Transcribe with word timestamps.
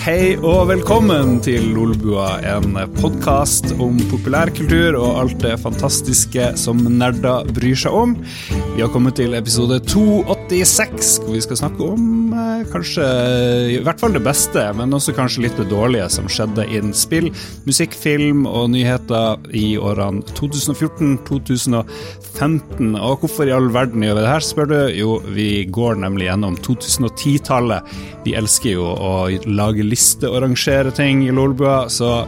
Hei 0.00 0.32
og 0.40 0.70
velkommen 0.70 1.42
til 1.44 1.74
Lolbua, 1.74 2.38
en 2.48 2.72
podkast 2.96 3.66
om 3.84 3.98
populærkultur 4.08 4.96
og 4.96 5.18
alt 5.20 5.42
det 5.44 5.60
fantastiske 5.60 6.56
som 6.56 6.80
nerder 6.88 7.44
bryr 7.52 7.76
seg 7.76 7.92
om. 7.92 8.16
Vi 8.48 8.80
har 8.80 8.88
kommet 8.94 9.16
til 9.20 9.36
episode 9.36 9.76
286, 9.84 11.20
hvor 11.20 11.36
vi 11.36 11.44
skal 11.44 11.60
snakke 11.60 11.84
om 11.84 12.32
eh, 12.32 12.64
kanskje 12.72 13.04
i 13.74 13.76
hvert 13.84 14.00
fall 14.00 14.16
det 14.16 14.24
beste, 14.24 14.72
men 14.78 14.94
også 14.96 15.12
kanskje 15.18 15.42
litt 15.44 15.58
det 15.60 15.68
dårlige 15.68 16.08
som 16.16 16.24
skjedde 16.32 16.64
innen 16.70 16.94
spill, 16.96 17.28
musikk, 17.68 17.92
film 17.92 18.48
og 18.48 18.72
nyheter 18.72 19.36
i 19.52 19.76
årene 19.76 20.24
2014-2015. 20.32 22.96
Og 22.96 23.20
hvorfor 23.20 23.44
i 23.44 23.52
all 23.52 23.68
verden 23.76 24.00
gjør 24.06 24.16
vi 24.16 24.24
det 24.24 24.32
her, 24.32 24.40
spør 24.48 24.64
du? 24.72 24.80
Jo, 24.96 25.20
vi 25.28 25.68
går 25.68 26.00
nemlig 26.06 26.24
gjennom 26.30 26.56
2010-tallet. 26.64 27.84
Vi 28.24 28.32
elsker 28.36 28.70
jo 28.78 28.84
å 28.96 29.28
lage 29.44 29.89
lister 29.90 30.30
og 30.32 30.44
rangere 30.46 30.94
ting 30.94 31.24
i 31.26 31.34
Lolbua, 31.34 31.84
så 31.90 32.22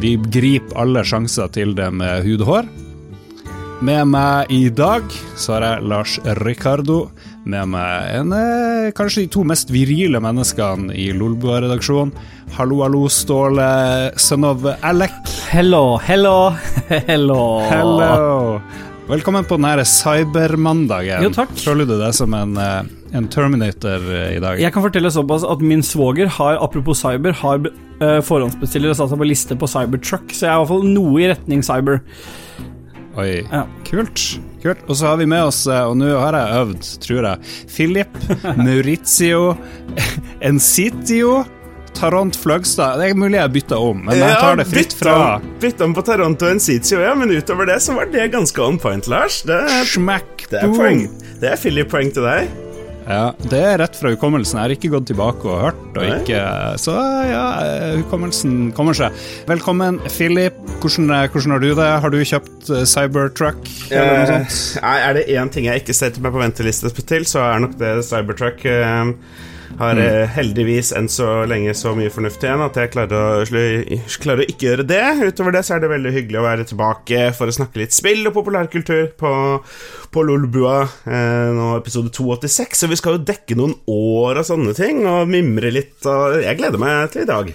vi 0.00 0.16
griper 0.16 0.78
alle 0.80 1.04
sjanser 1.04 1.52
til 1.52 1.76
det 1.76 1.90
med 1.94 2.24
hud 2.26 2.44
og 2.46 2.48
hår. 2.48 2.70
Med 3.82 4.06
meg 4.12 4.50
i 4.54 4.68
dag 4.70 5.02
så 5.34 5.56
har 5.56 5.64
jeg 5.66 5.86
Lars 5.90 6.12
Ricardo. 6.46 7.08
Med 7.42 7.66
meg 7.72 8.12
en, 8.14 8.32
eh, 8.32 8.92
kanskje 8.94 9.24
de 9.24 9.32
to 9.34 9.42
mest 9.42 9.72
virile 9.74 10.20
menneskene 10.22 10.94
i 10.94 11.08
Lolbua-redaksjonen. 11.10 12.12
Hallo, 12.54 12.82
hallo, 12.84 13.08
Ståle, 13.08 14.12
son 14.16 14.44
of 14.44 14.62
Alec. 14.84 15.10
Hello, 15.50 15.96
hello, 15.98 16.54
hello. 17.08 17.42
Hello. 17.66 18.60
Velkommen 19.10 19.44
på 19.44 19.56
denne 19.58 19.82
cybermandagen. 19.88 21.24
Jo, 21.26 21.30
takk. 21.34 21.50
Føler 21.58 21.88
du 21.88 21.96
deg 21.98 22.14
som 22.14 22.32
en, 22.38 22.52
eh, 22.56 22.84
en 23.18 23.26
Terminator 23.28 24.04
eh, 24.06 24.36
i 24.36 24.40
dag? 24.42 24.60
Jeg 24.62 24.72
kan 24.72 24.84
fortelle 24.84 25.10
såpass 25.10 25.42
at 25.44 25.60
min 25.64 25.82
svoger 25.82 26.30
har, 26.38 26.54
apropos 26.62 27.02
cyber, 27.02 27.34
har 27.42 27.66
uh, 27.66 28.20
forhåndsbestiller 28.24 28.92
og 28.92 28.96
satt 29.00 29.10
seg 29.12 29.18
på 29.20 29.26
liste 29.28 29.58
på 29.58 29.68
Cybertruck, 29.70 30.30
så 30.30 30.46
jeg 30.46 30.52
er 30.52 30.54
i 30.54 30.62
hvert 30.62 30.70
fall 30.70 30.86
noe 30.86 31.18
i 31.20 31.28
retning 31.32 31.64
cyber. 31.66 32.00
Oi, 33.18 33.42
Ja. 33.50 33.66
kult. 33.84 34.22
kult. 34.62 34.86
Og 34.88 34.96
så 34.96 35.10
har 35.10 35.18
vi 35.20 35.26
med 35.28 35.42
oss, 35.50 35.66
og 35.66 35.98
nå 35.98 36.08
har 36.16 36.38
jeg 36.38 36.62
øvd, 36.62 36.86
tror 37.04 37.26
jeg, 37.28 37.50
Philip 37.74 38.22
Maurizio 38.64 39.56
Encitio 40.40 41.42
Tarant 41.94 42.36
Fløgstad. 42.36 42.98
Det 43.00 43.10
er 43.12 43.18
mulig 43.18 43.38
jeg 43.38 43.52
bytter 43.58 43.84
om, 43.90 44.00
men 44.08 44.18
jeg 44.18 44.38
tar 44.40 44.58
det 44.58 44.66
fritt 44.70 44.96
fra 44.98 45.14
Bytta 45.62 45.84
om 45.86 45.94
på 45.94 46.02
Tarant 46.06 46.42
og 46.42 46.50
Encitio, 46.56 46.98
ja, 47.04 47.12
men 47.18 47.30
utover 47.36 47.68
det 47.70 47.78
så 47.84 47.94
var 47.98 48.10
det 48.12 48.30
ganske 48.32 48.64
on 48.64 48.78
point, 48.82 49.06
Lars. 49.12 49.42
Det, 49.46 49.60
smack 49.92 50.46
det 50.50 50.62
er 50.64 50.74
poeng. 50.74 51.06
Det 51.42 51.52
er 51.52 51.60
Philip-poeng 51.60 52.12
til 52.14 52.26
deg. 52.26 52.50
Ja, 53.02 53.32
det 53.50 53.58
er 53.66 53.80
rett 53.82 53.96
fra 53.98 54.12
hukommelsen. 54.12 54.60
Jeg 54.60 54.62
har 54.62 54.72
ikke 54.76 54.90
gått 54.92 55.08
tilbake 55.10 55.48
og 55.50 55.56
hørt, 55.64 55.80
og 55.98 56.04
ikke 56.20 56.38
Så 56.78 56.92
ja, 57.26 57.40
hukommelsen 57.98 58.68
kommer 58.76 58.94
seg. 58.94 59.10
Velkommen, 59.50 59.98
Philip. 60.06 60.54
Hvordan, 60.78 61.10
hvordan 61.34 61.56
har 61.56 61.64
du 61.64 61.70
det? 61.74 61.88
Har 62.04 62.14
du 62.14 62.18
kjøpt 62.22 62.70
eh, 62.70 62.84
Cybertruck 62.86 63.58
eller 63.90 64.12
noe 64.12 64.22
Eh, 64.22 64.46
sånt? 64.54 64.84
er 64.86 65.18
det 65.18 65.24
én 65.34 65.50
ting 65.50 65.66
jeg 65.66 65.82
ikke 65.82 65.98
setter 65.98 66.22
meg 66.22 66.30
på 66.36 66.44
venteliste 66.44 66.94
til, 67.02 67.26
så 67.26 67.42
er 67.48 67.64
nok 67.66 67.74
det 67.82 67.90
Cybertruck. 68.06 68.62
eh, 68.70 69.10
har 69.78 69.94
Mm. 69.96 70.02
eh, 70.04 70.28
heldigvis 70.36 70.92
enn 70.96 71.08
så 71.08 71.46
lenge 71.48 71.72
så 71.74 71.94
mye 71.96 72.10
fornuft 72.12 72.42
igjen 72.44 72.60
at 72.64 72.76
jeg 72.76 72.90
klarer 72.92 73.16
å, 73.16 73.44
klarer 74.22 74.44
å 74.44 74.48
ikke 74.48 74.68
gjøre 74.68 74.86
det. 74.86 75.02
Utover 75.32 75.52
det 75.56 75.64
så 75.64 75.76
er 75.76 75.80
det 75.80 75.90
veldig 75.90 76.12
hyggelig 76.12 76.40
å 76.40 76.46
være 76.46 76.66
tilbake 76.68 77.22
for 77.34 77.46
å 77.50 77.56
snakke 77.56 77.82
litt 77.82 77.92
spill 77.96 78.26
og 78.28 78.34
populærkultur 78.36 79.12
på, 79.18 79.32
på 80.12 80.24
Lolbua. 80.28 80.82
Eh, 81.06 81.50
nå 81.56 81.72
episode 81.78 82.12
286, 82.14 82.84
så 82.84 82.88
vi 82.92 82.96
skal 83.00 83.18
jo 83.18 83.24
dekke 83.32 83.56
noen 83.58 83.74
år 83.90 84.42
og 84.42 84.48
sånne 84.48 84.74
ting, 84.78 85.04
og 85.08 85.28
mimre 85.32 85.72
litt, 85.74 85.98
og 86.06 86.40
jeg 86.44 86.58
gleder 86.60 86.78
meg 86.82 87.10
til 87.14 87.24
i 87.26 87.30
dag. 87.32 87.52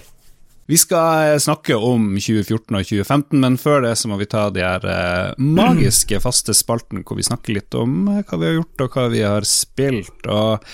Vi 0.68 0.76
skal 0.78 1.32
eh, 1.32 1.38
snakke 1.40 1.76
om 1.80 2.10
2014 2.20 2.76
og 2.76 2.82
2015, 2.84 3.40
men 3.40 3.54
før 3.56 3.86
det 3.86 3.94
så 3.96 4.10
må 4.10 4.18
vi 4.20 4.26
ta 4.28 4.50
de 4.52 4.60
her 4.60 4.82
eh, 4.84 5.38
magiske 5.40 6.18
faste 6.20 6.52
spalten 6.52 7.00
hvor 7.08 7.16
vi 7.16 7.24
snakker 7.24 7.56
litt 7.56 7.76
om 7.78 8.02
eh, 8.12 8.20
hva 8.20 8.36
vi 8.36 8.50
har 8.50 8.58
gjort 8.58 8.84
og 8.84 8.98
hva 8.98 9.04
vi 9.14 9.22
har 9.24 9.46
spilt. 9.48 10.28
Og 10.28 10.66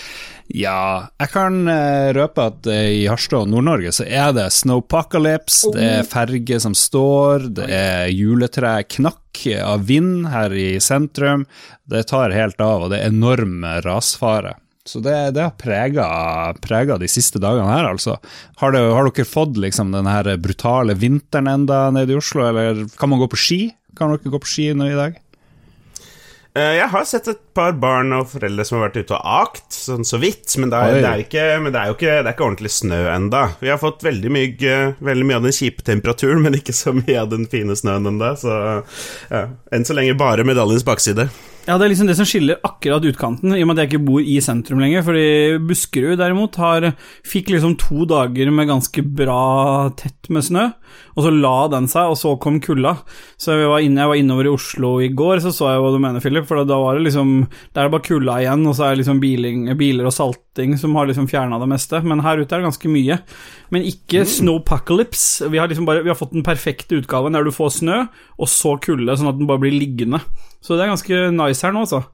ja, 0.50 1.06
jeg 1.22 1.30
kan 1.30 1.62
røpe 2.18 2.48
at 2.50 2.66
i 2.74 3.06
Harstad 3.06 3.46
og 3.46 3.52
Nord-Norge 3.54 3.94
så 3.94 4.04
er 4.04 4.34
det 4.34 4.48
snowpocalypse, 4.56 5.70
det 5.78 5.86
er 6.00 6.10
ferge 6.10 6.58
som 6.60 6.74
står, 6.74 7.46
det 7.60 7.70
er 7.70 8.10
juletre 8.10 8.74
knakk 8.98 9.46
av 9.62 9.86
vind 9.86 10.26
her 10.34 10.52
i 10.58 10.74
sentrum. 10.82 11.46
Det 11.86 12.02
tar 12.10 12.34
helt 12.34 12.58
av, 12.58 12.88
og 12.88 12.92
det 12.92 12.98
er 12.98 13.14
enorm 13.14 13.62
rasfare. 13.86 14.56
Så 14.84 15.00
det, 15.00 15.14
det 15.32 15.40
har 15.46 15.54
prega 16.60 16.98
de 17.00 17.08
siste 17.08 17.40
dagene 17.40 17.70
her, 17.72 17.86
altså. 17.88 18.18
Har, 18.60 18.74
det, 18.74 18.82
har 18.92 19.08
dere 19.08 19.24
fått 19.24 19.56
liksom 19.56 19.94
den 19.94 20.08
her 20.10 20.28
brutale 20.36 20.92
vinteren 21.00 21.48
enda 21.48 21.86
nede 21.94 22.12
i 22.12 22.18
Oslo, 22.20 22.44
eller 22.50 22.84
kan 23.00 23.08
man 23.08 23.22
gå 23.22 23.30
på 23.32 23.40
ski? 23.40 23.60
Kan 23.96 24.12
dere 24.12 24.34
gå 24.34 24.40
på 24.44 24.50
ski 24.50 24.66
nå 24.76 24.90
i 24.90 24.98
dag? 24.98 25.16
Eh, 26.54 26.76
Jeg 26.76 26.90
har 26.92 27.06
sett 27.08 27.30
et 27.32 27.40
par 27.56 27.72
barn 27.80 28.12
og 28.14 28.28
foreldre 28.30 28.66
som 28.68 28.76
har 28.78 28.90
vært 28.90 29.00
ute 29.00 29.16
og 29.16 29.24
akt, 29.40 29.64
sånn 29.72 30.04
så 30.06 30.20
vidt, 30.22 30.52
men 30.60 30.70
det 30.70 30.82
er, 30.84 30.98
det 31.00 31.08
er, 31.08 31.24
ikke, 31.24 31.46
men 31.64 31.72
det 31.74 31.80
er 31.80 31.88
jo 31.88 31.96
ikke, 31.96 32.12
det 32.20 32.28
er 32.28 32.36
ikke 32.36 32.46
ordentlig 32.50 32.74
snø 32.76 33.00
enda. 33.14 33.42
Vi 33.64 33.72
har 33.72 33.80
fått 33.80 34.04
veldig 34.04 34.34
mye, 34.36 34.76
veldig 35.00 35.26
mye 35.30 35.40
av 35.40 35.48
den 35.48 35.56
kjipe 35.56 35.82
temperaturen, 35.88 36.44
men 36.44 36.60
ikke 36.60 36.76
så 36.76 36.92
mye 36.94 37.16
av 37.24 37.32
den 37.32 37.48
fine 37.50 37.74
snøen 37.80 38.12
enda, 38.12 38.34
så 38.36 38.60
ja. 39.32 39.46
Enn 39.72 39.88
så 39.88 39.96
lenge 39.96 40.14
bare 40.20 40.44
medaljens 40.46 40.84
bakside. 40.86 41.30
Ja, 41.64 41.78
det 41.80 41.86
er 41.86 41.94
liksom 41.94 42.08
det 42.10 42.14
som 42.18 42.26
skiller 42.28 42.58
akkurat 42.66 43.04
utkanten, 43.08 43.54
i 43.56 43.62
og 43.64 43.70
med 43.70 43.78
at 43.78 43.86
jeg 43.86 43.94
ikke 43.94 44.06
bor 44.10 44.20
i 44.20 44.34
sentrum 44.44 44.82
lenger. 44.82 45.00
Fordi 45.06 45.28
Buskerud 45.64 46.18
derimot 46.20 46.58
har, 46.60 46.90
fikk 47.24 47.54
liksom 47.54 47.78
to 47.80 48.04
dager 48.08 48.50
med 48.52 48.68
ganske 48.68 49.04
bra 49.16 49.88
tett 49.96 50.28
med 50.28 50.44
snø, 50.44 50.66
og 51.16 51.24
så 51.24 51.32
la 51.32 51.54
den 51.72 51.88
seg, 51.88 52.12
og 52.12 52.18
så 52.20 52.34
kom 52.42 52.58
kulda. 52.60 52.98
Så 53.40 53.56
jeg 53.56 53.70
var, 53.72 53.80
inne, 53.80 54.04
jeg 54.04 54.12
var 54.12 54.20
innover 54.20 54.50
i 54.50 54.52
Oslo 54.52 54.92
i 55.00 55.08
går, 55.16 55.40
så 55.40 55.54
så 55.56 55.72
jeg 55.72 55.80
hva 55.86 55.94
du 55.94 55.98
mener, 56.04 56.20
Philip. 56.20 56.44
For 56.44 56.60
da 56.68 56.78
var 56.84 57.00
det 57.00 57.08
liksom 57.08 57.34
Da 57.72 57.80
er 57.80 57.88
det 57.88 57.96
bare 57.96 58.08
kulda 58.10 58.38
igjen, 58.44 58.68
og 58.68 58.76
så 58.76 58.84
er 58.84 58.92
det 58.92 59.04
liksom 59.06 59.24
biling, 59.24 59.66
biler 59.80 60.12
og 60.12 60.16
salting 60.20 60.76
som 60.80 61.00
har 61.00 61.08
liksom 61.08 61.32
fjerna 61.32 61.56
det 61.64 61.72
meste. 61.72 62.04
Men 62.04 62.26
her 62.28 62.44
ute 62.44 62.50
er 62.52 62.60
det 62.60 62.68
ganske 62.68 62.92
mye. 62.92 63.22
Men 63.72 63.88
ikke 63.88 64.28
snowpocalypse. 64.28 65.48
Vi 65.48 65.64
har 65.64 65.72
liksom 65.72 65.88
bare 65.88 66.04
Vi 66.04 66.12
har 66.12 66.20
fått 66.20 66.36
den 66.36 66.44
perfekte 66.44 67.00
utgaven 67.00 67.32
der 67.32 67.48
du 67.48 67.54
får 67.56 67.78
snø, 67.80 68.02
og 68.36 68.52
så 68.52 68.76
kulde, 68.84 69.16
sånn 69.16 69.32
at 69.32 69.40
den 69.40 69.48
bare 69.48 69.64
blir 69.64 69.72
liggende. 69.72 70.20
Så 70.64 70.78
det 70.78 70.86
er 70.86 70.94
ganske 70.94 71.20
nice 71.36 71.66
her 71.66 71.74
nå, 71.76 71.84
altså. 71.84 72.04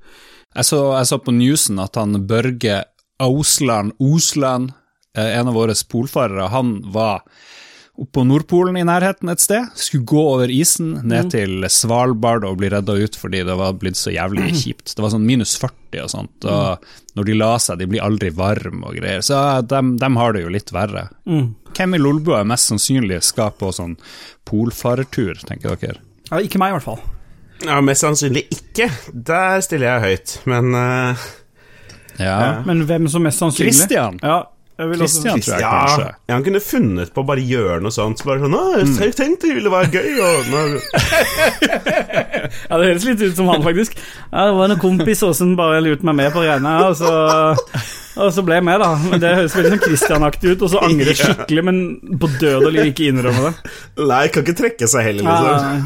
Jeg 0.51 0.67
så, 0.67 0.81
jeg 0.99 1.07
så 1.07 1.21
på 1.23 1.35
newsen 1.35 1.79
at 1.79 1.95
han 2.01 2.19
Børge 2.27 2.83
Ausland 3.23 3.95
Osland, 4.03 4.73
eh, 5.17 5.37
en 5.39 5.51
av 5.51 5.55
våre 5.55 5.77
polfarere, 5.89 6.49
han 6.51 6.81
var 6.91 7.23
oppe 8.01 8.15
på 8.17 8.23
Nordpolen 8.25 8.79
i 8.81 8.85
nærheten 8.87 9.29
et 9.29 9.43
sted, 9.43 9.67
skulle 9.77 10.09
gå 10.09 10.23
over 10.33 10.51
isen 10.51 10.95
ned 11.05 11.29
til 11.35 11.67
Svalbard 11.69 12.47
og 12.49 12.57
bli 12.63 12.71
redda 12.73 12.95
ut 12.97 13.19
fordi 13.19 13.43
det 13.45 13.57
var 13.61 13.77
blitt 13.77 14.01
så 14.01 14.15
jævlig 14.15 14.55
kjipt. 14.63 14.95
Det 14.97 15.05
var 15.05 15.13
sånn 15.13 15.27
minus 15.29 15.53
40 15.61 16.01
og 16.07 16.11
sånt, 16.15 16.49
og 16.49 16.89
når 17.19 17.29
de 17.29 17.37
la 17.37 17.53
seg, 17.61 17.79
de 17.79 17.91
blir 17.93 18.03
aldri 18.07 18.33
varme 18.35 18.89
og 18.89 18.97
greier, 18.97 19.23
så 19.27 19.61
dem, 19.69 19.95
dem 20.01 20.17
har 20.19 20.35
det 20.35 20.47
jo 20.47 20.55
litt 20.57 20.73
verre. 20.75 21.11
Hvem 21.77 21.95
i 21.95 22.01
Lolbua 22.01 22.41
mest 22.49 22.73
sannsynlig 22.73 23.21
skal 23.27 23.53
på 23.61 23.71
sånn 23.75 23.99
polfarertur, 24.49 25.37
tenker 25.47 25.77
dere? 25.77 26.01
Ja, 26.31 26.41
ikke 26.41 26.59
meg, 26.63 26.73
i 26.73 26.79
hvert 26.79 26.89
fall. 26.89 27.03
Ja, 27.67 27.81
Mest 27.85 28.01
sannsynlig 28.05 28.45
ikke. 28.55 28.87
Der 29.13 29.61
stiller 29.65 29.87
jeg 29.95 30.01
høyt, 30.07 30.29
men 30.49 30.65
uh, 30.75 31.15
Ja, 32.21 32.63
Men 32.67 32.85
hvem 32.89 33.09
som 33.13 33.23
mest 33.27 33.39
sannsynlig 33.43 33.75
Christian. 33.75 34.15
Ja, 34.25 34.39
Christian, 34.81 35.05
også 35.05 35.21
Christian 35.21 35.41
tror 35.45 35.55
jeg 35.55 35.61
ja, 35.61 35.67
kanskje. 35.85 36.09
ja, 36.29 36.33
han 36.35 36.45
kunne 36.47 36.61
funnet 36.65 37.11
på 37.13 37.21
å 37.21 37.25
bare 37.29 37.43
gjøre 37.45 37.81
noe 37.85 37.93
sånt. 37.93 38.23
Bare 38.25 38.41
sånn, 38.41 38.55
Å, 38.57 38.81
jeg 39.05 39.13
tenkte 39.19 39.47
det 39.51 39.57
ville 39.59 39.69
være 39.73 39.91
gøy, 39.93 40.11
og 40.25 40.37
Ja, 42.71 42.75
det 42.81 42.87
høres 42.89 43.05
litt 43.05 43.21
ut 43.27 43.37
som 43.37 43.47
han, 43.53 43.61
faktisk. 43.67 43.93
Ja, 44.31 44.41
Det 44.49 44.55
var 44.57 44.65
en 44.73 44.81
kompis 44.81 45.21
også 45.21 45.37
som 45.43 45.53
bare 45.59 45.83
lurte 45.85 46.05
meg 46.09 46.17
med 46.23 46.31
på 46.33 46.41
greiene, 46.47 46.73
og 46.87 46.93
så, 46.97 47.13
og 48.17 48.29
så 48.33 48.41
ble 48.47 48.55
jeg 48.61 48.65
med, 48.71 48.79
da. 48.81 48.91
Men 49.05 49.21
Det 49.21 49.35
høres 49.43 49.57
veldig 49.59 49.73
sånn 49.75 49.85
Christian-aktig 49.85 50.47
ut, 50.55 50.63
og 50.65 50.71
så 50.73 50.79
angrer 50.89 51.13
jeg 51.13 51.21
skikkelig, 51.27 51.63
men 51.69 51.77
på 52.23 52.27
død 52.41 52.61
og 52.71 52.75
liv 52.79 52.89
ikke 52.95 53.11
innrømme 53.13 53.43
det. 53.51 53.55
Nei, 54.01 54.25
kan 54.33 54.41
ikke 54.49 54.61
trekke 54.65 54.87
seg 54.89 55.01
heller, 55.11 55.25
liksom. 55.29 55.77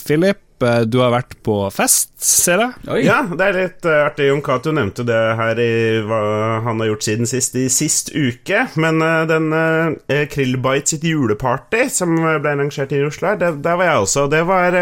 Philip, 0.00 0.62
eh, 0.62 0.82
du 0.86 0.98
har 1.00 1.12
vært 1.14 1.36
på 1.46 1.54
fest, 1.74 2.12
ser 2.22 2.62
jeg. 2.62 2.82
Oi. 2.90 3.00
Ja, 3.06 3.20
det 3.24 3.46
er 3.46 3.56
litt 3.56 3.88
eh, 3.88 4.02
artig. 4.06 4.28
Jon 4.30 4.42
Cato 4.44 4.72
nevnte 4.76 5.04
det 5.08 5.18
her 5.38 5.60
i 5.62 5.70
hva 6.06 6.20
han 6.66 6.82
har 6.82 6.90
gjort 6.90 7.06
siden 7.06 7.30
sist, 7.30 7.56
i 7.56 7.66
sist 7.72 8.12
uke. 8.14 8.66
Men 8.80 9.02
uh, 9.04 9.24
den 9.30 9.50
uh, 9.54 10.24
Krillbite 10.32 10.94
sitt 10.94 11.06
juleparty 11.08 11.86
som 11.92 12.16
ble 12.18 12.54
arrangert 12.54 12.94
i 12.96 13.02
Oslo, 13.06 13.32
her, 13.32 13.40
det, 13.40 13.52
der 13.64 13.80
var 13.80 13.90
jeg 13.90 14.06
også. 14.06 14.26
Det 14.32 14.42
var, 14.48 14.80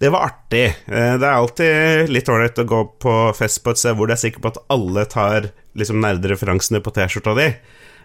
det 0.00 0.12
var 0.14 0.28
artig. 0.30 0.66
Uh, 0.88 1.14
det 1.18 1.28
er 1.28 1.32
alltid 1.32 2.12
litt 2.14 2.32
ålreit 2.32 2.64
å 2.64 2.68
gå 2.74 2.82
på 3.04 3.16
fest 3.38 3.64
på 3.64 3.74
et 3.74 3.80
sted 3.80 3.96
hvor 3.96 4.10
du 4.10 4.16
er 4.16 4.22
sikker 4.24 4.44
på 4.44 4.54
at 4.54 4.62
alle 4.74 5.08
tar 5.10 5.52
liksom 5.78 5.98
nerdereferansene 6.04 6.82
på 6.84 6.94
T-skjorta 6.94 7.34
di. 7.38 7.48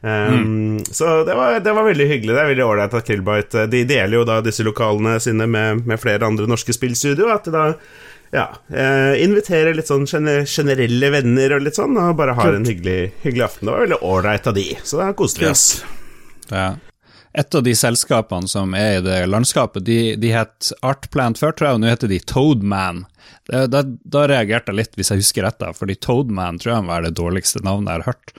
Um, 0.01 0.79
Så 0.95 1.23
det 1.27 1.33
var, 1.35 1.59
det 1.59 1.73
var 1.75 1.83
veldig 1.83 2.05
hyggelig. 2.07 2.35
Det 2.35 2.43
er 2.43 2.51
veldig 2.53 2.65
ålreit 2.65 2.93
at 2.95 3.07
Krillbite 3.07 3.65
De 3.67 3.81
deler 3.83 4.21
jo 4.21 4.21
da 4.27 4.37
disse 4.45 4.63
lokalene 4.63 5.17
sine 5.19 5.47
med, 5.47 5.85
med 5.89 5.99
flere 5.99 6.23
andre 6.27 6.47
norske 6.47 6.71
spillstudio. 6.75 7.27
At 7.33 7.49
de 7.49 7.55
da 7.55 7.65
ja, 8.31 8.45
eh, 8.69 9.15
inviterer 9.23 9.73
litt 9.73 9.89
sånn 9.89 10.05
gene- 10.07 10.45
generelle 10.45 11.09
venner 11.15 11.55
og 11.55 11.63
litt 11.65 11.79
sånn, 11.79 11.97
og 11.97 12.15
bare 12.19 12.35
har 12.37 12.53
en 12.53 12.67
hyggelig, 12.67 13.11
hyggelig 13.23 13.47
aften. 13.47 13.65
Det 13.65 13.73
var 13.73 13.85
veldig 13.87 14.03
ålreit 14.05 14.47
av 14.51 14.53
de, 14.53 14.67
så 14.85 15.01
da 15.01 15.07
koste 15.17 15.41
vi 15.41 15.49
oss. 15.49 15.65
Ja. 16.51 16.75
Et 17.33 17.55
av 17.55 17.63
de 17.65 17.73
selskapene 17.77 18.49
som 18.49 18.73
er 18.77 18.99
i 18.99 19.01
det 19.05 19.17
landskapet, 19.29 19.85
de, 19.85 20.15
de 20.21 20.31
het 20.33 20.71
Artplant 20.85 21.41
før, 21.41 21.53
tror 21.57 21.67
jeg, 21.69 21.79
og 21.79 21.83
nå 21.83 21.89
heter 21.89 22.09
de 22.09 22.21
Toadman. 22.21 23.03
Da, 23.49 23.81
da 23.81 24.23
reagerte 24.29 24.73
jeg 24.73 24.77
litt, 24.77 24.95
hvis 24.97 25.09
jeg 25.09 25.23
husker 25.23 25.45
rett, 25.45 25.57
da, 25.61 25.73
fordi 25.73 25.97
Toadman 25.97 26.61
tror 26.61 26.75
jeg 26.75 26.89
var 26.89 27.05
det 27.05 27.15
dårligste 27.17 27.63
navnet 27.65 27.89
jeg 27.89 28.01
har 28.03 28.11
hørt 28.13 28.33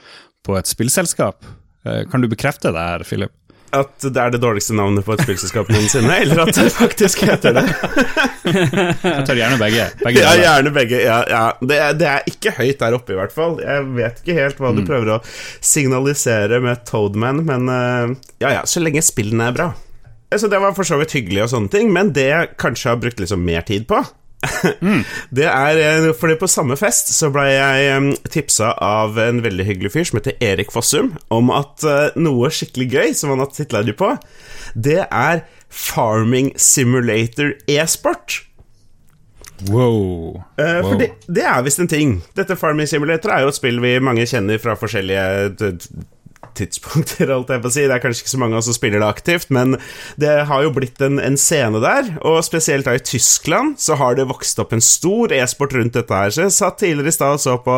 på 0.45 0.57
et 0.59 0.69
spillselskap. 0.69 1.45
Eh, 1.85 2.03
Kan 2.11 2.21
du 2.23 2.27
bekrefte 2.31 2.71
det 2.73 2.79
her, 2.81 3.03
Philip? 3.07 3.31
At 3.71 4.03
det 4.03 4.19
er 4.19 4.33
det 4.33 4.41
dårligste 4.43 4.73
navnet 4.75 5.05
på 5.07 5.13
et 5.15 5.21
spillselskap 5.23 5.69
noensinne, 5.71 6.11
eller 6.25 6.41
at 6.43 6.49
det 6.57 6.65
faktisk 6.75 7.21
heter 7.23 7.53
det? 7.55 7.63
Jeg 8.43 9.21
tar 9.29 9.37
gjerne 9.39 9.59
begge. 9.61 9.85
begge 10.01 10.23
Ja, 10.25 10.33
gjerne 10.41 10.73
begge. 10.75 10.99
Ja, 11.05 11.21
ja. 11.31 11.43
Det, 11.63 11.77
er, 11.79 11.93
det 11.95 12.09
er 12.11 12.27
ikke 12.27 12.51
høyt 12.57 12.81
der 12.81 12.97
oppe, 12.97 13.13
i 13.15 13.19
hvert 13.21 13.31
fall. 13.31 13.55
Jeg 13.63 13.85
vet 13.95 14.19
ikke 14.25 14.35
helt 14.41 14.59
hva 14.59 14.73
du 14.75 14.83
prøver 14.87 15.13
å 15.15 15.21
signalisere 15.63 16.59
med 16.63 16.83
Toadman, 16.89 17.45
men 17.47 17.71
eh, 17.71 18.17
ja 18.43 18.51
ja, 18.57 18.65
så 18.67 18.83
lenge 18.83 19.03
spillene 19.07 19.47
er 19.47 19.55
bra. 19.55 19.69
Så 20.35 20.47
Det 20.51 20.59
var 20.63 20.75
for 20.75 20.87
så 20.87 20.99
vidt 20.99 21.15
hyggelig, 21.15 21.45
og 21.45 21.49
sånne 21.51 21.71
ting 21.71 21.89
men 21.95 22.11
det 22.15 22.27
jeg 22.27 22.51
kanskje 22.59 22.91
har 22.93 22.99
brukt 23.01 23.19
liksom 23.23 23.41
mer 23.47 23.63
tid 23.67 23.87
på 23.87 23.99
Det 25.37 25.45
er 25.45 25.79
eh, 25.81 26.07
fordi 26.17 26.35
på 26.41 26.49
samme 26.49 26.77
fest 26.79 27.11
så 27.13 27.29
ble 27.33 27.45
jeg 27.51 28.13
tipsa 28.33 28.71
av 28.81 29.19
en 29.21 29.41
veldig 29.45 29.67
hyggelig 29.67 29.93
fyr 29.93 30.07
som 30.09 30.19
heter 30.21 30.37
Erik 30.41 30.73
Fossum, 30.73 31.13
om 31.33 31.51
at 31.53 31.85
eh, 31.85 32.17
noe 32.21 32.49
skikkelig 32.53 32.87
gøy 32.91 33.17
som 33.17 33.33
han 33.33 33.43
har 33.43 33.51
titla 33.53 33.83
de 33.85 33.93
på, 33.97 34.15
det 34.73 35.03
er 35.05 35.43
Farming 35.71 36.51
Simulator 36.59 37.53
e-sport. 37.69 38.41
Wow. 39.69 40.41
Eh, 40.57 40.81
Wow. 40.81 40.89
For 40.89 40.97
det, 40.97 41.11
det 41.29 41.45
er 41.45 41.61
visst 41.61 41.79
en 41.79 41.87
ting. 41.91 42.17
Dette 42.37 42.57
Farming 42.57 42.89
Simulator 42.89 43.29
er 43.35 43.45
jo 43.45 43.51
et 43.53 43.59
spill 43.59 43.77
vi 43.83 43.93
mange 44.01 44.25
kjenner 44.25 44.57
fra 44.61 44.73
forskjellige 44.79 45.75
tidspunkter, 46.57 47.31
holdt 47.33 47.51
jeg 47.53 47.63
på 47.63 47.69
å 47.69 47.73
si. 47.73 47.85
Det 47.87 47.95
er 47.95 48.03
kanskje 48.03 48.25
ikke 48.25 48.33
så 48.33 48.41
mange 48.41 48.57
av 48.57 48.61
oss 48.61 48.69
som 48.69 48.77
spiller 48.77 49.01
det 49.03 49.09
aktivt, 49.09 49.51
men 49.53 49.77
det 50.21 50.33
har 50.49 50.65
jo 50.65 50.73
blitt 50.75 51.01
en, 51.03 51.19
en 51.21 51.37
scene 51.39 51.81
der. 51.83 52.13
Og 52.27 52.41
spesielt 52.45 52.87
da 52.87 52.95
i 52.97 53.03
Tyskland 53.03 53.77
så 53.81 53.97
har 54.01 54.17
det 54.17 54.27
vokst 54.29 54.59
opp 54.61 54.75
en 54.75 54.83
stor 54.83 55.33
e-sport 55.35 55.75
rundt 55.77 55.97
dette 55.97 56.21
her. 56.23 56.33
Så 56.33 56.45
jeg 56.45 56.55
satt 56.57 56.79
tidligere 56.81 57.13
i 57.13 57.17
stad 57.17 57.37
og 57.37 57.43
så 57.43 57.57
på 57.63 57.77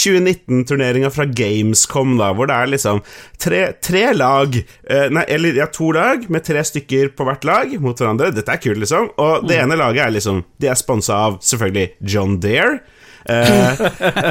2019-turneringa 0.00 1.12
fra 1.14 1.28
Gamescom, 1.28 2.16
da, 2.20 2.32
hvor 2.36 2.50
det 2.50 2.58
er 2.58 2.72
liksom 2.74 3.02
tre, 3.40 3.62
tre 3.84 4.06
lag 4.16 4.56
eh, 4.56 5.06
Nei, 5.14 5.24
eller 5.34 5.58
ja, 5.58 5.68
to 5.72 5.90
lag 5.94 6.26
med 6.32 6.44
tre 6.46 6.62
stykker 6.64 7.12
på 7.16 7.26
hvert 7.28 7.46
lag 7.48 7.76
mot 7.82 7.98
hverandre. 7.98 8.32
Dette 8.34 8.54
er 8.54 8.62
kult, 8.62 8.80
liksom. 8.82 9.12
Og 9.20 9.48
det 9.48 9.60
ene 9.62 9.78
laget 9.78 10.06
er 10.06 10.14
liksom 10.16 10.42
De 10.60 10.70
er 10.70 10.78
sponsa 10.78 11.20
av 11.28 11.40
selvfølgelig 11.44 12.12
John 12.14 12.38
Deere. 12.42 12.80
Eh, 13.24 13.80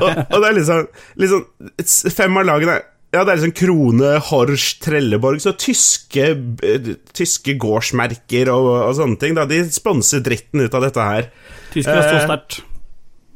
og, 0.03 0.09
og 0.29 0.35
det 0.37 0.47
er 0.47 0.57
liksom, 0.59 0.83
liksom 1.17 2.11
Fem 2.13 2.35
av 2.37 2.45
lagene 2.45 2.75
ja, 3.13 3.21
det 3.21 3.29
er 3.29 3.39
liksom 3.39 3.55
Krone, 3.55 4.11
Horsch, 4.31 4.79
Trelleborg 4.81 5.41
Så 5.43 5.53
tyske, 5.61 6.31
eh, 6.65 6.91
tyske 7.13 7.53
gårdsmerker 7.61 8.49
og, 8.53 8.69
og 8.89 8.93
sånne 8.97 9.19
ting. 9.21 9.37
Da. 9.37 9.45
De 9.49 9.61
sponser 9.69 10.23
dritten 10.25 10.65
ut 10.65 10.73
av 10.73 10.87
dette 10.87 11.09
her. 11.09 11.27
Tyskere 11.75 12.05
står 12.07 12.19
så 12.23 12.29
sterkt. 12.31 12.61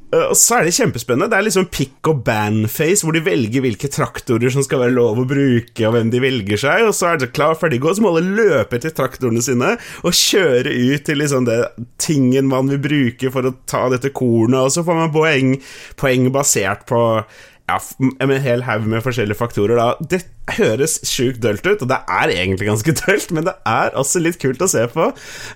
Eh, 0.07 0.24
Og 0.31 0.38
så 0.39 0.56
er 0.57 0.63
det 0.65 0.71
kjempespennende. 0.77 1.27
Det 1.29 1.38
er 1.38 1.45
liksom 1.50 1.68
pick 1.69 2.07
og 2.07 2.21
ban-face, 2.25 3.03
hvor 3.03 3.13
de 3.13 3.21
velger 3.25 3.62
hvilke 3.65 3.89
traktorer 3.91 4.53
som 4.53 4.63
skal 4.63 4.79
være 4.85 4.95
lov 4.95 5.19
å 5.19 5.25
bruke, 5.27 5.83
og 5.83 5.94
hvem 5.97 6.09
de 6.13 6.21
velger 6.23 6.62
seg. 6.63 6.85
Og 6.88 6.95
så 6.95 7.09
er 7.12 7.19
det 7.21 7.33
klar, 7.35 7.57
ferdig, 7.59 7.81
gå. 7.83 7.91
Så 7.91 8.06
må 8.06 8.13
alle 8.15 8.38
løpe 8.38 8.80
til 8.81 8.95
traktorene 8.95 9.44
sine 9.44 9.73
og 10.01 10.15
kjøre 10.15 10.71
ut 10.71 11.03
til 11.06 11.19
liksom 11.21 11.45
det 11.50 11.59
tingen 12.01 12.47
man 12.50 12.71
vil 12.71 12.80
bruke 12.88 13.33
for 13.35 13.50
å 13.50 13.53
ta 13.68 13.83
dette 13.94 14.13
kornet, 14.15 14.62
og 14.63 14.73
så 14.73 14.85
får 14.88 15.00
man 15.03 15.13
poeng, 15.13 15.53
poeng 16.00 16.31
basert 16.33 16.88
på 16.89 17.03
ja, 17.67 17.75
f- 17.75 17.95
en 18.23 18.31
hel 18.41 18.61
haug 18.63 18.85
med 18.87 19.01
forskjellige 19.03 19.35
faktorer. 19.37 19.75
Da. 19.75 19.87
Det 20.13 20.21
høres 20.57 20.93
sjukt 21.03 21.41
dølt 21.43 21.65
ut, 21.67 21.81
og 21.83 21.89
det 21.91 21.97
er 22.07 22.31
egentlig 22.31 22.67
ganske 22.69 22.93
dølt, 23.01 23.31
men 23.35 23.43
det 23.49 23.53
er 23.67 23.91
også 23.99 24.21
litt 24.23 24.39
kult 24.39 24.61
å 24.63 24.69
se 24.71 24.85
på. 24.93 25.09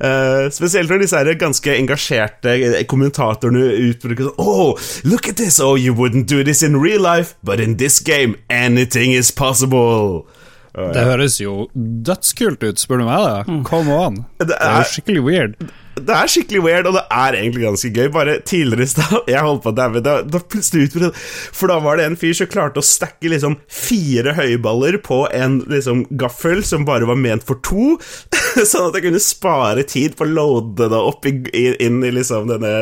Uh, 0.03 0.49
spesielt 0.51 0.91
når 0.91 1.05
disse 1.05 1.17
her 1.21 1.31
ganske 1.39 1.77
engasjerte 1.77 2.57
kommentatorene 2.91 3.69
utbruker 3.91 4.27
sånn 4.27 4.41
Oh, 4.43 4.75
look 5.07 5.29
at 5.31 5.37
this! 5.39 5.59
Oh, 5.63 5.75
you 5.79 5.93
wouldn't 5.95 6.27
do 6.27 6.43
this 6.43 6.61
in 6.63 6.75
real 6.81 7.01
life, 7.01 7.35
but 7.43 7.59
in 7.63 7.77
this 7.77 7.99
game, 8.01 8.35
anything 8.49 9.13
is 9.15 9.31
possible. 9.31 10.25
Det 10.71 11.01
høres 11.03 11.35
jo 11.41 11.65
dødskult 11.75 12.61
ut, 12.63 12.79
spør 12.79 13.01
du 13.01 13.07
meg. 13.09 13.23
da 13.27 13.57
Come 13.67 13.91
on. 13.91 14.21
Det 14.39 14.47
Det 14.47 14.55
er 14.59 14.69
er- 14.69 14.77
jo 14.83 14.91
skikkelig 14.93 15.23
weird. 15.25 15.55
Det 16.07 16.15
er 16.15 16.31
skikkelig 16.31 16.61
weird, 16.65 16.89
og 16.89 16.97
det 16.97 17.03
er 17.13 17.37
egentlig 17.37 17.65
ganske 17.65 17.91
gøy. 17.95 18.09
Bare 18.13 18.37
tidligere 18.47 18.87
i 18.87 18.91
stad 18.91 19.15
Jeg 19.31 19.45
holdt 19.45 19.63
på 19.65 19.71
å 19.73 19.77
daue. 19.77 20.03
Da, 20.03 20.17
da 20.25 20.41
plutselig 20.41 20.89
utbrøt 20.89 21.19
For 21.21 21.71
da 21.71 21.79
var 21.83 21.99
det 21.99 22.07
en 22.09 22.17
fyr 22.19 22.35
som 22.37 22.49
klarte 22.51 22.81
å 22.81 22.85
stacke 22.85 23.31
liksom 23.31 23.57
fire 23.71 24.35
høyballer 24.37 24.99
på 25.05 25.23
en 25.35 25.61
liksom 25.71 26.05
gaffel 26.19 26.63
som 26.67 26.85
bare 26.87 27.07
var 27.09 27.19
ment 27.19 27.45
for 27.47 27.61
to. 27.65 27.95
Sånn 28.71 28.89
at 28.89 28.97
jeg 28.97 29.07
kunne 29.07 29.23
spare 29.23 29.85
tid 29.87 30.17
på 30.19 30.27
å 30.27 30.31
loade 30.31 30.89
det 30.91 31.01
opp 31.11 31.27
i, 31.29 31.35
inn 31.81 32.01
i 32.03 32.13
liksom 32.13 32.49
denne 32.51 32.73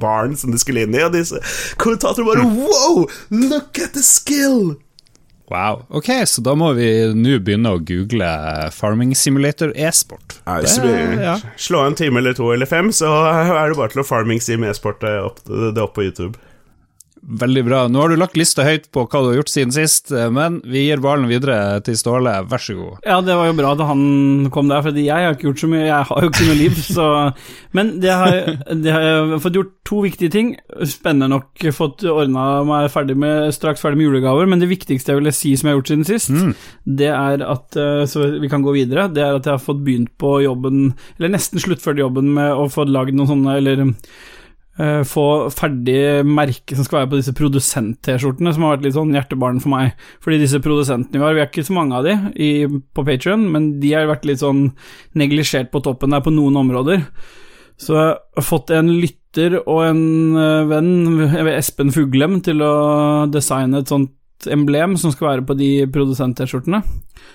baren 0.00 0.36
som 0.38 0.54
det 0.54 0.62
skulle 0.62 0.86
inn 0.86 0.96
i. 0.96 1.02
Og 1.04 1.14
disse 1.16 1.40
kommentatorene 1.80 2.30
bare 2.30 2.50
Wow! 2.54 3.06
Look 3.30 3.80
at 3.82 3.96
the 3.96 4.04
skill! 4.04 4.76
Wow. 5.54 5.84
Ok, 5.94 6.08
så 6.26 6.42
da 6.42 6.56
må 6.58 6.72
vi 6.74 6.88
nå 7.14 7.36
begynne 7.46 7.76
å 7.76 7.82
google 7.86 8.30
Farming 8.74 9.14
Simulator 9.14 9.70
e-sport. 9.78 10.40
Ja, 10.48 11.36
slå 11.60 11.84
en 11.86 11.94
time 11.98 12.18
eller 12.18 12.34
to 12.34 12.48
eller 12.54 12.66
fem, 12.66 12.90
så 12.94 13.12
er 13.30 13.70
det 13.70 13.78
bare 13.78 13.94
til 13.94 14.02
å 14.02 14.08
farming 14.08 14.42
sim 14.42 14.66
e-sport 14.66 15.04
det 15.04 15.14
opp 15.22 15.94
på 15.94 16.08
YouTube. 16.08 16.34
Veldig 17.24 17.62
bra. 17.64 17.78
Nå 17.88 18.02
har 18.02 18.12
du 18.12 18.18
lagt 18.20 18.36
lista 18.36 18.66
høyt 18.66 18.90
på 18.92 19.06
hva 19.06 19.20
du 19.22 19.30
har 19.30 19.38
gjort 19.38 19.52
siden 19.52 19.72
sist, 19.72 20.12
men 20.12 20.58
vi 20.68 20.82
gir 20.84 21.00
ballen 21.00 21.24
videre 21.30 21.80
til 21.86 21.96
Ståle. 21.96 22.34
Vær 22.50 22.60
så 22.60 22.76
god. 22.76 22.98
Ja, 23.06 23.20
det 23.24 23.36
var 23.38 23.48
jo 23.48 23.56
bra 23.56 23.70
at 23.72 23.84
han 23.88 24.50
kom 24.52 24.68
der, 24.68 24.82
for 24.84 24.98
jeg 24.98 25.08
har 25.08 25.32
ikke 25.32 25.48
gjort 25.48 25.62
så 25.62 25.70
mye. 25.72 25.86
Jeg 25.86 26.08
har 26.10 26.26
jo 26.26 26.32
ikke 26.32 26.48
noe 26.50 26.58
liv, 26.58 26.82
så 26.84 27.06
Men 27.74 27.94
det 28.02 28.12
har, 28.12 28.36
det 28.76 28.92
har 28.92 29.06
jeg 29.06 29.40
fått 29.46 29.56
gjort 29.56 29.72
to 29.88 30.02
viktige 30.04 30.34
ting. 30.34 30.52
Spennende 30.90 31.30
nok 31.32 31.64
fått 31.76 32.04
ordna 32.08 32.44
meg 32.68 32.90
ferdig 32.92 33.16
med, 33.20 33.48
straks 33.56 33.82
ferdig 33.84 34.02
med 34.02 34.10
julegaver, 34.10 34.50
men 34.50 34.60
det 34.60 34.70
viktigste 34.70 35.14
jeg 35.14 35.22
ville 35.22 35.34
si 35.34 35.54
som 35.56 35.70
jeg 35.70 35.74
har 35.74 35.80
gjort 35.80 35.94
siden 35.94 36.06
sist, 36.08 36.60
det 36.84 37.10
er 37.14 37.44
at 37.46 37.80
eh, 37.80 38.04
Så 38.10 38.28
vi 38.42 38.50
kan 38.52 38.62
gå 38.64 38.74
videre. 38.76 39.08
Det 39.12 39.24
er 39.24 39.38
at 39.38 39.48
jeg 39.48 39.56
har 39.56 39.64
fått 39.64 39.82
begynt 39.86 40.12
på 40.20 40.36
jobben, 40.44 40.92
eller 41.16 41.32
nesten 41.34 41.62
sluttført 41.62 42.00
jobben 42.00 42.34
med 42.36 42.52
å 42.52 42.68
få 42.72 42.84
lagd 42.88 43.16
noen 43.16 43.30
sånne, 43.32 43.58
eller 43.60 43.84
eh, 44.80 45.02
få 45.08 45.26
ferdig 45.54 46.24
merke 46.26 46.76
som 46.76 46.86
skal 46.86 47.02
være 47.02 47.12
på 47.12 47.20
disse 47.20 47.34
produsent-T-skjortene, 47.36 48.54
som 48.54 48.66
har 48.66 48.76
vært 48.76 48.88
litt 48.88 48.96
sånn 48.96 49.14
hjertebarn 49.14 49.62
for 49.62 49.74
meg. 49.74 49.94
Fordi 50.24 50.40
disse 50.42 50.62
produsentene 50.64 51.20
vi 51.20 51.26
har, 51.26 51.36
vi 51.36 51.44
er 51.44 51.50
ikke 51.50 51.66
så 51.66 51.76
mange 51.76 52.00
av 52.00 52.08
de 52.08 52.16
i, 52.34 52.50
på 52.66 53.06
Patrion, 53.06 53.46
men 53.54 53.74
de 53.82 53.94
har 53.94 54.10
vært 54.10 54.26
litt 54.28 54.42
sånn 54.42 54.66
neglisjert 55.18 55.72
på 55.74 55.82
toppen 55.84 56.14
der 56.14 56.24
på 56.24 56.34
noen 56.34 56.60
områder. 56.64 57.06
Så 57.80 57.96
jeg 57.98 58.10
har 58.38 58.46
fått 58.46 58.70
en 58.74 58.92
lytter 59.02 59.58
og 59.64 59.80
en 59.82 60.04
uh, 60.38 60.66
venn, 60.70 61.24
Espen 61.56 61.90
Fuglem, 61.94 62.38
til 62.44 62.62
å 62.62 62.74
designe 63.30 63.82
et 63.82 63.90
sånt 63.90 64.12
emblem 64.50 64.96
som 65.00 65.12
skal 65.14 65.30
være 65.30 65.46
på 65.48 65.56
de 65.58 65.70
produsent-T-skjortene. 65.92 66.82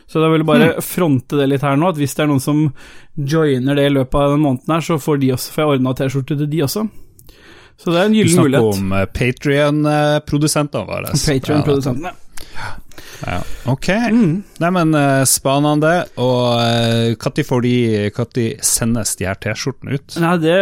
Så 0.09 0.21
da 0.21 0.29
vil 0.31 0.43
jeg 0.43 0.49
bare 0.49 0.71
fronte 0.85 1.37
det 1.39 1.49
litt 1.49 1.65
her 1.65 1.77
nå, 1.79 1.91
at 1.91 1.99
hvis 1.99 2.15
det 2.17 2.23
er 2.23 2.31
noen 2.31 2.43
som 2.43 2.63
joiner 3.17 3.77
det 3.77 3.87
i 3.89 3.93
løpet 3.93 4.17
av 4.17 4.33
den 4.35 4.43
måneden 4.45 4.75
her, 4.75 4.85
så 4.85 4.99
får 5.01 5.21
de 5.21 5.33
også, 5.35 5.53
får 5.53 5.63
jeg 5.63 5.75
ordna 5.75 5.95
T-skjorte 5.97 6.39
til 6.39 6.49
de 6.49 6.63
også. 6.65 6.85
Så 7.79 7.93
det 7.93 7.99
er 8.01 8.09
en 8.09 8.15
gyllen 8.17 8.41
mulighet. 8.43 8.65
Vi 8.65 8.71
snakker 8.73 8.83
mulighet. 8.83 9.09
om 9.09 9.17
Patrion-produsentene 9.19 10.85
våre. 10.89 11.13
Patrion-produsentene. 11.15 12.11
Ja, 12.55 12.73
ok. 13.65 13.87
Mm. 14.11 14.43
Neimen, 14.59 14.93
eh, 14.95 15.23
Spanende. 15.27 15.93
Og 16.19 17.17
når 17.19 17.43
får 17.47 17.61
de 17.65 17.73
Når 18.15 18.45
sendes 18.65 19.15
de 19.19 19.27
her 19.27 19.35
T-skjortene 19.35 19.97
ut? 19.97 20.17
Nei, 20.23 20.33
det 20.43 20.55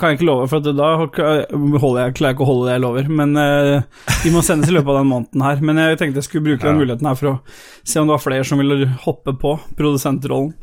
kan 0.00 0.12
jeg 0.12 0.18
ikke 0.18 0.28
love, 0.28 0.48
for 0.50 0.62
at 0.62 0.68
da 0.78 0.90
holder 0.98 2.00
jeg, 2.06 2.14
klarer 2.18 2.32
jeg 2.32 2.36
ikke 2.38 2.46
å 2.46 2.50
holde 2.50 2.68
det 2.68 2.76
jeg 2.76 2.84
lover. 2.84 3.10
Men 3.20 3.36
eh, 3.36 3.82
de 4.24 4.32
må 4.34 4.42
sendes 4.44 4.70
i 4.70 4.76
løpet 4.76 4.92
av 4.94 5.00
den 5.02 5.10
måneden 5.12 5.44
her. 5.44 5.62
Men 5.64 5.82
jeg 5.82 6.00
tenkte 6.00 6.22
jeg 6.22 6.28
skulle 6.28 6.46
bruke 6.50 6.64
den 6.64 6.76
Ja. 6.78 6.80
muligheten 6.82 7.08
her 7.08 7.18
for 7.18 7.30
å 7.32 7.36
se 7.88 8.00
om 8.00 8.08
det 8.08 8.16
var 8.16 8.24
flere 8.24 8.44
som 8.44 8.60
ville 8.60 8.88
hoppe 9.04 9.32
på 9.40 9.54
produsentrollen. 9.78 10.54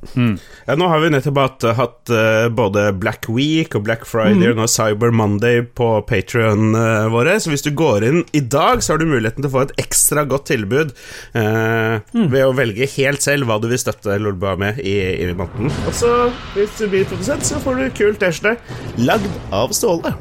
Ja, 0.68 0.76
nå 0.78 0.88
har 0.92 1.02
vi 1.02 1.10
nettopp 1.14 1.40
hatt, 1.42 1.68
hatt 1.78 2.10
eh, 2.14 2.48
både 2.54 2.88
Black 3.00 3.30
Week 3.30 3.76
og 3.78 3.86
Black 3.88 4.06
Friday 4.10 4.54
og 4.54 4.70
Cyber 4.70 5.12
Monday 5.16 5.62
på 5.66 5.90
Patrion 6.08 6.74
våre, 7.12 7.38
så 7.42 7.52
hvis 7.52 7.64
du 7.66 7.72
går 7.76 8.06
inn 8.08 8.22
i 8.36 8.42
dag, 8.42 8.82
så 8.84 8.94
har 8.94 9.02
du 9.02 9.08
muligheten 9.10 9.42
til 9.44 9.50
å 9.50 9.54
få 9.56 9.64
et 9.66 9.74
ekstra 9.82 10.26
godt 10.30 10.48
tilbud 10.52 10.94
eh, 11.38 12.00
ved 12.14 12.42
å 12.46 12.54
velge 12.58 12.90
helt 12.98 13.26
selv 13.26 13.50
hva 13.50 13.60
du 13.62 13.70
vil 13.72 13.82
støtte 13.82 14.18
Lolbua 14.22 14.56
med 14.60 14.80
i, 14.84 14.96
i 15.26 15.32
måneden. 15.34 15.74
Og 15.88 15.96
så, 15.96 16.14
hvis 16.56 16.78
du 16.80 16.88
blir 16.92 17.08
produsent, 17.10 17.46
så 17.48 17.62
får 17.64 17.82
du 17.82 17.86
kul 17.98 18.16
T-skjorte 18.20 18.58
lagd 19.06 19.30
av 19.56 19.76
Ståle. 19.76 20.16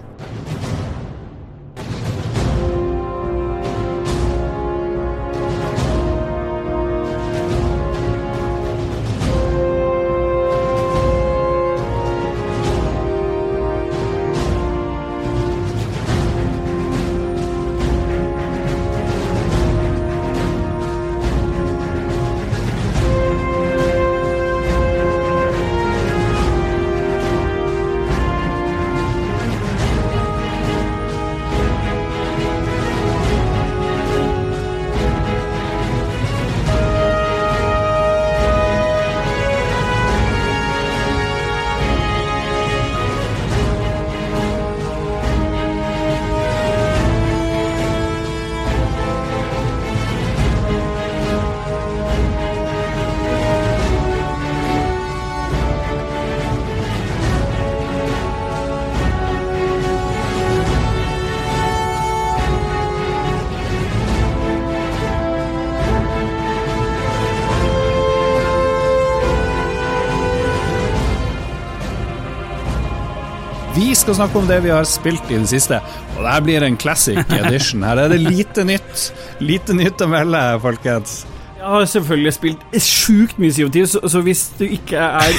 Skal 73.98 74.16
snakke 74.18 74.40
om 74.40 74.48
det 74.48 74.60
vi 74.64 74.72
har 74.72 74.86
spilt 74.88 75.30
i 75.30 75.38
det 75.38 75.50
siste. 75.50 75.80
Og 76.14 76.24
det 76.24 76.32
her 76.32 76.42
blir 76.46 76.66
en 76.66 76.80
classic 76.80 77.20
edition. 77.40 77.84
Her 77.86 78.04
er 78.04 78.14
det 78.14 78.22
lite 78.22 78.64
nytt. 78.66 79.06
Lite 79.44 79.76
nytt 79.76 80.02
å 80.04 80.10
melde, 80.10 80.42
folkens. 80.62 81.22
Jeg 81.64 81.72
har 81.72 81.86
selvfølgelig 81.88 82.32
spilt 82.36 82.64
sjukt 82.84 83.38
mye 83.40 83.54
CO2, 83.56 83.84
så, 83.88 84.00
så 84.12 84.20
hvis 84.20 84.42
du 84.58 84.66
ikke 84.66 85.00
er 85.00 85.30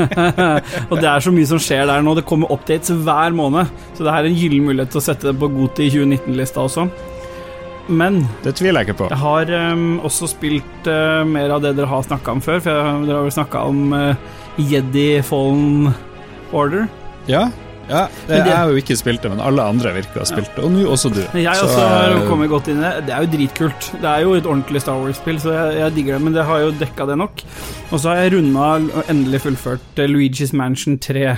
Og 0.90 0.98
det 1.00 1.08
er 1.08 1.24
så 1.24 1.32
mye 1.32 1.48
som 1.48 1.62
skjer 1.62 1.86
der 1.88 2.04
nå. 2.04 2.12
Det 2.18 2.26
kommer 2.28 2.52
updates 2.52 2.92
hver 2.92 3.32
måned, 3.32 3.70
så 3.96 4.04
det 4.04 4.12
er 4.12 4.28
en 4.28 4.36
gyllen 4.36 4.66
mulighet 4.68 4.92
til 4.92 5.00
å 5.00 5.06
sette 5.06 5.30
det 5.30 5.40
på 5.40 5.48
god 5.54 5.72
til 5.78 5.94
2019-lista 5.96 6.60
også. 6.66 6.90
Men 7.88 8.20
Det 8.44 8.52
tviler 8.60 8.84
jeg 8.84 8.90
ikke 8.90 8.98
på. 9.00 9.08
jeg 9.10 9.22
har 9.22 9.54
um, 9.72 9.98
også 10.06 10.28
spilt 10.30 10.90
uh, 10.92 11.24
mer 11.26 11.56
av 11.56 11.64
det 11.64 11.72
dere 11.78 11.88
har 11.90 12.04
snakka 12.06 12.36
om 12.36 12.44
før, 12.44 12.60
for 12.60 12.76
jeg, 12.76 13.02
dere 13.08 13.16
har 13.16 13.26
vel 13.26 13.36
snakka 13.40 13.64
om 13.72 13.96
uh, 13.96 14.30
Jedi 14.60 15.08
Fallen 15.26 15.94
Order. 16.52 16.84
Ja, 17.28 17.50
ja 17.90 18.06
det, 18.06 18.28
det- 18.28 18.46
jeg 18.46 18.56
har 18.56 18.70
jo 18.70 18.76
ikke 18.80 18.96
spilt 18.96 19.22
det, 19.22 19.30
men 19.30 19.40
alle 19.40 19.62
andre 19.62 19.92
virker 19.94 20.20
å 20.20 20.24
ha 20.24 20.28
spilt 20.30 20.54
det. 20.56 20.64
Og 20.64 20.70
nå 20.72 20.84
også 20.88 21.10
du. 21.12 21.20
Jeg 21.38 21.56
Så, 21.56 21.66
også 21.66 21.88
har 21.88 22.14
eh, 22.16 22.28
kommet 22.28 22.48
godt 22.50 22.68
inn 22.72 22.78
i 22.78 22.86
det. 22.86 23.06
Det 23.06 23.14
er 23.16 23.26
jo 23.26 23.30
dritkult. 23.36 23.90
Det 24.00 24.08
er 24.12 24.22
jo 24.22 24.34
et 24.38 24.44
ordentlig 24.46 24.80
Star 24.84 24.98
Wars-spill, 25.02 25.40
så 25.42 25.52
jeg, 25.56 25.78
jeg 25.80 25.94
digger 25.98 26.18
det, 26.18 26.22
men 26.28 26.32
det 26.38 26.44
har 26.46 26.60
jo 26.64 26.70
dekka 26.80 27.06
det 27.10 27.18
nok. 27.18 27.42
Og 27.90 27.98
så 28.00 28.08
har 28.12 28.22
jeg 28.24 28.34
runda 28.38 28.70
og 28.78 29.04
endelig 29.10 29.40
fullført 29.44 29.98
eh, 30.04 30.08
Luigi's 30.10 30.54
Mansion 30.56 30.98
3. 30.98 31.36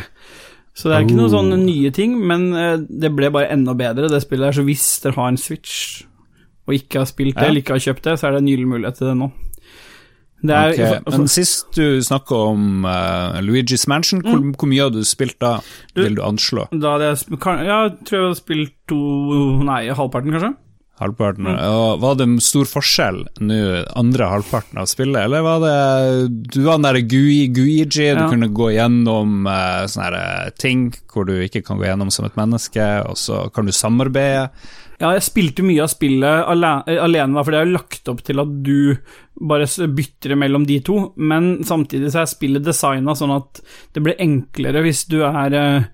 Så 0.74 0.88
det 0.88 0.96
er 0.96 1.02
ikke 1.04 1.18
noen 1.18 1.28
Oh. 1.28 1.34
sånne 1.36 1.58
nye 1.60 1.90
ting, 1.92 2.14
men 2.26 2.46
eh, 2.56 2.76
det 2.88 3.10
ble 3.16 3.28
bare 3.34 3.50
enda 3.52 3.74
bedre, 3.76 4.08
det 4.08 4.22
spillet 4.24 4.48
der. 4.48 4.56
Så 4.60 4.64
hvis 4.64 4.86
dere 5.04 5.16
har 5.18 5.28
en 5.28 5.36
Switch 5.40 6.04
og 6.68 6.74
ikke 6.76 7.00
har 7.02 7.08
spilt 7.10 7.34
det, 7.36 7.42
eller 7.48 7.60
ikke 7.60 7.74
har 7.74 7.82
kjøpt 7.82 8.04
det, 8.06 8.18
så 8.20 8.28
er 8.28 8.36
det 8.36 8.38
en 8.44 8.48
gyllen 8.52 8.70
mulighet 8.70 8.96
til 9.00 9.08
det 9.10 9.16
nå. 9.18 9.32
Er, 10.42 10.72
okay. 10.72 10.99
Men 11.06 11.28
sist 11.30 11.68
du 11.76 12.00
snakka 12.02 12.34
om 12.50 12.84
uh, 12.84 13.38
Luigi's 13.44 13.87
Mansion, 13.87 14.22
hvor, 14.25 14.40
Mm. 14.42 14.54
hvor 14.58 14.68
mye 14.68 14.82
hadde 14.88 14.99
du 14.99 15.06
spilt 15.06 15.38
da? 15.38 15.61
Du- 15.94 16.02
Vil 16.02 16.16
du 16.18 16.22
anslå? 16.22 16.66
da 16.72 16.96
hadde 16.99 17.12
jeg 17.12 17.38
kan- 17.40 17.64
Ja, 17.64 17.88
tror 18.02 18.18
jeg 18.18 18.28
har 18.28 18.34
spilt 18.40 18.72
to 18.88 19.62
Nei, 19.62 19.87
halvparten, 19.94 20.32
kanskje? 20.34 20.54
Halvparten? 21.00 21.46
Mm. 21.46 21.58
Og 21.58 22.00
var 22.02 22.14
det 22.20 22.26
stor 22.42 22.64
forskjell 22.68 23.22
nå, 23.40 23.56
andre 23.96 24.26
halvparten 24.30 24.78
av 24.78 24.87
spillet, 24.87 25.25
eller 25.25 25.42
var 25.42 25.58
det 25.64 26.52
Du 26.52 26.61
var 26.62 26.76
den 26.78 26.82
derre 26.87 27.02
Gui, 27.02 27.49
Guigi, 27.49 28.14
du 28.14 28.28
kunne 28.28 28.50
gå 28.52 28.68
gjennom 28.76 29.46
uh, 29.46 29.87
sånne 29.87 30.20
eh, 30.46 30.50
ting 30.58 30.92
hvor 31.12 31.25
du 31.26 31.32
ikke 31.42 31.64
kan 31.64 31.78
gå 31.78 31.87
gjennom 31.88 32.11
som 32.12 32.25
et 32.26 32.37
menneske, 32.38 32.84
og 33.08 33.16
så 33.16 33.46
kan 33.52 33.64
du 33.66 33.72
samarbeide. 33.72 34.50
Ja, 35.00 35.11
jeg 35.16 35.22
spilte 35.26 35.64
mye 35.66 35.82
av 35.82 35.88
spillet 35.90 36.44
alene, 36.46 36.84
alene 37.02 37.42
for 37.42 37.50
det 37.50 37.58
er 37.58 37.66
jo 37.66 37.75
lagt 37.78 38.08
opp 38.12 38.20
til 38.22 38.38
at 38.38 38.52
du 38.62 38.96
bare 39.40 39.66
bytter 39.96 40.34
det 40.34 40.38
mellom 40.38 40.64
de 40.68 40.78
to, 40.84 40.96
men 41.16 41.62
samtidig 41.66 42.12
så 42.12 42.22
er 42.22 42.30
spillet 42.30 42.64
designa 42.64 43.14
sånn 43.16 43.32
at 43.34 43.62
det 43.94 44.02
blir 44.04 44.20
enklere 44.20 44.82
hvis 44.84 45.06
du 45.10 45.22
er, 45.24 45.56
eh, 45.56 45.86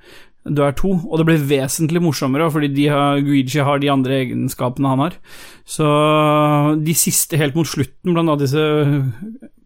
du 0.48 0.62
er 0.64 0.74
to, 0.76 0.94
og 0.96 1.20
det 1.20 1.26
blir 1.28 1.46
vesentlig 1.50 2.02
morsommere, 2.02 2.48
fordi 2.52 2.72
de 2.74 2.88
har, 2.92 3.22
Guigi 3.24 3.62
har 3.64 3.80
de 3.82 3.92
andre 3.92 4.22
egenskapene 4.24 4.90
han 4.90 5.04
har. 5.06 5.16
Så 5.68 5.86
de 6.82 6.94
siste, 6.96 7.38
helt 7.40 7.56
mot 7.58 7.68
slutten, 7.68 8.14
blant 8.14 8.26
annet 8.26 8.46
disse 8.46 8.64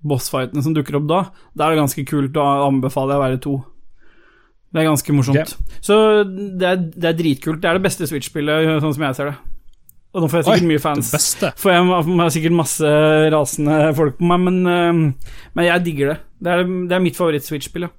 bossfightene 0.03 0.65
som 0.65 0.75
dukker 0.75 0.99
opp 0.99 1.07
da, 1.11 1.21
da 1.55 1.67
er 1.67 1.75
det 1.75 1.85
ganske 1.85 2.07
kult, 2.09 2.33
da 2.35 2.67
anbefaler 2.67 3.15
jeg 3.15 3.23
å 3.23 3.27
være 3.27 3.43
to. 3.45 3.55
Det 4.73 4.81
er 4.81 4.89
ganske 4.89 5.15
morsomt. 5.15 5.37
Yeah. 5.37 5.79
Så 5.85 5.97
det 6.25 6.69
er, 6.69 6.79
det 6.81 7.09
er 7.11 7.17
dritkult. 7.19 7.61
Det 7.61 7.69
er 7.69 7.77
det 7.77 7.85
beste 7.85 8.09
Switch-spillet, 8.09 8.81
sånn 8.81 8.95
som 8.97 9.05
jeg 9.05 9.19
ser 9.19 9.33
det. 9.33 9.52
Og 10.13 10.21
nå 10.21 10.29
får 10.29 10.43
jeg 10.43 10.45
sikkert 10.45 10.67
Oi, 10.67 10.69
mye 10.69 10.83
fans. 10.83 11.11
For 11.57 11.73
jeg 11.73 11.87
har 11.89 12.33
sikkert 12.35 12.57
masse 12.59 12.93
rasende 13.33 13.81
folk 13.97 14.19
på 14.19 14.29
meg, 14.29 14.43
men, 14.45 14.59
eh, 14.69 15.35
men 15.57 15.69
jeg 15.69 15.85
digger 15.87 16.13
det. 16.13 16.19
Det 16.43 16.53
er, 16.53 16.65
det 16.91 16.97
er 16.99 17.05
mitt 17.05 17.17
favoritt-Switch-spill, 17.17 17.89
ja. 17.89 17.93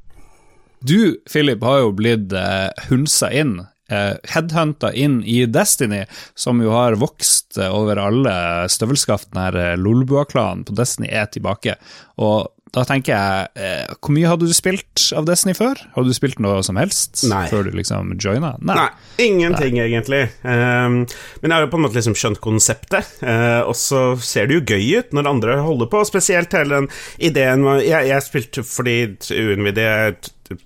Du, 0.83 1.15
Philip, 1.31 1.63
har 1.63 1.79
jo 1.79 1.93
blitt 1.95 2.33
eh, 2.35 2.67
hunsa 2.89 3.29
inn, 3.31 3.55
eh, 3.89 4.17
headhunta 4.33 4.91
inn 4.93 5.21
i 5.23 5.45
Destiny, 5.47 6.03
som 6.35 6.59
jo 6.61 6.73
har 6.75 6.97
vokst 6.99 7.57
over 7.69 8.01
alle 8.03 8.33
støvelskaftene 8.69 9.47
her. 9.47 9.59
eh, 9.61 9.77
Lolbua-klanen 9.79 10.65
på 10.67 10.75
Destiny 10.75 11.07
er 11.07 11.31
tilbake. 11.31 11.77
Og 12.19 12.51
da 12.73 12.81
tenker 12.89 13.13
jeg, 13.13 13.49
eh, 13.53 13.93
hvor 14.01 14.15
mye 14.15 14.29
hadde 14.31 14.47
du 14.49 14.53
spilt 14.55 15.03
av 15.13 15.27
Destiny 15.27 15.53
før? 15.57 15.77
Hadde 15.93 16.09
du 16.09 16.17
spilt 16.17 16.39
noe 16.41 16.63
som 16.65 16.79
helst 16.81 17.21
Nei. 17.29 17.45
før 17.51 17.67
du 17.67 17.75
liksom 17.77 18.15
joina? 18.17 18.55
Nei, 18.65 18.87
ingenting 19.21 19.77
egentlig. 19.83 20.23
Um, 20.41 21.03
men 21.05 21.51
jeg 21.51 21.53
har 21.53 21.67
jo 21.67 21.69
på 21.69 21.77
en 21.77 21.85
måte 21.85 21.99
liksom 21.99 22.17
skjønt 22.17 22.41
konseptet, 22.41 23.11
uh, 23.21 23.61
og 23.67 23.75
så 23.77 24.01
ser 24.17 24.49
det 24.49 24.57
jo 24.57 24.65
gøy 24.73 25.03
ut 25.03 25.13
når 25.13 25.29
andre 25.35 25.59
holder 25.61 25.91
på, 25.91 26.01
spesielt 26.09 26.55
hele 26.57 26.81
den 26.81 26.89
ideen 27.21 27.61
Jeg, 27.83 28.09
jeg 28.09 28.25
spilte 28.25 28.65
fordi 28.65 28.97
jeg 29.13 30.15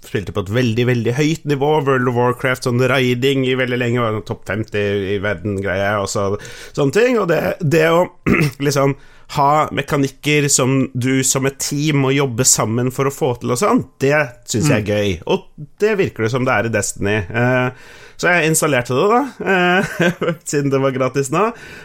spilte 0.04 0.34
på 0.36 0.46
et 0.46 0.54
veldig, 0.54 0.86
veldig 0.90 1.14
høyt 1.18 1.46
nivå, 1.48 1.74
World 1.86 2.10
of 2.10 2.18
Warcraft, 2.18 2.68
sånn 2.68 2.82
riding 2.92 3.46
i 3.48 3.56
veldig 3.60 3.78
lenge, 3.80 4.02
var 4.04 4.24
topp 4.28 4.48
50 4.50 5.12
i 5.14 5.20
verden-greie, 5.24 5.92
og 6.02 6.10
så, 6.12 6.30
sånne 6.76 6.96
ting, 6.96 7.20
og 7.22 7.30
det, 7.32 7.42
det 7.62 7.86
å 7.92 8.08
liksom 8.68 8.96
ha 9.36 9.68
mekanikker 9.76 10.48
som 10.52 10.86
du 10.94 11.24
som 11.28 11.48
et 11.50 11.60
team 11.60 12.06
må 12.06 12.14
jobbe 12.16 12.46
sammen 12.48 12.92
for 12.96 13.10
å 13.10 13.14
få 13.14 13.34
til 13.42 13.52
og 13.56 13.60
sånn, 13.60 13.84
det 14.00 14.16
syns 14.48 14.70
jeg 14.72 14.86
er 14.86 14.88
gøy. 14.88 15.16
Og 15.34 15.50
det 15.84 15.98
virker 16.00 16.26
det 16.26 16.32
som 16.32 16.48
det 16.48 16.54
er 16.56 16.70
i 16.70 16.72
Destiny. 16.72 17.18
Eh, 17.28 17.90
så 18.18 18.32
jeg 18.34 18.52
installerte 18.52 18.96
det, 18.98 19.06
da, 19.12 19.20
eh, 19.54 20.32
siden 20.50 20.72
det 20.74 20.82
var 20.82 20.96
gratis 20.96 21.30
nå, 21.34 21.44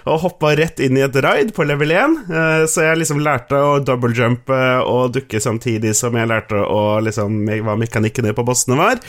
og 0.08 0.20
hoppa 0.24 0.54
rett 0.58 0.80
inn 0.82 0.96
i 0.96 1.04
et 1.04 1.18
raid 1.24 1.52
på 1.56 1.66
level 1.68 1.92
1. 1.92 2.16
Eh, 2.32 2.64
så 2.72 2.86
jeg 2.88 3.02
liksom 3.02 3.20
lærte 3.24 3.58
å 3.60 3.78
double 3.84 4.14
jump 4.16 4.48
og 4.52 5.12
dukke 5.14 5.40
samtidig 5.42 5.94
som 5.98 6.16
jeg 6.16 6.30
lærte 6.30 6.56
å 6.56 6.98
liksom 7.04 7.42
hva 7.66 7.76
mekanikkene 7.80 8.32
på 8.36 8.44
bossene 8.48 8.78
var. 8.80 9.00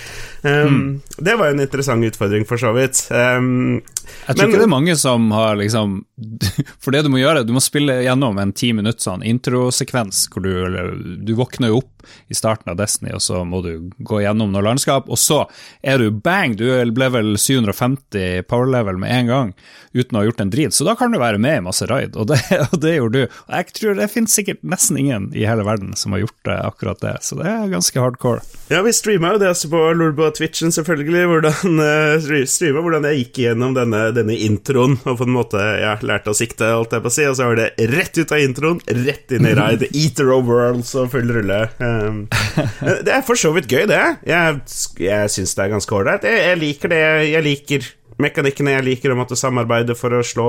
Mm. 0.43 0.99
Det 1.17 1.35
var 1.39 1.49
jo 1.49 1.55
en 1.57 1.63
interessant 1.63 2.03
utfordring, 2.05 2.43
for 2.49 2.59
så 2.59 2.73
vidt. 2.75 3.05
Um, 3.11 3.81
Jeg 4.27 4.35
tror 4.35 4.43
Men- 4.43 4.49
ikke 4.51 4.59
det 4.59 4.67
er 4.67 4.71
mange 4.75 4.95
som 4.99 5.31
har 5.31 5.55
liksom 5.55 6.05
For 6.83 6.91
det 6.91 7.03
du 7.05 7.09
må 7.09 7.21
gjøre, 7.21 7.45
du 7.47 7.53
må 7.55 7.61
spille 7.63 8.01
gjennom 8.03 8.37
en 8.39 8.51
ti 8.51 8.73
minutts 8.75 9.07
sånn 9.07 9.23
introsekvens 9.23 10.27
hvor 10.31 10.43
du, 10.43 10.51
eller, 10.65 10.91
du 11.23 11.33
våkner 11.37 11.71
jo 11.71 11.79
opp 11.83 11.89
i 12.27 12.35
starten 12.35 12.67
av 12.71 12.77
Destiny, 12.77 13.13
og 13.15 13.21
så 13.23 13.43
må 13.47 13.61
du 13.63 13.89
gå 14.03 14.19
gjennom 14.25 14.51
noe 14.51 14.63
landskap, 14.65 15.07
og 15.07 15.19
så 15.19 15.45
er 15.81 16.01
du 16.03 16.09
bang, 16.11 16.55
du 16.59 16.65
ble 16.91 17.07
vel 17.13 17.33
750 17.37 18.43
power 18.49 18.69
level 18.73 18.99
med 19.01 19.13
en 19.13 19.31
gang, 19.31 19.53
uten 19.93 20.17
å 20.17 20.21
ha 20.21 20.27
gjort 20.27 20.43
en 20.43 20.53
drit, 20.53 20.75
så 20.75 20.87
da 20.87 20.97
kan 20.99 21.13
du 21.13 21.21
være 21.21 21.41
med 21.41 21.59
i 21.59 21.65
masse 21.65 21.87
raid, 21.89 22.17
og 22.17 22.31
det, 22.31 22.41
og 22.71 22.79
det 22.83 22.97
gjorde 22.97 23.23
du. 23.23 23.39
Og 23.47 23.55
jeg 23.59 23.77
tror 23.79 23.99
det 23.99 24.09
finnes 24.13 24.37
sikkert 24.39 24.63
nesten 24.65 24.99
ingen 25.01 25.29
i 25.37 25.47
hele 25.47 25.65
verden 25.67 25.93
som 25.99 26.15
har 26.15 26.25
gjort 26.25 26.39
det, 26.49 26.59
akkurat 26.73 27.03
det, 27.03 27.17
så 27.25 27.39
det 27.39 27.49
er 27.49 27.71
ganske 27.71 28.01
hardcore. 28.01 28.43
Ja, 28.73 28.81
vi 28.81 28.93
streama 28.95 29.33
jo 29.35 29.41
det 29.41 29.49
også 29.51 29.69
på 29.69 29.79
Lolbo 29.93 30.29
Twitchen, 30.33 30.71
selvfølgelig. 30.73 31.23
Hvordan, 31.29 31.81
uh, 31.83 32.79
hvordan 32.81 33.07
jeg 33.09 33.19
gikk 33.19 33.41
gjennom 33.43 33.75
denne, 33.75 34.05
denne 34.15 34.37
introen 34.45 34.95
og 35.03 35.19
på 35.19 35.27
en 35.27 35.35
måte 35.35 35.61
ja, 35.81 35.93
lærte 36.01 36.33
å 36.33 36.37
sikte, 36.37 36.71
holdt 36.73 36.95
jeg 36.95 37.03
på 37.03 37.11
å 37.11 37.13
si. 37.13 37.27
Og 37.29 37.37
så 37.37 37.49
var 37.51 37.59
det 37.59 37.89
rett 37.91 38.17
ut 38.17 38.33
av 38.33 38.41
introen, 38.41 38.79
rett 39.03 39.35
inn 39.35 39.49
i 39.49 39.53
raid. 39.59 39.85
Eater 39.91 40.31
of 40.33 40.47
Worlds 40.49 40.93
og 40.97 41.11
full 41.13 41.29
rulle. 41.35 41.59
Um, 41.77 42.23
det 43.05 43.13
er 43.13 43.25
for 43.27 43.39
så 43.39 43.53
vidt 43.55 43.69
gøy, 43.69 43.85
det. 43.91 44.01
Jeg, 44.25 44.63
jeg 45.03 45.33
syns 45.35 45.53
det 45.57 45.65
er 45.67 45.73
ganske 45.75 45.99
ålreit. 45.99 46.27
Jeg, 46.27 46.41
jeg 46.47 46.61
liker 46.63 46.93
det. 46.95 47.02
Jeg 47.33 47.45
liker 47.45 47.91
mekanikkene 48.21 48.75
jeg 48.75 48.85
liker 48.85 49.11
å 49.11 49.17
måtte 49.17 49.35
samarbeide 49.39 49.95
for 49.97 50.13
å 50.13 50.23
slå 50.25 50.47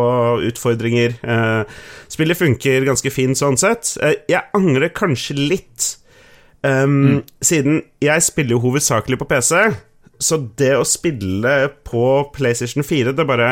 utfordringer. 0.50 1.16
Eh, 1.24 1.76
spillet 2.12 2.38
funker 2.38 2.84
ganske 2.86 3.12
fint 3.12 3.40
sånn 3.40 3.56
sett. 3.60 3.94
Eh, 4.04 4.18
jeg 4.30 4.44
angrer 4.56 4.92
kanskje 4.94 5.38
litt 5.40 5.94
Um, 6.64 7.20
Siden 7.44 7.82
jeg 8.00 8.24
spiller 8.24 8.56
jo 8.56 8.62
hovedsakelig 8.62 9.18
på 9.20 9.26
PC, 9.28 9.58
så 10.16 10.38
det 10.56 10.70
å 10.78 10.86
spille 10.88 11.50
på 11.84 12.04
PlayStation 12.32 12.86
4 12.86 13.12
Det 13.12 13.26
bare, 13.28 13.48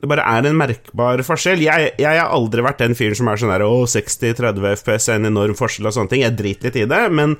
det 0.00 0.08
bare 0.10 0.24
er 0.26 0.48
en 0.48 0.58
merkbar 0.58 1.22
forskjell. 1.26 1.62
Jeg, 1.62 1.92
jeg 2.00 2.18
har 2.18 2.32
aldri 2.34 2.64
vært 2.66 2.82
den 2.82 2.96
fyren 2.98 3.18
som 3.20 3.30
er 3.30 3.38
sånn 3.38 3.52
der 3.52 3.62
Å, 3.66 3.84
60-30 3.92 4.66
FPS 4.80 5.06
er 5.12 5.20
en 5.20 5.30
enorm 5.30 5.54
forskjell 5.58 5.90
og 5.92 5.94
sånne 5.94 6.10
ting. 6.14 6.24
Jeg 6.24 6.38
driter 6.40 6.70
litt 6.70 6.80
i 6.82 6.88
det, 6.90 7.02
men 7.14 7.36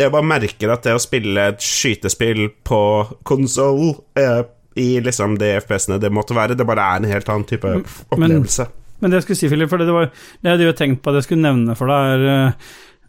jeg 0.00 0.12
bare 0.12 0.26
merker 0.26 0.72
at 0.72 0.84
det 0.86 0.94
å 0.96 1.02
spille 1.02 1.48
et 1.52 1.62
skytespill 1.62 2.46
på 2.66 2.82
konsoll 3.28 3.94
eh, 4.18 4.42
i 4.80 4.88
liksom 5.04 5.36
de 5.40 5.54
FPS-ene 5.60 6.00
det 6.00 6.12
måtte 6.14 6.36
være, 6.36 6.56
det 6.56 6.66
bare 6.68 6.84
er 6.94 7.02
en 7.02 7.10
helt 7.10 7.28
annen 7.28 7.48
type 7.48 7.74
opplevelse. 8.12 8.68
Men 9.02 9.10
det 9.10 9.18
jeg 9.18 9.26
skulle 9.26 9.40
si, 9.40 9.50
Philip, 9.50 9.70
for 9.70 9.82
det, 9.82 9.92
var, 9.92 10.12
det 10.40 10.52
hadde 10.52 10.64
jeg 10.64 10.72
jo 10.72 10.78
tenkt 10.78 11.02
på 11.02 11.10
at 11.10 11.18
jeg 11.18 11.26
skulle 11.26 11.44
nevne 11.44 11.76
for 11.78 11.90
deg, 11.90 12.12
er 12.12 12.28
eh, 12.32 12.68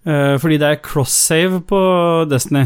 eh, 0.10 0.38
fordi 0.42 0.58
det 0.62 0.72
er 0.72 0.82
cross-save 0.86 1.62
på 1.70 1.82
Destiny. 2.32 2.66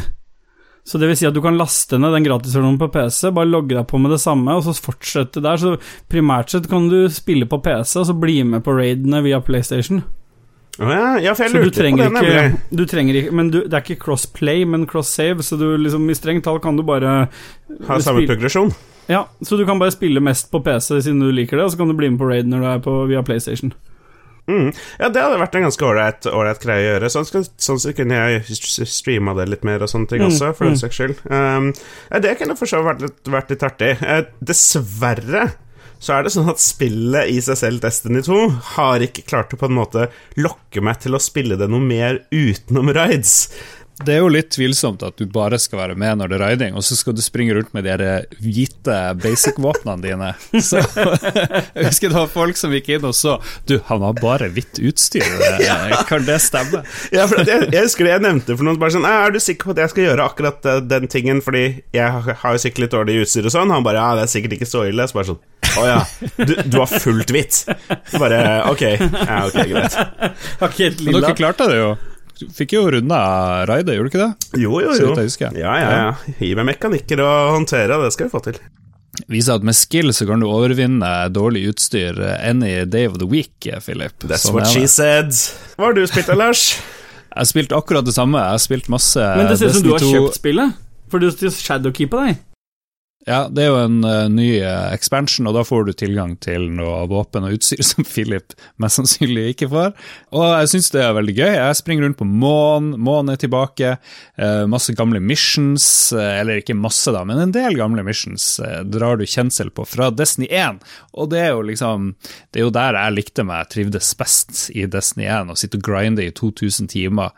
Så 0.88 1.00
det 1.02 1.10
vil 1.10 1.18
si 1.20 1.28
at 1.28 1.36
du 1.36 1.42
kan 1.44 1.58
laste 1.60 2.00
ned 2.00 2.14
den 2.16 2.24
gratisversjonen 2.24 2.80
på 2.80 2.88
PC, 2.94 3.34
bare 3.36 3.50
logge 3.52 3.76
deg 3.76 3.84
på 3.90 4.00
med 4.00 4.14
det 4.16 4.22
samme, 4.24 4.56
og 4.56 4.64
så 4.64 4.72
fortsette 4.80 5.44
der. 5.44 5.60
Så 5.60 5.76
primært 6.08 6.54
sett 6.54 6.70
kan 6.72 6.88
du 6.88 7.02
spille 7.12 7.50
på 7.50 7.60
PC, 7.60 7.98
og 8.00 8.08
så 8.08 8.16
bli 8.16 8.40
med 8.48 8.64
på 8.64 8.78
raidene 8.78 9.20
via 9.26 9.42
PlayStation. 9.44 10.06
Ja, 10.78 11.18
ja, 11.18 11.34
for 11.34 11.44
jeg 11.48 11.52
Så 11.52 11.58
du 11.58 11.64
lurte 11.66 11.82
på 11.82 11.98
det, 11.98 12.12
nemlig. 12.14 12.60
du 12.70 12.84
trenger 12.86 13.16
ikke 13.18 13.32
Men 13.34 13.50
du, 13.50 13.64
det 13.66 13.74
er 13.74 13.82
ikke 13.82 14.04
crossplay, 14.04 14.66
men 14.70 14.86
cross-save, 14.90 15.42
så 15.46 15.58
du 15.58 15.66
liksom 15.82 16.06
i 16.10 16.18
strengt 16.18 16.44
tall 16.46 16.60
kan 16.62 16.78
du 16.78 16.84
bare 16.86 17.28
Ha 17.88 17.98
samme 18.00 18.22
spille- 18.22 18.36
progresjon. 18.36 18.74
Ja, 19.10 19.24
så 19.42 19.58
du 19.58 19.66
kan 19.66 19.80
bare 19.80 19.92
spille 19.96 20.20
mest 20.22 20.52
på 20.52 20.60
PC 20.62 21.00
siden 21.02 21.20
du 21.24 21.32
liker 21.32 21.58
det, 21.58 21.64
og 21.66 21.72
så 21.72 21.78
kan 21.80 21.88
du 21.88 21.96
bli 21.98 22.10
med 22.12 22.20
på 22.20 22.28
raid 22.30 22.46
når 22.52 22.60
du 22.60 22.68
er 22.76 22.80
på, 22.84 22.96
via 23.08 23.22
PlayStation. 23.24 23.72
Mm. 24.48 24.70
Ja, 25.00 25.10
det 25.12 25.20
hadde 25.24 25.40
vært 25.42 25.56
en 25.60 25.66
ganske 25.66 25.84
ålreit 25.84 26.60
greie 26.64 26.84
å 26.84 26.92
gjøre. 26.94 27.10
Sånn, 27.12 27.26
sånn 27.60 27.80
så 27.84 27.92
kunne 27.96 28.16
jeg 28.16 28.44
streama 28.88 29.34
det 29.36 29.50
litt 29.52 29.64
mer 29.68 29.84
og 29.84 29.90
sånne 29.92 30.08
ting 30.12 30.22
Mm, 30.24 30.28
også, 30.30 30.54
for 30.56 30.68
mm. 30.68 30.70
den 30.72 30.80
saks 30.80 31.00
skyld. 31.02 31.16
Um, 31.28 31.74
ja, 32.12 32.20
det 32.24 32.38
kunne 32.40 32.56
for 32.60 32.70
så 32.70 32.80
vidt 32.84 33.02
vært, 33.04 33.32
vært 33.34 33.50
litt 33.56 33.66
artig. 33.68 33.90
Uh, 34.04 34.22
dessverre 34.44 35.50
så 36.00 36.18
er 36.18 36.28
det 36.28 36.34
sånn 36.36 36.52
at 36.52 36.62
spillet 36.62 37.32
i 37.34 37.40
seg 37.44 37.58
selv, 37.60 37.82
Destiny 37.84 38.22
2, 38.26 38.38
har 38.76 39.06
ikke 39.06 39.26
klart 39.30 39.56
å 39.56 39.60
på 39.60 39.70
en 39.70 39.78
måte 39.80 40.08
lokke 40.38 40.84
meg 40.86 41.02
til 41.04 41.18
å 41.18 41.22
spille 41.24 41.58
det 41.60 41.70
noe 41.72 41.84
mer 41.84 42.22
utenom 42.34 42.94
raids. 42.96 43.48
Det 44.06 44.14
er 44.14 44.20
jo 44.22 44.28
litt 44.30 44.52
tvilsomt 44.54 45.02
at 45.02 45.18
du 45.18 45.26
bare 45.34 45.58
skal 45.58 45.80
være 45.80 45.96
med 45.98 46.20
når 46.20 46.30
det 46.30 46.36
er 46.38 46.42
raiding, 46.44 46.76
og 46.78 46.84
så 46.86 46.94
skal 46.94 47.16
du 47.18 47.22
springe 47.26 47.56
rundt 47.58 47.72
med 47.74 47.88
de 47.88 48.10
hvite 48.44 48.98
basic-våpnene 49.24 50.04
dine. 50.04 50.28
Så 50.68 50.84
Jeg 51.78 51.88
husker 51.88 52.14
det 52.14 52.20
var 52.20 52.30
folk 52.30 52.60
som 52.60 52.76
gikk 52.76 52.92
inn 52.94 53.08
og 53.10 53.16
så 53.18 53.38
Du, 53.70 53.80
han 53.90 54.06
har 54.06 54.18
bare 54.22 54.52
hvitt 54.54 54.78
utstyr, 54.86 55.26
Eh, 55.58 55.96
kan 56.10 56.26
det 56.28 56.38
stemme? 56.46 56.84
Ja, 57.14 57.26
jeg, 57.26 57.72
jeg 57.74 57.88
husker 57.88 58.06
det 58.06 58.14
jeg 58.14 58.26
nevnte 58.28 58.54
for 58.58 58.68
noen 58.68 58.78
bare 58.82 58.94
sånn 58.94 59.08
«Ah, 59.08 59.26
Er 59.26 59.34
du 59.34 59.40
sikker 59.42 59.70
på 59.72 59.74
at 59.76 59.82
jeg 59.82 59.94
skal 59.96 60.06
gjøre 60.06 60.28
akkurat 60.30 60.70
eh, 60.70 60.80
den 60.86 61.10
tingen, 61.12 61.42
fordi 61.42 61.64
jeg 61.96 62.14
har 62.14 62.38
har 62.44 62.54
jo 62.56 62.62
sikkert 62.62 62.86
litt 62.86 62.94
dårlig 62.94 63.18
utstyr 63.24 63.50
og 63.50 63.56
sånn? 63.56 63.74
Han 63.74 63.86
bare 63.88 64.04
Ja, 64.04 64.12
det 64.20 64.28
er 64.28 64.34
sikkert 64.36 64.60
ikke 64.60 64.70
så 64.70 64.86
ille. 64.88 65.08
Så 65.10 65.18
bare 65.18 65.32
sånn 65.32 65.42
Å 65.78 65.86
ja, 65.88 65.98
du, 66.38 66.54
du 66.66 66.78
har 66.82 66.92
fullt 66.92 67.32
hvitt. 67.34 67.64
Bare 68.18 68.42
Ok, 68.72 68.84
ja, 68.88 69.42
ok, 69.46 69.58
greit. 69.72 69.98
Har 70.62 70.72
ikke 70.72 70.88
helt 70.90 71.04
Men 71.06 71.20
dere 71.20 71.36
klarte 71.38 71.70
det 71.72 71.80
jo. 71.82 71.92
Du 72.38 72.46
fikk 72.54 72.76
jo 72.76 72.84
runda 72.94 73.20
raidet, 73.70 73.96
gjorde 73.98 74.10
du 74.10 74.14
ikke 74.14 74.26
det? 74.26 74.60
Jo, 74.62 74.82
jo, 74.84 74.92
jo. 74.94 75.14
Ja, 75.58 75.78
ja, 75.82 75.94
ja. 75.94 76.36
Gi 76.38 76.52
meg 76.58 76.68
mekanikker 76.74 77.24
og 77.26 77.56
håndtere, 77.56 77.98
det 78.04 78.12
skal 78.14 78.30
vi 78.30 78.36
få 78.36 78.44
til. 78.46 78.60
Viser 79.32 79.58
at 79.58 79.66
med 79.66 79.74
skill 79.74 80.12
så 80.14 80.28
kan 80.30 80.44
du 80.44 80.46
overvinne 80.46 81.10
dårlig 81.34 81.64
utstyr 81.72 82.20
any 82.38 82.84
day 82.86 83.08
of 83.10 83.18
the 83.18 83.26
week, 83.26 83.56
Philip. 83.82 84.14
That's 84.22 84.46
Sånn 84.46 84.60
what 84.60 84.70
she 84.70 84.86
said. 84.92 85.34
Hva 85.78 85.90
har 85.90 85.98
du 85.98 86.04
spilt 86.10 86.30
da, 86.30 86.38
Lars? 86.38 86.68
Jeg 87.38 87.44
har 87.44 87.50
spilt 87.50 87.74
akkurat 87.76 88.06
det 88.06 88.14
samme. 88.16 88.40
Jeg 88.42 88.56
har 88.56 88.62
spilt 88.64 88.88
masse 88.90 89.22
Men 89.22 89.50
det 89.50 89.60
ser 89.60 89.70
ut 89.70 89.76
som 89.78 89.84
du 89.86 89.92
har 89.94 90.02
kjøpt 90.02 90.38
spillet. 90.40 90.78
For 91.12 91.22
du 91.22 91.28
skal 91.30 91.52
shadowkeepe 91.54 92.22
deg. 92.24 92.40
Ja, 93.28 93.42
det 93.52 93.66
er 93.66 93.74
jo 93.74 93.80
en 93.82 93.98
uh, 94.08 94.30
ny 94.32 94.62
uh, 94.64 94.88
expansion, 94.96 95.50
og 95.50 95.58
da 95.58 95.66
får 95.68 95.90
du 95.90 95.92
tilgang 96.00 96.38
til 96.40 96.70
noe 96.72 97.02
våpen 97.12 97.44
og 97.44 97.58
utstyr 97.58 97.82
som 97.90 98.06
Philip 98.08 98.54
mest 98.80 99.02
sannsynlig 99.02 99.50
ikke 99.52 99.68
får. 99.74 99.90
Og 100.32 100.44
jeg 100.46 100.70
syns 100.72 100.94
det 100.94 101.02
er 101.04 101.16
veldig 101.18 101.34
gøy. 101.36 101.52
Jeg 101.58 101.80
springer 101.82 102.08
rundt 102.08 102.20
på 102.22 102.28
månen, 102.30 102.94
månen 103.04 103.34
er 103.34 103.42
tilbake. 103.42 103.98
Uh, 104.40 104.64
masse 104.72 104.96
gamle 104.96 105.20
missions, 105.20 105.88
eller 106.16 106.62
ikke 106.62 106.78
masse, 106.80 107.12
da, 107.12 107.26
men 107.28 107.42
en 107.44 107.52
del 107.52 107.76
gamle 107.76 108.06
missions 108.08 108.46
drar 108.88 109.20
du 109.20 109.26
kjensel 109.28 109.74
på 109.76 109.84
fra 109.84 110.08
Destiny 110.16 110.48
1. 110.48 110.80
Og 111.20 111.28
det 111.34 111.42
er 111.44 111.52
jo 111.52 111.66
liksom 111.68 112.14
Det 112.54 112.62
er 112.62 112.64
jo 112.70 112.74
der 112.74 112.96
jeg 112.96 113.16
likte 113.18 113.44
meg, 113.48 113.68
trivdes 113.74 114.14
best 114.16 114.70
i 114.72 114.86
Destiny 114.88 115.28
1, 115.28 115.52
å 115.52 115.58
sitte 115.60 115.82
og 115.82 115.84
grinde 115.90 116.24
i 116.24 116.32
2000 116.32 116.88
timer. 116.96 117.36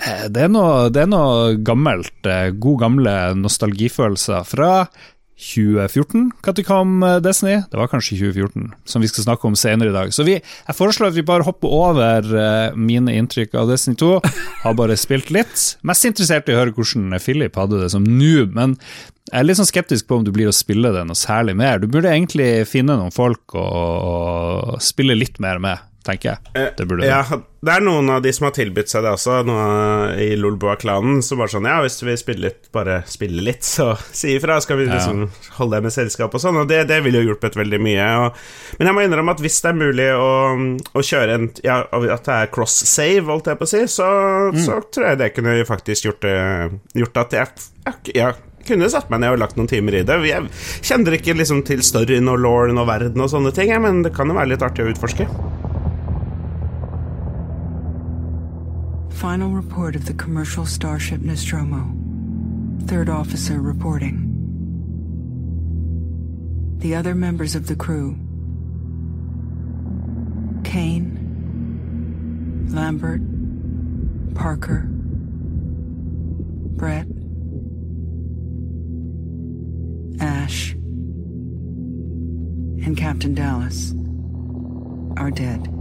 Det 0.00 0.44
er 0.44 0.52
noe, 0.52 0.90
det 0.92 1.06
er 1.06 1.08
noe 1.08 1.56
gammelt, 1.64 2.28
god 2.60 2.78
gamle 2.84 3.16
nostalgifølelser 3.40 4.44
fra 4.48 4.70
2014, 5.40 6.26
når 6.44 6.64
kom 6.68 7.04
Disney. 7.24 7.62
Det 7.72 7.78
var 7.80 7.88
kanskje 7.90 8.18
2014, 8.20 8.66
som 8.84 9.02
vi 9.02 9.08
skal 9.10 9.24
snakke 9.24 9.48
om 9.48 9.56
senere 9.58 9.90
i 9.90 9.96
dag. 9.96 10.12
Så 10.12 10.26
vi, 10.26 10.36
jeg 10.36 10.76
foreslår 10.76 11.10
at 11.10 11.16
vi 11.16 11.24
bare 11.26 11.46
hopper 11.46 11.72
over 11.72 12.28
eh, 12.28 12.76
mine 12.76 13.14
inntrykk 13.16 13.56
av 13.56 13.72
Destiny 13.72 13.96
2. 14.00 14.10
Har 14.64 14.76
bare 14.76 14.98
spilt 15.00 15.32
litt. 15.34 15.64
Mest 15.86 16.08
interessert 16.08 16.50
i 16.50 16.54
å 16.54 16.60
høre 16.60 16.76
hvordan 16.76 17.16
Philip 17.24 17.56
hadde 17.56 17.80
det 17.80 17.90
som 17.94 18.04
noob, 18.04 18.52
men 18.56 18.76
jeg 19.30 19.38
er 19.38 19.46
litt 19.46 19.60
sånn 19.60 19.68
skeptisk 19.68 20.08
på 20.08 20.16
om 20.18 20.24
du 20.26 20.32
blir 20.34 20.48
å 20.50 20.54
spille 20.54 20.90
det 20.94 21.04
noe 21.06 21.18
særlig 21.18 21.54
mer. 21.58 21.78
Du 21.78 21.86
burde 21.90 22.10
egentlig 22.10 22.66
finne 22.66 22.96
noen 22.98 23.14
folk 23.14 23.54
å 23.54 24.76
spille 24.82 25.14
litt 25.14 25.38
mer 25.42 25.60
med, 25.62 25.78
tenker 26.06 26.32
jeg. 26.32 26.72
Det 26.78 26.86
burde. 26.88 27.06
Ja, 27.06 27.22
det 27.60 27.72
er 27.74 27.84
noen 27.84 28.08
av 28.12 28.22
de 28.24 28.32
som 28.32 28.46
har 28.48 28.54
tilbudt 28.56 28.88
seg 28.88 29.04
det 29.04 29.12
også, 29.12 29.40
i 30.20 30.30
Lolboa-klanen, 30.40 31.20
som 31.24 31.40
bare 31.42 31.52
sånn 31.52 31.68
Ja, 31.68 31.76
hvis 31.84 31.98
du 32.00 32.06
vil 32.08 32.18
spille 32.20 32.48
litt, 32.48 32.70
bare 32.72 33.00
spille 33.10 33.44
litt, 33.44 33.66
så 33.66 33.92
si 34.20 34.34
ifra, 34.38 34.56
skal 34.64 34.80
vi 34.80 34.88
liksom 34.88 35.26
holde 35.58 35.76
deg 35.76 35.88
med 35.88 35.94
selskap 35.94 36.36
og 36.36 36.42
sånn, 36.42 36.62
og 36.62 36.70
det, 36.70 36.82
det 36.90 37.02
ville 37.04 37.20
jo 37.20 37.30
hjulpet 37.32 37.58
veldig 37.60 37.82
mye. 37.84 38.10
Og, 38.24 38.42
men 38.78 38.90
jeg 38.90 38.96
må 38.96 39.04
innrømme 39.04 39.36
at 39.36 39.44
hvis 39.44 39.60
det 39.64 39.72
er 39.72 39.80
mulig 39.80 40.10
å, 40.16 40.30
å 40.96 41.04
kjøre 41.04 41.36
en 41.36 41.48
Ja, 41.66 41.82
at 41.90 42.28
det 42.28 42.36
er 42.36 42.52
cross-save, 42.54 43.26
holdt 43.28 43.50
jeg 43.52 43.60
på 43.60 43.68
å 43.68 43.72
si, 43.74 43.82
så, 43.92 44.10
så 44.56 44.80
tror 44.88 45.10
jeg 45.12 45.20
det 45.20 45.32
kunne 45.36 45.58
faktisk 45.68 46.08
gjort, 46.08 46.24
gjort 46.96 47.20
at 47.26 47.36
jeg, 47.36 47.66
jeg, 47.84 48.14
jeg 48.16 48.38
kunne 48.70 48.90
satt 48.92 49.10
meg 49.12 49.22
ned 49.22 49.34
og 49.34 49.42
lagt 49.42 49.58
noen 49.58 49.70
timer 49.70 50.00
i 50.00 50.04
det. 50.06 50.16
Jeg 50.28 50.48
kjenner 50.86 51.16
ikke 51.16 51.36
liksom 51.36 51.64
til 51.68 51.82
storyen 51.84 52.30
og 52.30 52.40
lauren 52.44 52.80
og 52.80 52.88
verden 52.90 53.24
og 53.24 53.32
sånne 53.32 53.52
ting, 53.56 53.72
men 53.82 54.04
det 54.06 54.14
kan 54.16 54.30
jo 54.30 54.36
være 54.38 54.54
litt 54.54 54.64
artig 54.64 54.86
å 54.86 54.92
utforske. 54.92 55.28
Final 59.20 59.50
report 59.50 59.96
of 59.96 60.06
the 60.06 60.14
commercial 60.14 60.64
starship 60.64 61.20
Nostromo. 61.20 61.94
Third 62.86 63.10
officer 63.10 63.60
reporting. 63.60 64.26
The 66.78 66.94
other 66.94 67.14
members 67.14 67.54
of 67.54 67.66
the 67.66 67.76
crew 67.76 68.16
Kane, 70.64 71.18
Lambert, 72.70 73.20
Parker, 74.34 74.86
Brett, 76.78 77.06
Ash, 80.18 80.72
and 82.86 82.96
Captain 82.96 83.34
Dallas 83.34 83.92
are 85.18 85.30
dead. 85.30 85.79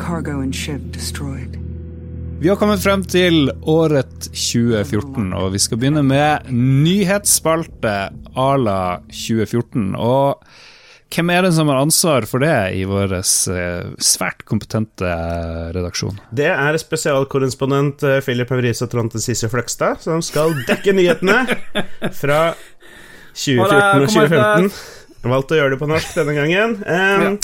Cargo 0.00 0.40
and 0.40 0.54
ship 0.54 0.80
destroyed. 0.92 1.56
Vi 2.40 2.48
har 2.48 2.56
kommet 2.56 2.80
frem 2.80 3.02
til 3.04 3.50
året 3.68 4.30
2014, 4.32 5.32
og 5.36 5.50
vi 5.52 5.60
skal 5.60 5.76
begynne 5.76 6.00
med 6.02 6.48
nyhetsspalte 6.48 7.96
à 8.32 8.50
la 8.56 9.00
2014. 9.12 9.92
Og 10.00 10.40
hvem 11.10 11.32
er 11.34 11.44
det 11.44 11.50
som 11.52 11.68
har 11.68 11.82
ansvar 11.82 12.24
for 12.30 12.40
det 12.40 12.54
i 12.78 12.86
vår 12.88 13.12
eh, 13.18 13.90
svært 14.00 14.46
kompetente 14.48 15.10
redaksjon? 15.76 16.16
Det 16.32 16.48
er 16.48 16.80
spesialkorrespondent 16.80 18.06
eh, 18.08 18.22
Philip 18.24 18.54
Haurise 18.54 18.86
og 18.86 18.94
Trond 18.94 19.18
Sisse 19.20 19.50
Fløgstad 19.52 20.00
som 20.06 20.22
skal 20.24 20.54
dekke 20.70 20.94
nyhetene 20.96 21.42
fra 22.22 22.40
2014 23.34 24.00
og 24.00 24.08
2015. 24.16 24.72
Valgte 25.20 25.52
å 25.52 25.58
gjøre 25.58 25.74
det 25.74 25.80
på 25.82 25.88
norsk 25.90 26.14
denne 26.16 26.32
gangen. 26.32 26.76
Um, 26.88 27.34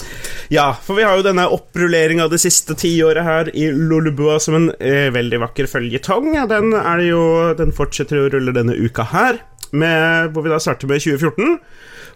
ja. 0.48 0.70
for 0.80 0.96
vi 0.96 1.04
har 1.04 1.18
jo 1.18 1.26
denne 1.26 1.44
opprulleringa 1.52 2.24
av 2.24 2.32
det 2.32 2.40
siste 2.40 2.72
tiåret 2.78 3.26
her 3.26 3.50
i 3.52 3.66
Lollebua 3.68 4.38
som 4.40 4.56
en 4.56 4.70
eh, 4.80 5.10
veldig 5.12 5.42
vakker 5.44 5.68
føljetong. 5.68 6.30
Ja, 6.38 6.46
den, 6.48 6.72
er 6.72 7.02
jo, 7.04 7.20
den 7.58 7.74
fortsetter 7.76 8.22
å 8.22 8.30
rulle 8.32 8.54
denne 8.56 8.76
uka 8.80 9.04
her, 9.12 9.42
med, 9.76 10.32
hvor 10.32 10.46
vi 10.46 10.54
da 10.54 10.60
starter 10.62 10.88
med 10.88 11.04
2014. 11.04 11.58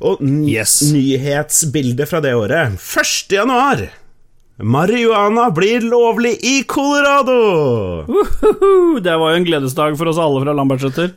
Og 0.08 0.22
n 0.24 0.46
Yes. 0.48 0.78
nyhetsbildet 0.94 2.08
fra 2.08 2.22
det 2.24 2.32
året. 2.38 2.80
1. 2.80 3.36
januar. 3.36 3.90
Marihuana 4.60 5.50
blir 5.56 5.84
lovlig 5.84 6.34
i 6.44 6.62
Colorado! 6.68 8.04
Uhuhu, 8.08 9.00
det 9.00 9.12
var 9.16 9.32
jo 9.32 9.40
en 9.40 9.46
gledesdag 9.48 9.96
for 10.00 10.08
oss 10.08 10.20
alle 10.20 10.40
fra 10.44 10.56
Lambertseter. 10.56 11.12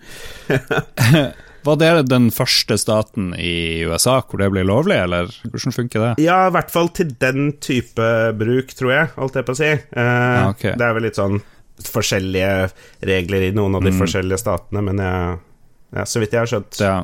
Var 1.64 1.80
det 1.80 1.92
den 2.12 2.28
første 2.36 2.78
staten 2.80 3.32
i 3.40 3.84
USA 3.88 4.18
hvor 4.22 4.42
det 4.42 4.50
ble 4.52 4.66
lovlig, 4.68 4.98
eller 5.06 5.32
hvordan 5.48 5.76
funker 5.76 6.06
det? 6.08 6.12
Ja, 6.26 6.44
i 6.50 6.54
hvert 6.56 6.74
fall 6.74 6.92
til 6.96 7.16
den 7.22 7.54
type 7.64 8.10
bruk, 8.40 8.76
tror 8.76 8.94
jeg, 8.94 9.10
holdt 9.16 9.40
jeg 9.40 9.48
på 9.48 9.56
å 9.56 9.60
si. 9.62 9.72
Eh, 9.72 10.44
okay. 10.50 10.76
Det 10.80 10.88
er 10.88 10.98
vel 10.98 11.08
litt 11.08 11.20
sånn 11.20 11.40
forskjellige 11.84 12.54
regler 13.08 13.50
i 13.50 13.52
noen 13.56 13.80
av 13.80 13.84
de 13.86 13.94
forskjellige 13.96 14.44
statene, 14.44 14.84
men 14.86 15.02
jeg, 15.02 15.36
ja, 15.98 16.08
så 16.08 16.22
vidt 16.24 16.36
jeg 16.36 16.44
har 16.44 16.56
skjønt 16.56 16.82
Ja. 16.84 16.96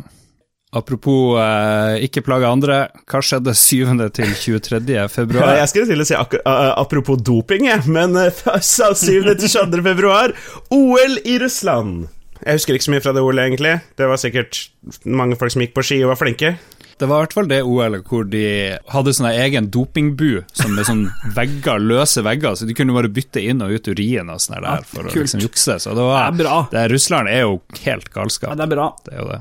Apropos 0.69 1.34
eh, 1.41 2.04
ikke 2.06 2.22
plage 2.22 2.45
andre, 2.45 2.76
hva 3.10 3.24
skjedde 3.26 3.56
7. 3.58 4.04
til 4.13 4.36
23. 4.38 4.84
Ja, 4.93 5.08
februar? 5.10 5.56
jeg 5.63 5.72
skulle 5.72 5.89
til 5.89 6.04
å 6.04 6.06
si 6.06 6.17
apropos 6.19 7.17
doping, 7.26 7.65
jeg, 7.72 7.88
men 7.89 8.13
eh, 8.19 8.30
fra 8.39 8.60
7. 8.62 9.34
til 9.34 9.50
22. 9.50 9.82
februar, 9.88 10.36
OL 10.69 11.17
i 11.26 11.39
Russland. 11.41 12.06
Jeg 12.45 12.56
husker 12.60 12.78
ikke 12.78 12.88
så 12.88 12.93
mye 12.93 13.04
fra 13.04 13.13
det 13.15 13.21
OL, 13.25 13.39
egentlig. 13.43 13.73
Det 13.99 14.08
var 14.08 14.19
sikkert 14.21 14.60
mange 15.06 15.36
folk 15.39 15.52
som 15.52 15.63
gikk 15.65 15.73
på 15.75 15.84
ski 15.86 15.97
og 16.06 16.13
var 16.13 16.19
flinke. 16.21 16.54
Det 16.99 17.08
var 17.08 17.21
i 17.21 17.23
hvert 17.23 17.36
fall 17.36 17.47
det 17.47 17.58
OL-et 17.63 18.08
hvor 18.12 18.25
de 18.28 18.43
hadde 18.91 19.13
sånn 19.15 19.30
egen 19.32 19.69
dopingbu 19.71 20.41
som 20.52 20.73
med 20.75 20.88
sånn 20.88 21.06
vegger, 21.38 21.80
løse 21.80 22.23
vegger, 22.25 22.58
så 22.60 22.67
de 22.67 22.75
kunne 22.75 22.95
bare 22.95 23.12
bytte 23.12 23.39
inn 23.43 23.63
og 23.63 23.71
ut 23.71 23.88
urin 23.91 24.32
og 24.34 24.41
sånn 24.43 24.58
der 24.58 24.67
Ja, 24.67 24.73
for 24.88 25.08
å 25.08 25.13
liksom 25.15 25.43
jukse. 25.43 25.78
Så 25.80 25.95
det 25.95 26.08
var 26.10 26.28
Det 26.28 26.34
er 26.34 26.43
bra. 26.43 26.58
det, 26.73 26.88
Russland 26.91 27.32
er 27.32 27.45
jo 27.45 27.62
helt 27.86 28.12
galskap. 28.15 28.52
Ja, 28.52 28.60
det 28.60 28.67
er 28.67 28.73
bra. 28.75 28.89
Det 29.06 29.15
er 29.15 29.21
jo 29.23 29.30
det. 29.32 29.39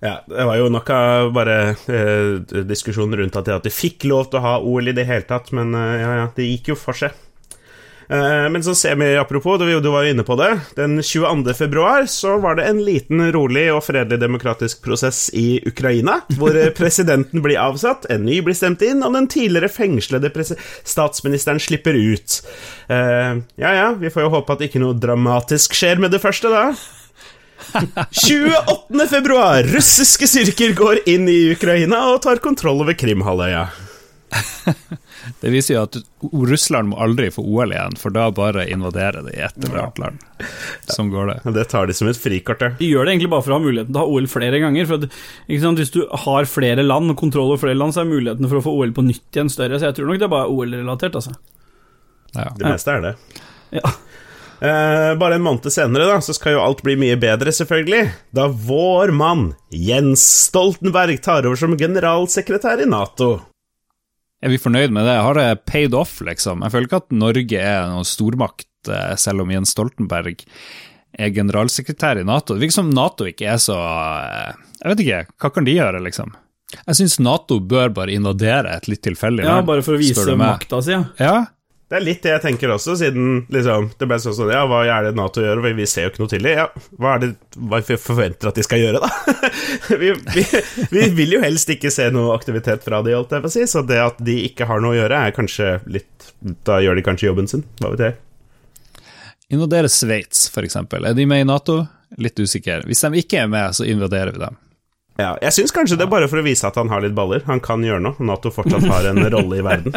Ja, 0.00 0.14
det 0.32 0.44
var 0.48 0.56
jo 0.56 0.68
nok 0.72 0.90
av 0.96 1.32
bare 1.36 1.56
eh, 1.92 2.62
diskusjonen 2.64 3.18
rundt 3.20 3.36
at 3.36 3.48
de, 3.48 3.56
at 3.56 3.66
de 3.68 3.72
fikk 3.72 4.06
lov 4.08 4.30
til 4.32 4.40
å 4.40 4.44
ha 4.46 4.54
OL 4.64 4.88
i 4.88 4.94
det 4.96 5.04
hele 5.08 5.26
tatt, 5.28 5.50
men 5.56 5.74
eh, 5.76 5.96
ja, 6.00 6.12
ja, 6.22 6.28
det 6.36 6.46
gikk 6.48 6.72
jo 6.72 6.76
for 6.80 6.96
seg. 6.96 7.16
Eh, 8.10 8.48
Men 8.50 8.62
så 8.64 8.74
ser 8.74 8.96
vi, 8.98 9.16
apropos, 9.16 9.58
du 9.58 9.90
var 9.90 10.02
jo 10.02 10.10
inne 10.10 10.24
på 10.26 10.34
det 10.34 10.48
Den 10.74 10.96
22. 11.02 11.54
februar 11.54 12.06
så 12.10 12.36
var 12.42 12.56
det 12.58 12.64
en 12.66 12.80
liten, 12.84 13.22
rolig 13.32 13.68
og 13.70 13.84
fredelig 13.86 14.18
demokratisk 14.18 14.82
prosess 14.82 15.28
i 15.36 15.60
Ukraina, 15.66 16.20
hvor 16.34 16.56
eh, 16.58 16.72
presidenten 16.74 17.42
blir 17.44 17.60
avsatt, 17.62 18.08
en 18.10 18.24
ny 18.26 18.40
blir 18.42 18.56
stemt 18.58 18.82
inn, 18.82 19.04
og 19.06 19.14
den 19.14 19.28
tidligere 19.30 19.70
fengslede 19.70 20.30
statsministeren 20.84 21.60
slipper 21.62 21.94
ut. 21.94 22.40
Eh, 22.90 23.38
Ja 23.62 23.74
ja, 23.76 23.92
vi 23.94 24.10
får 24.10 24.26
jo 24.26 24.32
håpe 24.34 24.56
at 24.56 24.64
ikke 24.66 24.82
noe 24.82 24.98
dramatisk 24.98 25.76
skjer 25.78 26.00
med 26.02 26.10
det 26.10 26.22
første, 26.22 26.50
da. 26.50 26.72
28. 28.10 29.06
februar! 29.10 29.62
Russiske 29.70 30.26
styrker 30.26 30.74
går 30.74 31.02
inn 31.12 31.28
i 31.30 31.52
Ukraina 31.54 32.08
og 32.10 32.22
tar 32.24 32.42
kontroll 32.42 32.82
over 32.82 32.96
Krimhalvøya. 32.98 33.68
Det 35.40 35.52
viser 35.52 35.76
jo 35.76 35.82
at 35.86 35.96
Russland 36.50 36.90
må 36.90 36.98
aldri 37.02 37.28
få 37.34 37.44
OL 37.46 37.74
igjen, 37.74 37.96
for 38.00 38.14
da 38.14 38.26
bare 38.34 38.66
invaderer 38.70 39.24
de 39.26 39.34
et 39.36 39.56
eller 39.62 39.84
annet 39.84 40.00
land. 40.02 40.26
Sånn 40.90 41.12
går 41.12 41.30
det. 41.32 41.54
Det 41.56 41.66
tar 41.72 41.88
de 41.90 41.96
som 41.96 42.10
et 42.10 42.18
frikort, 42.18 42.64
ja. 42.64 42.72
De 42.80 42.88
gjør 42.90 43.06
det 43.06 43.14
egentlig 43.14 43.32
bare 43.32 43.46
for 43.46 43.54
å 43.54 43.60
ha 43.60 43.64
muligheten 43.64 43.92
til 43.92 44.00
å 44.00 44.04
ha 44.04 44.16
OL 44.16 44.28
flere 44.32 44.60
ganger. 44.62 44.88
For 44.90 45.00
at, 45.00 45.20
ikke 45.46 45.62
sant? 45.64 45.82
Hvis 45.82 45.94
du 45.94 46.02
har 46.26 46.50
flere 46.50 46.86
land 46.86 47.14
og 47.14 47.18
kontroll 47.20 47.52
over 47.52 47.62
flere 47.64 47.78
land, 47.78 47.96
så 47.96 48.04
er 48.04 48.12
muligheten 48.12 48.50
for 48.50 48.60
å 48.60 48.64
få 48.66 48.76
OL 48.82 48.94
på 48.96 49.06
nytt 49.06 49.26
igjen 49.38 49.52
større. 49.52 49.78
Så 49.80 49.90
jeg 49.90 49.98
tror 49.98 50.10
nok 50.10 50.20
det 50.20 50.28
er 50.28 50.36
bare 50.36 50.52
OL-relatert, 50.52 51.18
altså. 51.20 51.36
Ja. 52.34 52.50
Det 52.56 52.66
meste 52.66 52.94
er 52.94 53.06
det. 53.08 53.16
Ja. 53.74 53.90
Eh, 54.60 55.14
bare 55.16 55.38
en 55.38 55.42
måned 55.42 55.72
senere 55.72 56.04
da, 56.04 56.18
så 56.20 56.34
skal 56.36 56.58
jo 56.58 56.64
alt 56.64 56.82
bli 56.84 56.92
mye 57.00 57.16
bedre, 57.20 57.52
selvfølgelig. 57.54 58.02
Da 58.36 58.44
vår 58.52 59.12
mann 59.16 59.54
Jens 59.72 60.24
Stoltenberg 60.50 61.22
tar 61.24 61.48
over 61.48 61.56
som 61.56 61.78
generalsekretær 61.80 62.82
i 62.84 62.88
Nato. 62.90 63.38
Er 64.40 64.52
vi 64.52 64.60
fornøyd 64.60 64.92
med 64.96 65.04
det? 65.04 65.18
Har 65.20 65.36
det 65.36 65.64
paid 65.68 65.94
off, 65.96 66.18
liksom? 66.24 66.62
Jeg 66.64 66.72
føler 66.72 66.88
ikke 66.88 67.02
at 67.02 67.12
Norge 67.12 67.60
er 67.60 67.90
noen 67.90 68.08
stormakt, 68.08 68.70
eh, 68.88 69.16
selv 69.20 69.44
om 69.44 69.52
Jens 69.52 69.74
Stoltenberg 69.74 70.46
er 71.20 71.32
generalsekretær 71.34 72.20
i 72.20 72.24
Nato. 72.24 72.54
Det 72.54 72.64
virker 72.64 72.78
som 72.78 72.92
Nato 72.94 73.26
ikke 73.28 73.50
er 73.52 73.60
så 73.60 73.76
eh, 73.76 74.54
Jeg 74.80 74.92
vet 74.94 75.04
ikke, 75.04 75.20
hva 75.42 75.52
kan 75.52 75.68
de 75.68 75.76
gjøre, 75.76 76.00
liksom? 76.06 76.32
Jeg 76.78 77.00
syns 77.00 77.18
Nato 77.20 77.58
bør 77.60 77.90
bare 77.92 78.14
invadere 78.14 78.76
et 78.78 78.86
litt 78.88 79.02
tilfeldig 79.02 79.44
ja, 79.44 79.58
bare 79.66 79.82
for 79.82 79.96
å 79.96 80.00
vise 80.00 80.36
makta 80.38 80.78
si, 80.86 80.94
ja. 80.94 81.02
Ja, 81.18 81.34
Det 81.90 81.96
er 81.98 82.04
litt 82.06 82.20
det 82.22 82.30
jeg 82.30 82.42
tenker 82.44 82.70
også, 82.70 82.94
siden 83.00 83.40
liksom, 83.50 83.88
det 83.98 84.06
ble 84.06 84.16
sånn 84.22 84.34
sånn 84.36 84.52
Ja, 84.54 84.60
hva 84.70 84.84
er 84.86 85.08
det 85.08 85.16
Nato 85.18 85.42
gjør? 85.42 85.58
Vi- 85.74 85.86
ser 85.90 86.04
jo 86.06 86.12
ikke 86.12 86.22
noe 86.22 86.30
til 86.30 86.44
det. 86.46 86.52
Ja, 86.54 86.68
hva 87.02 87.16
er 87.16 87.24
det 87.24 87.30
hva 87.58 87.80
vi 87.82 87.96
forventer 87.98 88.52
at 88.52 88.60
de 88.60 88.62
skal 88.62 88.78
gjøre, 88.78 89.00
da? 89.02 89.10
vi, 90.02 90.12
vi, 90.36 90.44
vi 90.94 91.08
vil 91.18 91.34
jo 91.34 91.42
helst 91.42 91.72
ikke 91.74 91.90
se 91.90 92.06
noe 92.14 92.36
aktivitet 92.36 92.86
fra 92.86 93.02
de, 93.02 93.16
holdt 93.18 93.34
jeg 93.34 93.42
på 93.42 93.50
si, 93.56 93.66
så 93.66 93.82
det 93.82 93.98
at 94.04 94.22
de 94.22 94.38
ikke 94.46 94.70
har 94.70 94.84
noe 94.84 94.94
å 94.94 95.00
gjøre, 95.00 95.18
er 95.18 95.34
kanskje 95.34 95.72
litt 95.90 96.30
Da 96.64 96.78
gjør 96.80 97.00
de 97.00 97.06
kanskje 97.10 97.26
jobben 97.26 97.50
sin, 97.50 97.66
hva 97.82 97.90
vet 97.96 98.06
jeg. 98.06 98.18
Invadere 99.50 99.90
Sveits, 99.90 100.46
eksempel. 100.62 101.10
Er 101.10 101.18
de 101.18 101.26
med 101.26 101.42
i 101.42 101.48
Nato? 101.50 101.80
Litt 102.22 102.38
usikker. 102.38 102.86
Hvis 102.86 103.02
de 103.02 103.18
ikke 103.18 103.42
er 103.42 103.50
med, 103.50 103.74
så 103.74 103.82
invaderer 103.90 104.30
vi 104.36 104.44
dem. 104.46 104.62
Ja, 105.20 105.30
jeg 105.44 105.52
syns 105.56 105.72
kanskje 105.76 105.98
det 106.00 106.06
er 106.06 106.10
bare 106.12 106.28
for 106.30 106.40
å 106.40 106.44
vise 106.46 106.64
at 106.68 106.76
han 106.80 106.88
har 106.92 107.02
litt 107.04 107.14
baller. 107.16 107.42
Han 107.46 107.60
kan 107.64 107.82
gjøre 107.84 108.00
noe. 108.04 108.16
Nato 108.24 108.50
fortsatt 108.54 108.86
har 108.88 109.08
en 109.10 109.20
rolle 109.34 109.60
i 109.60 109.64
verden. 109.66 109.94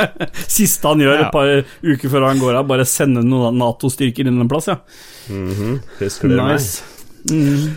Siste 0.58 0.90
han 0.92 1.00
gjør 1.02 1.16
Ja. 1.16 1.26
et 1.28 1.32
par 1.34 1.50
uker 1.94 2.12
før 2.12 2.28
han 2.28 2.40
går 2.42 2.60
av, 2.60 2.68
bare 2.68 2.84
sende 2.88 3.22
noen 3.24 3.56
Nato-styrker 3.60 4.28
inn 4.28 4.40
en 4.44 4.50
plass, 4.50 4.68
ja. 4.70 4.78
Mhm, 5.32 5.80
Husker 6.02 6.30
dere 6.34 6.48
meg? 6.52 6.60
Nice. 6.60 6.82
Mm. 7.32 7.76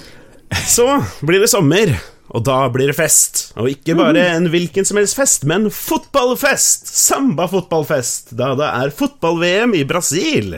Så 0.69 0.85
blir 1.25 1.41
det 1.43 1.49
sommer, 1.49 1.91
og 2.29 2.43
da 2.45 2.59
blir 2.73 2.89
det 2.91 2.97
fest. 2.97 3.51
Og 3.57 3.69
ikke 3.71 3.95
bare 3.97 4.27
en 4.35 4.49
hvilken 4.53 4.85
som 4.85 4.97
helst 5.01 5.17
fest, 5.17 5.45
men 5.49 5.69
fotballfest! 5.73 6.89
Samba-fotballfest, 6.93 8.33
da 8.37 8.51
det 8.59 8.67
er 8.69 8.93
fotball-VM 8.93 9.73
i 9.79 9.83
Brasil. 9.89 10.57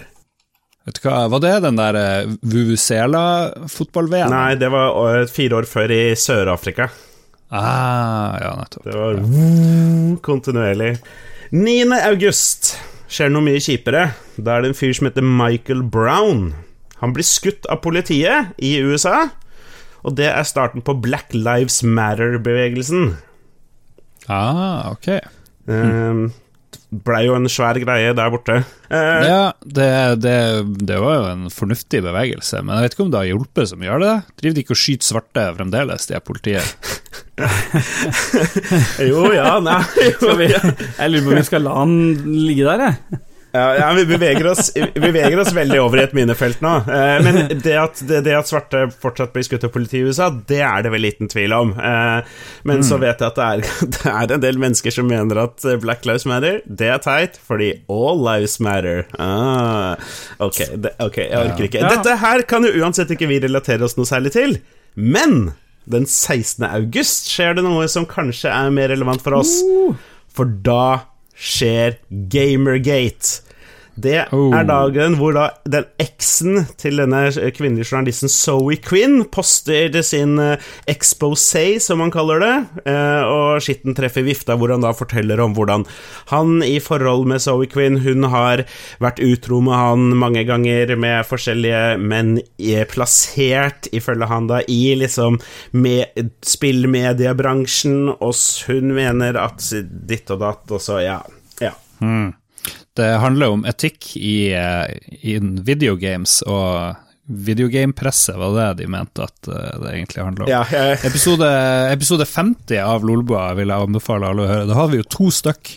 Vet 0.88 0.98
du 0.98 1.04
hva, 1.06 1.28
Var 1.30 1.42
det 1.44 1.54
den 1.68 1.78
der 1.78 1.98
uh, 1.98 2.36
Vuvuzela-fotball-VM? 2.42 4.32
Nei, 4.34 4.56
det 4.58 4.72
var 4.74 4.96
øh, 4.98 5.28
fire 5.30 5.62
år 5.62 5.70
før 5.70 5.94
i 5.94 6.04
Sør-Afrika. 6.18 6.90
Ah, 7.52 8.40
ja, 8.42 8.56
nettopp. 8.58 8.88
Det 8.88 8.96
var 8.96 9.20
ja. 9.20 10.16
kontinuerlig. 10.26 10.96
9. 11.52 11.76
august 12.08 12.74
skjer 13.12 13.32
noe 13.32 13.44
mye 13.46 13.62
kjipere. 13.62 14.08
Da 14.40 14.56
er 14.56 14.64
det 14.64 14.72
en 14.72 14.80
fyr 14.80 14.96
som 14.96 15.10
heter 15.10 15.26
Michael 15.26 15.84
Brown. 15.84 16.54
Han 17.02 17.14
blir 17.16 17.28
skutt 17.28 17.68
av 17.70 17.82
politiet 17.84 18.54
i 18.62 18.76
USA, 18.86 19.28
og 20.06 20.16
det 20.18 20.30
er 20.32 20.48
starten 20.48 20.86
på 20.86 20.96
Black 21.04 21.34
Lives 21.36 21.82
Matter-bevegelsen. 21.84 23.16
Ah, 24.32 24.94
ok. 24.94 25.10
Mm. 25.68 26.30
Blei 26.92 27.22
jo 27.28 27.36
en 27.38 27.48
svær 27.52 27.78
greie 27.80 28.12
der 28.16 28.32
borte. 28.34 28.58
Eh, 28.92 29.22
Ja, 29.28 29.42
det, 29.64 29.88
det, 30.24 30.36
det 30.88 30.98
var 31.00 31.16
jo 31.18 31.26
en 31.32 31.46
fornuftig 31.54 32.02
bevegelse, 32.04 32.60
men 32.64 32.76
jeg 32.76 32.84
vet 32.90 32.96
ikke 32.98 33.06
om 33.06 33.12
det 33.14 33.22
har 33.22 33.30
hjulpet 33.32 33.72
så 33.72 33.80
mye. 33.80 33.88
Gjør 33.90 34.04
det 34.04 34.10
det? 34.12 34.36
Driver 34.42 34.58
de 34.58 34.64
ikke 34.66 34.76
og 34.76 34.82
skyter 34.84 35.08
svarte 35.08 35.46
fremdeles, 35.60 36.08
de 36.10 36.18
er 36.20 36.26
politiet? 36.28 36.76
Jo, 39.02 39.24
ja, 39.34 39.56
nei 39.64 39.80
jo, 40.22 40.36
ja. 40.46 40.60
jeg 40.62 41.12
lurer 41.12 41.24
på 41.26 41.32
om 41.34 41.38
vi 41.40 41.44
skal 41.48 41.64
la 41.66 41.76
han 41.80 41.94
ligge 42.46 42.68
der, 42.68 42.84
jeg. 42.86 43.22
Ja, 43.52 43.94
vi 43.96 44.06
beveger 44.08 44.48
oss, 44.48 44.72
vi 44.76 45.00
beveger 45.02 45.40
oss 45.40 45.52
veldig 45.54 45.80
over 45.84 46.00
i 46.00 46.04
et 46.06 46.14
minefelt 46.16 46.62
nå. 46.64 46.72
Eh, 46.88 47.18
men 47.26 47.40
det 47.64 47.74
at, 47.76 48.00
det, 48.08 48.22
det 48.28 48.36
at 48.38 48.48
svarte 48.48 48.86
fortsatt 49.04 49.34
blir 49.36 49.44
skutt 49.44 49.66
av 49.68 49.74
politiet 49.74 50.00
i 50.00 50.12
USA, 50.12 50.30
det 50.32 50.62
er 50.64 50.86
det 50.86 50.94
vel 50.94 51.04
liten 51.04 51.32
tvil 51.32 51.56
om. 51.58 51.74
Eh, 51.76 52.38
men 52.70 52.86
så 52.88 53.00
vet 53.02 53.20
jeg 53.20 53.34
at 53.34 53.40
det 53.40 53.48
er, 53.48 53.66
det 53.98 54.14
er 54.14 54.36
en 54.38 54.46
del 54.46 54.62
mennesker 54.62 54.96
som 54.96 55.10
mener 55.12 55.44
at 55.44 55.68
eh, 55.68 55.80
Black 55.84 56.08
Lives 56.08 56.28
Matter, 56.30 56.62
det 56.66 56.94
er 56.94 57.04
teit, 57.04 57.40
fordi 57.48 57.74
all 57.92 58.24
lives 58.24 58.56
matter. 58.64 59.04
Ah, 59.20 60.00
ok, 60.40 60.62
det, 60.86 60.96
ok, 61.04 61.20
jeg 61.26 61.42
orker 61.42 61.68
ikke. 61.68 61.84
Dette 61.92 62.16
her 62.24 62.46
kan 62.48 62.68
jo 62.68 62.72
uansett 62.80 63.12
ikke 63.12 63.30
vi 63.32 63.42
relatere 63.44 63.84
oss 63.84 63.98
noe 64.00 64.08
særlig 64.08 64.32
til, 64.38 64.58
men 64.96 65.52
den 65.92 66.08
16. 66.08 66.64
august 66.70 67.28
skjer 67.32 67.58
det 67.58 67.66
noe 67.66 67.88
som 67.92 68.08
kanskje 68.08 68.52
er 68.54 68.72
mer 68.72 68.94
relevant 68.94 69.24
for 69.24 69.42
oss. 69.42 69.58
For 70.32 70.48
da 70.64 71.11
skjer 71.42 71.98
Gamergate. 72.30 73.42
Det 74.02 74.20
Oh. 74.32 74.54
er 74.56 74.66
dagen 74.68 75.18
hvor 75.20 75.36
da 75.36 75.48
den 75.68 75.86
eksen 76.02 76.66
til 76.80 77.02
denne 77.02 77.26
kvinnelige 77.56 77.90
journalisten 77.92 78.32
Zoe 78.32 78.78
Quinn 78.82 79.26
poster 79.32 80.02
sin 80.06 80.38
expose, 80.88 81.12
exposé, 81.22 81.80
som 81.80 82.00
han 82.00 82.12
kaller 82.12 82.40
det, 82.40 82.56
eh, 82.86 83.24
og 83.24 83.62
skitten 83.62 83.96
treffer 83.96 84.24
vifta, 84.26 84.56
hvor 84.58 84.72
han 84.72 84.82
da 84.82 84.94
forteller 84.94 85.40
om 85.40 85.54
hvordan 85.56 85.86
han 86.32 86.62
i 86.64 86.80
forhold 86.80 87.28
med 87.28 87.42
Zoe 87.42 87.68
Quinn 87.68 88.00
Hun 88.02 88.24
har 88.32 88.66
vært 89.00 89.20
utro 89.20 89.62
med 89.62 89.76
han 89.76 90.18
mange 90.18 90.44
ganger 90.48 90.96
med 90.98 91.26
forskjellige 91.28 91.98
menn 92.00 92.40
eh, 92.60 92.86
plassert, 92.90 93.88
ifølge 93.92 94.28
han 94.28 94.48
da, 94.48 94.62
i 94.68 94.96
liksom 94.98 95.40
med, 95.72 96.32
spillmediebransjen, 96.42 98.10
og 98.18 98.36
hun 98.68 98.94
mener 98.96 99.38
at 99.38 99.72
ditt 99.82 100.32
og 100.32 100.42
datt, 100.42 100.72
og 100.72 100.82
så, 100.82 101.02
ja. 101.04 101.20
ja. 101.62 101.74
Det 103.00 103.08
handler 103.24 103.54
om 103.56 103.62
etikk 103.70 104.10
i, 104.20 104.52
eh, 104.54 104.92
i 105.24 105.38
videogames, 105.40 106.42
og 106.44 106.98
videogamepresset 107.32 108.36
var 108.36 108.56
det 108.58 108.84
de 108.84 108.88
mente 108.92 109.24
at 109.24 109.48
eh, 109.48 109.76
det 109.80 109.94
egentlig 109.94 110.24
handler 110.26 110.44
om. 110.46 110.52
ja 110.52 110.64
jeg, 110.72 110.98
Episode, 111.08 111.48
episode 111.94 112.26
50 112.28 112.82
av 112.84 113.06
Lolboa 113.08 113.52
vil 113.56 113.72
jeg 113.72 113.88
anbefale 113.88 114.28
alle 114.32 114.44
å 114.44 114.50
høre. 114.50 114.68
Da 114.68 114.76
har 114.82 114.90
vi 114.92 115.00
jo 115.00 115.08
to 115.08 115.30
stykk. 115.32 115.76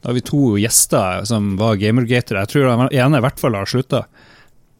Da 0.00 0.10
har 0.12 0.16
vi 0.16 0.24
to 0.24 0.54
gjester 0.60 1.26
som 1.28 1.56
var 1.60 1.76
gamergatere. 1.80 2.44
Jeg 2.46 2.52
tror 2.54 2.70
den 2.70 2.94
ene 3.02 3.20
i 3.20 3.24
hvert 3.26 3.40
fall 3.42 3.58
har 3.58 3.68
slutta. 3.68 4.04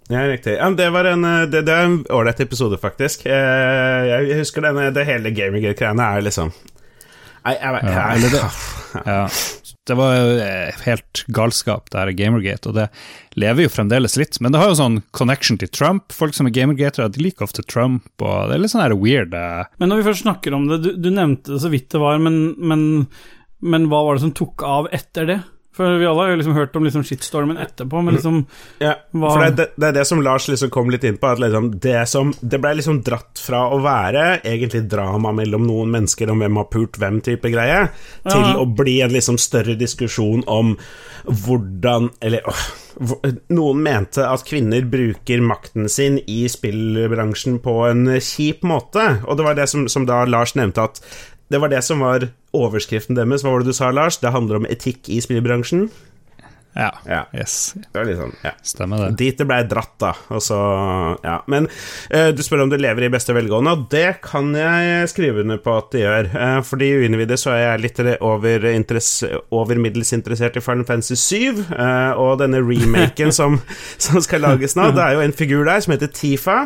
Ja, 0.09 0.23
riktig. 0.31 0.55
Ja, 0.55 0.69
det 0.79 0.87
var 0.95 1.09
en 1.11 1.25
eh, 1.27 1.45
Det, 1.51 1.65
det 1.67 1.75
er 1.75 1.89
en 1.91 1.99
ålreit 2.15 2.41
episode, 2.45 2.79
faktisk. 2.81 3.27
Jeg 3.29 4.39
husker 4.41 4.65
denne, 4.65 4.89
det 4.95 5.05
hele 5.09 5.33
Gamergate-greiene 5.35 6.09
er 6.17 6.25
liksom 6.29 6.53
Nei, 7.47 7.53
jeg, 7.61 7.73
vet 7.77 7.85
Ja, 7.93 8.07
det- 8.23 8.47
Ja. 9.13 9.21
Det 9.87 9.95
var 9.99 10.17
eh, 10.43 10.75
helt 10.87 11.23
galskap, 11.33 11.91
det 11.93 12.01
her 12.01 12.13
Gamergate, 12.19 12.71
og 12.71 12.79
det 12.79 12.87
lever 13.39 13.67
jo 13.67 13.73
fremdeles 13.73 14.17
litt. 14.19 14.41
Men 14.43 14.55
det 14.55 14.61
har 14.63 14.73
jo 14.73 14.79
sånn 14.81 15.01
connection 15.17 15.61
til 15.61 15.71
Trump. 15.71 16.15
Folk 16.15 16.35
som 16.37 16.49
er 16.49 16.55
gamergatere, 16.57 17.09
de 17.15 17.23
liker 17.23 17.47
ofte 17.47 17.65
Trump, 17.67 18.09
og 18.19 18.51
det 18.51 18.57
er 18.57 18.65
litt 18.65 18.75
sånn 18.75 18.85
her 18.85 18.97
weird 18.99 19.37
eh, 19.37 19.67
Men 19.79 19.93
når 19.93 20.03
vi 20.03 20.09
først 20.11 20.27
snakker 20.27 20.57
om 20.57 20.67
det, 20.71 20.81
du, 20.85 20.91
du 20.99 21.11
nevnte 21.15 21.55
det 21.55 21.63
så 21.63 21.71
vidt 21.73 21.91
det 21.95 22.03
var, 22.03 22.19
men, 22.23 22.41
men, 22.59 22.87
men 23.63 23.91
hva 23.93 24.03
var 24.09 24.19
det 24.19 24.27
som 24.27 24.35
tok 24.37 24.67
av 24.67 24.91
etter 24.97 25.31
det? 25.31 25.41
For 25.77 25.99
vi 26.01 26.07
alle 26.09 26.23
har 26.25 26.31
jo 26.33 26.37
liksom 26.41 26.55
hørt 26.57 26.77
om 26.79 26.87
liksom 26.87 27.03
shitstormen 27.05 27.59
etterpå, 27.61 28.01
men 28.03 28.17
liksom 28.17 28.39
ja, 28.87 28.95
for 29.13 29.43
det, 29.45 29.51
det, 29.59 29.67
det 29.77 29.91
er 29.91 29.97
det 29.99 30.05
som 30.09 30.23
Lars 30.25 30.47
liksom 30.49 30.71
kom 30.73 30.89
litt 30.93 31.05
inn 31.05 31.19
på. 31.21 31.29
At 31.29 31.43
liksom 31.43 31.69
det, 31.85 31.99
som, 32.09 32.33
det 32.41 32.61
ble 32.65 32.73
liksom 32.79 33.03
dratt 33.05 33.43
fra 33.43 33.67
å 33.75 33.83
være 33.85 34.39
egentlig 34.41 34.87
drama 34.89 35.35
mellom 35.37 35.67
noen 35.69 35.93
mennesker 35.93 36.33
om 36.33 36.41
hvem 36.41 36.57
har 36.63 36.71
pult 36.73 36.97
hvem-type 37.03 37.53
greie, 37.53 37.87
til 38.25 38.41
Ja. 38.47 38.57
å 38.63 38.65
bli 38.67 38.99
en 39.05 39.13
liksom 39.13 39.37
større 39.41 39.77
diskusjon 39.77 40.43
om 40.47 40.77
hvordan 41.27 42.11
Eller 42.23 42.45
åh, 42.47 42.65
noen 43.53 43.81
mente 43.83 44.25
at 44.25 44.45
kvinner 44.47 44.85
bruker 44.89 45.43
makten 45.45 45.89
sin 45.93 46.21
i 46.31 46.45
spillbransjen 46.49 47.59
på 47.65 47.75
en 47.91 48.07
kjip 48.23 48.63
måte, 48.67 49.05
og 49.27 49.37
det 49.37 49.45
var 49.47 49.59
det 49.59 49.67
som, 49.69 49.89
som 49.93 50.07
da 50.09 50.23
Lars 50.25 50.55
nevnte 50.57 50.87
at 50.87 51.03
det 51.53 51.61
var 51.63 51.71
det 51.71 51.83
som 51.87 52.01
var 52.03 52.25
overskriften 52.65 53.19
deres. 53.19 53.45
Hva 53.45 53.55
var 53.55 53.65
det 53.65 53.75
du 53.75 53.79
sa, 53.79 53.93
Lars? 53.95 54.21
Det 54.23 54.35
handler 54.35 54.63
om 54.63 54.69
etikk 54.71 55.11
i 55.13 55.21
spillbransjen? 55.25 55.89
Ja. 56.77 56.95
Ja. 57.05 57.27
Yes. 57.33 57.75
Det 57.93 57.99
var 57.99 58.05
litt 58.05 58.19
sånn, 58.21 58.35
ja. 58.45 58.51
Stemmer 58.61 59.01
det. 59.01 59.09
Dit 59.17 59.39
det 59.41 59.47
blei 59.49 59.63
dratt, 59.65 59.95
da. 60.03 60.11
Så, 60.45 60.59
ja. 61.25 61.39
Men 61.49 61.71
uh, 62.13 62.29
du 62.37 62.43
spør 62.45 62.67
om 62.67 62.73
det 62.73 62.83
lever 62.85 63.07
i 63.07 63.11
beste 63.13 63.33
velgående, 63.33 63.73
og 63.73 63.87
det 63.93 64.19
kan 64.25 64.51
jeg 64.53 65.09
skrive 65.09 65.41
under 65.47 65.63
på 65.63 65.73
at 65.73 65.89
det 65.95 66.03
gjør. 66.03 66.29
Uh, 66.35 66.59
fordi 66.69 66.91
uinnvidde 67.01 67.41
så 67.41 67.55
er 67.55 67.63
jeg 67.63 67.85
litt 67.87 68.03
over, 68.21 68.69
over 69.57 69.81
middels 69.81 70.13
interessert 70.17 70.61
i 70.61 70.65
Final 70.65 70.85
Fantasy 70.89 71.17
7, 71.17 71.65
uh, 71.73 72.13
og 72.21 72.37
denne 72.45 72.61
remaken 72.61 73.33
som, 73.39 73.57
som 73.97 74.21
skal 74.25 74.45
lages 74.45 74.77
nå, 74.77 74.91
det 74.97 75.07
er 75.07 75.17
jo 75.17 75.25
en 75.25 75.37
figur 75.37 75.65
der 75.65 75.81
som 75.81 75.97
heter 75.97 76.13
Tifa. 76.13 76.61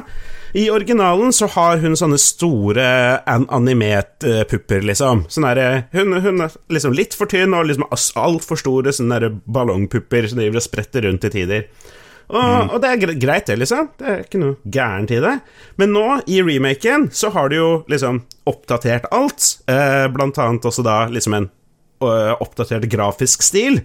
I 0.53 0.67
originalen 0.71 1.33
så 1.33 1.47
har 1.55 1.79
hun 1.83 1.97
sånne 1.99 2.19
store 2.21 2.87
an 3.31 3.47
animet-pupper, 3.55 4.83
liksom. 4.89 5.25
Sånn 5.31 5.47
der, 5.47 5.87
hun, 5.95 6.17
hun 6.25 6.47
er 6.47 6.57
liksom 6.73 6.97
litt 6.97 7.15
for 7.19 7.31
tynn 7.31 7.55
og 7.55 7.69
liksom 7.69 7.87
altfor 7.91 8.59
store 8.59 8.95
sånne 8.95 9.33
ballongpupper 9.47 10.31
som 10.31 10.43
driver 10.43 10.61
og 10.61 10.67
spretter 10.67 11.07
rundt 11.07 11.23
til 11.27 11.35
tider. 11.39 11.69
Og, 12.31 12.75
og 12.77 12.77
det 12.83 12.91
er 12.91 13.15
greit, 13.19 13.49
det, 13.49 13.57
liksom. 13.59 13.89
Det 13.99 14.07
er 14.07 14.21
ikke 14.23 14.41
noe 14.43 14.59
gærent 14.71 15.11
i 15.15 15.23
det. 15.23 15.37
Men 15.83 15.95
nå, 15.97 16.05
i 16.31 16.39
remaken, 16.47 17.09
så 17.15 17.33
har 17.35 17.51
de 17.51 17.59
jo 17.59 17.71
liksom 17.91 18.23
oppdatert 18.51 19.09
alt. 19.15 19.57
Eh, 19.71 20.07
blant 20.15 20.39
annet 20.39 20.69
også 20.71 20.85
da 20.87 21.01
liksom 21.11 21.35
en 21.37 21.49
uh, 22.05 22.37
oppdatert 22.39 22.87
grafisk 22.93 23.43
stil. 23.47 23.81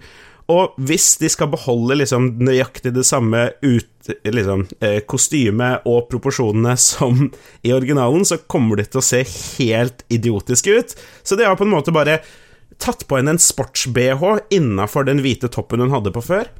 Og 0.52 0.76
hvis 0.86 1.16
de 1.18 1.28
skal 1.30 1.50
beholde 1.50 1.96
liksom 1.98 2.28
nøyaktig 2.46 2.92
det 2.94 3.02
samme 3.08 3.48
ut, 3.64 4.10
liksom, 4.22 4.66
eh, 4.78 5.00
kostyme 5.08 5.72
og 5.88 6.06
proporsjonene 6.12 6.76
som 6.90 7.26
i 7.66 7.74
originalen, 7.74 8.24
så 8.28 8.38
kommer 8.46 8.78
de 8.78 8.86
til 8.86 9.02
å 9.02 9.06
se 9.06 9.24
helt 9.26 10.06
idiotisk 10.12 10.70
ut. 10.70 10.94
Så 11.26 11.38
de 11.38 11.48
har 11.48 11.58
på 11.58 11.66
en 11.66 11.74
måte 11.74 11.94
bare 11.94 12.20
tatt 12.82 13.06
på 13.08 13.18
henne 13.18 13.34
en 13.34 13.42
sports-BH 13.42 14.52
innafor 14.54 15.08
den 15.08 15.22
hvite 15.24 15.50
toppen 15.50 15.82
hun 15.82 15.94
hadde 15.94 16.14
på 16.14 16.22
før. 16.22 16.50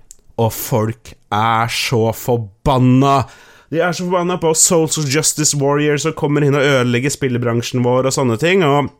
Og 0.43 0.53
folk 0.53 1.15
er 1.33 1.71
så 1.73 2.11
forbanna! 2.17 3.23
De 3.71 3.81
er 3.83 3.95
så 3.95 4.05
forbanna 4.07 4.37
på 4.39 4.53
Souls 4.59 4.99
of 4.99 5.09
Justice 5.11 5.57
Warriors 5.59 6.07
og 6.07 6.19
kommer 6.19 6.45
inn 6.47 6.55
og 6.59 6.65
ødelegger 6.65 7.13
spillebransjen 7.13 7.83
vår 7.87 8.11
og 8.11 8.15
sånne 8.15 8.39
ting. 8.43 8.67
og 8.67 8.91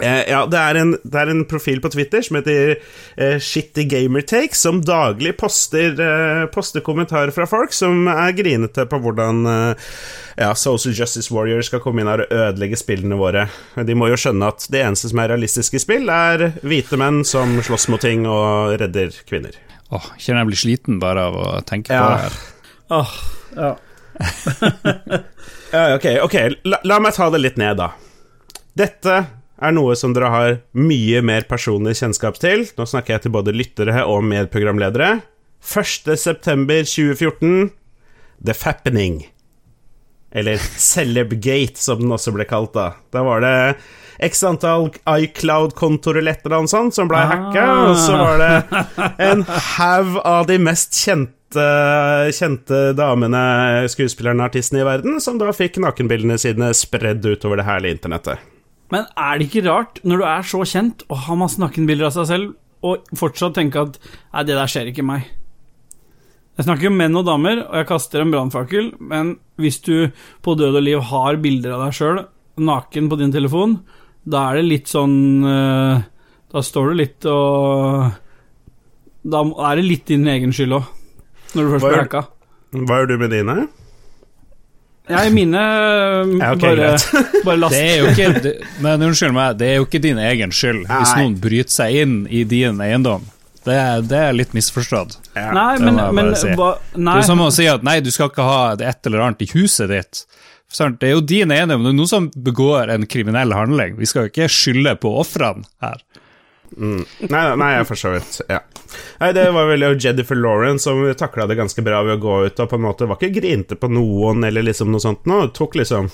Eh, 0.00 0.30
ja, 0.30 0.46
det 0.48 0.56
er, 0.56 0.76
en, 0.80 0.94
det 1.04 1.18
er, 1.20 1.28
en, 1.28 1.42
profil 1.44 1.80
på 1.84 1.90
Twitter 1.92 2.22
som 2.24 2.38
heter 2.38 2.78
eh, 3.20 3.36
Shitty 3.36 3.84
Gamertake, 3.90 4.56
som 4.56 4.78
daglig 4.80 5.34
poster, 5.36 5.98
eh, 6.00 6.44
poster, 6.52 6.80
kommentarer 6.80 7.32
fra 7.34 7.44
folk 7.48 7.74
som 7.76 8.06
er 8.08 8.32
grinete 8.32 8.86
på 8.88 9.00
hvordan 9.04 9.42
eh, 9.52 9.90
ja, 10.40 10.54
Social 10.56 10.96
Justice 10.96 11.28
Warriors 11.34 11.68
skal 11.68 11.82
komme 11.84 12.00
inn 12.00 12.08
her 12.08 12.24
og 12.24 12.32
ødelegge 12.32 12.78
spillene 12.80 13.18
våre. 13.20 13.44
De 13.76 13.96
må 13.98 14.08
jo 14.08 14.16
skjønne 14.16 14.48
at 14.54 14.64
det 14.72 14.80
eneste 14.80 15.12
som 15.12 15.20
er 15.20 15.34
realistiske 15.34 15.82
spill, 15.84 16.08
er 16.08 16.54
hvite 16.64 16.96
menn 17.00 17.20
som 17.28 17.58
slåss 17.60 17.90
mot 17.92 18.00
ting 18.00 18.24
og 18.24 18.78
redder 18.80 19.12
kvinner. 19.28 19.60
Åh, 19.92 20.08
kjenner 20.16 20.46
jeg 20.46 20.52
blir 20.54 20.62
sliten 20.62 21.02
bare 21.04 21.28
av 21.28 21.36
å 21.36 21.46
tenke 21.68 21.92
ja. 21.92 22.00
på 22.00 22.16
det 22.16 22.24
her. 22.24 22.40
Åh, 22.96 23.14
ja. 23.60 23.70
ja, 25.76 25.84
ok, 25.98 26.10
ok, 26.24 26.40
la, 26.64 26.80
la 26.88 27.00
meg 27.04 27.12
ta 27.20 27.28
det 27.32 27.44
litt 27.44 27.60
ned, 27.60 27.76
da. 27.84 27.92
Dette 28.72 29.20
er 29.62 29.72
noe 29.74 29.94
som 29.98 30.14
dere 30.14 30.30
har 30.32 30.56
mye 30.74 31.22
mer 31.24 31.42
personlig 31.50 31.96
kjennskap 32.00 32.38
til. 32.42 32.66
Nå 32.78 32.84
snakker 32.88 33.16
jeg 33.16 33.22
til 33.26 33.34
både 33.34 33.54
lyttere 33.54 34.04
og 34.08 34.24
medprogramledere. 34.26 35.10
1.9.2014 35.62 37.70
The 38.42 38.54
Fappening. 38.54 39.26
Eller 40.32 40.56
Celebgate, 40.58 41.78
som 41.78 42.00
den 42.00 42.12
også 42.14 42.32
ble 42.34 42.44
kalt 42.48 42.72
da. 42.74 42.92
Da 43.12 43.22
var 43.26 43.40
det 43.44 43.76
x 44.22 44.42
antall 44.46 44.90
iCloud-kontoer 45.08 46.16
eller 46.20 46.32
et 46.36 46.44
eller 46.46 46.58
annet 46.62 46.72
sånt 46.72 46.94
som 46.96 47.08
ble 47.10 47.18
ah. 47.20 47.28
hacka, 47.32 47.64
og 47.90 47.96
så 48.00 48.12
var 48.18 48.36
det 48.40 48.52
en 49.26 49.40
haug 49.76 50.10
av 50.22 50.46
de 50.50 50.56
mest 50.62 50.92
kjente, 50.96 51.66
kjente 52.38 52.78
damene, 52.98 53.42
skuespillerne, 53.92 54.44
artistene 54.46 54.80
i 54.82 54.88
verden, 54.88 55.14
som 55.20 55.34
da 55.42 55.52
fikk 55.56 55.74
nakenbildene 55.82 56.36
sine 56.40 56.68
spredd 56.76 57.22
utover 57.26 57.56
det 57.60 57.68
herlige 57.68 57.94
internettet. 57.98 58.36
Men 58.92 59.06
er 59.16 59.38
det 59.38 59.48
ikke 59.48 59.64
rart, 59.68 60.02
når 60.04 60.20
du 60.20 60.26
er 60.28 60.48
så 60.48 60.64
kjent 60.68 61.06
og 61.08 61.22
har 61.26 61.38
masse 61.40 61.60
nakenbilder 61.62 62.10
av 62.10 62.16
seg 62.18 62.28
selv, 62.28 62.50
og 62.82 63.06
fortsatt 63.16 63.54
tenke 63.56 63.80
at 63.80 63.96
nei, 64.02 64.42
det 64.44 64.58
der 64.58 64.70
skjer 64.70 64.90
ikke 64.90 65.06
meg? 65.06 65.30
Jeg 66.58 66.66
snakker 66.66 66.90
om 66.90 66.98
menn 67.00 67.16
og 67.16 67.24
damer, 67.24 67.62
og 67.64 67.78
jeg 67.80 67.88
kaster 67.88 68.20
en 68.20 68.32
brannfakkel, 68.34 68.90
men 69.00 69.36
hvis 69.62 69.80
du 69.86 70.10
på 70.44 70.56
død 70.58 70.76
og 70.76 70.84
liv 70.84 71.04
har 71.08 71.38
bilder 71.40 71.78
av 71.78 71.86
deg 71.86 71.96
sjøl 71.96 72.24
naken 72.60 73.08
på 73.08 73.16
din 73.22 73.32
telefon, 73.32 73.78
da 74.28 74.50
er 74.50 74.60
det 74.60 74.66
litt 74.68 74.90
sånn 74.90 75.14
eh, 75.48 76.02
Da 76.52 76.60
står 76.62 76.92
du 76.92 76.98
litt 77.00 77.26
og 77.26 78.12
Da 79.26 79.40
er 79.42 79.80
det 79.80 79.86
litt 79.88 80.04
din 80.12 80.28
egen 80.30 80.52
skyld 80.54 80.76
òg, 80.76 80.90
når 81.56 81.64
du 81.64 81.72
først 81.72 81.86
blir 81.88 82.02
hacka. 82.04 82.22
Hva 82.76 83.00
gjør 83.00 83.10
du 83.10 83.16
med 83.24 83.32
dine? 83.34 83.56
Ja, 85.10 85.24
i 85.26 85.32
mine 85.34 85.58
ja, 85.58 86.52
okay, 86.54 86.76
bare, 86.76 86.90
bare 87.46 87.56
last. 87.58 87.74
Det 87.74 87.82
er 87.82 87.96
jo 87.98 88.10
ikke, 88.12 88.42
det, 88.44 88.52
men 88.84 89.02
unnskyld 89.02 89.34
meg, 89.34 89.56
det 89.58 89.72
er 89.72 89.80
jo 89.80 89.86
ikke 89.88 90.00
din 90.04 90.20
egen 90.22 90.54
skyld 90.54 90.84
Nei. 90.84 91.00
hvis 91.00 91.14
noen 91.18 91.34
bryter 91.42 91.74
seg 91.74 91.96
inn 92.04 92.18
i 92.30 92.44
din 92.48 92.78
eiendom. 92.84 93.26
Det, 93.62 93.74
det 94.10 94.18
er 94.18 94.32
litt 94.34 94.54
misforstått. 94.56 95.18
Ja. 95.38 95.50
Nei, 95.54 95.74
men, 95.82 95.98
men 96.14 96.32
si. 96.38 96.50
hva, 96.58 96.74
nei. 96.94 97.16
Det 97.16 97.24
er 97.24 97.28
som 97.28 97.42
å 97.42 97.50
si 97.54 97.66
at 97.70 97.84
nei, 97.86 98.00
du 98.02 98.10
skal 98.14 98.30
ikke 98.30 98.46
ha 98.46 98.62
et 98.74 99.10
eller 99.10 99.26
annet 99.26 99.44
i 99.46 99.50
huset 99.54 99.90
ditt. 99.92 100.24
Det 100.72 101.06
er 101.06 101.14
jo 101.16 101.22
din 101.26 101.52
eiendom. 101.54 101.84
Det 101.84 101.92
er 101.92 101.98
noen 101.98 102.10
som 102.10 102.30
begår 102.32 102.90
en 102.94 103.06
kriminell 103.10 103.52
handling. 103.54 103.98
Vi 103.98 104.08
skal 104.08 104.26
jo 104.26 104.32
ikke 104.32 104.48
skylde 104.50 104.96
på 105.02 105.12
ofrene 105.20 105.66
her. 105.84 106.00
Mm. 106.76 107.02
Nei, 107.28 107.42
nei, 107.60 107.70
jeg 107.76 107.88
for 107.88 108.00
så 108.00 108.14
vidt. 108.14 108.38
Ja. 108.48 108.60
Nei, 109.22 109.30
det 109.36 109.46
var 109.54 109.68
vel 109.70 109.86
Jennifer 110.00 110.36
Lawrence 110.36 110.84
som 110.84 111.02
takla 111.18 111.46
det 111.48 111.56
ganske 111.60 111.84
bra 111.84 112.02
ved 112.04 112.18
å 112.18 112.22
gå 112.22 112.38
ut 112.46 112.60
og 112.60 112.70
på 112.70 112.78
en 112.78 112.84
måte 112.84 113.08
var 113.08 113.20
ikke 113.20 113.40
grinte 113.40 113.78
på 113.78 113.88
noen 113.92 114.44
eller 114.44 114.66
liksom 114.66 114.92
noe 114.92 115.02
sånt 115.02 115.28
nå. 115.28 115.44
Tok 115.56 115.78
liksom 115.80 116.10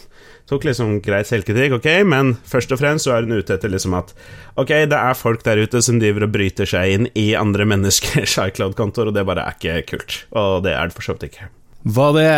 Tok 0.48 0.64
liksom 0.64 0.94
grei 1.04 1.20
selvkritikk, 1.28 1.74
ok, 1.76 1.86
men 2.08 2.30
først 2.48 2.70
og 2.72 2.78
fremst 2.80 3.04
så 3.04 3.12
er 3.12 3.26
hun 3.26 3.36
ute 3.36 3.52
etter 3.52 3.68
liksom 3.68 3.92
at 3.98 4.14
Ok, 4.56 4.72
det 4.88 4.96
er 4.96 5.18
folk 5.18 5.44
der 5.44 5.60
ute 5.60 5.82
som 5.84 6.00
driver 6.00 6.24
og 6.24 6.32
bryter 6.32 6.68
seg 6.68 6.94
inn 6.94 7.10
i 7.12 7.26
andre 7.36 7.68
menneskers 7.68 8.38
iCloud-kontoer, 8.46 9.12
og 9.12 9.18
det 9.18 9.26
bare 9.28 9.44
er 9.44 9.58
ikke 9.58 9.82
kult. 9.92 10.22
Og 10.32 10.62
det 10.64 10.72
er 10.72 10.88
det 10.88 10.96
for 10.96 11.04
så 11.04 11.18
vidt 11.18 11.28
ikke. 11.28 11.50
Var 11.86 12.14
det 12.16 12.30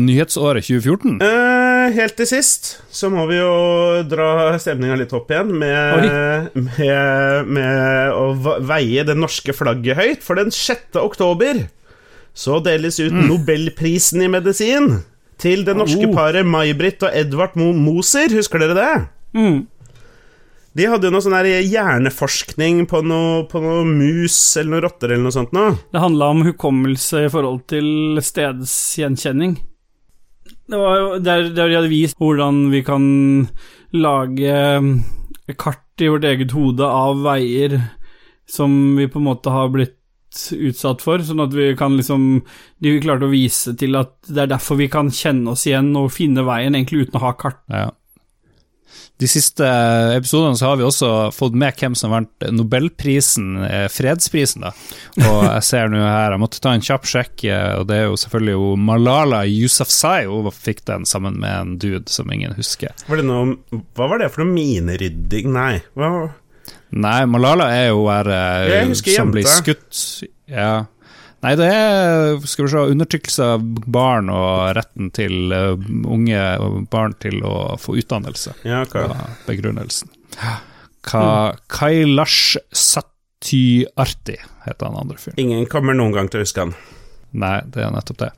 nyhetsåret 0.00 0.64
2014? 0.64 1.18
Eh, 1.22 1.88
helt 1.94 2.16
til 2.18 2.28
sist 2.28 2.70
så 2.90 3.10
må 3.12 3.26
vi 3.28 3.36
jo 3.36 3.50
dra 4.08 4.56
stemninga 4.60 4.96
litt 4.98 5.12
opp 5.16 5.28
igjen 5.32 5.52
med, 5.60 6.56
med, 6.56 7.50
med, 7.52 8.16
å 8.16 8.56
veie 8.64 9.04
det 9.06 9.16
norske 9.18 9.54
flagget 9.54 10.00
høyt. 10.00 10.24
For 10.24 10.40
den 10.40 10.50
6. 10.54 10.96
oktober 11.02 11.66
så 12.38 12.58
deles 12.64 12.98
ut 13.02 13.12
mm. 13.14 13.24
Nobelprisen 13.28 14.24
i 14.24 14.30
medisin 14.32 15.02
til 15.38 15.64
det 15.66 15.76
norske 15.78 16.08
oh. 16.08 16.14
paret 16.14 16.46
May-Britt 16.48 17.04
og 17.06 17.14
Edvard 17.14 17.58
Moser. 17.58 18.32
Husker 18.34 18.62
dere 18.62 18.78
det? 18.78 18.92
Mm. 19.36 19.66
De 20.78 20.86
hadde 20.86 21.08
jo 21.08 21.10
noe 21.10 21.24
sånn 21.24 21.34
hjerneforskning 21.42 22.84
på 22.86 23.00
noe, 23.02 23.42
på 23.50 23.58
noe, 23.62 23.82
mus 23.82 24.36
eller 24.60 24.76
noe 24.76 24.84
rotter 24.84 25.10
eller 25.10 25.24
noe 25.26 25.34
sånt 25.34 25.56
noe. 25.56 25.72
Det 25.90 26.02
handla 26.04 26.28
om 26.30 26.44
hukommelse 26.46 27.24
i 27.26 27.32
forhold 27.32 27.64
til 27.72 28.20
stedsgjenkjenning. 28.22 29.56
Det 30.68 30.78
var 30.78 31.00
jo 31.00 31.08
der, 31.24 31.48
der 31.56 31.72
de 31.72 31.78
hadde 31.80 31.90
vist 31.90 32.18
hvordan 32.22 32.68
vi 32.70 32.84
kan 32.86 33.04
lage 33.96 34.54
eh, 34.54 35.54
kart 35.58 36.04
i 36.04 36.12
vårt 36.12 36.28
eget 36.28 36.54
hode 36.54 36.86
av 36.86 37.24
veier 37.26 37.80
som 38.48 38.70
vi 39.00 39.08
på 39.10 39.18
en 39.18 39.28
måte 39.32 39.50
har 39.50 39.72
blitt 39.74 39.96
utsatt 40.54 41.02
for, 41.02 41.24
sånn 41.24 41.40
at 41.42 41.54
vi 41.56 41.72
kan 41.76 41.94
liksom 41.96 42.42
De 42.84 42.98
klarte 43.00 43.26
å 43.26 43.32
vise 43.32 43.72
til 43.80 43.96
at 43.98 44.12
det 44.28 44.44
er 44.44 44.50
derfor 44.52 44.78
vi 44.78 44.90
kan 44.92 45.08
kjenne 45.10 45.56
oss 45.56 45.64
igjen 45.66 45.88
og 45.98 46.12
finne 46.14 46.44
veien, 46.46 46.76
egentlig 46.76 47.08
uten 47.08 47.18
å 47.18 47.24
ha 47.24 47.32
kart. 47.40 47.64
Ja 47.72 47.88
de 49.18 49.26
siste 49.30 49.66
episodene 50.14 50.58
så 50.58 50.70
har 50.70 50.78
vi 50.78 50.86
også 50.86 51.08
fått 51.34 51.56
med 51.58 51.74
hvem 51.78 51.96
som 51.98 52.12
vant 52.14 52.46
Nobelprisen, 52.54 53.56
eh, 53.66 53.86
fredsprisen. 53.90 54.62
da. 54.66 54.72
Og 55.26 55.40
jeg 55.48 55.64
ser 55.66 55.90
nå 55.90 56.02
her, 56.02 56.36
jeg 56.36 56.42
måtte 56.42 56.60
ta 56.62 56.74
en 56.76 56.84
kjapp 56.84 57.08
sjekk, 57.08 57.44
eh, 57.50 57.72
og 57.80 57.88
det 57.90 57.98
er 57.98 58.04
jo 58.06 58.18
selvfølgelig 58.22 58.54
jo 58.54 58.68
Malala 58.88 59.42
Yousafzai. 59.48 60.26
Hun 60.30 60.50
fikk 60.54 60.84
den 60.88 61.06
sammen 61.08 61.40
med 61.42 61.54
en 61.54 61.78
dude 61.82 62.06
som 62.12 62.30
ingen 62.32 62.54
husker. 62.58 62.94
Var 63.08 63.22
det 63.22 63.26
noe, 63.26 63.56
hva 63.98 64.10
var 64.12 64.22
det 64.22 64.30
for 64.34 64.44
noe 64.44 64.54
minerydding? 64.54 65.50
Nei. 65.54 65.80
Hva? 65.98 66.28
Nei, 66.94 67.18
Malala 67.28 67.68
er 67.74 67.90
jo 67.90 68.06
her 68.08 68.30
eh, 68.32 68.94
som 68.94 69.34
blir 69.34 69.48
skutt. 69.50 69.98
Ja. 70.48 70.86
Nei, 71.44 71.52
det 71.54 71.68
er 71.70 72.40
skal 72.50 72.66
vi 72.66 72.70
se, 72.72 72.80
undertrykkelse 72.94 73.48
av 73.54 73.66
barn 73.86 74.30
og 74.34 74.72
retten 74.78 75.12
til 75.14 75.52
uh, 75.54 75.76
unge 76.10 76.40
barn 76.90 77.14
til 77.22 77.44
å 77.46 77.76
få 77.78 77.94
utdannelse. 78.00 78.56
Ja, 78.66 78.82
okay. 78.82 79.06
begrunnelsen. 79.46 80.10
Ka, 81.06 81.22
Kailash 81.70 82.58
Satyarti 82.74 84.34
heter 84.66 84.90
han 84.90 84.98
andre 84.98 85.20
fyren. 85.22 85.38
Ingen 85.38 85.70
kommer 85.70 85.94
noen 85.94 86.16
gang 86.16 86.30
til 86.32 86.42
å 86.42 86.46
huske 86.46 86.66
han. 86.66 86.74
Nei, 87.38 87.60
det 87.70 87.86
er 87.86 87.94
nettopp 87.94 88.22
det. 88.24 88.32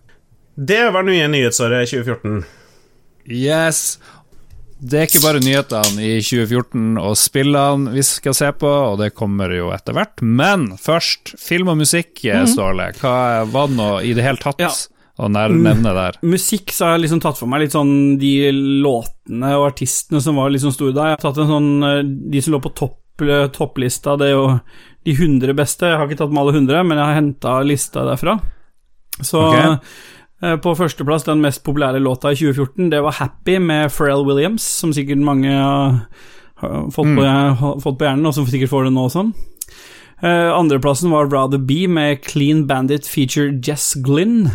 Det 0.61 0.83
var 0.93 1.07
nye 1.07 1.29
nyhetsåret 1.33 1.89
2014. 1.89 2.43
Yes. 3.31 4.01
Det 4.81 4.97
er 4.97 5.09
ikke 5.09 5.21
bare 5.21 5.41
nyhetene 5.45 6.01
i 6.01 6.13
2014 6.25 7.01
og 7.03 7.17
spillene 7.19 7.93
vi 7.93 8.05
skal 8.07 8.37
se 8.37 8.49
på, 8.57 8.69
og 8.69 8.97
det 9.03 9.11
kommer 9.17 9.53
jo 9.53 9.69
etter 9.75 9.97
hvert. 9.97 10.23
Men 10.25 10.71
først, 10.81 11.35
film 11.41 11.73
og 11.73 11.83
musikk, 11.83 12.15
mm. 12.25 12.49
Ståle. 12.49 12.89
Hva 13.01 13.45
var 13.51 13.69
det 13.69 13.77
nå 13.77 13.91
i 14.09 14.15
det 14.17 14.25
hele 14.25 14.41
tatt 14.41 14.63
ja. 14.65 14.71
å 15.21 15.29
nevne 15.29 15.93
der? 15.97 16.17
Musikk 16.25 16.73
så 16.73 16.89
har 16.89 16.97
jeg 16.97 17.05
liksom 17.05 17.21
tatt 17.25 17.41
for 17.41 17.51
meg 17.51 17.67
litt 17.67 17.77
sånn 17.77 17.93
de 18.21 18.35
låtene 18.81 19.53
og 19.59 19.69
artistene 19.69 20.23
som 20.25 20.41
var 20.41 20.55
liksom 20.55 20.73
store 20.77 20.97
da. 20.97 21.11
Jeg 21.11 21.19
har 21.19 21.27
tatt 21.27 21.43
en 21.45 21.53
sånn 21.53 21.71
eh, 21.91 22.01
De 22.33 22.45
som 22.45 22.57
lå 22.57 22.63
på 22.65 22.73
topp, 22.81 23.27
eh, 23.27 23.51
topplista, 23.53 24.17
det 24.21 24.31
er 24.31 24.39
jo 24.39 24.47
de 25.05 25.17
100 25.19 25.57
beste. 25.61 25.93
Jeg 25.93 26.01
har 26.01 26.09
ikke 26.09 26.23
tatt 26.23 26.33
med 26.33 26.43
alle 26.47 26.57
100, 26.57 26.89
men 26.89 26.97
jeg 26.97 27.05
har 27.05 27.21
henta 27.21 27.59
lista 27.69 28.07
derfra. 28.09 28.39
Så 29.21 29.45
okay. 29.45 29.77
Eh, 30.43 30.57
på 30.57 30.73
førsteplass, 30.73 31.27
den 31.29 31.43
mest 31.45 31.61
populære 31.67 32.01
låta 32.01 32.33
i 32.33 32.37
2014, 32.39 32.91
det 32.91 33.03
var 33.03 33.13
'Happy' 33.13 33.59
med 33.59 33.91
Pharrell 33.93 34.25
Williams, 34.25 34.63
som 34.63 34.93
sikkert 34.93 35.19
mange 35.19 35.49
har 35.49 36.91
fått, 36.91 37.07
mm. 37.07 37.17
på, 37.17 37.81
fått 37.81 37.99
på 37.99 38.05
hjernen, 38.05 38.27
og 38.27 38.35
som 38.35 38.47
sikkert 38.47 38.71
får 38.71 38.85
det 38.85 38.93
nå 38.93 39.05
også. 39.05 39.33
Uh, 40.23 40.53
andreplassen 40.53 41.11
var 41.11 41.27
'Rather 41.27 41.59
Be' 41.59 41.89
med 41.89 42.25
'Clean 42.25 42.67
Bandit' 42.67 43.09
feature 43.09 43.61
Jess 43.67 43.97
Glynn. 44.05 44.51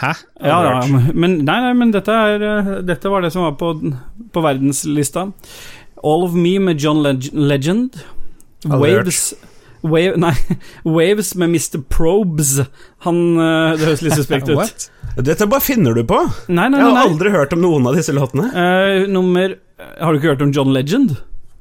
Hæ? 0.00 0.12
Ja, 0.40 0.62
ja, 0.62 0.86
men, 1.14 1.44
nei, 1.44 1.60
nei, 1.60 1.72
men 1.72 1.92
dette, 1.92 2.12
er, 2.12 2.42
eh, 2.42 2.82
dette 2.82 3.08
var 3.08 3.20
det 3.20 3.32
som 3.32 3.42
var 3.42 3.52
på, 3.52 3.94
på 4.32 4.40
verdenslista. 4.42 5.32
'All 6.02 6.24
of 6.24 6.32
Me' 6.32 6.58
med 6.58 6.80
John 6.80 7.02
Leg 7.02 7.30
Legend. 7.32 7.90
Waves 8.64 9.34
Wave, 9.84 10.16
nei, 10.20 10.32
Waves 10.96 11.34
med 11.34 11.52
Mr. 11.52 11.82
Probes. 11.92 12.56
Han 13.04 13.20
uh, 13.36 13.74
Det 13.76 13.88
høres 13.90 14.04
litt 14.06 14.16
suspekt 14.16 14.48
ut. 14.48 14.88
Dette 15.24 15.46
bare 15.50 15.62
finner 15.62 15.94
du 15.94 16.02
på. 16.08 16.18
Nei, 16.48 16.66
nei, 16.66 16.78
nei, 16.78 16.80
Jeg 16.80 16.96
har 16.96 17.10
aldri 17.10 17.34
hørt 17.34 17.52
om 17.54 17.62
noen 17.62 17.86
av 17.90 17.98
disse 17.98 18.14
låtene. 18.16 18.48
Uh, 18.50 19.04
nummer 19.12 19.54
Har 20.00 20.10
du 20.12 20.18
ikke 20.18 20.32
hørt 20.32 20.42
om 20.46 20.54
John 20.56 20.72
Legend? 20.74 21.16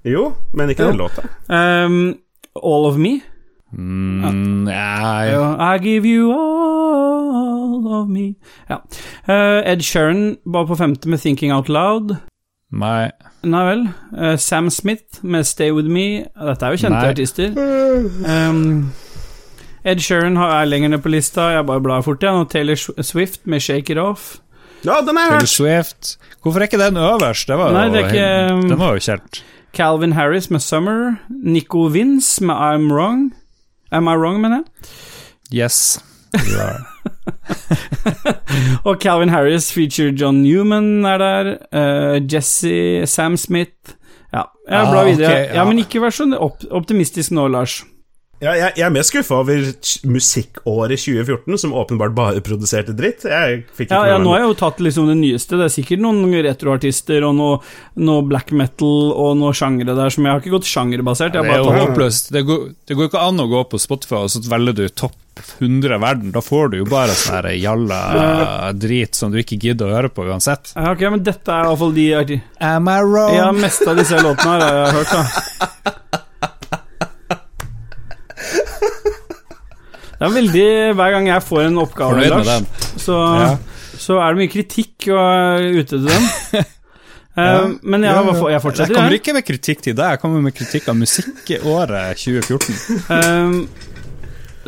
Jo, 0.07 0.33
men 0.55 0.71
ikke 0.71 0.89
den 0.89 0.99
låta. 0.99 1.23
Um, 1.47 2.17
all 2.59 2.89
of 2.89 2.97
Me. 2.99 3.21
Mm, 3.73 4.67
ja. 4.67 5.73
I 5.73 5.77
give 5.81 6.05
you 6.05 6.31
all 6.31 7.88
of 8.01 8.09
me. 8.09 8.33
Ja. 8.69 8.81
Uh, 9.27 9.63
Ed 9.63 9.81
Sheeran 9.81 10.38
var 10.45 10.67
på 10.67 10.75
femte 10.75 11.09
med 11.09 11.23
Thinking 11.23 11.53
Out 11.55 11.69
Loud. 11.69 12.15
Nei. 12.73 13.12
Nei 13.45 13.63
vel. 13.67 13.83
Uh, 14.15 14.36
Sam 14.41 14.69
Smith 14.73 15.21
med 15.21 15.45
Stay 15.45 15.71
With 15.71 15.89
Me. 15.91 16.25
Dette 16.33 16.65
er 16.65 16.73
jo 16.73 16.81
kjente 16.81 16.99
Nei. 16.99 17.09
artister. 17.13 17.51
Um, 18.25 18.93
Ed 19.86 20.01
Sheeran 20.01 20.38
er 20.39 20.65
lenger 20.65 20.93
ned 20.93 21.03
på 21.03 21.12
lista. 21.13 21.51
Jeg 21.53 21.67
bare 21.69 21.83
blar 21.83 22.01
fort 22.05 22.23
igjen. 22.23 22.41
Og 22.41 22.49
Taylor 22.49 22.79
Swift 23.03 23.45
med 23.45 23.62
Shake 23.62 23.93
It 23.93 24.01
Off. 24.01 24.38
Ja, 24.83 25.01
den 25.05 25.19
er 25.19 25.36
Taylor 25.36 25.51
Swift. 25.51 26.15
Hvorfor 26.41 26.63
er 26.63 26.69
ikke 26.71 26.81
den 26.81 26.97
øverst? 26.97 27.47
Det 27.47 27.57
var 27.59 27.75
Nei, 27.75 27.89
det 27.93 28.01
er 28.01 28.09
ikke, 28.09 28.55
um, 28.55 28.65
den 28.69 28.79
var 28.79 28.97
jo 28.97 29.05
kjent. 29.05 29.43
Calvin 29.73 30.13
Harris 30.17 30.49
med 30.49 30.59
Summer. 30.59 31.15
Nico 31.29 31.88
Vince 31.93 32.43
med 32.43 32.55
I'm 32.55 32.89
Wrong. 32.93 33.33
Am 33.91 34.07
I 34.07 34.17
Wrong, 34.17 34.41
mener 34.41 34.63
jeg? 34.63 35.63
Yes. 35.63 35.99
og 38.87 38.99
Calvin 39.01 39.33
Harris 39.33 39.71
feature 39.73 40.13
John 40.19 40.43
Newman 40.43 41.05
er 41.05 41.17
der. 41.21 41.51
Uh, 41.73 42.17
Jesse, 42.33 43.07
Sam 43.07 43.37
Smith 43.37 43.97
Ja, 44.33 44.47
jeg 44.69 44.91
blar 44.91 45.03
ah, 45.03 45.09
videre. 45.09 45.31
Okay, 45.31 45.47
ja. 45.49 45.55
ja. 45.59 45.65
Men 45.69 45.81
ikke 45.83 46.01
vær 46.03 46.15
så 46.15 46.29
optimistisk 46.71 47.35
nå, 47.35 47.47
Lars. 47.53 47.83
Ja, 48.43 48.51
jeg, 48.57 48.73
jeg, 48.75 48.83
er 48.83 48.91
mer 48.91 49.05
skuffa 49.07 49.37
over 49.39 49.61
musikkåret 50.09 50.99
2014, 50.99 51.59
som 51.61 51.75
åpenbart 51.79 52.15
bare 52.17 52.41
produserte 52.43 52.91
dritt. 52.97 53.23
ja, 53.23 53.45
ja, 53.87 54.17
nå 54.19 54.33
har 54.33 54.41
jeg 54.41 54.49
jo 54.49 54.57
tatt 54.59 54.81
liksom 54.83 55.07
det 55.07 55.15
nyeste. 55.21 55.55
Det 55.59 55.69
er 55.69 55.71
sikkert 55.71 56.03
noen 56.03 56.25
retroartister 56.43 57.23
og 57.23 57.37
noe, 57.37 57.61
noe, 58.03 58.25
black 58.27 58.51
metal 58.51 59.13
og 59.13 59.37
noe 59.39 59.55
sjangre 59.55 59.95
der 59.95 60.11
som 60.11 60.27
jeg 60.27 60.35
har 60.35 60.43
ikke 60.43 60.57
gått 60.57 60.67
sjangerbasert. 60.67 61.37
Ja, 61.39 61.45
det 61.45 61.55
er 61.55 61.63
jo 61.63 61.77
håpløst. 61.85 62.33
Det 62.35 62.43
går, 62.49 62.65
det 62.89 62.99
går 62.99 63.11
ikke 63.11 63.23
an 63.23 63.39
å 63.39 63.47
gå 63.53 63.63
på 63.71 63.79
Spotify 63.79 64.25
og 64.25 64.33
så 64.33 64.43
velger 64.49 64.81
du 64.81 64.87
topp 64.91 65.15
100 65.60 65.98
verden. 65.98 66.32
Da 66.32 66.41
får 66.41 66.74
du 66.74 66.78
jo 66.82 66.88
bare 66.89 67.15
sånn 67.17 67.50
jalla 67.58 68.72
drit 68.78 69.15
som 69.15 69.32
du 69.34 69.39
ikke 69.41 69.58
gidder 69.62 69.89
å 69.89 69.98
høre 69.98 70.12
på 70.13 70.28
uansett. 70.28 70.74
Ok, 70.78 71.04
men 71.10 71.24
dette 71.26 71.52
er 71.52 71.69
iallfall 71.69 71.93
de 71.96 72.39
Am 72.60 72.89
I 72.89 73.00
wrong? 73.02 73.36
Ja, 73.36 73.52
meste 73.56 73.89
av 73.91 74.00
disse 74.00 74.19
låtene 74.22 74.58
har 74.60 74.80
jeg 74.80 74.96
hørt, 75.00 75.13
da. 75.13 75.93
Det 80.24 80.30
er 80.30 80.36
veldig 80.38 80.67
Hver 80.96 81.15
gang 81.17 81.26
jeg 81.28 81.43
får 81.43 81.65
en 81.65 81.82
oppgave, 81.82 82.28
Lars, 82.32 82.52
så, 83.02 83.17
ja. 83.41 83.50
så, 84.00 84.22
er 84.24 84.32
det 84.32 84.39
mye 84.39 84.52
kritikk 84.54 85.10
og 85.12 85.82
ute 85.82 85.98
til 85.98 86.08
dem. 86.08 86.32
Uh, 87.34 87.80
men 87.82 88.04
jeg, 88.06 88.13
ja, 88.13 88.34
jeg 88.54 88.62
fortsetter. 88.62 88.91
Jeg 88.93 89.00
kommer 89.00 89.15
ikke 89.15 89.34
med 89.34 89.46
kritikk 89.48 89.80
til 89.82 89.96
deg, 89.98 90.12
jeg 90.13 90.19
kommer 90.22 90.43
med 90.46 90.54
kritikk 90.54 90.91
av 90.91 91.00
musikkåret 91.00 92.19
2014. 92.22 93.63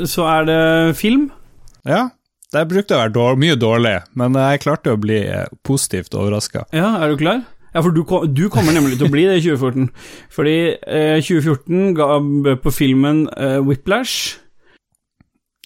Så 0.04 0.28
er 0.28 0.48
det 0.50 0.62
film. 1.00 1.30
Ja. 1.88 2.10
Det 2.54 2.62
brukte 2.70 2.96
å 2.96 3.02
være 3.02 3.12
dårlig, 3.16 3.40
mye 3.42 3.56
dårlig, 3.60 3.96
men 4.16 4.36
jeg 4.40 4.62
klarte 4.64 4.94
å 4.94 5.00
bli 5.02 5.18
eh, 5.28 5.50
positivt 5.66 6.14
overraska. 6.16 6.62
Ja, 6.76 6.94
er 7.04 7.12
du 7.12 7.20
klar? 7.20 7.42
Ja, 7.74 7.82
for 7.82 7.92
du, 7.92 8.06
du, 8.32 8.46
kommer 8.54 8.72
nemlig 8.72 8.96
til 9.02 9.10
å 9.10 9.12
bli 9.12 9.26
det 9.28 9.42
i 9.42 9.44
2014. 9.44 9.90
Fordi 10.32 10.56
eh, 10.78 11.18
2014 11.20 11.96
ga 11.98 12.08
på 12.64 12.72
filmen 12.72 13.26
eh, 13.36 13.58
Whiplash 13.66 14.38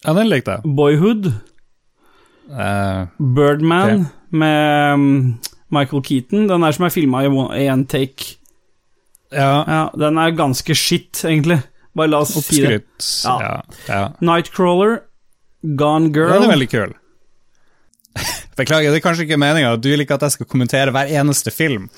ja, 0.06 0.13
den 0.15 0.30
likte 0.32 0.58
jeg. 0.58 0.76
Boyhood. 0.76 1.32
Uh, 2.50 3.06
Birdman 3.20 3.89
okay. 3.89 4.06
med 4.32 4.94
um, 4.94 5.39
Michael 5.70 6.04
Keaton. 6.04 6.48
Den 6.50 6.63
er 6.63 6.76
som 6.76 6.88
er 6.88 6.94
filma 6.94 7.24
i 7.26 7.68
én 7.68 7.86
take. 7.88 8.38
Ja. 9.32 9.63
ja. 9.68 9.84
Den 10.00 10.18
er 10.18 10.38
ganske 10.38 10.76
shit, 10.76 11.26
egentlig. 11.26 11.60
Bare 12.00 12.14
la 12.14 12.24
oss 12.24 12.32
si 12.48 12.64
det. 12.64 12.82
Ja. 13.28 13.60
Ja. 13.90 14.02
Nightcrawler, 14.24 15.02
Gone 15.80 16.14
Girl 16.16 16.38
Den 16.38 16.48
er 16.48 16.54
veldig 16.54 16.70
kul. 16.72 16.94
Beklager, 18.60 18.92
det 18.92 19.00
er 19.00 19.04
kanskje 19.04 19.26
ikke 19.28 19.40
meninga 19.40 19.74
at 19.76 19.84
du 19.84 19.90
ikke 19.92 20.16
at 20.16 20.24
jeg 20.28 20.38
skal 20.38 20.48
kommentere 20.50 20.94
hver 20.96 21.12
eneste 21.20 21.52
film. 21.52 21.90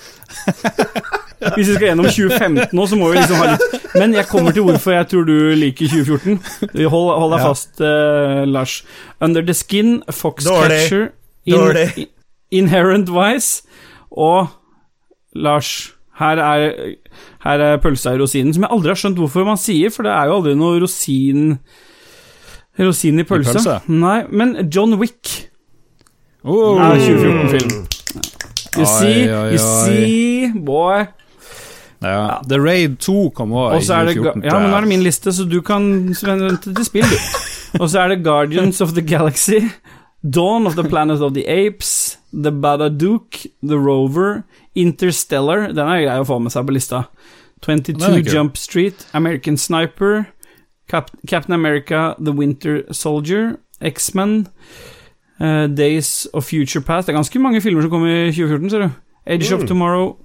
Hvis 1.56 1.72
vi 1.72 1.74
skal 1.74 1.88
gjennom 1.88 2.06
2015 2.06 2.76
nå, 2.78 2.84
så 2.86 2.98
må 3.00 3.08
vi 3.10 3.18
liksom 3.18 3.40
ha 3.42 3.48
litt 3.56 3.86
Men 3.98 4.14
jeg 4.14 4.28
kommer 4.30 4.54
til 4.54 4.66
hvorfor 4.68 4.94
jeg 4.94 5.08
tror 5.10 5.26
du 5.26 5.38
liker 5.58 5.90
2014. 5.90 6.38
Hold, 6.86 7.08
hold 7.18 7.34
deg 7.34 7.46
fast, 7.48 7.82
uh, 7.82 8.44
Lars. 8.46 8.82
Under 9.22 9.46
the 9.46 9.56
Skin, 9.58 10.04
Foxcatcher, 10.14 11.10
in, 11.50 12.06
Inherent 12.54 13.10
Vice 13.10 13.66
og 14.12 14.54
Lars 15.34 15.96
her 16.22 16.38
er, 16.38 16.96
her 17.46 17.64
er 17.66 17.80
pølsa 17.82 18.14
i 18.14 18.20
rosinen, 18.22 18.54
som 18.54 18.66
jeg 18.66 18.74
aldri 18.76 18.94
har 18.94 19.00
skjønt 19.02 19.22
hvorfor 19.22 19.48
man 19.48 19.60
sier, 19.60 19.94
for 19.94 20.06
det 20.06 20.14
er 20.14 20.30
jo 20.30 20.38
aldri 20.40 20.58
noe 20.60 20.82
rosin 20.84 21.56
Rosin 22.80 23.20
i 23.20 23.26
pølse. 23.28 23.52
I 23.52 23.58
pølse? 23.58 23.80
Nei, 23.92 24.20
men 24.32 24.54
John 24.72 24.96
Wick 25.02 25.32
oh. 26.44 26.80
er 26.80 27.02
2014-film. 27.02 27.88
You 28.78 28.86
see, 28.88 29.26
you 29.28 29.58
see, 29.60 30.52
boy. 30.56 31.04
Ja. 32.02 32.40
The 32.48 32.58
Raid 32.58 32.98
2 33.04 33.30
kom 33.36 33.52
òg 33.54 33.76
i 33.76 33.84
2014. 33.86 34.46
Ja, 34.48 34.58
men 34.58 34.72
nå 34.72 34.78
er 34.78 34.88
det 34.88 34.92
min 34.94 35.04
liste, 35.06 35.34
så 35.36 35.46
du 35.46 35.60
kan 35.66 35.84
vente 36.10 36.72
til 36.72 36.88
spill, 36.88 37.10
du. 37.10 37.18
Og 37.82 37.90
så 37.92 38.02
er 38.04 38.16
det 38.16 38.24
Guardians 38.26 38.82
of 38.84 38.96
the 38.98 39.04
Galaxy, 39.06 39.62
Dawn 40.24 40.68
of 40.68 40.76
the 40.76 40.84
Planet 40.84 41.22
of 41.22 41.36
the 41.36 41.46
Apes, 41.48 42.18
The 42.32 42.52
Badadook, 42.52 43.46
The 43.62 43.78
Rover, 43.78 44.44
Interstellar 44.76 45.74
Den 45.74 45.88
er 45.88 46.06
grei 46.06 46.20
å 46.22 46.28
få 46.28 46.40
med 46.40 46.54
seg 46.54 46.68
på 46.68 46.76
lista. 46.76 47.06
22 47.62 48.24
Jump 48.26 48.58
Street, 48.58 49.06
American 49.14 49.58
Sniper, 49.58 50.26
Cap 50.90 51.12
Captain 51.28 51.54
America, 51.54 52.16
The 52.18 52.32
Winter 52.32 52.82
Soldier, 52.92 53.60
X-Men, 53.82 54.48
uh, 55.40 55.68
Days 55.68 56.28
of 56.34 56.46
Future 56.46 56.82
Past 56.82 57.08
Det 57.08 57.14
er 57.14 57.20
ganske 57.20 57.40
mange 57.40 57.62
filmer 57.62 57.86
som 57.86 57.94
kom 57.94 58.08
i 58.08 58.32
2014, 58.32 58.70
ser 58.70 58.86
du. 58.88 59.00
Edge 59.26 59.52
mm. 59.52 59.62
of 59.62 59.68
Tomorrow, 59.70 60.16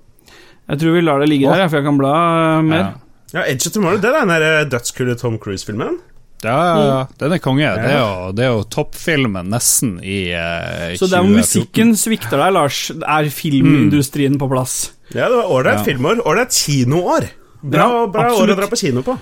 jeg 0.70 0.80
tror 0.80 0.96
vi 0.96 1.04
lar 1.04 1.20
det 1.20 1.28
ligge 1.28 1.50
der, 1.52 1.68
for 1.68 1.78
jeg 1.78 1.86
kan 1.86 1.98
bla 2.00 2.14
uh, 2.16 2.64
mer. 2.64 2.78
Ja. 2.78 3.40
ja, 3.40 3.46
Edge 3.52 3.68
of 3.68 3.76
Tomorrow, 3.76 4.00
det 4.00 4.10
er 4.10 4.22
den 4.22 4.36
eh, 4.36 4.62
dødskule 4.70 5.18
Tom 5.20 5.36
Cruise-filmen? 5.42 6.00
Ja, 6.44 6.56
ja, 6.56 6.80
ja, 6.84 6.98
mm. 7.06 7.14
den 7.22 7.34
er 7.36 7.40
konge. 7.42 7.70
Det 7.80 7.92
er 7.94 8.00
jo, 8.00 8.32
det 8.36 8.44
er 8.44 8.50
jo 8.52 8.66
toppfilmen 8.72 9.48
nesten 9.52 9.96
i 10.04 10.18
uh, 10.36 10.92
Så 10.98 11.08
der 11.08 11.24
hvor 11.24 11.32
musikken 11.32 11.94
svikter 11.96 12.36
deg, 12.42 12.52
Lars, 12.56 12.82
er 12.92 13.30
filmindustrien 13.32 14.36
mm. 14.36 14.42
på 14.42 14.50
plass. 14.52 14.76
Ja, 15.14 15.30
det 15.30 15.38
var 15.38 15.54
ålreit 15.56 15.80
ja. 15.80 15.86
filmår. 15.88 16.20
Ålreit 16.28 16.52
kinoår. 16.52 17.30
Bra, 17.66 17.88
bra 18.12 18.28
år 18.36 18.52
å 18.52 18.58
dra 18.58 18.68
på 18.70 18.78
kino 18.78 19.02
på. 19.06 19.16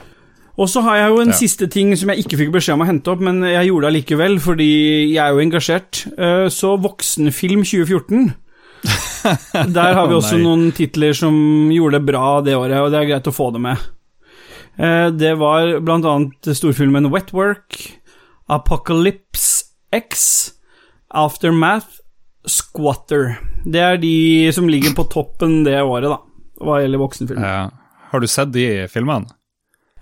Og 0.55 0.69
så 0.71 0.85
har 0.87 1.01
jeg 1.01 1.11
jo 1.11 1.23
en 1.23 1.33
ja. 1.33 1.39
siste 1.39 1.67
ting 1.71 1.91
som 1.99 2.11
jeg 2.12 2.25
ikke 2.25 2.39
fikk 2.39 2.53
beskjed 2.55 2.77
om 2.77 2.85
å 2.85 2.89
hente 2.89 3.11
opp, 3.11 3.23
men 3.27 3.41
jeg 3.47 3.71
gjorde 3.71 3.89
det 3.89 3.97
likevel, 3.97 4.37
fordi 4.43 4.71
jeg 5.15 5.19
er 5.23 5.35
jo 5.35 5.43
engasjert. 5.43 6.03
Så 6.55 6.77
Voksenfilm 6.83 7.65
2014 7.67 8.35
Der 9.77 9.97
har 9.97 10.09
vi 10.09 10.17
også 10.17 10.39
noen 10.41 10.69
titler 10.77 11.17
som 11.17 11.35
gjorde 11.73 11.99
det 11.99 12.09
bra 12.12 12.29
det 12.45 12.57
året, 12.59 12.79
og 12.83 12.93
det 12.93 13.01
er 13.01 13.11
greit 13.12 13.31
å 13.31 13.35
få 13.35 13.51
det 13.55 13.62
med. 13.65 13.87
Eh, 14.79 15.09
det 15.14 15.35
var 15.39 15.79
blant 15.87 16.05
annet 16.09 16.49
storfilmen 16.59 17.11
Wetwork, 17.12 17.79
Apocalypse 18.51 19.64
X, 19.95 20.51
Aftermath, 21.14 22.01
Squatter. 22.47 23.37
Det 23.64 23.81
er 23.81 23.97
de 24.03 24.51
som 24.53 24.66
ligger 24.68 24.95
på 24.99 25.07
toppen 25.12 25.62
det 25.64 25.79
året, 25.83 26.11
da, 26.11 26.18
hva 26.64 26.81
gjelder 26.83 27.01
voksenfilm. 27.01 27.41
Ja. 27.45 27.70
Har 28.11 28.20
du 28.22 28.27
sett 28.31 28.53
de 28.55 28.66
filmene? 28.93 29.31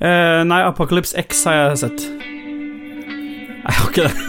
Eh, 0.02 0.40
nei, 0.48 0.62
Apocalypse 0.66 1.14
X 1.20 1.44
har 1.46 1.54
jeg 1.60 1.78
sett. 1.84 2.06
Nei, 2.10 3.70
jeg 3.70 3.78
har 3.78 3.90
ikke 3.92 4.08
det. 4.08 4.28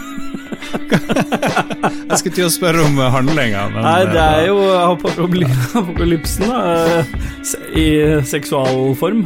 Jeg 0.74 2.18
skulle 2.20 2.34
til 2.36 2.46
å 2.46 2.50
spørre 2.52 2.82
om 2.86 2.96
handlinga, 3.12 3.64
men 3.72 3.84
Nei, 3.84 4.04
det 4.10 4.20
er 4.22 4.40
eh, 4.44 4.48
jo 4.48 4.56
apokaly- 4.74 5.46
apokalypsen, 5.80 6.46
da, 6.50 6.60
eh, 7.00 7.04
i 7.78 7.86
seksualform. 8.26 9.24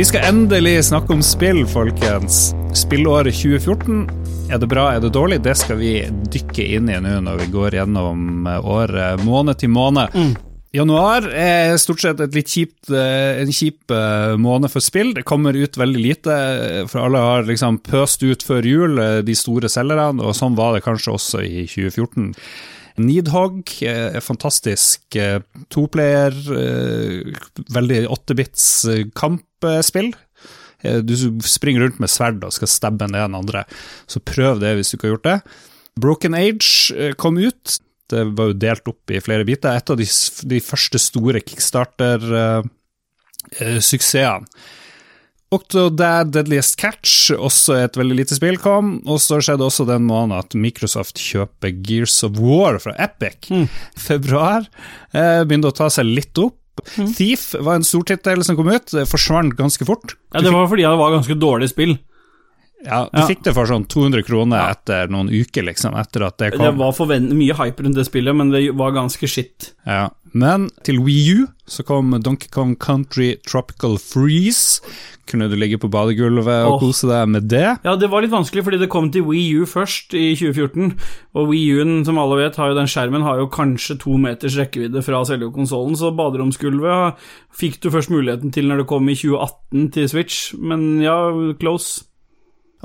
Vi 0.00 0.04
skal 0.08 0.22
endelig 0.24 0.86
snakke 0.86 1.12
om 1.12 1.20
spill, 1.20 1.58
folkens. 1.68 2.54
Spillåret 2.72 3.36
2014. 3.36 4.06
Er 4.48 4.62
det 4.62 4.68
bra, 4.70 4.86
er 4.94 5.02
det 5.04 5.10
dårlig? 5.12 5.42
Det 5.44 5.52
skal 5.60 5.76
vi 5.76 5.90
dykke 6.32 6.64
inn 6.78 6.88
i 6.88 6.96
nå 7.04 7.18
når 7.26 7.42
vi 7.42 7.48
går 7.52 7.76
gjennom 7.76 8.48
eh, 8.48 8.64
året 8.64 9.20
måned 9.28 9.60
til 9.60 9.68
måned. 9.74 10.16
Januar 10.72 11.28
er 11.28 11.76
stort 11.76 12.00
sett 12.00 12.24
et 12.24 12.32
litt 12.32 12.48
kjipt, 12.48 12.88
eh, 12.88 13.42
en 13.42 13.52
kjip 13.52 13.92
eh, 13.92 14.38
måned 14.40 14.72
for 14.72 14.80
spill. 14.80 15.12
Det 15.18 15.26
kommer 15.28 15.52
ut 15.52 15.76
veldig 15.76 16.06
lite, 16.06 16.40
for 16.88 17.04
alle 17.04 17.20
har 17.20 17.44
liksom 17.52 17.82
pøst 17.84 18.24
ut 18.24 18.40
før 18.40 18.72
jul, 18.72 19.04
de 19.28 19.36
store 19.36 19.68
selgerne, 19.68 20.24
og 20.24 20.32
sånn 20.32 20.56
var 20.56 20.78
det 20.78 20.86
kanskje 20.88 21.18
også 21.18 21.44
i 21.44 21.66
2014. 21.68 22.30
Needhog 23.04 23.68
er 23.84 24.16
fantastisk 24.24 25.20
toplayer, 25.68 26.40
veldig 27.76 28.06
8-bits 28.16 28.70
eh, 28.96 29.08
kampspill. 29.60 30.14
Eh, 30.82 30.98
Du 31.04 31.14
springer 31.44 31.80
rundt 31.84 32.00
med 32.00 32.08
sverd 32.10 32.44
og 32.44 32.52
skal 32.56 32.68
stabbe 32.68 33.06
ned 33.10 33.20
den 33.28 33.34
andre, 33.38 33.64
så 34.08 34.18
prøv 34.20 34.60
det 34.62 34.74
hvis 34.78 34.90
du 34.90 34.96
ikke 34.98 35.08
har 35.08 35.14
gjort 35.16 35.28
det. 35.28 35.40
Broken 36.00 36.34
Age 36.34 36.94
eh, 36.96 37.12
kom 37.20 37.36
ut. 37.38 37.78
Det 38.10 38.24
var 38.34 38.46
jo 38.50 38.54
delt 38.58 38.88
opp 38.90 39.10
i 39.14 39.20
flere 39.22 39.44
biter. 39.46 39.76
Et 39.76 39.90
av 39.90 39.96
de, 40.00 40.06
de 40.50 40.60
første 40.60 40.98
store 40.98 41.40
kickstarter-suksessene. 41.46 44.46
Octodad 45.50 46.28
Deadliest 46.30 46.76
Catch, 46.78 47.32
også 47.34 47.74
et 47.80 47.96
veldig 47.98 48.16
lite 48.20 48.36
spill, 48.38 48.54
kom. 48.62 49.00
Og 49.10 49.18
så 49.18 49.40
skjedde 49.42 49.66
også 49.66 49.82
den 49.88 50.04
måneden 50.06 50.36
at 50.38 50.54
Microsoft 50.54 51.18
kjøper 51.18 51.72
Gears 51.82 52.20
of 52.22 52.38
War 52.38 52.78
fra 52.78 52.92
Epic. 53.02 53.48
Februar 53.98 54.62
eh, 55.10 55.42
begynte 55.42 55.66
å 55.72 55.74
ta 55.74 55.88
seg 55.90 56.06
litt 56.06 56.38
opp. 56.38 56.59
Thief 57.16 57.54
var 57.60 57.74
en 57.78 57.84
stortittel 57.84 58.44
som 58.46 58.56
kom 58.56 58.70
ut, 58.72 58.86
det 58.94 59.06
forsvant 59.10 59.56
ganske 59.58 59.84
fort. 59.88 60.16
Ja, 60.32 60.40
Det 60.40 60.52
var 60.54 60.68
fordi 60.70 60.86
det 60.86 60.96
var 61.00 61.12
ganske 61.16 61.36
dårlig 61.40 61.70
spill. 61.72 61.98
Ja, 62.84 63.08
Du 63.12 63.20
Ja. 63.20 63.26
fikk 63.26 63.42
det 63.44 63.54
for 63.54 63.66
sånn 63.66 63.86
200 63.86 64.22
kroner 64.24 64.70
etter 64.70 65.10
noen 65.10 65.28
uker, 65.28 65.62
liksom, 65.62 65.94
etter 65.94 66.26
at 66.26 66.38
det 66.38 66.52
kom. 66.52 66.64
Det 66.64 66.78
var 66.78 66.92
forventet 66.92 67.36
mye 67.36 67.54
hype 67.54 67.82
rundt 67.84 67.94
det 67.96 68.06
spillet, 68.06 68.34
men 68.34 68.50
det 68.50 68.74
var 68.74 68.92
ganske 68.92 69.28
shit. 69.28 69.74
Ja. 69.86 70.10
Men 70.32 70.70
til 70.86 71.00
Wii 71.02 71.40
U 71.40 71.46
så 71.66 71.84
kom 71.86 72.10
Donkey 72.22 72.48
Kong 72.50 72.76
Country 72.76 73.36
Tropical 73.46 73.98
Freeze. 73.98 74.80
Kunne 75.26 75.48
du 75.50 75.56
ligge 75.56 75.78
på 75.78 75.90
badegulvet 75.90 76.66
og 76.66 76.72
oh. 76.72 76.78
kose 76.82 77.06
deg 77.06 77.28
med 77.30 77.48
det? 77.50 77.78
Ja, 77.84 77.94
det 77.98 78.10
var 78.10 78.22
litt 78.22 78.32
vanskelig 78.32 78.64
fordi 78.66 78.80
det 78.80 78.90
kom 78.90 79.10
til 79.14 79.26
Wii 79.28 79.62
U 79.62 79.66
først 79.70 80.14
i 80.18 80.34
2014, 80.38 80.96
og 81.38 81.50
Wii 81.50 81.78
U-en, 81.78 82.04
som 82.06 82.18
alle 82.18 82.40
vet, 82.42 82.58
har 82.58 82.72
jo 82.72 82.78
den 82.78 82.90
skjermen 82.90 83.26
har 83.26 83.38
jo 83.38 83.50
kanskje 83.50 83.98
to 84.02 84.16
meters 84.18 84.58
rekkevidde 84.58 85.02
fra 85.06 85.22
selve 85.28 85.52
konsollen, 85.54 85.98
så 85.98 86.10
baderomsgulvet 86.14 87.18
fikk 87.54 87.80
du 87.82 87.90
først 87.94 88.10
muligheten 88.10 88.54
til 88.54 88.70
når 88.70 88.82
det 88.82 88.90
kom 88.90 89.10
i 89.10 89.18
2018 89.18 89.90
til 89.94 90.10
Switch, 90.10 90.54
men 90.58 91.02
ja, 91.04 91.18
close. 91.62 92.09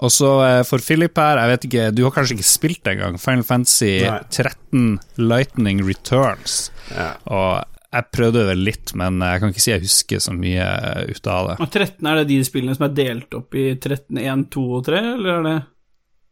Og 0.03 0.11
så 0.11 0.31
eh, 0.43 0.61
for 0.67 0.83
Philip 0.83 1.15
her, 1.21 1.39
jeg 1.39 1.53
vet 1.53 1.67
ikke, 1.69 1.85
du 1.95 2.01
har 2.07 2.15
kanskje 2.15 2.35
ikke 2.35 2.47
spilt 2.49 2.81
det 2.83 2.97
engang, 2.97 3.19
Final 3.21 3.45
Fantasy 3.47 3.93
Nei. 4.03 4.17
13 4.27 4.97
Lightning 5.21 5.85
Returns. 5.87 6.65
Ja. 6.91 7.13
Og 7.31 7.63
jeg 7.95 8.09
prøvde 8.11 8.43
vel 8.49 8.65
litt, 8.67 8.91
men 8.99 9.21
jeg 9.23 9.39
kan 9.39 9.53
ikke 9.53 9.63
si 9.63 9.71
jeg 9.71 9.85
husker 9.85 10.23
så 10.23 10.33
mye 10.35 10.65
ut 11.07 11.29
av 11.31 11.51
det. 11.51 11.55
Og 11.63 11.69
13 11.69 12.09
er 12.11 12.19
det 12.19 12.25
de 12.33 12.41
spillene 12.47 12.75
som 12.75 12.89
er 12.89 12.97
delt 12.97 13.39
opp 13.39 13.55
i 13.55 13.69
13, 13.77 14.19
1, 14.19 14.43
2 14.51 14.65
og 14.79 14.83
3, 14.89 15.01
eller 15.13 15.31
er 15.37 15.47
det, 15.47 15.55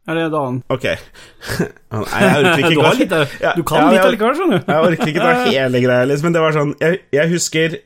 er 0.04 0.18
det 0.18 0.26
et 0.26 0.36
annet? 0.42 0.66
Ok. 0.76 0.86
Nei, 1.94 2.20
jeg 2.20 2.36
orker 2.42 2.60
ikke 2.60 2.74
Du, 2.74 2.84
har 2.84 3.00
litt, 3.00 3.16
du 3.16 3.64
kan 3.64 3.80
ja, 3.80 3.88
litt 3.94 4.04
allikevel, 4.10 4.38
skjønner 4.42 4.60
du. 4.60 4.70
Jeg 4.74 4.90
orker 4.90 5.14
ikke 5.14 5.24
ta 5.24 5.34
hele 5.48 5.84
greia, 5.86 6.10
liksom, 6.12 6.28
men 6.28 6.36
det 6.36 6.44
var 6.44 6.58
sånn 6.58 6.76
Jeg, 6.84 7.00
jeg 7.16 7.32
husker 7.32 7.80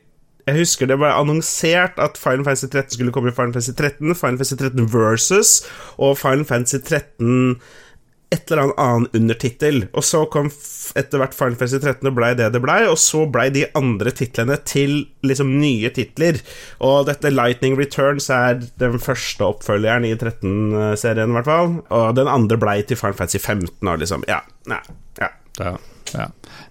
jeg 0.49 0.63
husker 0.63 0.89
det 0.89 0.97
ble 0.99 1.09
annonsert 1.13 1.99
at 2.01 2.17
Final 2.19 2.45
Fantasy 2.47 2.69
13 2.69 2.95
skulle 2.97 3.13
komme 3.15 3.31
i 3.31 3.35
Final 3.35 3.53
Fantasy 3.55 3.75
13, 3.77 4.15
Final 4.17 4.39
Fantasy 4.41 4.57
13 4.57 4.89
Versus 4.93 5.53
og 5.97 6.17
Final 6.19 6.47
Fantasy 6.49 6.81
13 6.81 7.61
et 8.29 8.51
eller 8.51 8.61
annet 8.61 8.79
annen 8.83 9.07
undertittel. 9.17 9.79
Og 9.97 10.05
så 10.05 10.21
kom 10.29 10.51
etter 10.99 11.21
hvert 11.21 11.33
Final 11.33 11.55
Fantasy 11.57 11.79
13 11.81 12.09
og 12.11 12.17
blei 12.17 12.31
det 12.37 12.51
det 12.53 12.61
blei, 12.61 12.83
og 12.89 12.99
så 13.01 13.23
blei 13.29 13.47
de 13.53 13.65
andre 13.77 14.13
titlene 14.13 14.59
til 14.69 14.99
liksom 15.25 15.55
nye 15.61 15.89
titler. 15.95 16.37
Og 16.85 17.07
dette 17.09 17.31
Lightning 17.33 17.77
Returns 17.79 18.29
er 18.33 18.61
den 18.81 18.99
første 19.01 19.47
oppfølgeren 19.49 20.05
i 20.05 20.13
13-serien, 20.13 21.33
i 21.33 21.37
hvert 21.39 21.49
fall. 21.49 21.79
Og 21.89 22.11
den 22.19 22.29
andre 22.29 22.59
blei 22.61 22.79
til 22.85 23.01
Final 23.01 23.17
Fantasy 23.17 23.41
15, 23.41 23.73
og 23.81 24.03
liksom 24.03 24.25
Ja. 24.29 24.43
ja, 24.69 24.81
ja. 25.21 25.33
Ja, 25.59 25.73
ja. 26.15 26.29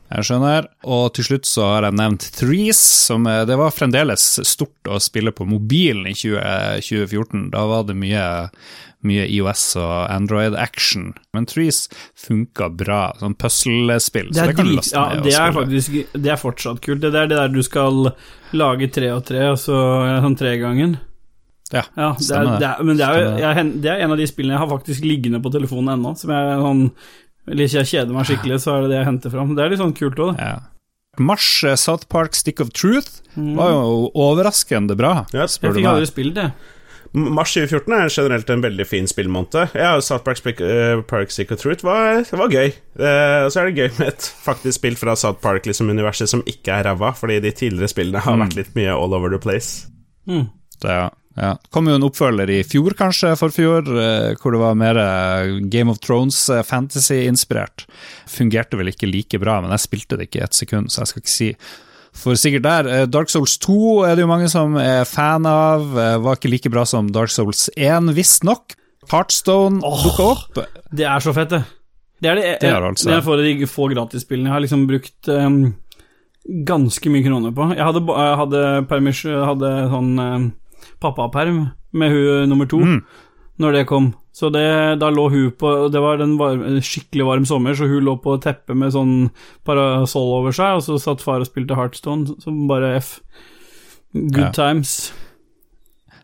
Jeg 0.09 0.24
skjønner. 0.24 0.68
Og 0.89 1.11
til 1.16 1.26
slutt 1.26 1.49
så 1.49 1.66
har 1.74 1.86
jeg 1.89 1.99
nevnt 2.01 2.24
Threes, 2.39 2.80
som 2.80 3.26
eh, 3.28 3.45
Det 3.49 3.59
var 3.61 3.74
fremdeles 3.76 4.24
stort 4.49 4.89
å 4.89 5.01
spille 5.03 5.34
på 5.36 5.47
mobilen 5.49 6.09
i 6.09 6.14
20, 6.16 6.39
2014. 6.86 7.49
Da 7.53 7.64
var 7.68 7.84
det 7.89 7.97
mye, 8.01 8.22
mye 9.05 9.26
IOS 9.28 9.66
og 9.82 9.97
Android 10.09 10.57
action. 10.57 11.11
Men 11.36 11.49
Threes 11.51 11.86
funka 12.16 12.70
bra, 12.80 13.03
sånn 13.20 13.36
puslespill. 13.36 14.32
Det 14.32 14.41
så 14.41 14.47
er, 14.47 14.55
det 14.55 14.57
kan 14.62 14.72
du 14.72 14.78
laste 14.78 14.97
ja, 14.97 15.05
ned 15.12 15.28
det 15.28 15.36
er 15.36 15.59
faktisk 15.59 16.01
Det 16.14 16.32
er 16.32 16.41
fortsatt 16.41 16.80
kult. 16.89 17.05
Det 17.05 17.12
er 17.12 17.28
det 17.28 17.36
der 17.36 17.53
du 17.53 17.61
skal 17.66 18.14
lage 18.57 18.89
tre 18.95 19.12
og 19.12 19.26
tre, 19.28 19.45
og 19.53 19.61
sånn 19.61 20.41
tregangen. 20.41 20.97
Ja, 21.68 21.82
Ja, 21.99 22.14
det 22.16 22.22
er, 22.22 22.24
stemmer 22.24 22.55
det. 22.55 22.61
det 22.62 22.68
er, 22.68 22.84
men 22.89 22.97
det 22.97 23.07
er, 23.07 23.24
jeg, 23.43 23.70
det 23.84 23.89
er 23.93 24.01
en 24.01 24.12
av 24.14 24.16
de 24.16 24.26
spillene 24.30 24.55
jeg 24.57 24.62
har 24.62 24.70
faktisk 24.70 25.05
liggende 25.05 25.41
på 25.45 25.53
telefonen 25.53 25.99
ennå, 25.99 26.14
som 26.16 26.32
jeg 26.32 26.61
sånn 26.62 26.86
Eller 27.49 27.67
ikke 27.67 27.83
jeg 27.83 27.91
kjeder 27.93 28.17
meg 28.17 28.29
skikkelig, 28.29 28.61
så 28.65 28.75
er 28.75 28.85
det 28.85 28.91
det 28.93 28.99
jeg 29.01 29.09
henter 29.09 29.35
fram. 29.35 29.55
Det 29.57 29.65
er 29.65 29.73
litt 29.73 29.83
sånn 29.83 29.97
kult 29.97 30.21
òg, 30.25 30.35
det. 30.37 30.49
Ja. 30.49 30.59
Mars 31.19 31.47
eh, 31.67 31.75
South 31.75 32.07
Park 32.13 32.37
Stick 32.39 32.61
of 32.63 32.71
Truth 32.71 33.25
var 33.35 33.73
jo 33.73 34.11
overraskende 34.15 34.95
bra, 34.99 35.25
Ja, 35.35 35.49
spør 35.51 35.73
Jeg 35.73 35.81
fikk 35.81 35.89
aldri 35.91 36.11
spilt 36.11 36.37
det. 36.39 36.51
Mars 37.17 37.55
2014 37.57 37.95
er 37.97 38.11
generelt 38.13 38.51
en 38.53 38.63
veldig 38.63 38.85
fin 38.87 39.07
spillmåned. 39.09 39.57
Ja, 39.79 39.95
South 40.05 40.25
Park, 40.27 40.43
eh, 40.61 41.01
Park 41.09 41.33
Stick 41.33 41.53
of 41.53 41.61
Truth 41.63 41.85
var, 41.87 42.21
var 42.37 42.53
gøy. 42.53 42.69
Eh, 43.01 43.45
og 43.47 43.53
så 43.53 43.63
er 43.63 43.71
det 43.71 43.79
gøy 43.81 43.99
med 43.99 44.11
et 44.13 44.29
faktisk 44.45 44.79
spill 44.79 44.99
fra 45.01 45.17
South 45.17 45.41
Park-universet 45.41 46.29
som 46.29 46.45
ikke 46.47 46.77
er 46.77 46.91
ræva, 46.91 47.15
fordi 47.17 47.41
de 47.41 47.55
tidligere 47.57 47.89
spillene 47.89 48.23
har 48.25 48.37
vært 48.45 48.59
litt 48.59 48.75
mye 48.77 48.93
all 48.93 49.17
over 49.17 49.33
the 49.33 49.41
place. 49.41 49.89
Mm. 50.29 50.51
Ja, 50.85 51.09
Ja. 51.39 51.53
kom 51.70 51.86
jo 51.86 51.95
en 51.95 52.07
oppfølger 52.07 52.51
i 52.51 52.62
fjor, 52.66 52.97
kanskje, 52.99 53.34
forfjor, 53.39 53.86
fjor 53.86 54.39
hvor 54.43 54.55
det 54.55 54.62
var 54.62 54.78
mer 54.78 54.99
eh, 54.99 55.59
Game 55.70 55.93
of 55.93 56.01
Thrones 56.03 56.41
eh. 56.51 56.64
Fungerte 58.28 58.80
vel 58.80 58.91
ikke 58.91 59.11
like 59.11 59.39
bra, 59.39 59.61
men 59.62 59.70
jeg 59.76 59.86
spilte 59.86 60.18
det 60.18 60.28
ikke 60.28 60.43
i 60.43 60.47
ett 60.49 60.59
sekund, 60.59 60.91
så 60.91 61.05
jeg 61.05 61.12
skal 61.12 61.22
ikke 61.24 61.36
si 61.36 61.53
for 62.18 62.39
sikkert 62.39 62.66
der. 62.66 62.89
Eh, 62.91 63.07
Dark 63.07 63.30
Souls 63.30 63.57
2 63.62 63.78
er 64.09 64.16
det 64.16 64.24
jo 64.24 64.30
mange 64.30 64.51
som 64.51 64.76
er 64.80 65.05
fan 65.09 65.47
av. 65.49 65.86
eh, 65.99 66.18
Var 66.24 66.39
ikke 66.39 66.51
like 66.53 66.72
bra 66.72 66.84
som 66.89 67.11
Dark 67.14 67.32
Souls 67.32 67.68
1, 67.76 68.12
visstnok. 68.16 68.74
Heartstone 69.09 69.80
oh, 69.86 70.01
dukka 70.05 70.30
opp. 70.34 70.59
Det 70.93 71.07
er 71.09 71.22
så 71.24 71.32
fett, 71.36 71.55
det. 71.55 71.62
Det 72.18 72.28
er 72.32 72.34
det, 72.34 72.47
Det 72.61 72.68
er 72.68 72.82
altså. 72.82 73.09
det 73.09 73.14
er 73.16 73.22
for 73.22 73.41
de 73.41 73.68
få 73.70 73.86
gratisspillene 73.93 74.51
jeg 74.51 74.57
har 74.57 74.62
liksom 74.64 74.80
brukt 74.89 75.28
um, 75.30 75.59
ganske 76.66 77.12
mye 77.14 77.22
kroner 77.24 77.55
på. 77.55 77.68
Jeg 77.78 77.86
hadde, 77.86 78.03
jeg 78.03 78.39
hadde, 78.43 78.62
permis, 78.91 79.20
hadde 79.22 79.70
sånn 79.93 80.11
um, 80.18 80.49
pappaperm 81.01 81.71
med 81.93 82.11
hun 82.13 82.49
nummer 82.51 82.67
to 82.69 82.79
Mm. 82.85 83.03
når 83.59 83.73
det 83.73 83.87
kom. 83.87 84.15
Så 84.33 84.53
det, 84.55 85.01
da 85.01 85.09
lå 85.11 85.29
hun 85.31 85.51
på 85.59 85.91
Det 85.91 86.01
var 86.01 86.21
en 86.23 86.37
var, 86.39 86.57
skikkelig 86.81 87.25
varm 87.27 87.45
sommer, 87.47 87.75
så 87.75 87.89
hun 87.91 88.05
lå 88.05 88.17
på 88.23 88.37
teppet 88.41 88.77
med 88.77 88.93
sånn 88.95 89.31
parasoll 89.67 90.31
over 90.39 90.53
seg, 90.55 90.77
og 90.79 90.83
så 90.87 90.99
satt 91.03 91.21
far 91.25 91.41
og 91.43 91.47
spilte 91.49 91.75
Heartstone, 91.75 92.41
som 92.41 92.69
bare 92.69 92.97
F. 93.01 93.21
Good 94.15 94.39
Ja. 94.39 94.51
times. 94.53 95.13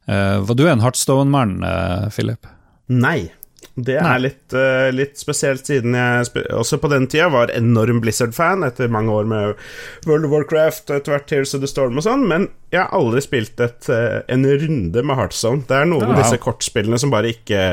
Uh, 0.08 0.40
var 0.44 0.54
du 0.54 0.66
en 0.68 0.80
Heartstone-mann, 0.80 1.62
uh, 1.64 2.08
Philip? 2.10 2.46
Nei. 2.88 3.30
Det 3.74 3.96
er 3.98 4.20
litt, 4.22 4.54
uh, 4.54 4.88
litt 4.94 5.18
spesielt, 5.18 5.66
siden 5.66 5.96
jeg 5.98 6.44
også 6.54 6.78
på 6.78 6.90
den 6.92 7.08
tida 7.10 7.26
var 7.34 7.50
enorm 7.50 7.98
Blizzard-fan, 8.04 8.62
etter 8.66 8.92
mange 8.92 9.10
år 9.10 9.26
med 9.26 9.64
World 10.06 10.28
of 10.28 10.34
Warcraft 10.34 10.92
og 10.92 11.00
etter 11.00 11.16
hvert 11.16 11.26
Tears 11.30 11.56
of 11.56 11.64
the 11.64 11.70
Storm 11.70 11.98
og 11.98 12.06
sånn, 12.06 12.22
men 12.30 12.46
jeg 12.70 12.84
har 12.84 12.94
aldri 12.94 13.24
spilt 13.24 13.58
et, 13.64 13.90
uh, 13.90 14.22
en 14.30 14.46
runde 14.46 15.02
med 15.02 15.18
Heartstone. 15.18 15.66
Det 15.66 15.80
er 15.80 15.90
noen 15.90 16.12
av 16.12 16.22
disse 16.22 16.38
kortspillene 16.42 17.00
som 17.02 17.14
bare 17.14 17.34
ikke 17.34 17.64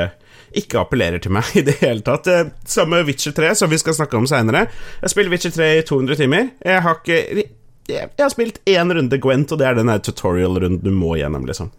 ikke 0.57 0.81
appellerer 0.81 1.21
til 1.23 1.31
meg 1.31 1.47
i 1.59 1.63
det 1.63 1.77
hele 1.79 2.03
tatt. 2.03 2.27
Det 2.27 2.67
Samme 2.67 3.05
Witcher 3.07 3.35
3, 3.37 3.53
som 3.61 3.71
vi 3.71 3.79
skal 3.79 3.95
snakke 3.95 4.17
om 4.19 4.27
seinere. 4.27 4.65
Jeg 4.99 5.13
spiller 5.13 5.31
Witcher 5.31 5.53
3 5.55 5.71
i 5.77 5.83
200 5.87 6.19
timer. 6.19 6.49
Jeg 6.65 6.83
har 6.83 6.99
ikke 6.99 7.49
jeg 7.91 8.07
har 8.19 8.29
spilt 8.31 8.61
én 8.69 8.93
runde 8.93 9.17
Gwent, 9.19 9.51
og 9.51 9.59
det 9.59 9.67
er 9.67 9.75
den 9.75 9.89
tutorial-runden 10.05 10.79
du 10.83 10.91
må 10.95 11.15
gjennom, 11.19 11.43
liksom. 11.49 11.71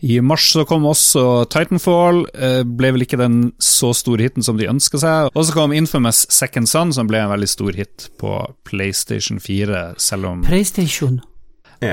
I 0.00 0.20
mars 0.24 0.48
så 0.52 0.64
kom 0.68 0.86
også 0.88 1.46
Titanfall, 1.52 2.24
eh, 2.34 2.62
ble 2.66 2.92
vel 2.94 3.06
ikke 3.06 3.20
den 3.20 3.52
så 3.62 3.92
store 3.96 4.26
hiten 4.26 4.46
som 4.46 4.58
de 4.60 4.68
ønska 4.70 5.00
seg. 5.02 5.30
Og 5.34 5.48
så 5.48 5.56
kom 5.56 5.74
Infamous 5.76 6.24
Second 6.32 6.70
Son, 6.70 6.92
som 6.94 7.10
ble 7.10 7.22
en 7.22 7.32
veldig 7.32 7.48
stor 7.50 7.76
hit 7.76 8.10
på 8.20 8.38
PlayStation 8.68 9.40
4, 9.42 9.88
selv 10.02 10.30
om 10.30 10.44
PlayStation. 10.46 11.20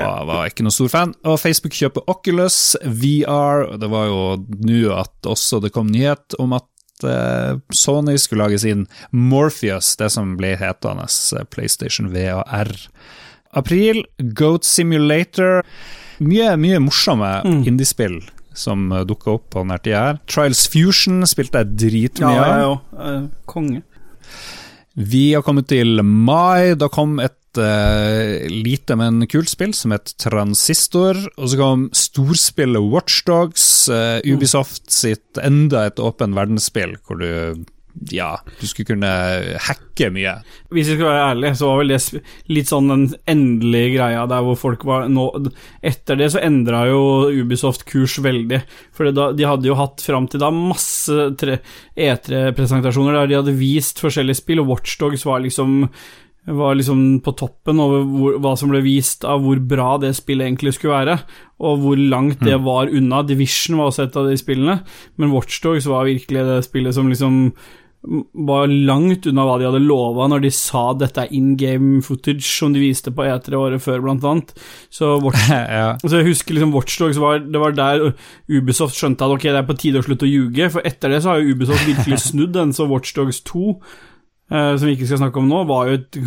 var, 0.00 0.24
var 0.28 0.46
ikke 0.48 0.64
noen 0.64 0.74
stor 0.74 0.92
fan. 0.92 1.16
Og 1.28 1.40
Facebook 1.40 1.74
kjøper 1.76 2.06
Oculus 2.10 2.76
VR, 2.84 3.66
og 3.68 3.80
det 3.82 3.90
var 3.92 4.06
jo 4.08 4.22
nå 4.64 4.94
at 4.96 5.28
også 5.28 5.60
det 5.64 5.74
kom 5.74 5.90
nyhet 5.92 6.36
om 6.40 6.56
at 6.56 7.04
eh, 7.04 7.58
Sony 7.74 8.16
skulle 8.20 8.46
lage 8.46 8.62
sin 8.62 8.86
Morpheus, 9.12 9.94
det 10.00 10.10
som 10.14 10.36
ble 10.40 10.54
hetende 10.60 11.04
eh, 11.04 11.44
PlayStation 11.52 12.12
VR. 12.14 12.72
April, 13.54 14.04
Goat 14.34 14.64
Simulator. 14.66 15.62
Mye, 16.22 16.54
mye 16.60 16.78
morsomme 16.82 17.30
indiespill 17.66 18.20
som 18.54 18.86
uh, 18.92 19.02
dukka 19.06 19.32
opp 19.34 19.48
på 19.54 19.64
denne 19.64 19.78
tida 19.82 20.02
her. 20.08 20.20
Trials 20.30 20.66
Fusion 20.70 21.24
spilte 21.26 21.64
jeg 21.64 22.04
Ja, 22.20 22.28
av. 22.28 22.36
Ja, 22.36 22.44
ja, 22.60 23.14
ja. 23.14 23.22
konge. 23.50 23.82
Vi 24.94 25.32
har 25.34 25.42
kommet 25.42 25.66
til 25.72 25.98
mai. 26.06 26.74
Da 26.78 26.86
kom 26.92 27.18
et 27.18 27.58
eh, 27.58 28.46
lite, 28.46 28.94
men 28.98 29.26
kult 29.30 29.50
spill 29.50 29.74
som 29.74 29.90
het 29.94 30.14
Transistor. 30.22 31.18
Og 31.34 31.50
så 31.50 31.58
kom 31.58 31.88
storspillet 31.90 32.90
Watchdogs, 32.92 33.66
uh, 33.90 34.22
Ubisoft 34.22 34.86
sitt 34.94 35.42
enda 35.42 35.88
et 35.88 35.98
åpen 35.98 36.36
verdensspill, 36.38 36.94
hvor 37.02 37.18
du 37.18 37.64
ja, 38.10 38.38
du 38.60 38.66
skulle 38.66 38.94
kunne 38.94 39.10
hacke 39.64 40.08
mye. 40.12 40.34
Hvis 40.74 40.90
jeg 40.90 40.98
skal 40.98 41.08
være 41.08 41.28
ærlig, 41.30 41.52
så 41.58 41.68
var 41.70 41.80
vel 41.80 41.92
det 41.94 42.22
litt 42.50 42.70
sånn 42.70 42.90
den 42.90 43.04
endelige 43.30 43.92
greia 43.94 44.24
der 44.30 44.42
hvor 44.44 44.58
folk 44.58 44.82
var 44.88 45.06
nå 45.12 45.28
Etter 45.84 46.18
det 46.18 46.32
så 46.34 46.42
endra 46.42 46.84
jo 46.90 47.30
Ubisoft 47.30 47.86
kurs 47.88 48.18
veldig. 48.24 48.60
For 48.94 49.14
da, 49.14 49.30
de 49.36 49.46
hadde 49.46 49.70
jo 49.70 49.78
hatt 49.78 50.02
fram 50.04 50.26
til 50.30 50.42
da 50.42 50.50
masse 50.54 51.30
E3-presentasjoner 51.38 53.20
der 53.20 53.30
de 53.30 53.38
hadde 53.38 53.56
vist 53.58 54.02
forskjellige 54.02 54.42
spill, 54.42 54.64
og 54.64 54.74
Watchdogs 54.74 55.26
var 55.28 55.44
liksom 55.44 55.88
var 56.44 56.74
liksom 56.76 57.20
på 57.24 57.32
toppen 57.40 57.78
over 57.80 58.02
hvor, 58.04 58.34
hva 58.42 58.50
som 58.60 58.68
ble 58.68 58.82
vist 58.84 59.24
av 59.24 59.40
hvor 59.40 59.56
bra 59.64 59.94
det 60.02 60.10
spillet 60.18 60.44
egentlig 60.44 60.74
skulle 60.76 60.98
være, 60.98 61.14
og 61.64 61.78
hvor 61.80 61.96
langt 61.96 62.42
det 62.44 62.58
var 62.66 62.92
unna. 62.92 63.22
Division 63.24 63.78
var 63.80 63.88
også 63.88 64.04
et 64.04 64.18
av 64.20 64.28
de 64.28 64.36
spillene, 64.36 64.76
men 65.16 65.32
Watchdogs 65.32 65.88
var 65.88 66.04
virkelig 66.04 66.44
det 66.44 66.58
spillet 66.66 66.96
som 66.96 67.08
liksom 67.08 67.38
var 68.04 68.68
langt 68.68 69.26
unna 69.30 69.44
hva 69.46 69.56
de 69.58 69.66
hadde 69.68 69.80
lova 69.84 70.26
når 70.28 70.44
de 70.44 70.50
sa 70.52 70.84
dette 70.98 71.22
er 71.24 71.32
in 71.36 71.54
game 71.60 72.02
footage, 72.04 72.44
som 72.44 72.74
de 72.74 72.82
viste 72.82 73.12
på 73.14 73.24
E3 73.24 73.56
året 73.56 73.84
før, 73.84 74.02
blant 74.04 74.24
annet. 74.28 74.52
Så, 74.92 75.14
Watch, 75.24 75.46
ja. 75.50 75.94
så 76.04 76.20
jeg 76.20 76.28
husker 76.28 76.56
liksom 76.56 76.74
Watchdogs 76.74 77.20
var 77.22 77.40
Det 77.44 77.60
var 77.60 77.76
der 77.76 78.10
Ubisoft 78.50 78.98
skjønte 78.98 79.24
at 79.24 79.36
ok, 79.36 79.48
det 79.48 79.60
er 79.60 79.68
på 79.68 79.78
tide 79.80 80.02
å 80.02 80.06
slutte 80.06 80.28
å 80.28 80.32
ljuge, 80.32 80.68
for 80.74 80.84
etter 80.86 81.14
det 81.14 81.22
så 81.24 81.34
har 81.34 81.42
jo 81.42 81.54
Ubisoft 81.54 81.88
virkelig 81.88 82.20
snudd 82.28 82.52
den, 82.56 82.74
så 82.76 82.88
Watchdogs 82.90 83.40
2 83.48 83.70
eh, 83.72 84.02
som 84.50 84.84
vi 84.84 84.92
ikke 84.92 85.06
skal 85.08 85.22
snakke 85.22 85.40
om 85.40 85.46
nå, 85.48 85.62
var 85.66 85.88
jo 85.88 85.96
et 85.96 86.18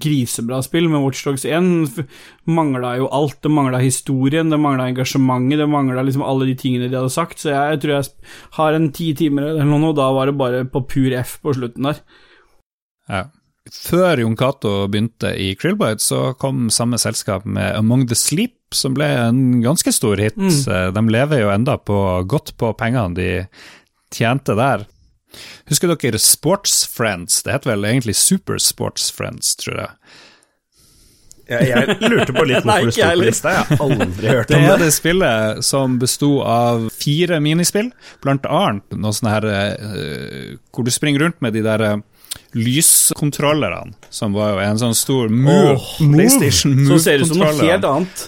grisebra 0.00 0.62
spill, 0.64 0.86
men 0.88 1.02
Watchdogs 1.04 1.44
1 1.44 2.00
mangla 2.48 2.94
jo 2.96 3.10
alt. 3.12 3.36
Det 3.44 3.52
mangla 3.52 3.80
historien, 3.82 4.48
det 4.48 4.58
mangla 4.58 4.88
engasjementet, 4.88 5.60
det 5.60 5.68
mangla 5.68 6.04
liksom 6.06 6.24
alle 6.24 6.48
de 6.48 6.56
tingene 6.58 6.88
de 6.88 6.96
hadde 6.96 7.12
sagt, 7.12 7.42
så 7.42 7.52
jeg, 7.52 7.82
tror 7.82 7.94
jeg 7.98 8.30
har 8.56 8.78
en 8.78 8.88
ti 8.96 9.10
timer 9.18 9.50
eller 9.50 9.68
noe, 9.68 9.90
og 9.92 9.98
da 10.00 10.08
var 10.16 10.30
det 10.30 10.38
bare 10.40 10.64
på 10.72 10.86
pur 10.88 11.18
F 11.20 11.36
på 11.44 11.54
slutten 11.58 11.90
der. 11.90 12.00
Ja. 13.12 13.26
Før 13.68 14.22
Jon 14.22 14.36
Cato 14.40 14.86
begynte 14.88 15.34
i 15.36 15.50
Krillbite, 15.60 16.00
så 16.00 16.32
kom 16.40 16.70
samme 16.72 16.96
selskap 17.00 17.44
med 17.44 17.76
Among 17.76 18.06
the 18.08 18.16
Sleep, 18.16 18.56
som 18.72 18.94
ble 18.96 19.06
en 19.12 19.60
ganske 19.64 19.92
stor 19.92 20.20
hit. 20.20 20.40
Mm. 20.40 20.94
De 20.96 21.02
lever 21.12 21.42
jo 21.42 21.52
enda 21.52 21.76
på, 21.76 21.98
godt 22.28 22.54
på 22.60 22.72
pengene 22.80 23.16
de 23.16 23.28
tjente 24.14 24.56
der. 24.56 24.88
Husker 25.68 25.92
dere 25.92 26.18
Sports 26.22 26.86
Friends? 26.88 27.42
Det 27.44 27.52
het 27.52 27.68
vel 27.68 27.84
egentlig 27.88 28.16
Super 28.16 28.58
Sports 28.62 29.10
Friends, 29.14 29.54
tror 29.60 29.82
jeg. 29.82 29.90
Jeg, 31.48 31.68
jeg 31.70 32.10
lurte 32.12 32.34
på 32.36 32.44
litt 32.44 32.64
hvorfor 32.66 32.90
det 32.90 32.92
sto 32.92 33.06
på 33.08 33.22
lista. 33.22 33.52
Jeg 33.54 33.64
har 33.70 33.82
aldri 33.86 34.28
hørt 34.34 34.50
om 34.52 34.60
Det 34.60 34.66
Det 34.68 34.74
er 34.74 34.82
det. 34.84 34.90
spillet 34.92 35.64
som 35.64 35.96
besto 36.00 36.30
av 36.44 36.88
fire 36.92 37.40
minispill, 37.40 37.88
blant 38.24 38.44
annet 38.52 38.98
noe 39.00 39.16
sånn 39.16 39.30
her 39.32 39.46
eh, 39.48 40.56
hvor 40.74 40.84
du 40.84 40.92
springer 40.92 41.24
rundt 41.24 41.40
med 41.44 41.56
de 41.56 41.64
der 41.64 41.84
eh, 41.86 41.96
lyskontrollerne, 42.58 43.94
som 44.12 44.36
var 44.36 44.56
jo 44.56 44.60
en 44.66 44.80
sånn 44.80 44.96
stor 44.96 45.32
Move, 45.32 45.78
oh, 45.78 45.88
PlayStation 46.12 46.76
Så 46.88 46.98
ser 47.04 47.18
det 47.20 47.28
ut 47.28 47.32
som 47.32 47.40
noe 47.42 47.56
helt 47.62 47.88
annet. 47.88 48.26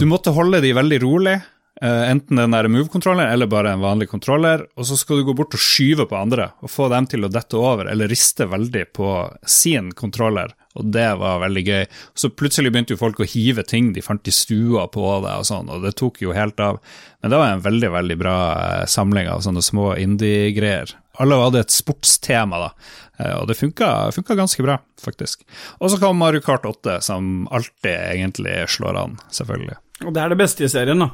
Du 0.00 0.06
måtte 0.08 0.34
holde 0.36 0.60
de 0.64 0.74
veldig 0.76 1.00
rolig, 1.04 1.38
enten 1.82 2.38
den 2.38 2.54
der 2.54 2.68
Move-kontrolleren 2.70 3.32
eller 3.32 3.48
bare 3.50 3.72
en 3.74 3.82
vanlig 3.82 4.06
kontroller, 4.10 4.66
og 4.78 4.86
så 4.86 4.96
skal 4.98 5.18
du 5.18 5.24
gå 5.26 5.34
bort 5.34 5.56
og 5.56 5.62
skyve 5.62 6.06
på 6.06 6.14
andre, 6.18 6.52
og 6.62 6.70
få 6.70 6.86
dem 6.92 7.08
til 7.10 7.26
å 7.26 7.30
dette 7.32 7.58
over, 7.58 7.88
eller 7.90 8.10
riste 8.10 8.46
veldig 8.46 8.84
på 8.94 9.08
sin 9.48 9.90
kontroller, 9.98 10.54
og 10.78 10.92
det 10.94 11.08
var 11.20 11.42
veldig 11.42 11.64
gøy. 11.66 11.84
Så 12.14 12.30
plutselig 12.30 12.72
begynte 12.72 12.94
jo 12.94 13.00
folk 13.00 13.20
å 13.20 13.28
hive 13.28 13.64
ting 13.66 13.92
de 13.96 14.04
fant 14.04 14.28
i 14.28 14.34
stua 14.34 14.86
på 14.92 15.04
deg 15.24 15.42
og 15.42 15.48
sånn, 15.48 15.70
og 15.72 15.84
det 15.84 15.94
tok 15.98 16.22
jo 16.22 16.36
helt 16.36 16.60
av. 16.62 16.78
Men 17.22 17.34
det 17.34 17.40
var 17.42 17.52
en 17.52 17.64
veldig, 17.66 17.90
veldig 17.98 18.18
bra 18.20 18.36
eh, 18.54 18.84
samling 18.90 19.30
av 19.30 19.42
sånne 19.44 19.62
små 19.64 19.92
indie-greier. 20.00 20.94
Alle 21.20 21.38
hadde 21.42 21.64
et 21.66 21.74
sportstema, 21.74 22.62
da, 22.62 22.70
eh, 23.18 23.34
og 23.40 23.48
det 23.50 23.58
funka, 23.58 23.90
funka 24.16 24.38
ganske 24.38 24.64
bra, 24.64 24.78
faktisk. 25.02 25.42
Og 25.80 25.92
så 25.92 26.00
kom 26.02 26.20
Mario 26.22 26.44
Kart 26.44 26.66
8, 26.68 27.00
som 27.04 27.48
alltid 27.50 27.92
egentlig 28.14 28.62
slår 28.72 29.02
an, 29.02 29.18
selvfølgelig. 29.34 29.80
Og 30.06 30.14
det 30.14 30.22
er 30.22 30.32
det 30.32 30.40
beste 30.40 30.64
i 30.66 30.72
serien, 30.72 31.04
da. 31.04 31.12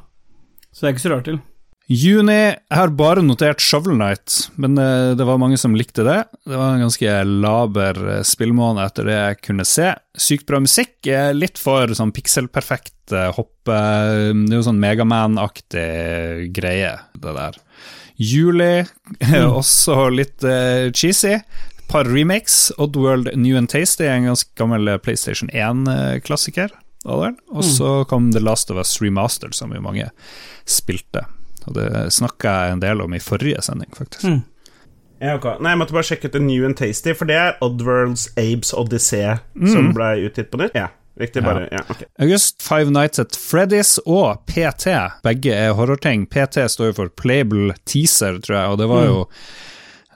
Så 0.73 0.85
det 0.85 0.91
er 0.91 0.97
ikke 0.97 1.07
så 1.07 1.15
rart 1.15 1.31
til. 1.31 1.41
Juni 1.89 2.35
Jeg 2.37 2.77
har 2.77 2.91
bare 2.93 3.23
notert 3.25 3.63
Shovel 3.65 3.95
Knight, 3.97 4.51
men 4.61 4.77
eh, 4.77 5.15
det 5.17 5.25
var 5.25 5.39
mange 5.41 5.57
som 5.57 5.73
likte 5.73 6.05
det. 6.05 6.19
Det 6.45 6.53
var 6.53 6.75
en 6.75 6.83
ganske 6.85 7.15
laber 7.25 8.01
eh, 8.13 8.25
spillmåned 8.29 8.83
etter 8.85 9.09
det 9.09 9.15
jeg 9.17 9.39
kunne 9.47 9.65
se. 9.65 9.95
Sykt 10.21 10.45
bra 10.51 10.61
musikk. 10.61 10.99
Litt 11.33 11.57
for 11.57 11.89
sånn 11.97 12.13
pikselperfekt 12.13 13.15
eh, 13.17 13.31
hoppe 13.33 13.79
Det 14.37 14.53
er 14.53 14.59
jo 14.59 14.67
sånn 14.67 14.83
Megaman-aktig 14.83 16.51
greie, 16.53 16.93
det 17.17 17.35
der. 17.39 17.57
Juli, 18.21 18.85
også 19.61 20.11
litt 20.13 20.45
uh, 20.45 20.91
cheesy. 20.93 21.39
Par 21.89 22.05
remakes. 22.11 22.67
Oddworld 22.77 23.33
New 23.39 23.57
and 23.57 23.71
Tasty 23.73 24.05
en 24.11 24.29
ganske 24.29 24.53
gammel 24.61 24.99
PlayStation 25.01 25.49
1-klassiker. 25.55 26.75
Og 27.07 27.65
så 27.65 28.03
kom 28.11 28.33
The 28.35 28.43
Last 28.43 28.71
of 28.71 28.81
Us 28.81 28.97
Remastered, 29.03 29.55
som 29.55 29.73
jo 29.73 29.83
mange 29.85 30.11
spilte. 30.69 31.25
Og 31.69 31.77
det 31.77 31.89
snakka 32.15 32.55
jeg 32.65 32.77
en 32.77 32.83
del 32.83 33.03
om 33.05 33.15
i 33.15 33.23
forrige 33.23 33.63
sending, 33.63 33.91
faktisk. 33.97 34.25
Mm. 34.25 34.41
Ja, 35.19 35.35
okay. 35.35 35.59
Nei, 35.59 35.73
jeg 35.75 35.81
måtte 35.81 35.97
bare 35.97 36.07
sjekke 36.07 36.31
ut 36.31 36.37
The 36.37 36.43
New 36.43 36.67
and 36.67 36.79
Tasty, 36.79 37.15
for 37.19 37.29
det 37.31 37.39
er 37.39 37.57
Oddworlds 37.65 38.29
Abes 38.39 38.71
Odyssey 38.77 39.39
som 39.73 39.91
ble 39.97 40.13
utgitt 40.29 40.53
på 40.53 40.61
nytt. 40.63 40.77
Ja. 40.79 40.93
Riktig, 41.19 41.43
bare 41.43 41.69
Ja, 41.73 41.81
ok. 41.91 42.05
August, 42.23 42.63
Five 42.63 42.93
Nights 42.95 43.19
at 43.19 43.35
Freddy's 43.35 43.97
og 44.07 44.45
PT. 44.47 44.95
Begge 45.27 45.51
er 45.51 45.75
horrorting. 45.75 46.29
PT 46.31 46.63
står 46.71 46.93
jo 46.93 46.99
for 47.01 47.11
Playable 47.11 47.75
Teaser, 47.91 48.39
tror 48.39 48.57
jeg, 48.57 48.69
og 48.71 48.79
det 48.79 48.87
var 48.87 49.09
jo 49.09 49.25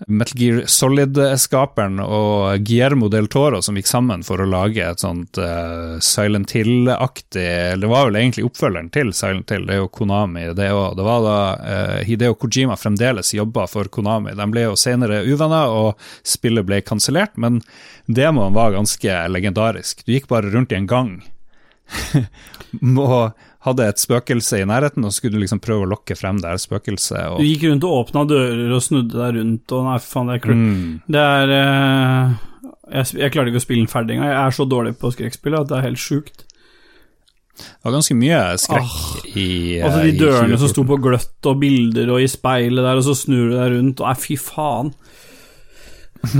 Metal 0.06 0.38
Gear 0.38 0.62
Solid-skaperen 0.70 2.00
og 2.02 2.64
Guillermo 2.66 3.08
del 3.12 3.28
Toro 3.32 3.60
som 3.62 3.76
gikk 3.78 3.88
sammen 3.90 4.24
for 4.26 4.42
å 4.42 4.48
lage 4.48 4.84
et 4.84 5.02
sånt 5.02 5.38
uh, 5.40 5.98
Silent 6.02 6.54
Hill-aktig 6.56 7.46
Det 7.80 7.90
var 7.90 8.08
vel 8.08 8.18
egentlig 8.20 8.46
oppfølgeren 8.48 8.90
til 8.94 9.12
Silent 9.16 9.52
Hill, 9.52 9.66
det 9.68 9.76
er 9.76 9.82
jo 9.82 9.90
Konami, 9.92 10.48
det 10.56 10.70
òg. 10.72 10.96
Det 10.98 11.06
var 11.06 11.26
da 11.26 11.36
uh, 11.58 11.98
Hideo 12.06 12.36
Kojima 12.38 12.78
fremdeles 12.80 13.34
jobba 13.36 13.66
for 13.70 13.90
Konami. 13.92 14.34
De 14.38 14.48
ble 14.52 14.66
jo 14.66 14.78
senere 14.78 15.22
uvenner, 15.28 15.72
og 15.72 16.00
spillet 16.26 16.66
ble 16.66 16.80
kansellert, 16.86 17.36
men 17.40 17.60
demoen 18.06 18.56
var 18.56 18.74
ganske 18.76 19.20
legendarisk. 19.30 20.04
Du 20.06 20.14
gikk 20.14 20.28
bare 20.32 20.52
rundt 20.52 20.72
i 20.72 20.80
en 20.80 20.90
gang 20.90 21.16
og 23.02 23.32
hadde 23.62 23.84
et 23.86 24.00
spøkelse 24.02 24.58
i 24.58 24.66
nærheten, 24.66 25.04
og 25.06 25.12
så 25.12 25.20
skulle 25.20 25.38
du 25.38 25.42
liksom 25.44 25.60
prøve 25.62 25.84
å 25.86 25.90
lokke 25.92 26.16
frem 26.18 26.40
det 26.42 26.50
her 26.50 26.58
spøkelset. 26.58 27.36
Du 27.38 27.46
gikk 27.46 27.68
rundt 27.68 27.84
og 27.86 27.98
åpna 28.00 28.24
dører 28.26 28.72
og 28.74 28.82
snudde 28.82 29.14
deg 29.18 29.36
rundt, 29.38 29.74
og 29.76 29.84
nei, 29.86 29.98
faen, 30.02 30.30
det 30.32 30.38
er 30.38 30.42
klart. 30.46 30.62
mm, 30.62 30.88
Det 31.14 31.26
er 31.26 31.52
uh, 31.54 32.32
jeg, 32.92 33.12
jeg 33.22 33.34
klarte 33.34 33.52
ikke 33.52 33.62
å 33.62 33.66
spille 33.66 33.84
den 33.84 33.92
ferdig 33.92 34.16
engang. 34.16 34.32
Jeg 34.32 34.40
er 34.42 34.56
så 34.56 34.66
dårlig 34.68 34.96
på 34.98 35.12
skrekkspill 35.14 35.58
at 35.60 35.70
det 35.70 35.78
er 35.78 35.86
helt 35.86 36.02
sjukt. 36.02 36.42
det 37.62 37.86
var 37.86 37.94
ganske 37.94 38.16
mye 38.18 38.40
skrekk 38.58 39.30
i 39.36 39.48
uh, 39.78 39.86
Altså 39.86 40.02
De 40.08 40.12
dørene 40.24 40.58
som 40.58 40.72
sto 40.72 40.84
på 40.88 40.98
gløtt, 41.04 41.38
og 41.46 41.62
bilder 41.62 42.10
og 42.16 42.24
i 42.24 42.30
speilet 42.30 42.82
der, 42.82 42.98
og 42.98 43.06
så 43.06 43.14
snur 43.22 43.52
du 43.52 43.56
deg 43.60 43.76
rundt, 43.76 44.02
og 44.02 44.10
nei, 44.10 44.18
fy 44.26 44.38
faen. 44.42 44.90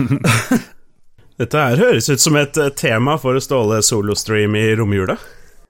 Dette 1.43 1.59
her 1.59 1.81
høres 1.81 2.11
ut 2.13 2.23
som 2.23 2.37
et 2.39 2.59
eh, 2.61 2.75
tema 2.79 3.17
for 3.19 3.39
Ståle 3.43 3.81
solostream 3.83 4.55
i 4.59 4.67
romjula. 4.79 5.17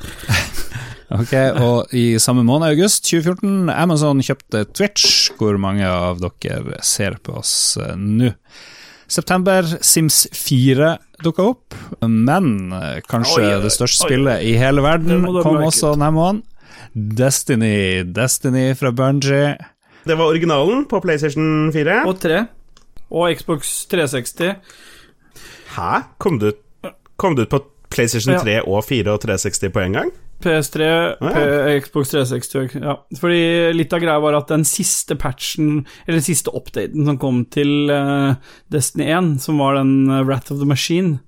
Ok, 1.12 1.32
og 1.60 1.92
i 1.92 2.16
samme 2.22 2.44
måned, 2.46 2.70
august 2.72 3.04
2014, 3.10 3.68
Amazon 3.74 4.22
kjøpte 4.24 4.62
Twitch, 4.72 5.32
hvor 5.36 5.58
mange 5.60 5.84
av 5.84 6.22
dere 6.22 6.78
ser 6.86 7.18
på 7.24 7.34
oss 7.42 7.76
eh, 7.80 7.96
nå. 7.98 8.30
September, 9.12 9.66
Sims 9.84 10.22
4 10.32 10.94
dukka 11.22 11.44
opp, 11.50 11.76
men 12.00 12.72
eh, 12.72 13.02
kanskje 13.04 13.42
Oi, 13.42 13.50
oi, 13.50 13.60
det 13.66 13.74
største 13.74 14.06
oi. 14.06 14.08
spillet 14.08 14.46
i 14.48 14.54
hele 14.60 14.84
verden 14.84 15.26
kom 15.42 15.60
også 15.60 15.92
denne 15.96 16.08
måneden. 16.16 16.40
Destiny, 16.92 18.04
Destiny 18.08 18.72
fra 18.76 18.92
Bungie. 18.96 19.52
Det 20.08 20.16
var 20.18 20.32
originalen 20.32 20.86
på 20.88 21.00
PlayStation 21.04 21.68
4. 21.72 22.02
Og 22.08 22.18
3. 22.20 22.40
Og 23.12 23.36
Xbox 23.36 23.74
360. 23.92 24.56
Hæ? 25.76 25.92
Kom 26.20 26.40
det 26.40 26.54
ut, 26.54 26.92
kom 27.20 27.36
det 27.36 27.46
ut 27.46 27.52
på 27.52 27.62
PlayStation 27.94 28.34
Ja. 28.34 28.42
3 28.42 28.58
og 28.66 28.84
4 28.88 29.14
og 29.14 29.20
360 29.24 29.72
på 29.72 29.82
en 29.84 29.98
gang? 29.98 30.12
PS3, 30.42 30.86
ja. 31.22 31.80
Xbox 31.80 32.10
360 32.10 32.80
Ja, 32.82 32.96
fordi 33.20 33.42
litt 33.76 33.92
av 33.94 34.02
greia 34.02 34.22
var 34.22 34.34
at 34.34 34.50
den 34.50 34.64
siste 34.66 35.14
patchen, 35.14 35.84
eller 36.06 36.18
den 36.18 36.26
siste 36.26 36.50
updaten 36.50 37.06
som 37.06 37.18
kom 37.22 37.44
til 37.52 37.92
uh, 37.92 38.34
Destiny 38.72 39.06
1, 39.06 39.36
som 39.44 39.60
var 39.62 39.78
den 39.78 40.10
uh, 40.10 40.24
Wrath 40.26 40.50
of 40.50 40.58
the 40.58 40.66
Machine, 40.66 41.20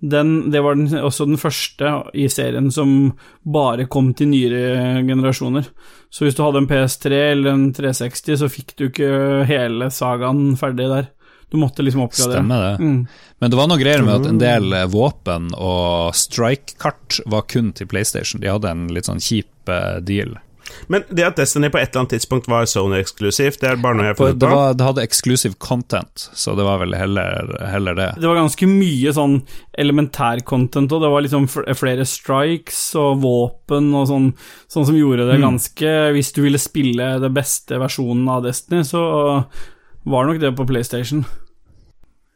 den, 0.00 0.50
det 0.50 0.62
var 0.64 0.78
den, 0.78 0.88
også 0.96 1.26
den 1.28 1.40
første 1.40 1.90
i 2.16 2.26
serien 2.32 2.70
som 2.72 3.12
bare 3.44 3.84
kom 3.92 4.14
til 4.16 4.30
nyere 4.32 5.02
generasjoner. 5.04 5.68
Så 6.10 6.24
hvis 6.24 6.38
du 6.38 6.42
hadde 6.42 6.62
en 6.62 6.68
PS3 6.70 7.18
eller 7.34 7.52
en 7.52 7.66
360, 7.76 8.38
så 8.40 8.48
fikk 8.48 8.72
du 8.78 8.86
ikke 8.88 9.10
hele 9.48 9.90
sagaen 9.92 10.56
ferdig 10.60 10.88
der. 10.88 11.10
Du 11.50 11.58
måtte 11.58 11.82
liksom 11.82 12.04
oppgradere. 12.04 12.38
Stemmer 12.38 12.62
det. 12.62 12.84
Mm. 12.84 13.06
Men 13.38 13.50
det 13.50 13.58
var 13.58 13.70
noe 13.70 13.80
greier 13.80 14.04
med 14.06 14.20
at 14.20 14.28
en 14.30 14.38
del 14.42 14.76
eh, 14.76 14.86
våpen 14.90 15.50
og 15.58 16.14
strike-kart 16.14 17.22
var 17.26 17.48
kun 17.50 17.72
til 17.74 17.90
PlayStation. 17.90 18.42
De 18.42 18.52
hadde 18.52 18.70
en 18.70 18.86
litt 18.94 19.10
sånn 19.10 19.22
kjip 19.22 19.72
eh, 19.72 19.98
deal. 20.06 20.38
Men 20.86 21.04
det 21.10 21.24
at 21.26 21.38
Destiny 21.38 21.70
på 21.70 21.80
et 21.80 21.90
eller 21.90 22.04
annet 22.04 22.14
tidspunkt 22.14 22.48
var 22.50 22.68
Sony-eksklusivt, 22.68 23.60
det 23.62 23.70
er 23.70 23.80
bare 23.82 23.98
noe 23.98 24.06
jeg 24.08 24.14
har 24.14 24.18
funnet 24.18 24.44
på. 24.44 24.60
det 24.78 24.86
hadde 24.86 25.04
eksklusiv 25.06 25.56
content, 25.62 26.28
så 26.36 26.54
det 26.58 26.66
var 26.66 26.80
vel 26.82 26.94
heller, 26.98 27.50
heller 27.72 27.98
det. 27.98 28.08
Det 28.20 28.30
var 28.30 28.40
ganske 28.40 28.68
mye 28.70 29.14
sånn 29.16 29.40
elementær 29.80 30.44
content, 30.46 30.92
og 30.94 31.04
det 31.04 31.12
var 31.12 31.26
liksom 31.26 31.48
flere 31.50 32.06
strikes 32.08 32.80
og 33.00 33.22
våpen 33.24 33.92
og 33.98 34.08
sånn, 34.10 34.30
sånn 34.70 34.88
som 34.90 34.98
gjorde 34.98 35.28
det 35.30 35.40
ganske 35.42 35.92
Hvis 36.14 36.32
du 36.36 36.42
ville 36.44 36.60
spille 36.60 37.12
det 37.22 37.32
beste 37.34 37.78
versjonen 37.80 38.28
av 38.30 38.44
Destiny, 38.46 38.84
så 38.86 39.02
var 40.10 40.26
nok 40.26 40.40
det 40.42 40.54
på 40.56 40.66
PlayStation. 40.68 41.24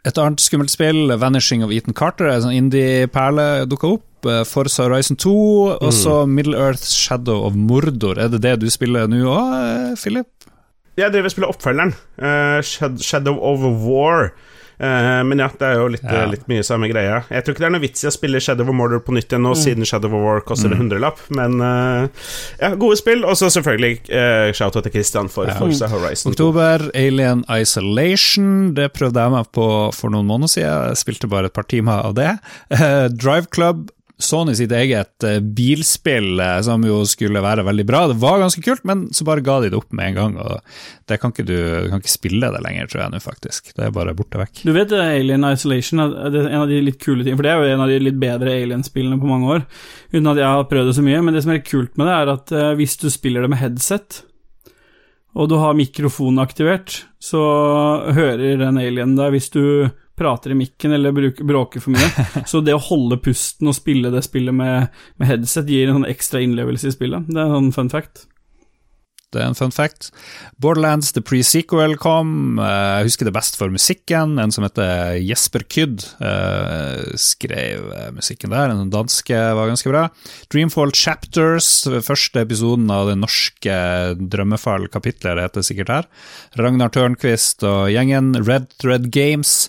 Et 0.05 0.19
annet 0.21 0.41
skummelt 0.45 0.69
spill, 0.73 1.09
Vanishing 1.17 1.63
of 1.65 1.71
Ethan 1.73 1.95
Carter, 1.97 2.29
en 2.29 2.43
sånn 2.45 2.59
indie-perle, 2.59 3.65
dukka 3.71 3.95
opp. 3.97 4.27
eh, 4.29 4.43
Forza 4.49 4.85
Horizon 4.87 5.17
2, 5.21 5.33
og 5.85 5.93
så 5.93 6.27
Middle 6.29 6.57
Earth 6.57 6.85
Shadow 6.85 7.43
of 7.47 7.55
Mordor. 7.55 8.17
Er 8.19 8.29
det 8.33 8.41
det 8.41 8.55
du 8.61 8.71
spiller 8.73 9.07
nå 9.09 9.21
òg, 9.29 9.97
Philip? 10.01 10.27
Jeg 10.97 11.11
driver 11.13 11.25
og 11.27 11.33
spiller 11.35 11.53
oppfølgeren, 11.53 11.95
Uh, 12.17 12.61
Shadow 13.03 13.37
of 13.43 13.61
War. 13.85 14.31
Eh, 14.79 15.21
men 15.25 15.39
ja, 15.39 15.49
det 15.59 15.67
er 15.69 15.75
jo 15.79 15.87
litt, 15.93 16.03
Ja. 16.05 16.25
litt 16.27 16.47
mye 16.51 16.65
samme 16.67 16.89
greia. 16.91 17.23
Jeg 17.31 17.45
tror 17.45 17.55
ikke 17.55 17.63
det 17.65 17.69
er 17.69 17.75
noe 17.77 17.85
vits 17.85 18.05
i 18.05 18.09
å 18.11 18.13
spille 18.15 18.41
Shadow 18.43 18.69
of 18.69 18.75
Mordor 18.75 19.01
på 19.07 19.15
nytt 19.15 19.31
igjen 19.31 19.45
nå, 19.47 19.55
siden 19.59 19.87
Shadow 19.87 20.13
of 20.15 20.25
War 20.25 20.41
koster 20.41 20.73
en 20.73 20.79
hundrelapp, 20.83 21.19
men 21.31 21.61
eh, 21.61 22.09
ja, 22.61 22.75
gode 22.75 22.99
spill. 22.99 23.25
Og 23.25 23.37
så 23.39 23.51
selvfølgelig 23.55 24.01
uh, 24.11 24.51
shout-out 24.53 24.83
til 24.89 24.93
Christian 24.97 25.29
for 25.33 25.47
Forza 25.59 25.89
Horizon 25.93 26.33
2. 26.33 26.35
Oktober, 26.35 26.89
Alien 26.95 27.45
Isolation. 27.49 28.75
Det 28.75 28.91
prøvde 28.97 29.21
jeg 29.23 29.35
meg 29.37 29.51
på 29.55 29.69
for 29.95 30.11
noen 30.15 30.27
måneder 30.29 30.51
siden. 30.57 30.89
Jeg 30.91 31.03
spilte 31.05 31.31
bare 31.31 31.51
et 31.51 31.57
par 31.57 31.69
timer 31.71 32.05
av 32.11 32.15
det. 32.19 32.33
Eh, 32.75 33.09
Drive 33.15 33.47
Club. 33.55 33.91
Sony 34.19 34.53
sitt 34.55 34.71
eget 34.71 35.25
eh, 35.27 35.41
bilspill 35.43 36.39
eh, 36.41 36.61
som 36.63 36.85
jo 36.87 37.01
skulle 37.09 37.43
være 37.43 37.65
veldig 37.67 37.87
bra. 37.89 38.05
Det 38.07 38.17
var 38.23 38.39
ganske 38.39 38.63
kult, 38.63 38.85
men 38.87 39.09
så 39.11 39.27
bare 39.27 39.43
ga 39.43 39.57
de 39.65 39.73
det 39.73 39.79
opp 39.79 39.91
med 39.91 40.13
en 40.13 40.19
gang. 40.19 40.37
Og 40.39 41.09
det 41.11 41.19
kan 41.19 41.35
ikke 41.35 41.47
du, 41.49 41.57
du 41.57 41.89
kan 41.91 42.03
ikke 42.03 42.13
spille 42.13 42.51
det 42.55 42.61
lenger, 42.63 42.87
tror 42.91 43.03
jeg 43.03 43.15
nå, 43.15 43.23
faktisk. 43.25 43.73
Det 43.75 43.89
er 43.89 43.97
bare 43.97 44.15
borte 44.15 44.39
vekk. 44.39 44.63
Du 44.63 44.71
vet 44.77 44.95
Alien 44.95 45.47
Isolation 45.49 46.05
det 46.05 46.45
er 46.45 46.53
en 46.53 46.63
av 46.63 46.71
de 46.71 46.79
litt 46.87 47.01
kule 47.03 47.25
tingene, 47.25 47.41
for 47.41 47.49
det 47.49 47.55
er 47.55 47.59
jo 47.59 47.75
en 47.75 47.83
av 47.87 47.91
de 47.91 47.99
litt 48.05 48.21
bedre 48.23 48.55
Alien-spillene 48.55 49.19
på 49.19 49.33
mange 49.33 49.51
år, 49.57 49.67
uten 50.15 50.31
at 50.31 50.41
jeg 50.45 50.53
har 50.53 50.71
prøvd 50.71 50.93
det 50.93 50.95
så 51.01 51.07
mye, 51.09 51.25
men 51.25 51.35
det 51.35 51.43
som 51.43 51.57
er 51.57 51.67
kult 51.67 51.99
med 51.99 52.07
det, 52.07 52.15
er 52.15 52.33
at 52.37 52.55
eh, 52.55 52.71
hvis 52.79 52.97
du 53.03 53.09
spiller 53.11 53.43
det 53.43 53.51
med 53.51 53.63
headset, 53.65 54.23
og 55.35 55.51
du 55.51 55.59
har 55.59 55.75
mikrofonen 55.75 56.39
aktivert, 56.39 57.01
så 57.19 57.43
hører 58.15 58.61
den 58.63 58.79
alien 58.79 59.19
deg 59.19 59.35
hvis 59.35 59.51
du 59.51 59.65
prater 60.19 60.55
i 60.55 60.59
mikken 60.59 60.93
eller 60.95 61.15
bruker, 61.17 61.45
bråker 61.49 61.83
for 61.85 61.95
mye. 61.97 62.27
Så 62.51 62.61
det 62.65 62.77
å 62.77 62.83
holde 62.91 63.19
pusten 63.25 63.71
og 63.71 63.79
spille 63.79 64.13
det 64.15 64.23
spillet 64.27 64.55
med, 64.55 64.93
med 65.19 65.31
headset 65.33 65.71
gir 65.71 65.89
en 65.91 66.01
sånn 66.03 66.11
ekstra 66.13 66.45
innlevelse 66.45 66.93
i 66.93 66.95
spillet. 66.95 67.27
Det 67.31 67.41
er 67.41 67.49
en 67.51 67.59
sånn 67.59 67.75
fun 67.75 67.93
fact. 67.97 68.29
Det 69.35 69.41
er 69.43 69.49
en 69.51 69.57
fun 69.59 69.73
fact. 69.75 70.13
Borderlands 70.63 71.09
The 71.11 71.19
Pre-Sequel 71.27 71.97
kom. 71.99 72.61
eh, 72.63 73.01
Jeg 73.01 73.09
husker 73.09 73.27
det 73.27 73.33
best 73.35 73.57
for 73.59 73.73
musikken. 73.75 74.37
En 74.39 74.53
som 74.55 74.63
heter 74.63 75.17
Jesper 75.27 75.65
Kydd 75.67 76.05
eh, 76.23 77.01
skrev 77.19 77.89
eh, 77.97 78.13
musikken 78.15 78.55
der. 78.55 78.71
En 78.71 78.93
danske 78.95 79.35
var 79.59 79.73
ganske 79.73 79.91
bra. 79.91 80.05
Dreamfall 80.55 80.95
Chapters, 80.95 81.73
første 82.07 82.45
episoden 82.47 82.87
av 82.95 83.11
det 83.11 83.19
norske 83.25 83.81
Drømmefall-kapitlet, 84.23 85.35
det 85.41 85.49
heter 85.49 85.67
sikkert 85.67 85.91
her. 85.97 86.09
Ragnar 86.63 86.95
Tørnquist 86.95 87.67
og 87.67 87.89
gjengen. 87.91 88.37
Red 88.47 88.71
Thread 88.79 89.11
Games 89.11 89.65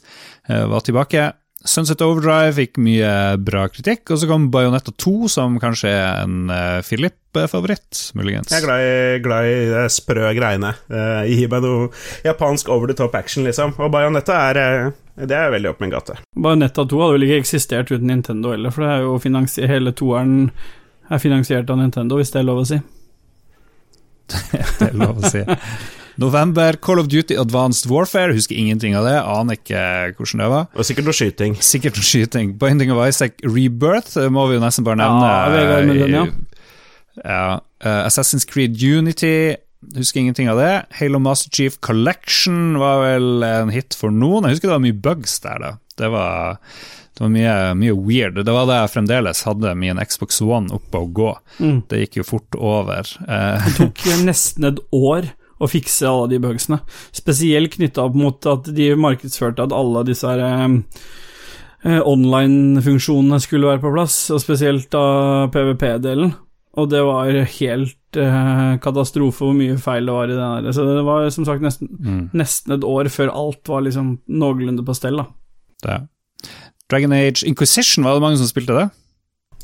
var 0.47 0.85
tilbake. 0.85 1.31
Sunset 1.65 2.01
Overdrive 2.05 2.53
fikk 2.53 2.77
mye 2.77 3.09
bra 3.41 3.63
kritikk, 3.73 4.11
og 4.13 4.19
så 4.21 4.27
kom 4.29 4.51
Bajonetta 4.53 4.93
2, 5.01 5.13
som 5.33 5.55
kanskje 5.61 5.89
er 5.89 6.19
en 6.21 6.51
uh, 6.51 6.81
Philip-favoritt, 6.85 8.11
muligens. 8.17 8.53
Jeg 8.53 8.61
er 8.61 8.67
glad 8.67 8.83
i, 8.85 9.23
glad 9.25 9.49
i 9.49 9.55
de 9.71 9.81
sprø 9.89 10.29
greiene. 10.37 10.75
Uh, 10.91 11.25
gi 11.25 11.49
meg 11.49 11.65
noe 11.65 11.89
japansk 12.25 12.69
over 12.69 12.91
the 12.91 12.97
top 12.97 13.17
action, 13.17 13.47
liksom. 13.49 13.73
Og 13.81 13.89
Bajonetta 13.93 14.37
er 14.51 14.61
eh, 14.61 14.93
Det 15.25 15.39
er 15.39 15.53
veldig 15.55 15.73
opp 15.73 15.81
min 15.81 15.93
gate. 15.95 16.19
Bajonetta 16.37 16.85
2 16.85 17.01
hadde 17.01 17.17
vel 17.17 17.27
ikke 17.29 17.41
eksistert 17.41 17.89
uten 17.89 18.11
Nintendo 18.13 18.53
heller, 18.53 18.75
for 18.75 18.85
det 18.85 18.93
er 18.93 19.07
jo 19.07 19.67
hele 19.73 19.95
toeren 19.97 20.39
er 21.09 21.21
finansiert 21.21 21.69
av 21.69 21.81
Nintendo, 21.81 22.21
hvis 22.21 22.33
det 22.33 22.43
er 22.43 22.49
lov 22.51 22.61
å 22.61 22.69
si. 22.69 22.81
Det 24.79 24.91
er 24.91 24.97
lov 24.97 25.17
å 25.21 25.29
si. 25.29 25.41
November, 26.21 26.77
Call 26.79 26.99
of 27.01 27.09
Duty 27.11 27.35
Advanced 27.39 27.89
Warfare. 27.91 28.33
Husker 28.37 28.55
ingenting 28.55 28.95
av 28.95 29.05
det. 29.07 29.17
Aner 29.21 29.57
ikke 29.59 29.81
hvordan 30.17 30.43
det 30.45 30.49
var. 30.53 30.67
Og 30.75 30.87
sikkert 30.87 31.09
noe 31.09 31.17
skyting. 31.17 31.57
Sikkert 31.63 31.99
noe 31.99 32.07
skyting. 32.07 32.53
Binding 32.61 32.93
of 32.95 33.01
Isaac 33.07 33.37
Rebirth 33.43 34.15
eh, 34.21 34.29
må 34.31 34.47
vi 34.49 34.57
jo 34.59 34.63
nesten 34.63 34.87
bare 34.87 34.99
nevne. 35.01 35.29
Ja, 35.29 35.53
Vegard 35.53 35.89
Melden, 35.91 36.15
ja. 36.15 36.25
Ja, 37.23 37.45
eh, 37.83 38.01
Assassin's 38.07 38.47
Creed 38.47 38.75
Unity. 38.81 39.55
Husker 39.95 40.19
ingenting 40.23 40.49
av 40.49 40.57
det. 40.57 40.71
Halo 40.99 41.19
Master 41.21 41.51
Chief 41.53 41.75
Collection 41.85 42.77
var 42.81 43.03
vel 43.03 43.43
en 43.45 43.69
hit 43.75 43.93
for 43.97 44.09
noen. 44.11 44.47
Jeg 44.47 44.57
husker 44.57 44.71
det 44.71 44.77
var 44.79 44.85
mye 44.87 45.01
bugs 45.07 45.37
der, 45.43 45.59
da. 45.61 45.71
Det 45.95 46.09
var, 46.11 46.57
det 47.15 47.21
var 47.23 47.29
mye, 47.31 47.53
mye 47.79 47.93
weird. 47.95 48.39
Det 48.43 48.51
var 48.55 48.65
da 48.67 48.79
jeg 48.81 48.93
fremdeles 48.95 49.43
hadde 49.47 49.75
min 49.79 50.01
Xbox 50.01 50.41
One 50.43 50.73
oppe 50.75 50.99
å 51.03 51.07
gå. 51.15 51.29
Mm. 51.61 51.77
Det 51.91 52.01
gikk 52.01 52.17
jo 52.23 52.25
fort 52.33 52.57
over. 52.57 53.07
Eh, 53.29 53.67
Det 53.69 53.75
tok 53.77 54.01
nesten 54.25 54.71
et 54.73 54.81
år 54.95 55.29
å 55.65 55.71
fikse 55.71 56.07
alle 56.09 56.29
de 56.35 56.39
bugsene. 56.43 56.79
Spesielt 57.15 57.75
knytta 57.75 58.05
opp 58.07 58.15
mot 58.17 58.47
at 58.51 58.69
de 58.75 58.91
markedsførte 58.99 59.65
at 59.65 59.75
alle 59.75 60.05
disse 60.07 60.27
her 60.29 60.41
eh, 60.45 60.79
eh, 61.85 62.01
online-funksjonene 62.01 63.39
skulle 63.43 63.69
være 63.73 63.83
på 63.83 63.93
plass, 63.95 64.17
og 64.33 64.41
spesielt 64.43 64.89
da 64.93 65.05
PVP-delen. 65.53 66.33
Og 66.75 66.89
det 66.91 66.99
var 67.07 67.29
helt 67.31 68.17
eh, 68.19 68.73
katastrofe 68.83 69.45
hvor 69.45 69.53
mye 69.55 69.77
feil 69.79 70.09
det 70.09 70.15
var 70.17 70.27
i 70.31 70.35
den 70.35 70.65
der. 70.65 70.75
Så 70.75 70.83
det 70.89 71.05
var 71.07 71.29
som 71.31 71.45
sagt 71.47 71.63
nesten, 71.63 71.87
Mm. 71.95 72.29
nesten 72.35 72.73
et 72.75 72.83
år 72.83 73.07
før 73.09 73.31
alt 73.31 73.63
var 73.71 73.81
liksom 73.85 74.17
noenlunde 74.27 74.83
på 74.85 74.95
stell, 74.97 75.21
da. 75.21 75.25
Det. 75.85 76.01
Dragon 76.91 77.13
Age 77.15 77.43
Inquisition, 77.47 78.03
var 78.03 78.13
det 78.17 78.21
mange 78.25 78.37
som 78.41 78.47
spilte 78.49 78.75
det? 78.75 78.89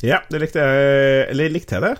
Ja, 0.01 0.17
det 0.31 0.39
likte 0.41 0.57
jeg 0.63 1.27
Eller 1.29 1.51
likte 1.53 1.75
jeg 1.77 1.83
det? 1.83 1.91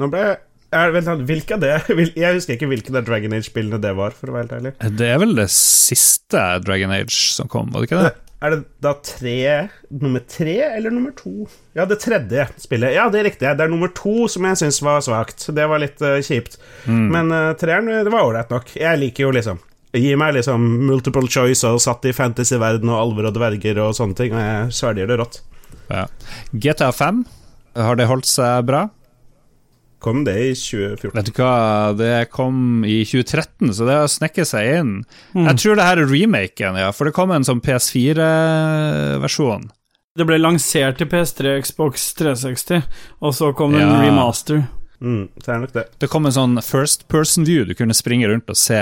Nå 0.00 0.06
ble 0.08 0.22
jeg 0.24 0.38
er, 0.78 0.92
vent, 0.94 1.24
hvilke 1.28 1.56
av 1.56 1.62
det 1.62 1.72
Jeg 2.24 2.36
husker 2.38 2.56
ikke 2.56 2.70
hvilke 2.70 2.94
av 2.94 3.06
Dragon 3.06 3.36
Age-spillene 3.36 3.80
det 3.82 3.94
var, 3.98 4.16
for 4.16 4.32
å 4.32 4.36
være 4.36 4.48
helt 4.48 4.58
ærlig. 4.58 4.92
Det 4.98 5.08
er 5.12 5.22
vel 5.22 5.34
det 5.38 5.48
siste 5.54 6.44
Dragon 6.64 6.94
Age 6.94 7.16
som 7.36 7.50
kom, 7.52 7.72
var 7.72 7.84
det 7.84 7.90
ikke 7.90 8.04
det? 8.06 8.12
Er 8.42 8.56
det 8.56 8.62
da 8.82 8.92
tre 9.06 9.42
Nummer 10.02 10.22
tre 10.26 10.56
eller 10.66 10.90
nummer 10.90 11.12
to? 11.14 11.46
Ja, 11.78 11.84
det 11.86 12.00
tredje 12.02 12.48
spillet. 12.58 12.96
Ja, 12.96 13.06
det 13.12 13.20
er 13.20 13.28
riktig. 13.30 13.46
Det 13.46 13.66
er 13.66 13.70
nummer 13.70 13.92
to 13.94 14.26
som 14.32 14.48
jeg 14.48 14.58
syns 14.58 14.80
var 14.82 15.04
svakt. 15.04 15.46
Det 15.54 15.66
var 15.70 15.78
litt 15.82 16.02
uh, 16.02 16.18
kjipt. 16.24 16.58
Men 16.88 17.30
uh, 17.30 17.52
treeren, 17.58 17.92
det 18.02 18.10
var 18.12 18.26
ålreit 18.26 18.50
nok. 18.50 18.74
Jeg 18.80 18.98
liker 18.98 19.28
jo 19.28 19.36
liksom 19.36 19.62
Gi 19.92 20.14
meg 20.16 20.32
liksom 20.38 20.62
multiple 20.88 21.28
choice 21.28 21.68
og 21.68 21.82
satt 21.84 22.06
i 22.08 22.14
fantasyverden 22.16 22.88
og 22.88 22.96
alver 22.96 23.26
og 23.28 23.34
dverger 23.36 23.76
og 23.84 23.90
sånne 23.98 24.16
ting, 24.16 24.32
og 24.32 24.40
jeg 24.40 24.70
svelger 24.78 25.10
det 25.10 25.18
rått. 25.20 25.42
Ja. 25.92 26.06
GTA 26.56 26.88
5, 26.96 27.18
har 27.76 27.98
det 28.00 28.06
holdt 28.08 28.30
seg 28.30 28.64
bra? 28.70 28.86
Kom 30.02 30.24
det 30.26 30.34
i 30.34 30.54
2014? 30.58 31.12
Vet 31.14 31.28
du 31.30 31.36
hva, 31.38 31.92
det 31.94 32.14
kom 32.34 32.82
i 32.82 33.04
2013, 33.06 33.70
så 33.76 33.86
det 33.86 33.98
har 34.00 34.08
snekket 34.10 34.48
seg 34.50 34.70
inn. 34.80 34.90
Jeg 35.36 35.60
tror 35.62 35.78
det 35.78 35.86
her 35.86 36.02
er 36.02 36.10
remaken, 36.10 36.80
ja, 36.82 36.88
for 36.96 37.06
det 37.06 37.14
kom 37.14 37.30
en 37.30 37.46
sånn 37.46 37.62
PS4-versjon. 37.62 39.68
Det 40.18 40.26
ble 40.28 40.36
lansert 40.42 40.98
til 41.00 41.08
PS3, 41.08 41.54
Xbox 41.64 42.10
360, 42.18 42.82
og 43.22 43.30
så 43.38 43.52
kom 43.56 43.72
det 43.72 43.86
en 43.86 43.94
remaster. 44.02 44.66
Mm, 45.02 45.24
det 45.34 45.48
er 45.50 45.58
nok 45.58 45.72
det. 45.74 45.82
Det 45.98 46.08
kom 46.12 46.28
en 46.28 46.34
sånn 46.34 46.58
first 46.62 47.08
person 47.10 47.42
view, 47.48 47.64
du 47.66 47.74
kunne 47.74 47.94
springe 47.96 48.28
rundt 48.30 48.50
og 48.52 48.58
se 48.58 48.78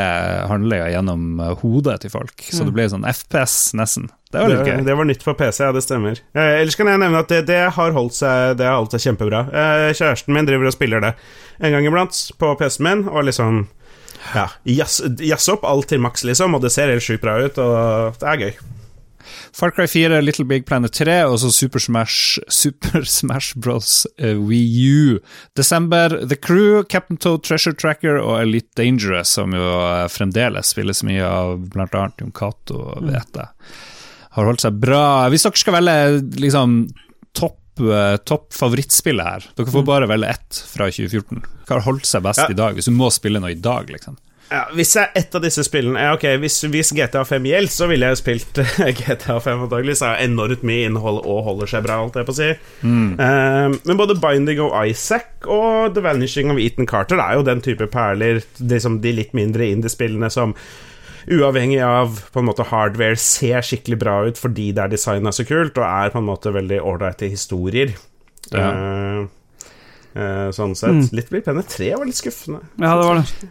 handlinga 0.51 0.91
gjennom 0.93 1.41
eh, 1.41 1.55
hodet 1.62 2.03
til 2.03 2.12
folk. 2.12 2.45
Så 2.53 2.66
det 2.68 2.75
ble 2.77 2.85
sånn 2.93 3.07
FPS, 3.09 3.55
nesten. 3.79 4.11
Det 4.31 4.43
var 4.43 4.53
litt 4.53 4.61
Det, 4.61 4.75
gøy. 4.77 4.85
det 4.87 4.97
var 5.01 5.09
nytt 5.09 5.25
for 5.25 5.39
PC, 5.39 5.62
ja, 5.64 5.73
det 5.75 5.83
stemmer. 5.87 6.21
Eh, 6.37 6.61
ellers 6.61 6.77
kan 6.77 6.91
jeg 6.93 7.01
nevne 7.01 7.23
at 7.25 7.33
det, 7.33 7.41
det, 7.49 7.61
har 7.79 7.97
holdt 7.97 8.18
seg, 8.21 8.59
det 8.61 8.68
har 8.68 8.77
holdt 8.79 8.95
seg 8.99 9.07
kjempebra. 9.09 9.41
Eh, 9.49 9.89
kjæresten 9.97 10.37
min 10.37 10.47
driver 10.49 10.68
og 10.68 10.77
spiller 10.77 11.03
det 11.09 11.14
en 11.64 11.73
gang 11.75 11.89
iblant 11.89 12.21
på 12.41 12.53
PC-en 12.61 12.87
min, 12.91 13.07
og 13.09 13.25
liksom 13.31 13.64
Ja, 14.35 14.51
jazze 14.68 15.09
jazz 15.25 15.49
opp 15.49 15.64
alt 15.64 15.89
til 15.89 16.05
maks, 16.05 16.27
liksom, 16.29 16.53
og 16.55 16.61
det 16.61 16.71
ser 16.75 16.93
helt 16.93 17.03
sjukt 17.07 17.25
bra 17.25 17.39
ut, 17.41 17.57
og 17.59 18.21
det 18.21 18.29
er 18.29 18.45
gøy. 18.45 18.53
Far 19.53 19.71
Cry 19.75 19.87
4, 19.91 20.21
Little 20.23 20.45
Big 20.47 20.65
Planet 20.69 20.93
3 20.95 21.17
og 21.29 21.39
så 21.43 21.51
Super 21.53 21.83
Smash 21.83 22.39
Super 22.49 23.03
Smash 23.19 23.57
Bros. 23.59 24.07
Uh, 24.23 24.37
Wii 24.47 24.87
U. 24.91 25.19
Desember, 25.59 26.15
The 26.31 26.37
Crew, 26.39 26.83
Captain 26.85 27.19
Toad 27.21 27.43
Treasure 27.47 27.75
Tracker 27.77 28.21
og 28.23 28.39
Elite 28.43 28.71
Dangerous, 28.79 29.33
som 29.37 29.55
jo 29.57 29.65
eh, 29.65 30.07
fremdeles 30.13 30.71
spilles 30.75 31.03
mye 31.07 31.25
av 31.27 31.67
annet 31.77 32.21
Jon 32.23 32.33
Cato 32.37 32.85
vet 33.03 33.37
jeg. 33.37 33.49
Har 34.37 34.47
holdt 34.47 34.63
seg 34.63 34.77
bra. 34.79 35.03
Hvis 35.33 35.43
dere 35.47 35.59
skal 35.59 35.75
velge 35.81 35.97
liksom 36.41 36.77
topp 37.37 37.83
eh, 37.83 38.17
topp 38.29 38.53
favorittspillet 38.55 39.27
her, 39.27 39.47
dere 39.59 39.73
får 39.75 39.87
bare 39.89 40.09
velge 40.11 40.31
ett 40.37 40.63
fra 40.71 40.87
2014. 40.91 41.43
Hva 41.67 41.79
har 41.81 41.87
holdt 41.89 42.07
seg 42.07 42.23
best 42.27 42.45
Ja. 42.45 42.51
i 42.55 42.59
dag, 42.59 42.79
hvis 42.79 42.87
du 42.91 42.95
må 42.95 43.11
spille 43.15 43.43
noe 43.43 43.53
i 43.55 43.59
dag, 43.59 43.91
liksom? 43.91 44.19
Ja, 44.51 44.65
hvis 44.75 44.97
jeg 44.99 45.13
et 45.15 45.35
av 45.39 45.45
disse 45.45 45.63
spillene 45.63 46.01
ja, 46.03 46.15
Ok, 46.17 46.25
hvis, 46.43 46.57
hvis 46.73 46.91
GTA 46.97 47.23
5 47.27 47.45
gjelder, 47.47 47.71
så 47.71 47.87
ville 47.87 48.09
jeg 48.11 48.19
spilt 48.19 48.59
GTA 49.01 49.37
5 49.39 49.65
antakeligvis. 49.67 50.03
Så 50.03 50.11
har 50.11 50.23
enormt 50.25 50.65
mye 50.67 50.89
innhold 50.89 51.23
og 51.23 51.45
holder 51.47 51.71
seg 51.71 51.87
bra, 51.87 52.01
holdt 52.03 52.19
jeg 52.19 52.27
på 52.27 52.35
å 52.35 52.39
si. 52.41 52.51
Eh, 52.51 53.79
men 53.79 54.01
både 54.01 54.19
Binding 54.19 54.63
of 54.65 54.75
Isaac 54.83 55.47
og 55.47 55.95
The 55.95 56.03
Vanishing 56.05 56.51
of 56.51 56.59
Ethan 56.59 56.91
Carter 56.91 57.23
er 57.23 57.39
jo 57.39 57.47
den 57.47 57.63
type 57.65 57.87
perler, 57.95 58.43
liksom 58.59 58.99
de 59.05 59.15
litt 59.21 59.37
mindre 59.39 59.71
indie-spillene 59.71 60.33
som 60.35 60.57
Uavhengig 61.31 61.83
av 61.85 62.15
på 62.33 62.41
en 62.41 62.47
måte 62.49 62.65
hardware 62.65 63.19
ser 63.21 63.61
skikkelig 63.63 63.99
bra 64.01 64.15
ut 64.25 64.39
fordi 64.41 64.71
det 64.75 64.87
er 64.87 64.93
designa 64.95 65.33
så 65.37 65.45
kult, 65.47 65.77
og 65.77 65.85
er 65.85 66.15
på 66.15 66.19
en 66.19 66.27
måte 66.27 66.53
veldig 66.55 66.81
ålreite 66.81 67.29
historier. 67.31 67.93
Ja. 68.49 68.71
Uh, 68.73 69.27
uh, 70.17 70.49
sånn 70.57 70.73
sett. 70.79 71.13
Litt 71.15 71.29
blir 71.31 71.45
penne 71.45 71.63
Tre 71.69 71.93
var 71.93 72.09
litt 72.09 72.19
skuffende. 72.19 72.65
Ja, 72.81 72.97
det 72.97 73.05
var 73.05 73.21
det. 73.21 73.51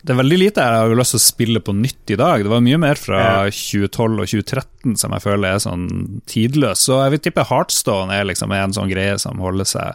Det 0.00 0.14
er 0.14 0.18
veldig 0.20 0.38
lite 0.40 0.64
jeg 0.64 0.80
har 0.80 0.96
lyst 0.96 1.12
til 1.14 1.20
å 1.20 1.24
spille 1.26 1.60
på 1.64 1.74
nytt 1.76 2.12
i 2.14 2.16
dag. 2.16 2.44
Det 2.44 2.52
var 2.52 2.64
mye 2.64 2.78
mer 2.80 3.00
fra 3.00 3.20
Ja. 3.20 3.50
2012 3.52 4.22
og 4.22 4.30
2013 4.32 4.96
som 4.96 5.12
jeg 5.12 5.24
føler 5.26 5.54
er 5.54 5.58
sånn 5.60 5.86
tidløs. 6.30 6.86
Så 6.88 7.02
jeg 7.02 7.14
vil 7.16 7.22
tippe 7.26 7.44
Heartstone 7.44 8.14
er 8.16 8.24
liksom 8.24 8.52
en 8.56 8.72
sånn 8.72 8.88
greie 8.90 9.18
som 9.20 9.38
holder 9.38 9.68
seg 9.68 9.94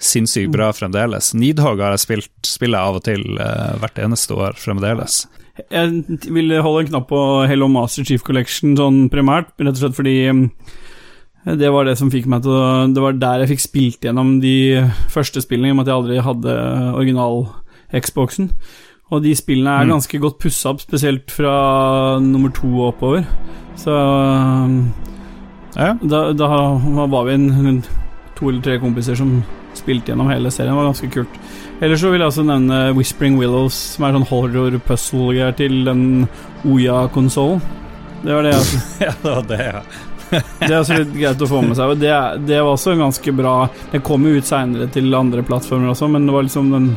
sinnssykt 0.00 0.52
bra 0.54 0.70
fremdeles. 0.72 1.34
Needhog 1.36 1.80
har 1.82 1.92
jeg 1.92 2.04
spilt, 2.06 2.30
spiller 2.46 2.78
jeg 2.78 2.88
av 2.88 2.98
og 3.00 3.04
til 3.04 3.24
uh, 3.36 3.76
hvert 3.82 3.98
eneste 4.00 4.36
år 4.38 4.56
fremdeles. 4.56 5.26
Jeg 5.68 6.20
vil 6.32 6.54
holde 6.62 6.86
en 6.86 6.92
knapp 6.94 7.10
på 7.10 7.20
Hello 7.50 7.68
Master 7.68 8.06
Chief 8.08 8.22
Collection 8.24 8.72
sånn 8.78 9.02
primært, 9.12 9.50
rett 9.60 9.74
og 9.74 9.82
slett 9.82 9.98
fordi 9.98 10.14
mm, 10.32 10.46
det 11.60 11.68
var 11.74 11.84
det 11.84 11.98
som 12.00 12.08
fikk 12.12 12.26
meg 12.30 12.44
til 12.44 12.52
å 12.52 12.86
Det 12.92 13.02
var 13.02 13.18
der 13.18 13.42
jeg 13.42 13.54
fikk 13.54 13.62
spilt 13.64 14.06
gjennom 14.06 14.38
de 14.40 14.54
første 15.12 15.42
spillene, 15.44 15.68
i 15.68 15.74
og 15.74 15.80
med 15.80 15.84
at 15.88 15.92
jeg 15.92 16.00
aldri 16.00 16.24
hadde 16.24 16.56
original-Xboxen. 17.00 18.50
Og 19.10 19.22
de 19.24 19.32
spillene 19.34 19.70
er 19.80 19.84
Mm. 19.86 19.90
ganske 19.96 20.18
godt 20.22 20.38
pussa 20.38 20.70
opp, 20.70 20.80
spesielt 20.80 21.30
fra 21.34 22.18
nummer 22.22 22.50
to 22.54 22.66
og 22.80 22.94
oppover. 22.94 23.24
Så 23.76 23.90
mm, 23.90 24.92
Ja, 25.76 25.94
da, 26.02 26.32
da 26.32 26.46
var 27.06 27.24
vi 27.26 27.32
en, 27.34 27.48
en 27.66 27.82
to 28.36 28.48
eller 28.50 28.60
tre 28.62 28.78
kompiser 28.82 29.16
som 29.16 29.42
spilte 29.74 30.10
gjennom 30.12 30.28
hele 30.30 30.50
serien. 30.50 30.74
Det 30.74 30.80
var 30.82 30.88
ganske 30.92 31.10
kult. 31.14 31.36
Ellers 31.80 32.00
så 32.02 32.10
vil 32.10 32.20
jeg 32.20 32.28
også 32.28 32.44
nevne 32.44 32.80
Whispering 32.96 33.38
Willows, 33.38 33.74
som 33.94 34.04
er 34.04 34.12
sånn 34.16 34.26
horror-puzzle-greier 34.28 35.54
til 35.56 35.84
den 35.86 36.02
Oya-konsollen. 36.66 37.62
Det 38.24 38.34
var 38.34 38.42
det 38.44 38.54
altså. 38.54 38.80
ja 39.06 39.12
det 39.22 39.30
var 39.36 39.46
det, 39.48 39.60
ja. 39.64 39.82
Det 40.60 40.68
er 40.70 40.76
også 40.78 40.98
litt 41.00 41.14
greit 41.16 41.40
å 41.42 41.48
få 41.50 41.62
med 41.64 41.74
seg. 41.78 41.94
Det, 41.98 42.10
det 42.46 42.58
var 42.62 42.74
også 42.76 42.92
ganske 42.98 43.32
bra. 43.34 43.54
Det 43.90 44.02
kom 44.06 44.26
jo 44.28 44.36
ut 44.38 44.46
seinere 44.46 44.86
til 44.94 45.08
andre 45.18 45.42
plattformer 45.46 45.90
også, 45.94 46.06
men 46.12 46.26
det 46.28 46.34
var 46.36 46.46
liksom 46.46 46.68
den 46.74 46.90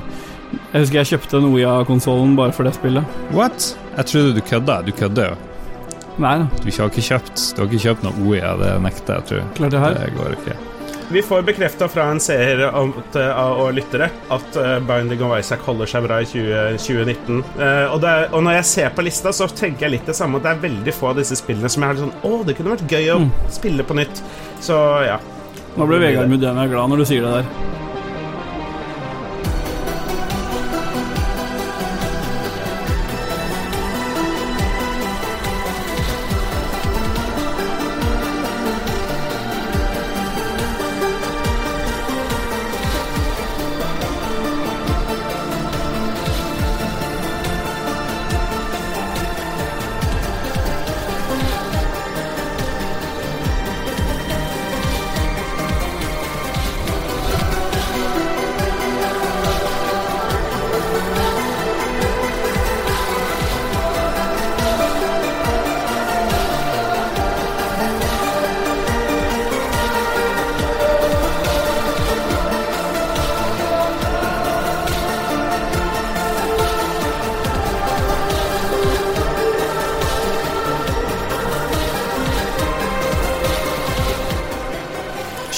Jeg 0.73 0.83
husker 0.83 0.99
jeg 1.01 1.11
kjøpte 1.13 1.39
en 1.39 1.49
Oya-konsollen 1.53 2.35
bare 2.37 2.53
for 2.55 2.67
det 2.67 2.75
spillet. 2.77 3.17
What? 3.33 3.71
Jeg 3.97 4.09
trodde 4.11 4.35
du 4.37 4.41
kødda. 4.41 4.81
Du 4.85 4.91
kødder 4.95 5.33
jo. 5.33 5.41
Nei 6.21 6.35
da, 6.43 6.45
Du 6.61 6.69
har 6.69 6.91
ikke 6.91 7.01
kjøpt 7.01 7.41
Du 7.55 7.63
har 7.63 7.71
ikke 7.71 7.81
kjøpt 7.87 8.03
noe 8.05 8.27
OIA, 8.27 8.51
det 8.59 8.75
nekter 8.83 9.15
jeg, 9.17 9.25
tror 9.29 9.39
jeg. 9.39 9.47
klart 9.57 9.73
jeg 9.73 9.81
har. 9.81 9.95
Det 9.97 10.13
går 10.19 10.35
ikke. 10.37 10.57
Vi 11.13 11.21
får 11.21 11.41
bekrefta 11.45 11.87
fra 11.91 12.05
en 12.11 12.19
seer 12.23 12.61
om- 12.73 12.93
og 12.93 13.73
lyttere 13.75 14.09
at 14.31 14.55
eh, 14.57 14.79
Binding 14.79 15.21
of 15.21 15.33
Isaac 15.37 15.59
holder 15.65 15.85
seg 15.89 16.05
bra 16.07 16.21
i 16.21 16.25
20, 16.25 16.77
2019. 16.77 17.43
Eh, 17.59 17.93
og, 17.93 17.99
det 18.01 18.09
er, 18.09 18.27
og 18.31 18.43
når 18.43 18.57
jeg 18.59 18.65
ser 18.65 18.89
på 18.95 19.05
lista, 19.05 19.33
så 19.35 19.47
tenker 19.47 19.87
jeg 19.87 19.97
litt 19.97 20.05
det 20.09 20.15
samme. 20.15 20.37
at 20.37 20.43
Det 20.43 20.51
er 20.53 20.63
veldig 20.69 20.93
få 20.93 21.11
av 21.11 21.19
disse 21.21 21.37
spillene 21.37 21.69
som 21.69 21.83
jeg 21.83 21.91
har 21.93 22.01
sånn 22.01 22.15
Å, 22.23 22.43
det 22.47 22.57
kunne 22.57 22.75
vært 22.75 22.87
gøy 22.89 23.11
å 23.13 23.19
spille 23.51 23.83
på 23.83 23.97
nytt. 23.99 24.23
Så 24.63 24.79
ja. 25.05 25.19
Nå 25.77 25.85
ble 25.89 25.99
Vegard 25.99 26.29
Mudena 26.29 26.67
glad 26.69 26.89
når 26.89 27.03
du 27.03 27.05
sier 27.09 27.25
det 27.25 27.41
der.– 27.41 27.81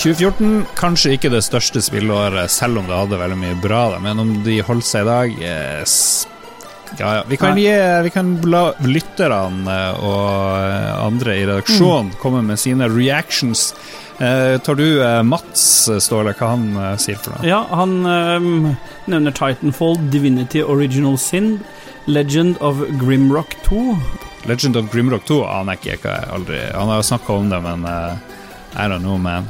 2014, 0.05 0.65
kanskje 0.77 1.15
ikke 1.17 1.31
det 1.33 1.41
største 1.45 1.81
spillåret, 1.81 2.51
selv 2.53 2.77
om 2.81 2.87
det 2.89 2.95
hadde 2.99 3.17
veldig 3.19 3.37
mye 3.41 3.57
bra, 3.63 3.87
da, 3.95 3.99
men 4.03 4.21
om 4.21 4.31
de 4.45 4.59
holdt 4.67 4.85
seg 4.87 5.05
i 5.05 5.09
dag 5.09 5.35
yes. 5.41 5.95
Ja, 6.99 7.15
ja. 7.17 7.23
Vi 7.27 7.35
kan, 7.41 7.57
gi, 7.57 7.71
vi 8.05 8.11
kan 8.13 8.27
la 8.47 8.67
lytterne 8.85 9.73
eh, 9.73 10.03
og 10.05 11.01
andre 11.07 11.33
i 11.41 11.45
redaksjonen 11.49 12.11
Mm. 12.13 12.19
komme 12.21 12.43
med 12.45 12.59
sine 12.61 12.87
reactions. 12.93 13.73
Eh, 14.21 14.57
tar 14.63 14.77
du 14.79 14.85
eh, 15.03 15.23
Mats 15.25 15.89
Ståle, 16.05 16.31
hva 16.37 16.51
han 16.53 16.67
eh, 16.77 16.93
sier 17.01 17.17
for 17.19 17.33
noe? 17.35 17.43
Ja, 17.49 17.63
han 17.73 17.97
øhm, 18.05 18.75
nevner 19.11 19.33
Titanfall, 19.35 19.97
Divinity 20.13 20.61
Original 20.63 21.17
Sin, 21.19 21.57
Legend 22.05 22.61
of 22.61 22.79
Grimrock 23.01 23.57
2. 23.65 23.97
Legend 24.45 24.77
of 24.77 24.87
Grimrock 24.93 25.25
2 25.27 25.41
aner 25.49 25.75
jeg 25.81 25.97
ikke 25.97 26.05
hva 26.05 26.15
jeg 26.21 26.31
aldri 26.37 26.59
Han 26.77 26.91
har 26.93 27.01
snakka 27.03 27.33
om 27.41 27.49
det, 27.49 27.59
men 27.65 27.83
eh, 27.89 28.15
I 28.77 28.87
don't 28.87 29.01
know, 29.03 29.17
man. 29.17 29.49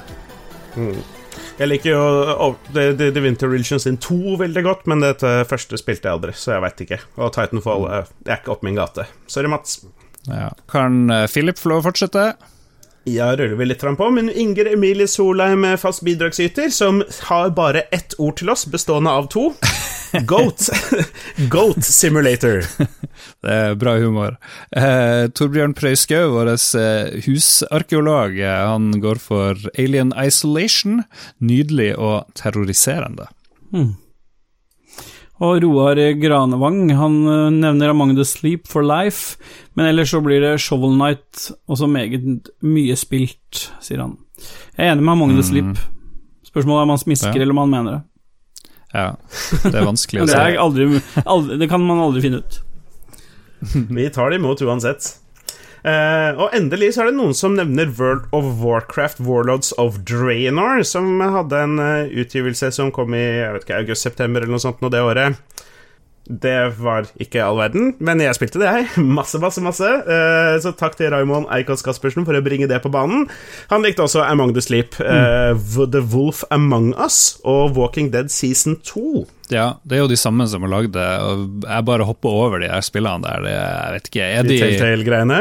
Jeg 0.76 1.70
liker 1.70 1.94
jo 1.94 2.50
The, 2.74 2.90
The, 2.96 3.12
The 3.16 3.24
Winter 3.24 3.52
Religion 3.52 3.80
sin 3.80 3.98
2 4.02 4.38
veldig 4.42 4.64
godt, 4.66 4.86
men 4.92 5.04
dette 5.04 5.32
første 5.50 5.80
spilte 5.80 6.10
jeg 6.10 6.18
aldri, 6.18 6.36
så 6.36 6.56
jeg 6.56 6.66
veit 6.66 6.84
ikke. 6.86 7.00
Og 7.20 7.32
Titanfall 7.36 7.88
eh, 7.92 8.12
er 8.28 8.42
ikke 8.42 8.56
opp 8.56 8.66
min 8.68 8.78
gate. 8.80 9.08
Sorry, 9.32 9.52
Mats. 9.52 9.80
Ja. 10.28 10.52
Kan 10.72 11.10
eh, 11.14 11.28
Philip 11.32 11.60
få 11.60 11.72
lov 11.72 11.84
å 11.84 11.88
fortsette? 11.90 12.28
Ja, 13.06 13.30
ruller 13.38 13.60
vi 13.60 13.68
litt 13.70 13.84
fram 13.86 13.98
på, 14.00 14.10
men 14.12 14.32
Inger 14.34 14.72
Emilie 14.74 15.08
Solheim 15.08 15.68
fast 15.78 16.02
bidragsyter, 16.04 16.72
som 16.74 17.04
har 17.30 17.52
bare 17.56 17.86
ett 17.94 18.18
ord 18.18 18.40
til 18.42 18.50
oss, 18.50 18.66
bestående 18.66 19.14
av 19.14 19.30
to. 19.32 19.52
Goat. 20.32 20.70
Goat 21.50 21.84
Simulator. 21.86 22.64
Det 23.46 23.52
er 23.52 23.76
bra 23.80 23.96
humor. 24.02 24.36
Eh, 24.76 25.28
Torbjørn 25.36 25.74
Prøyskau, 25.78 26.32
vår 26.36 26.52
eh, 26.56 27.20
husarkeolog, 27.26 28.38
eh, 28.40 28.64
han 28.70 28.92
går 29.04 29.20
for 29.22 29.60
Alien 29.78 30.14
Isolation. 30.20 31.04
Nydelig 31.40 31.94
og 31.98 32.26
terroriserende. 32.38 33.28
Og 35.44 35.60
Roar 35.66 36.00
Granevang 36.22 36.94
han 36.96 37.16
øh, 37.28 37.50
nevner 37.52 37.92
Among 37.92 38.14
the 38.16 38.24
Sleep 38.26 38.68
for 38.72 38.86
Life, 38.88 39.36
men 39.76 39.90
ellers 39.90 40.14
så 40.14 40.22
blir 40.24 40.40
det 40.40 40.54
Shovel 40.64 40.96
Night, 40.98 41.50
også 41.68 41.90
meget 41.92 42.48
mye 42.64 42.96
spilt, 42.96 43.66
sier 43.84 44.00
han. 44.06 44.16
Jeg 44.78 44.88
er 44.88 44.94
enig 44.96 45.04
med 45.04 45.12
Among 45.18 45.36
the 45.36 45.44
Sleep. 45.44 45.76
Spørsmålet 46.48 46.80
er 46.80 46.88
om 46.88 46.94
han 46.96 47.02
smisker 47.04 47.36
Ja. 47.36 47.42
eller 47.42 47.52
om 47.58 47.64
han 47.66 47.74
mener 47.74 47.92
det. 47.98 48.02
Ja, 48.96 49.10
det 49.66 49.76
er 49.76 49.90
vanskelig 49.90 50.24
å 50.24 50.30
si. 50.30 50.38
Det, 50.38 50.56
aldri, 50.62 50.88
aldri, 51.26 51.60
det 51.60 51.68
kan 51.72 51.84
man 51.84 52.00
aldri 52.00 52.24
finne 52.24 52.40
ut. 52.44 52.60
Vi 53.98 54.10
tar 54.16 54.32
det 54.32 54.40
imot 54.40 54.64
uansett. 54.64 55.12
Uh, 55.86 56.32
og 56.42 56.56
endelig 56.58 56.96
så 56.96 57.04
er 57.04 57.12
det 57.12 57.18
noen 57.20 57.36
som 57.38 57.54
nevner 57.54 57.92
World 57.94 58.24
of 58.34 58.48
Warcraft 58.58 59.20
Warlords 59.22 59.70
of 59.82 60.00
Draenor, 60.08 60.82
som 60.88 61.20
hadde 61.22 61.60
en 61.62 61.76
uh, 61.78 62.08
utgivelse 62.10 62.72
som 62.74 62.90
kom 62.96 63.14
i 63.14 63.22
jeg 63.22 63.52
vet 63.54 63.68
ikke, 63.68 63.84
august-september 63.84 64.42
eller 64.42 64.56
noe 64.56 64.64
sånt 64.64 64.82
nå 64.82 64.90
det 64.94 65.04
året. 65.06 65.38
Det 66.26 66.74
var 66.82 67.06
ikke 67.22 67.44
all 67.46 67.60
verden, 67.60 67.92
men 68.02 68.22
jeg 68.24 68.34
spilte 68.38 68.58
det, 68.62 68.70
jeg. 68.72 68.88
Masse, 69.18 69.38
masse, 69.42 69.62
masse. 69.62 69.90
Uh, 70.08 70.56
så 70.64 70.72
takk 70.78 70.98
til 70.98 71.12
Raymond 71.14 71.46
Eikås 71.54 71.86
Caspersen 71.86 72.26
for 72.26 72.38
å 72.38 72.42
bringe 72.46 72.70
det 72.72 72.80
på 72.82 72.90
banen. 72.94 73.28
Han 73.70 73.86
likte 73.86 74.06
også 74.08 74.24
Among 74.26 74.56
the 74.56 74.64
Sleep, 74.64 74.98
eh, 75.04 75.54
The 75.54 76.02
Wolf 76.14 76.42
Among 76.54 76.94
Us 76.98 77.38
og 77.46 77.78
Walking 77.78 78.10
Dead 78.14 78.34
Season 78.34 78.80
2. 78.82 79.26
Ja, 79.54 79.76
det 79.86 80.00
er 80.00 80.04
jo 80.06 80.10
de 80.10 80.18
samme 80.18 80.48
som 80.50 80.66
har 80.66 80.74
lagd 80.74 80.96
det, 80.96 81.06
og 81.22 81.68
jeg 81.68 81.86
bare 81.86 82.10
hopper 82.10 82.34
over 82.34 82.64
de 82.64 82.72
her 82.72 82.82
spillene 82.86 83.22
der. 83.26 83.46
Det, 83.46 83.54
jeg 83.54 83.94
vet 83.96 84.12
ikke, 84.12 84.26
er 84.26 84.50
De 84.50 84.54
de 84.56 84.60
Telltale-greiene. 84.64 85.40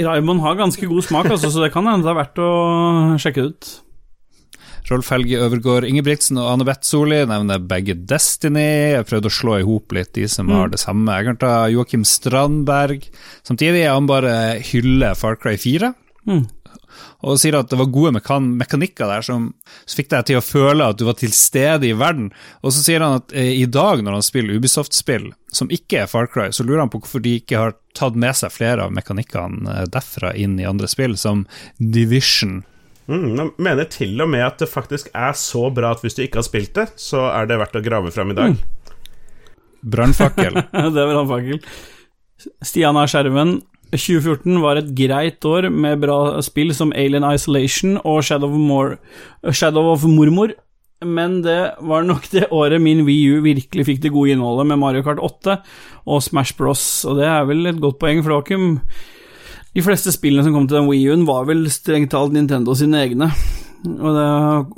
Raymond 0.00 0.40
har 0.40 0.56
ganske 0.56 0.88
god 0.88 1.04
smak, 1.04 1.28
altså, 1.28 1.52
så 1.52 1.66
det 1.66 1.72
kan 1.74 1.88
hende 1.90 2.06
det 2.06 2.14
er 2.14 2.20
verdt 2.22 2.40
å 2.40 2.50
sjekke 3.20 3.44
det 3.44 3.52
ut. 3.52 3.72
Rolf 4.88 5.10
Helge 5.12 5.40
Øvergård 5.44 5.86
Ingebrigtsen 5.88 6.38
og 6.40 6.48
Anne 6.52 6.66
Beth 6.68 6.86
Solli 6.86 7.20
nevner 7.28 7.60
begge 7.62 7.94
Destiny. 7.94 8.96
Jeg 8.96 9.08
prøvde 9.10 9.30
å 9.30 9.36
slå 9.40 9.58
i 9.58 9.66
hop 9.66 9.94
litt 9.96 10.14
de 10.16 10.26
som 10.30 10.50
har 10.54 10.72
det 10.72 10.80
samme. 10.82 11.18
Jeg 11.18 11.28
kan 11.28 11.40
ta 11.42 11.52
Joakim 11.70 12.06
Strandberg. 12.08 13.04
Samtidig 13.46 13.84
er 13.84 13.94
han 13.94 14.08
bare 14.10 14.32
hyller 14.70 15.18
Far 15.18 15.38
Cry 15.40 15.56
4. 15.60 15.92
Mm. 16.30 16.46
Og 17.26 17.36
sier 17.40 17.58
at 17.58 17.68
det 17.70 17.78
var 17.78 17.90
gode 17.92 18.14
mekan 18.16 18.48
mekanikker 18.60 19.08
der 19.10 19.24
som, 19.24 19.50
som 19.84 20.00
fikk 20.00 20.10
deg 20.14 20.28
til 20.28 20.40
å 20.40 20.44
føle 20.44 20.88
at 20.88 20.98
du 21.00 21.04
var 21.08 21.18
til 21.20 21.32
stede 21.36 21.90
i 21.90 21.96
verden. 21.96 22.30
Og 22.64 22.74
så 22.74 22.84
sier 22.84 23.04
han 23.04 23.20
at 23.20 23.34
eh, 23.36 23.52
i 23.60 23.66
dag, 23.68 24.02
når 24.04 24.18
han 24.18 24.26
spiller 24.26 24.56
Ubisoft-spill 24.56 25.30
som 25.52 25.70
ikke 25.72 26.04
er 26.04 26.10
Far 26.10 26.30
Cry, 26.32 26.48
så 26.54 26.64
lurer 26.64 26.84
han 26.84 26.92
på 26.92 27.02
hvorfor 27.02 27.22
de 27.24 27.36
ikke 27.40 27.60
har 27.60 27.76
tatt 27.98 28.16
med 28.18 28.38
seg 28.38 28.54
flere 28.54 28.86
av 28.86 28.94
mekanikkene 28.96 29.76
eh, 29.76 29.86
derfra 29.92 30.32
inn 30.38 30.56
i 30.60 30.68
andre 30.68 30.88
spill, 30.90 31.18
som 31.20 31.44
Division. 31.76 32.62
Mm, 33.10 33.30
jeg 33.34 33.52
mener 33.58 33.88
til 33.90 34.22
og 34.22 34.30
med 34.30 34.44
at 34.46 34.60
det 34.62 34.70
faktisk 34.70 35.10
er 35.10 35.34
så 35.38 35.66
bra 35.74 35.94
at 35.96 36.04
hvis 36.04 36.14
du 36.14 36.22
ikke 36.22 36.38
har 36.38 36.46
spilt 36.46 36.76
det, 36.78 36.86
så 37.00 37.26
er 37.32 37.48
det 37.50 37.58
verdt 37.58 37.80
å 37.80 37.82
grave 37.82 38.12
fram 38.14 38.30
i 38.30 38.38
dag. 38.38 38.60
Brannfakkel. 39.82 40.60
det 40.94 41.02
er 41.02 41.10
brannfakkel. 41.10 41.58
fakkel. 41.58 42.54
Stian 42.62 42.96
A. 42.96 43.04
Skjerven. 43.10 43.58
2014 43.90 44.60
var 44.62 44.78
et 44.78 44.90
greit 44.94 45.44
år 45.48 45.66
med 45.74 45.98
bra 46.04 46.38
spill 46.46 46.70
som 46.76 46.92
Alien 46.94 47.26
Isolation 47.26 47.96
og 48.06 48.22
Shadow 48.22 48.52
of, 48.52 48.60
Mor 48.62 48.92
Shadow 49.50 49.90
of 49.90 50.04
Mormor, 50.06 50.52
men 51.02 51.40
det 51.42 51.58
var 51.82 52.06
nok 52.06 52.28
det 52.30 52.46
året 52.54 52.78
min 52.82 53.02
Wii 53.06 53.34
U 53.34 53.40
virkelig 53.42 53.88
fikk 53.88 54.02
det 54.04 54.12
gode 54.14 54.36
innholdet 54.36 54.68
med 54.70 54.78
Mario 54.78 55.02
Kart 55.02 55.18
8 55.18 55.56
og 56.06 56.22
Smash 56.22 56.54
Bros, 56.54 56.84
og 57.08 57.18
det 57.18 57.26
er 57.26 57.48
vel 57.48 57.66
et 57.66 57.82
godt 57.82 57.98
poeng, 57.98 58.22
ikke 58.22 58.70
De 59.76 59.82
fleste 59.86 60.10
spillene 60.14 60.42
som 60.46 60.54
kom 60.56 60.66
til 60.66 60.80
den 60.80 60.88
Wii 60.90 61.10
U-en, 61.10 61.26
var 61.28 61.46
vel 61.46 61.62
strengt 61.70 62.10
talt 62.14 62.34
Nintendo 62.34 62.74
sine 62.78 63.04
egne. 63.04 63.30
Og 63.86 64.10
det, 64.12 64.26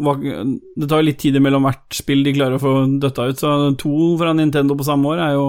var, 0.06 0.20
det 0.22 0.88
tar 0.88 1.00
jo 1.00 1.06
litt 1.08 1.18
tid 1.22 1.38
mellom 1.42 1.64
hvert 1.66 1.96
spill 1.96 2.22
de 2.22 2.34
klarer 2.36 2.58
å 2.58 2.62
få 2.62 2.74
døtta 3.02 3.30
ut, 3.32 3.40
så 3.40 3.72
to 3.80 4.12
fra 4.20 4.34
Nintendo 4.36 4.76
på 4.78 4.86
samme 4.86 5.10
år 5.14 5.22
er 5.24 5.34
jo 5.34 5.46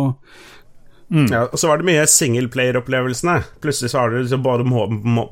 Ja, 1.29 1.43
og 1.43 1.59
så 1.61 1.69
var 1.69 1.77
det 1.77 1.85
mye 1.91 2.07
singleplayer-opplevelsene. 2.09 3.35
Plutselig 3.61 3.91
så 3.93 4.01
har 4.01 4.09
du 4.09 4.21
liksom 4.23 4.41
både, 4.41 4.65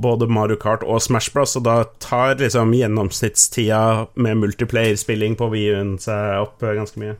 både 0.03 0.27
Mario 0.29 0.59
Kart 0.61 0.85
og 0.85 1.01
Smash 1.01 1.33
Bros, 1.33 1.55
og 1.57 1.65
da 1.65 1.79
tar 2.03 2.35
liksom 2.43 2.75
gjennomsnittstida 2.77 4.11
med 4.21 4.43
multiplayer-spilling 4.43 5.39
på 5.39 5.49
Wii-en 5.55 5.95
seg 6.03 6.43
opp 6.43 6.61
eh, 6.61 6.75
ganske 6.77 7.01
mye. 7.01 7.17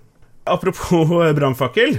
Apropos 0.52 1.16
eh, 1.24 1.34
brannfakkel. 1.38 1.98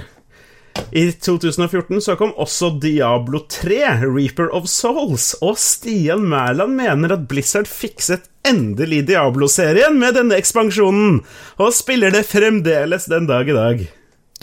I 0.93 1.07
2014 1.11 2.01
så 2.05 2.15
kom 2.17 2.33
også 2.37 2.69
Diablo 2.81 3.43
3, 3.49 3.79
Reaper 4.03 4.51
of 4.53 4.67
Souls, 4.69 5.31
og 5.41 5.57
Stian 5.61 6.25
Mæland 6.29 6.75
mener 6.77 7.15
at 7.15 7.25
Blizzard 7.29 7.69
fikset 7.69 8.29
endelig 8.47 9.03
Diablo-serien 9.09 9.97
med 9.99 10.17
denne 10.19 10.37
ekspansjonen, 10.37 11.21
og 11.57 11.73
spiller 11.73 12.13
det 12.13 12.25
fremdeles 12.29 13.09
den 13.09 13.29
dag 13.29 13.49
i 13.49 13.57
dag. 13.57 13.83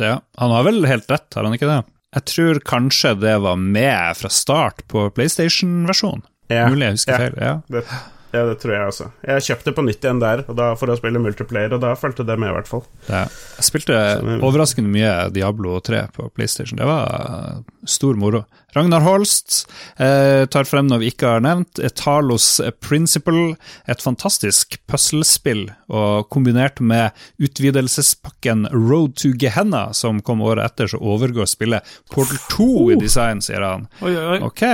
Ja, 0.00 0.14
han 0.40 0.54
har 0.54 0.66
vel 0.66 0.86
helt 0.88 1.10
rett, 1.10 1.28
har 1.36 1.46
han 1.46 1.54
ikke 1.54 1.70
det? 1.70 1.82
Jeg 2.16 2.26
tror 2.26 2.58
kanskje 2.66 3.14
det 3.22 3.36
var 3.44 3.58
med 3.60 4.18
fra 4.18 4.30
start 4.32 4.82
på 4.90 5.06
PlayStation-versjonen. 5.14 6.24
Ja, 6.50 6.66
Mulig 6.66 6.88
jeg 6.88 6.96
husker 6.98 7.14
ja. 7.14 7.20
feil. 7.22 7.36
Ja. 7.38 7.52
Det, 7.70 7.84
ja, 8.30 8.44
det 8.46 8.56
tror 8.62 8.74
jeg 8.74 8.86
også. 8.92 9.08
Jeg 9.26 9.46
kjøpte 9.48 9.74
på 9.74 9.84
nytt 9.86 10.04
igjen 10.06 10.22
der 10.22 10.44
og 10.46 10.54
da, 10.58 10.70
for 10.78 10.92
å 10.92 10.96
spille 10.98 11.22
multiplayer, 11.22 11.74
og 11.74 11.82
da 11.82 11.96
fulgte 11.98 12.26
det 12.26 12.36
med, 12.38 12.52
i 12.52 12.56
hvert 12.56 12.70
fall. 12.70 12.84
Ja. 13.08 13.24
Jeg 13.58 13.66
spilte 13.66 13.98
overraskende 14.38 14.92
mye 14.92 15.12
Diablo 15.34 15.78
3 15.84 16.04
på 16.14 16.28
PlayStation. 16.36 16.78
Det 16.80 16.86
var 16.88 17.10
eh, 17.10 17.62
stor 17.90 18.18
moro. 18.20 18.44
Ragnar 18.76 19.02
Holst 19.02 19.64
eh, 19.98 20.46
tar 20.46 20.68
frem 20.68 20.86
noe 20.86 21.00
vi 21.02 21.10
ikke 21.10 21.32
har 21.34 21.42
nevnt. 21.42 21.80
Talos 21.98 22.60
Principle. 22.84 23.56
Et 23.90 24.04
fantastisk 24.04 24.78
puslespill, 24.90 25.66
og 25.90 26.30
kombinert 26.30 26.78
med 26.78 27.16
utvidelsespakken 27.42 28.68
Road 28.70 29.18
to 29.18 29.34
Gehenna, 29.34 29.88
som 29.96 30.22
kom 30.22 30.42
året 30.46 30.70
etter, 30.70 30.92
så 30.92 31.02
overgår 31.02 31.50
spillet 31.50 31.98
Portal 32.14 32.38
2 32.54 32.70
i 32.94 33.00
design, 33.02 33.42
sier 33.42 33.66
han. 33.66 33.90
Oi, 34.04 34.14
oi, 34.14 34.26
oi. 34.36 34.40
Ok. 34.46 34.64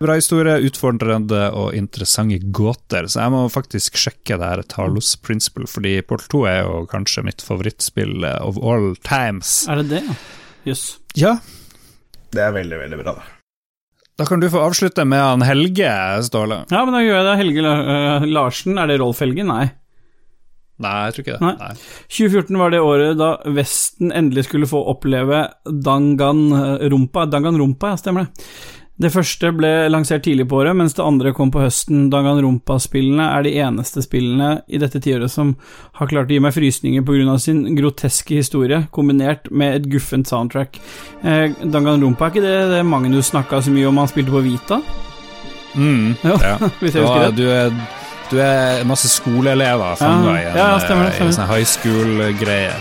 Bra 0.00 0.14
historie, 0.16 0.54
utfordrende 0.64 1.42
og 1.52 1.74
interessante 1.76 2.38
gåter, 2.56 3.04
så 3.12 3.20
jeg 3.20 3.32
må 3.34 3.42
faktisk 3.52 3.98
sjekke 4.00 4.38
det 4.40 4.46
her 4.48 4.62
Talos 4.64 5.10
Principle, 5.20 5.66
fordi 5.68 5.98
Portal 6.08 6.30
2 6.32 6.40
er 6.48 6.60
jo 6.64 6.78
kanskje 6.88 7.24
mitt 7.26 7.44
favorittspill 7.44 8.24
eh, 8.24 8.38
of 8.40 8.56
all 8.64 8.94
times. 9.04 9.66
Er 9.68 9.82
det 9.82 9.90
det? 9.98 10.16
Jøss. 10.70 10.86
Ja, 11.20 11.34
Det 12.32 12.40
er 12.46 12.54
veldig, 12.54 12.78
veldig 12.80 13.00
bra, 13.02 13.12
da. 13.18 13.26
da 14.22 14.24
kan 14.28 14.40
du 14.40 14.48
få 14.48 14.62
avslutte 14.64 15.04
med 15.04 15.20
han 15.20 15.44
Helge, 15.44 15.92
Ståle. 16.24 16.62
Ja, 16.72 16.80
men 16.86 16.96
da 16.96 17.04
gjør 17.04 17.18
jeg 17.18 17.28
det. 17.28 17.36
Helge 17.42 17.76
øh, 17.76 18.26
Larsen, 18.32 18.80
er 18.80 18.88
det 18.88 19.00
Rolf 19.04 19.20
Helge? 19.20 19.44
Nei. 19.44 19.66
Nei, 20.80 20.96
jeg 21.10 21.12
tror 21.18 21.26
ikke 21.26 21.36
det. 21.36 21.44
Nei. 21.44 21.54
Nei. 21.60 21.72
2014 22.08 22.56
var 22.62 22.72
det 22.72 22.80
året 22.80 23.18
da 23.20 23.34
Vesten 23.52 24.14
endelig 24.16 24.46
skulle 24.48 24.68
få 24.70 24.80
oppleve 24.94 25.42
Danganrumpa. 25.68 27.26
Danganrumpa, 27.28 27.92
ja, 27.92 27.98
stemmer 28.00 28.24
det. 28.30 28.46
Det 29.00 29.08
første 29.14 29.48
ble 29.56 29.68
lansert 29.88 30.26
tidlig 30.26 30.44
på 30.50 30.58
året, 30.60 30.76
mens 30.76 30.92
det 30.92 31.00
andre 31.00 31.30
kom 31.32 31.48
på 31.52 31.62
høsten. 31.62 32.10
Danganronpa-spillene 32.12 33.30
er 33.32 33.46
de 33.46 33.54
eneste 33.64 34.02
spillene 34.04 34.50
i 34.68 34.80
dette 34.82 35.00
tiåret 35.00 35.32
som 35.32 35.54
har 35.96 36.10
klart 36.10 36.28
å 36.28 36.36
gi 36.36 36.40
meg 36.44 36.52
frysninger 36.52 37.04
pga. 37.06 37.38
sin 37.40 37.62
groteske 37.78 38.36
historie, 38.42 38.82
kombinert 38.92 39.48
med 39.50 39.74
et 39.78 39.88
guffent 39.88 40.28
soundtrack. 40.28 40.76
Eh, 41.24 41.48
Danganronpa, 41.64 42.26
er 42.28 42.34
ikke 42.34 42.44
det, 42.44 42.58
det 42.74 42.82
Magnus 42.84 43.32
snakka 43.32 43.62
så 43.64 43.72
mye 43.72 43.88
om 43.88 43.96
han 44.02 44.08
spilte 44.12 44.36
på 44.36 44.44
Vita? 44.44 44.82
Mm, 45.74 46.16
Ja, 46.22 46.36
ja. 46.42 46.56
hvis 46.80 46.94
jeg 46.94 47.06
husker 47.06 47.30
det. 47.30 47.36
du, 47.40 47.48
er, 47.48 47.72
du 48.30 48.36
er 48.42 48.84
masse 48.84 49.08
skoleelever 49.08 49.96
fanga 49.96 50.34
i 50.36 50.44
en, 50.44 50.58
Ja, 50.58 50.74
ja, 50.74 50.80
stemmer 50.84 51.08
det, 51.08 51.14
eh, 51.16 51.24
i 51.24 51.30
en 51.30 51.38
sånn 51.40 51.48
high 51.48 51.64
school-greie. 51.64 52.76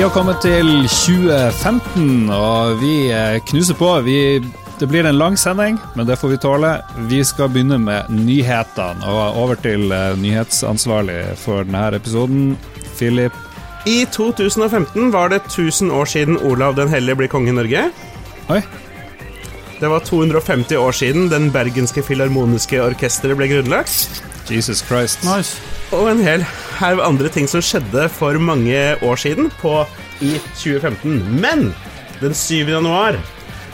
Vi 0.00 0.04
har 0.04 0.14
kommet 0.14 0.38
til 0.40 0.68
2015, 0.88 2.30
og 2.32 2.78
vi 2.80 3.10
eh, 3.12 3.34
knuser 3.50 3.76
på. 3.76 3.88
Vi, 4.00 4.40
det 4.80 4.86
blir 4.88 5.04
en 5.04 5.18
lang 5.20 5.34
sending, 5.36 5.76
men 5.92 6.08
det 6.08 6.16
får 6.16 6.30
vi 6.32 6.38
tåle. 6.40 6.70
Vi 7.10 7.18
skal 7.28 7.50
begynne 7.52 7.76
med 7.76 8.08
nyhetene, 8.08 9.04
og 9.04 9.36
over 9.42 9.60
til 9.60 9.92
eh, 9.92 10.16
nyhetsansvarlig 10.16 11.18
for 11.42 11.68
denne 11.68 11.82
episoden, 11.98 12.54
Philip. 12.96 13.36
I 13.84 14.06
2015 14.08 15.12
var 15.12 15.34
det 15.34 15.42
1000 15.50 15.92
år 15.92 16.08
siden 16.08 16.40
Olav 16.48 16.80
den 16.80 16.88
hellige 16.88 17.20
ble 17.20 17.28
konge 17.28 17.52
i 17.52 17.58
Norge. 17.60 17.84
Oi. 18.56 18.62
Det 19.82 19.92
var 19.92 20.00
250 20.08 20.80
år 20.80 20.96
siden 20.96 21.28
Den 21.28 21.52
bergenske 21.52 22.00
filharmoniske 22.08 22.80
orkesteret 22.88 23.36
ble 23.36 23.52
grunnlagt. 23.52 24.24
Jesus 24.50 24.82
Christ. 24.86 25.24
Nice. 25.26 25.58
Og 25.94 26.10
en 26.10 26.22
hel 26.22 26.44
haug 26.78 27.02
andre 27.02 27.30
ting 27.32 27.48
som 27.50 27.62
skjedde 27.64 28.06
for 28.14 28.38
mange 28.42 28.78
år 29.02 29.20
siden 29.20 29.50
på 29.60 29.82
i 30.22 30.36
2015. 30.60 31.20
Men 31.40 31.70
den 32.20 32.34
7. 32.36 32.68
januar 32.68 33.18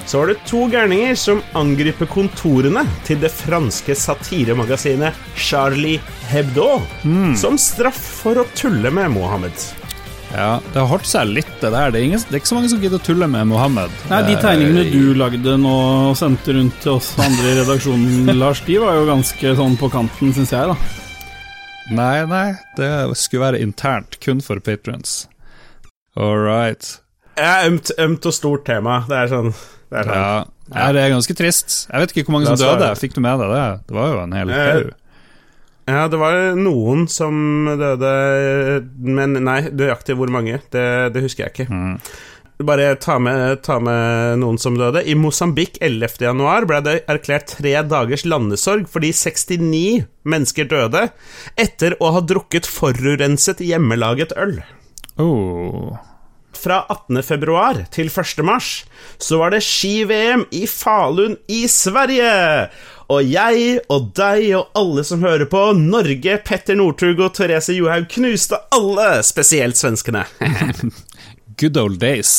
så 0.07 0.21
var 0.21 0.31
det 0.31 0.43
to 0.47 0.67
gærninger 0.71 1.17
som 1.19 1.43
angriper 1.59 2.07
kontorene 2.07 2.85
til 3.09 3.19
det 3.23 3.33
franske 3.35 3.97
satiremagasinet 3.99 5.17
Charlie 5.35 5.99
Hebdo 6.31 6.77
som 7.41 7.59
straff 7.59 7.99
for 8.23 8.39
å 8.39 8.47
tulle 8.55 8.93
med 8.95 9.11
Mohammed. 9.17 9.86
Ja, 10.35 10.59
det 10.73 10.81
har 10.81 10.89
holdt 10.91 11.07
seg 11.09 11.29
litt, 11.31 11.53
det 11.63 11.71
der. 11.73 11.93
Det 11.95 12.01
er, 12.01 12.05
ingen, 12.09 12.21
det 12.27 12.35
er 12.35 12.41
ikke 12.43 12.51
så 12.51 12.57
mange 12.59 12.69
som 12.73 12.81
gidder 12.83 12.99
å 12.99 13.05
tulle 13.07 13.29
med 13.31 13.47
Mohammed. 13.49 13.93
Nei, 14.11 14.19
De 14.27 14.35
Eh, 14.35 14.41
tegningene 14.43 14.85
du 14.91 15.15
lagde 15.17 15.55
nå 15.63 15.75
og 16.11 16.17
sendte 16.19 16.57
rundt 16.57 16.77
til 16.83 16.97
oss 16.97 17.13
andre 17.23 17.53
i 17.53 17.57
redaksjonen, 17.61 18.33
Lars, 18.43 18.61
de 18.67 18.77
var 18.83 18.99
jo 18.99 19.07
ganske 19.09 19.55
sånn 19.61 19.79
på 19.81 19.91
kanten, 19.95 20.35
syns 20.37 20.53
jeg, 20.53 20.75
da. 20.75 20.77
Nei, 21.97 22.25
nei, 22.27 22.47
det 22.77 22.91
skulle 23.21 23.45
være 23.47 23.63
internt, 23.63 24.19
kun 24.25 24.43
for 24.43 24.59
patrons. 24.61 25.29
All 26.19 26.37
right. 26.43 26.97
Ja, 27.39 27.61
ømt, 27.69 27.93
ømt 28.01 28.27
og 28.27 28.35
stort 28.35 28.65
tema. 28.67 29.03
Det 29.07 29.17
er 29.23 29.31
sånn, 29.31 29.51
det 29.93 30.01
er 30.03 30.09
sånn. 30.11 30.19
Ja. 30.19 30.37
ja, 30.75 30.87
det 30.97 31.03
er 31.05 31.13
ganske 31.15 31.37
trist. 31.39 31.75
Jeg 31.93 32.03
vet 32.03 32.15
ikke 32.17 32.27
hvor 32.27 32.39
mange 32.41 32.49
som 32.51 32.59
døde. 32.59 32.89
Fikk 32.99 33.15
du 33.15 33.21
med 33.23 33.39
deg 33.45 33.53
det? 33.55 33.65
Det 33.87 33.95
var 34.01 34.09
jo 34.11 34.23
en 34.25 34.35
hel 34.35 34.51
Eh, 34.57 34.71
haug. 34.73 34.95
Ja, 35.87 36.07
det 36.11 36.19
var 36.19 36.57
noen 36.59 37.05
som 37.07 37.67
døde, 37.79 38.15
men 39.07 39.39
nei, 39.47 39.61
nøyaktig 39.71 40.17
hvor 40.19 40.33
mange, 40.35 40.59
det, 40.75 40.87
det 41.15 41.23
husker 41.23 41.47
jeg 41.47 41.55
ikke. 41.55 41.67
Mm. 41.71 41.93
Bare 42.67 42.95
ta 42.97 43.19
med, 43.21 43.61
ta 43.63 43.77
med 43.85 44.41
noen 44.41 44.57
som 44.59 44.79
døde. 44.81 45.03
I 45.05 45.15
Mosambik 45.15 45.77
11. 45.85 46.17
januar 46.25 46.65
ble 46.67 46.81
det 46.87 46.97
erklært 47.05 47.53
tre 47.59 47.75
dagers 47.85 48.25
landesorg 48.25 48.89
fordi 48.89 49.13
69 49.13 50.07
mennesker 50.25 50.71
døde 50.71 51.05
etter 51.61 51.99
å 52.01 52.15
ha 52.17 52.25
drukket 52.25 52.67
forurenset 52.67 53.61
hjemmelaget 53.61 54.33
øl. 54.41 54.59
Oh. 55.21 55.95
Fra 56.57 56.81
18. 56.89 57.21
februar 57.29 57.83
til 57.93 58.09
1. 58.09 58.41
mars 58.49 58.87
så 59.21 59.43
var 59.43 59.53
det 59.53 59.61
ski-VM 59.65 60.47
i 60.57 60.65
Falun 60.71 61.37
i 61.53 61.67
Sverige. 61.69 62.33
Og 63.13 63.23
jeg 63.23 63.81
og 63.93 64.09
deg 64.19 64.49
og 64.59 64.79
alle 64.79 65.05
som 65.07 65.23
hører 65.23 65.47
på, 65.51 65.61
Norge, 65.79 66.39
Petter 66.43 66.79
Northug 66.79 67.21
og 67.23 67.37
Therese 67.39 67.77
Johaug 67.77 68.09
knuste 68.11 68.59
alle, 68.75 69.21
spesielt 69.27 69.79
svenskene. 69.79 70.25
Good 71.61 71.79
old 71.79 72.01
days. 72.03 72.33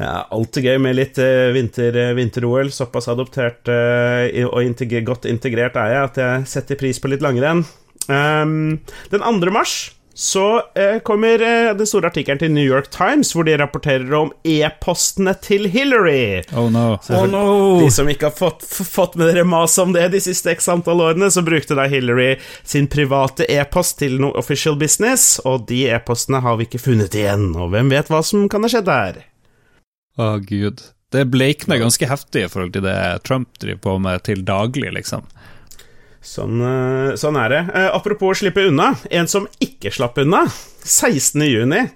Ja, 0.00 0.26
Alltid 0.32 0.64
gøy 0.64 0.76
med 0.80 0.96
litt 0.96 1.18
eh, 1.20 1.48
vinter, 1.56 1.96
eh, 1.96 2.12
vinter-OL. 2.16 2.68
Såpass 2.72 3.08
adoptert 3.12 3.68
eh, 3.72 4.44
og 4.44 4.60
integre, 4.64 5.02
godt 5.08 5.28
integrert 5.28 5.76
er 5.80 5.94
jeg 5.94 6.10
at 6.10 6.20
jeg 6.20 6.50
setter 6.54 6.80
pris 6.80 7.00
på 7.00 7.10
litt 7.12 7.24
langrenn. 7.24 7.64
Um, 8.08 8.80
den 9.12 9.24
2. 9.24 9.52
mars 9.54 9.74
så 10.20 10.62
eh, 10.74 10.98
kommer 10.98 11.40
eh, 11.40 11.76
den 11.76 11.86
store 11.86 12.10
artikkelen 12.10 12.38
til 12.38 12.50
New 12.52 12.64
York 12.64 12.90
Times, 12.92 13.30
hvor 13.32 13.46
de 13.48 13.54
rapporterer 13.56 14.12
om 14.18 14.28
e-postene 14.44 15.32
til 15.40 15.64
Hillary. 15.72 16.42
Oh 16.52 16.66
no. 16.68 16.98
Oh 17.08 17.24
no! 17.24 17.44
De 17.80 17.86
som 17.88 18.08
ikke 18.12 18.28
har 18.28 18.34
fått, 18.36 18.66
fått 18.68 19.16
med 19.16 19.30
dere 19.30 19.46
mas 19.48 19.78
om 19.80 19.94
det 19.96 20.10
de 20.12 20.20
siste 20.20 20.52
x 20.52 20.68
antall 20.68 21.00
årene, 21.06 21.30
så 21.32 21.40
brukte 21.46 21.78
da 21.78 21.88
Hillary 21.88 22.34
sin 22.68 22.90
private 22.92 23.48
e-post 23.48 23.96
til 24.02 24.18
noe 24.20 24.36
official 24.36 24.76
business, 24.76 25.38
og 25.48 25.64
de 25.72 25.86
e-postene 25.88 26.42
har 26.44 26.60
vi 26.60 26.68
ikke 26.68 26.82
funnet 26.90 27.16
igjen, 27.16 27.54
og 27.56 27.72
hvem 27.72 27.88
vet 27.88 28.12
hva 28.12 28.20
som 28.20 28.44
kan 28.52 28.68
ha 28.68 28.74
skjedd 28.74 28.90
der? 28.92 29.22
Å, 30.20 30.34
gud. 30.44 30.84
Det 31.16 31.24
bleikner 31.32 31.80
ganske 31.80 32.12
heftig 32.12 32.44
i 32.44 32.52
forhold 32.52 32.76
til 32.76 32.84
det 32.84 33.00
Trump 33.24 33.56
driver 33.56 33.86
på 33.88 33.96
med 34.04 34.28
til 34.28 34.44
daglig, 34.44 34.92
liksom. 35.00 35.24
Sånn, 36.20 36.60
eh, 36.60 37.14
sånn 37.16 37.38
er 37.40 37.48
det. 37.48 37.60
Eh, 37.74 37.88
apropos 37.96 38.34
å 38.34 38.38
slippe 38.42 38.66
unna. 38.68 38.92
En 39.10 39.28
som 39.28 39.48
ikke 39.60 39.92
slapp 39.92 40.18
unna. 40.20 40.44
16. 40.84 41.46
juni. 41.48 41.88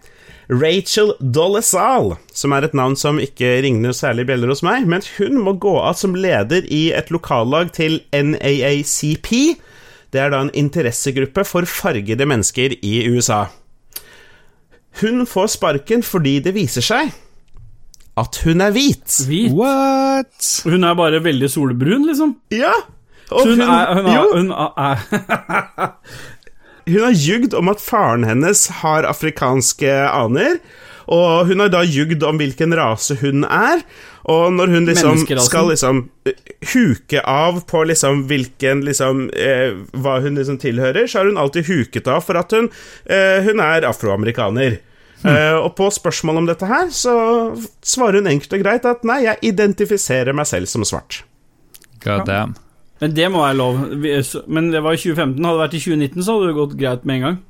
Rachel 0.48 1.14
Dolezal, 1.20 2.18
som 2.32 2.52
er 2.52 2.66
et 2.66 2.74
navn 2.76 2.96
som 3.00 3.20
ikke 3.20 3.62
ringer 3.64 3.80
noe 3.80 3.96
særlig 3.96 4.26
bjeller 4.28 4.50
hos 4.52 4.60
meg, 4.64 4.84
men 4.88 5.00
hun 5.16 5.38
må 5.40 5.54
gå 5.56 5.72
av 5.80 5.96
som 5.96 6.16
leder 6.16 6.66
i 6.68 6.90
et 6.92 7.08
lokallag 7.08 7.72
til 7.72 8.02
NAACP. 8.12 9.30
Det 10.12 10.20
er 10.20 10.34
da 10.34 10.42
en 10.44 10.52
interessegruppe 10.52 11.46
for 11.48 11.64
fargede 11.68 12.28
mennesker 12.28 12.76
i 12.84 12.94
USA. 13.08 13.46
Hun 15.00 15.24
får 15.26 15.56
sparken 15.56 16.04
fordi 16.06 16.36
det 16.44 16.52
viser 16.54 16.84
seg 16.84 17.14
at 18.20 18.36
hun 18.44 18.62
er 18.62 18.74
hvit. 18.76 19.16
Hvit. 19.26 19.56
What? 19.56 20.50
Hun 20.68 20.86
er 20.86 20.94
bare 20.98 21.24
veldig 21.24 21.48
solbrun, 21.50 22.04
liksom. 22.06 22.36
Ja! 22.54 22.76
Og 23.30 23.40
Så 23.40 23.50
hun 23.54 23.60
er, 23.64 23.94
hun 23.94 24.06
er, 24.06 24.24
hun 24.34 24.50
er 24.52 25.92
Hun 26.84 27.00
har 27.00 27.14
ljugd 27.16 27.54
om 27.56 27.70
at 27.72 27.80
faren 27.80 28.26
hennes 28.28 28.66
har 28.82 29.06
afrikanske 29.08 29.92
aner, 30.04 30.58
og 31.08 31.48
hun 31.48 31.62
har 31.64 31.70
da 31.72 31.80
ljugd 31.84 32.24
om 32.28 32.36
hvilken 32.40 32.74
rase 32.76 33.16
hun 33.22 33.46
er. 33.48 33.80
Og 34.28 34.52
når 34.56 34.72
hun 34.72 34.88
liksom 34.88 35.22
skal 35.44 35.68
liksom 35.68 36.02
eh, 36.28 36.36
huke 36.72 37.20
av 37.28 37.62
på 37.68 37.82
liksom 37.88 38.22
hvilken 38.28 38.80
liksom 38.86 39.26
eh, 39.36 39.76
Hva 40.00 40.14
hun 40.24 40.38
liksom 40.40 40.56
tilhører, 40.62 41.04
så 41.04 41.20
har 41.20 41.28
hun 41.28 41.40
alltid 41.40 41.68
huket 41.68 42.08
av 42.08 42.24
for 42.24 42.40
at 42.40 42.52
hun 42.56 42.70
eh, 43.04 43.44
Hun 43.44 43.60
er 43.60 43.84
afroamerikaner. 43.84 44.78
Eh, 45.24 45.54
og 45.56 45.74
på 45.76 45.90
spørsmål 45.92 46.42
om 46.42 46.48
dette 46.48 46.68
her, 46.68 46.88
så 46.92 47.14
svarer 47.84 48.20
hun 48.20 48.32
enkelt 48.32 48.56
og 48.56 48.64
greit 48.64 48.88
at 48.88 49.04
nei, 49.08 49.22
jeg 49.24 49.52
identifiserer 49.52 50.36
meg 50.36 50.48
selv 50.48 50.68
som 50.72 50.84
svart. 50.88 51.22
God 52.04 52.24
damn. 52.28 52.56
Men 53.04 53.12
det 53.12 53.26
må 53.34 53.42
være 53.44 53.56
lov. 53.58 53.78
Men 54.48 54.70
det 54.72 54.80
var 54.80 54.96
i 54.96 55.00
2015. 55.02 55.36
Hadde 55.44 55.58
det 55.58 55.62
vært 55.66 55.76
i 55.76 55.82
2019, 55.84 56.24
så 56.24 56.36
hadde 56.38 56.48
det 56.48 56.56
gått 56.56 56.76
greit 56.80 57.04
med 57.10 57.20
en 57.20 57.26
gang. 57.28 57.42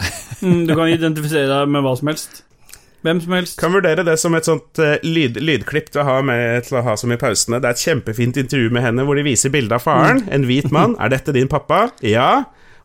Mm, 0.36 0.66
Du 0.68 0.74
kan 0.76 0.90
identifisere 0.92 1.46
deg 1.48 1.70
med 1.72 1.80
hva 1.86 1.94
som 1.96 2.10
helst. 2.10 2.42
Hvem 3.06 3.20
som 3.24 3.32
helst. 3.32 3.54
Kan 3.60 3.72
vurdere 3.72 4.02
det 4.04 4.16
som 4.20 4.34
et 4.36 4.44
sånt 4.44 4.80
eh, 4.82 4.98
lyd, 5.06 5.38
lydklipp 5.40 5.88
til 5.94 6.02
å, 6.02 6.04
ha 6.04 6.16
med, 6.26 6.66
til 6.66 6.76
å 6.76 6.82
ha 6.84 6.96
som 7.00 7.12
i 7.14 7.16
pausene. 7.20 7.60
Det 7.62 7.70
er 7.70 7.76
et 7.76 7.84
kjempefint 7.86 8.36
intervju 8.42 8.72
med 8.74 8.84
henne 8.84 9.06
hvor 9.08 9.16
de 9.16 9.24
viser 9.24 9.52
bilde 9.54 9.78
av 9.78 9.84
faren. 9.86 10.20
En 10.28 10.44
hvit 10.48 10.68
mann. 10.74 10.92
Er 11.02 11.12
dette 11.14 11.32
din 11.36 11.48
pappa? 11.48 11.86
Ja. 12.04 12.28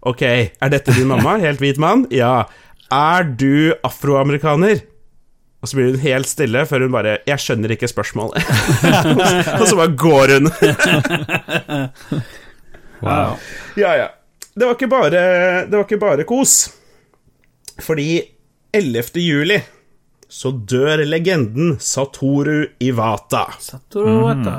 Ok. 0.08 0.24
Er 0.24 0.72
dette 0.72 0.96
din 0.96 1.10
mamma? 1.12 1.36
Helt 1.44 1.60
hvit 1.64 1.82
mann? 1.82 2.06
Ja. 2.16 2.46
Er 2.94 3.28
du 3.28 3.74
afroamerikaner? 3.88 4.84
Og 5.62 5.70
så 5.70 5.78
blir 5.78 5.92
hun 5.94 6.02
helt 6.02 6.30
stille 6.30 6.66
før 6.66 6.88
hun 6.88 6.96
bare 6.96 7.18
'Jeg 7.28 7.40
skjønner 7.40 7.72
ikke 7.76 7.90
spørsmålet'. 7.92 8.42
og 9.62 9.68
så 9.68 9.76
bare 9.78 9.96
går 9.96 10.28
hun. 10.38 10.52
Wow. 13.02 13.38
Ja, 13.76 13.96
ja. 13.98 14.10
Det 14.54 14.66
var 14.66 14.76
ikke 14.76 14.88
bare, 14.88 15.10
det 15.66 15.74
var 15.74 15.86
ikke 15.88 15.98
bare 15.98 16.24
kos. 16.24 16.70
Fordi 17.82 18.22
11. 18.74 19.18
juli 19.18 19.58
så 20.30 20.52
dør 20.52 21.02
legenden 21.08 21.80
Satoru 21.80 22.68
Iwata. 22.80 23.48
Satoru 23.60 24.20
Iwata. 24.20 24.54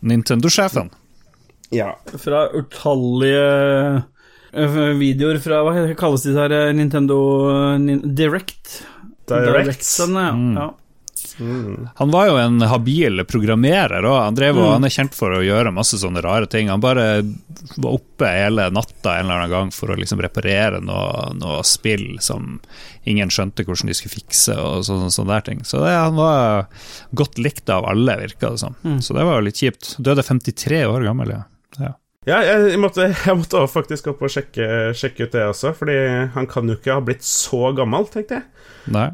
Nintendo-sjefen. 0.00 0.90
Ja. 1.70 1.92
Fra 2.18 2.48
utallige 2.50 4.02
eh, 4.52 4.78
videoer 4.98 5.38
fra 5.38 5.62
Hva 5.64 5.86
kalles 5.98 6.26
de 6.26 6.34
der 6.34 6.56
eh, 6.56 6.72
Nintendo 6.74 7.20
eh, 7.52 7.94
Nin 9.30 9.44
Direct? 9.48 9.66
Directsene, 9.70 10.28
ja. 10.28 10.60
ja. 10.62 10.70
Han 11.96 12.10
var 12.10 12.26
jo 12.30 12.36
en 12.40 12.60
habil 12.68 13.22
programmerer, 13.28 14.04
og 14.08 14.16
han, 14.22 14.34
drev, 14.36 14.56
og 14.58 14.64
Mm. 14.66 14.72
han 14.72 14.84
er 14.88 14.92
kjent 14.94 15.14
for 15.16 15.32
å 15.36 15.42
gjøre 15.44 15.72
masse 15.72 15.96
sånne 16.00 16.22
rare 16.24 16.46
ting. 16.50 16.68
Han 16.72 16.80
bare 16.80 17.22
var 17.76 17.92
oppe 17.96 18.28
hele 18.28 18.66
natta 18.72 19.14
en 19.18 19.24
eller 19.26 19.34
annen 19.38 19.50
gang 19.52 19.70
for 19.72 19.92
å 19.92 19.96
liksom 20.00 20.20
reparere 20.20 20.80
noe, 20.84 21.30
noe 21.36 21.60
spill 21.64 22.18
som 22.24 22.58
ingen 23.08 23.28
skjønte 23.32 23.64
hvordan 23.64 23.88
de 23.92 23.96
skulle 23.96 24.16
fikse, 24.16 24.56
og 24.56 24.84
sånne, 24.88 25.10
sånne 25.12 25.36
der 25.36 25.46
ting. 25.48 25.64
Så 25.64 25.80
det, 25.84 25.92
han 25.96 26.16
var 26.16 26.66
godt 27.16 27.38
likt 27.40 27.68
av 27.72 27.84
alle, 27.88 28.16
virka 28.20 28.50
det 28.54 28.58
som. 28.64 28.76
Mm. 28.84 29.00
Så 29.04 29.16
det 29.16 29.24
var 29.28 29.40
jo 29.40 29.46
litt 29.48 29.60
kjipt. 29.60 29.94
Døde 30.00 30.24
53 30.26 30.84
år 30.88 31.04
gammel, 31.08 31.36
ja. 31.36 31.42
ja. 31.80 31.94
Ja, 32.28 32.42
jeg 32.44 32.76
måtte, 32.80 33.06
jeg 33.26 33.36
måtte 33.38 33.62
også 33.62 33.78
faktisk 33.78 34.10
opp 34.12 34.20
og 34.26 34.32
sjekke, 34.32 34.66
sjekke 34.96 35.24
ut 35.24 35.32
det 35.36 35.44
også, 35.48 35.70
fordi 35.76 35.96
han 36.34 36.48
kan 36.50 36.68
jo 36.68 36.76
ikke 36.76 36.98
ha 36.98 37.02
blitt 37.04 37.24
så 37.24 37.70
gammel, 37.76 38.04
tenkte 38.12 38.40
jeg. 38.40 38.48
Nei. 38.92 39.08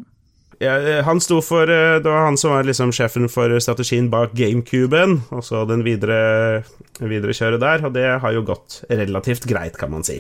Ja, 0.59 0.73
han 1.05 1.19
sto 1.21 1.43
for 1.45 1.69
eh, 1.69 1.99
Det 2.01 2.09
var 2.09 2.23
han 2.31 2.39
som 2.41 2.55
var 2.55 2.65
liksom 2.65 2.89
sjefen 2.97 3.27
for 3.29 3.53
strategien 3.61 4.07
bak 4.11 4.33
GameCuben, 4.39 5.19
og 5.37 5.45
så 5.45 5.67
den 5.69 5.83
videre, 5.85 6.63
videre 6.99 7.35
kjøret 7.37 7.61
der, 7.61 7.85
og 7.85 7.93
det 7.95 8.07
har 8.23 8.33
jo 8.35 8.41
gått 8.49 8.79
relativt 8.89 9.45
greit, 9.51 9.77
kan 9.79 9.93
man 9.93 10.07
si. 10.07 10.17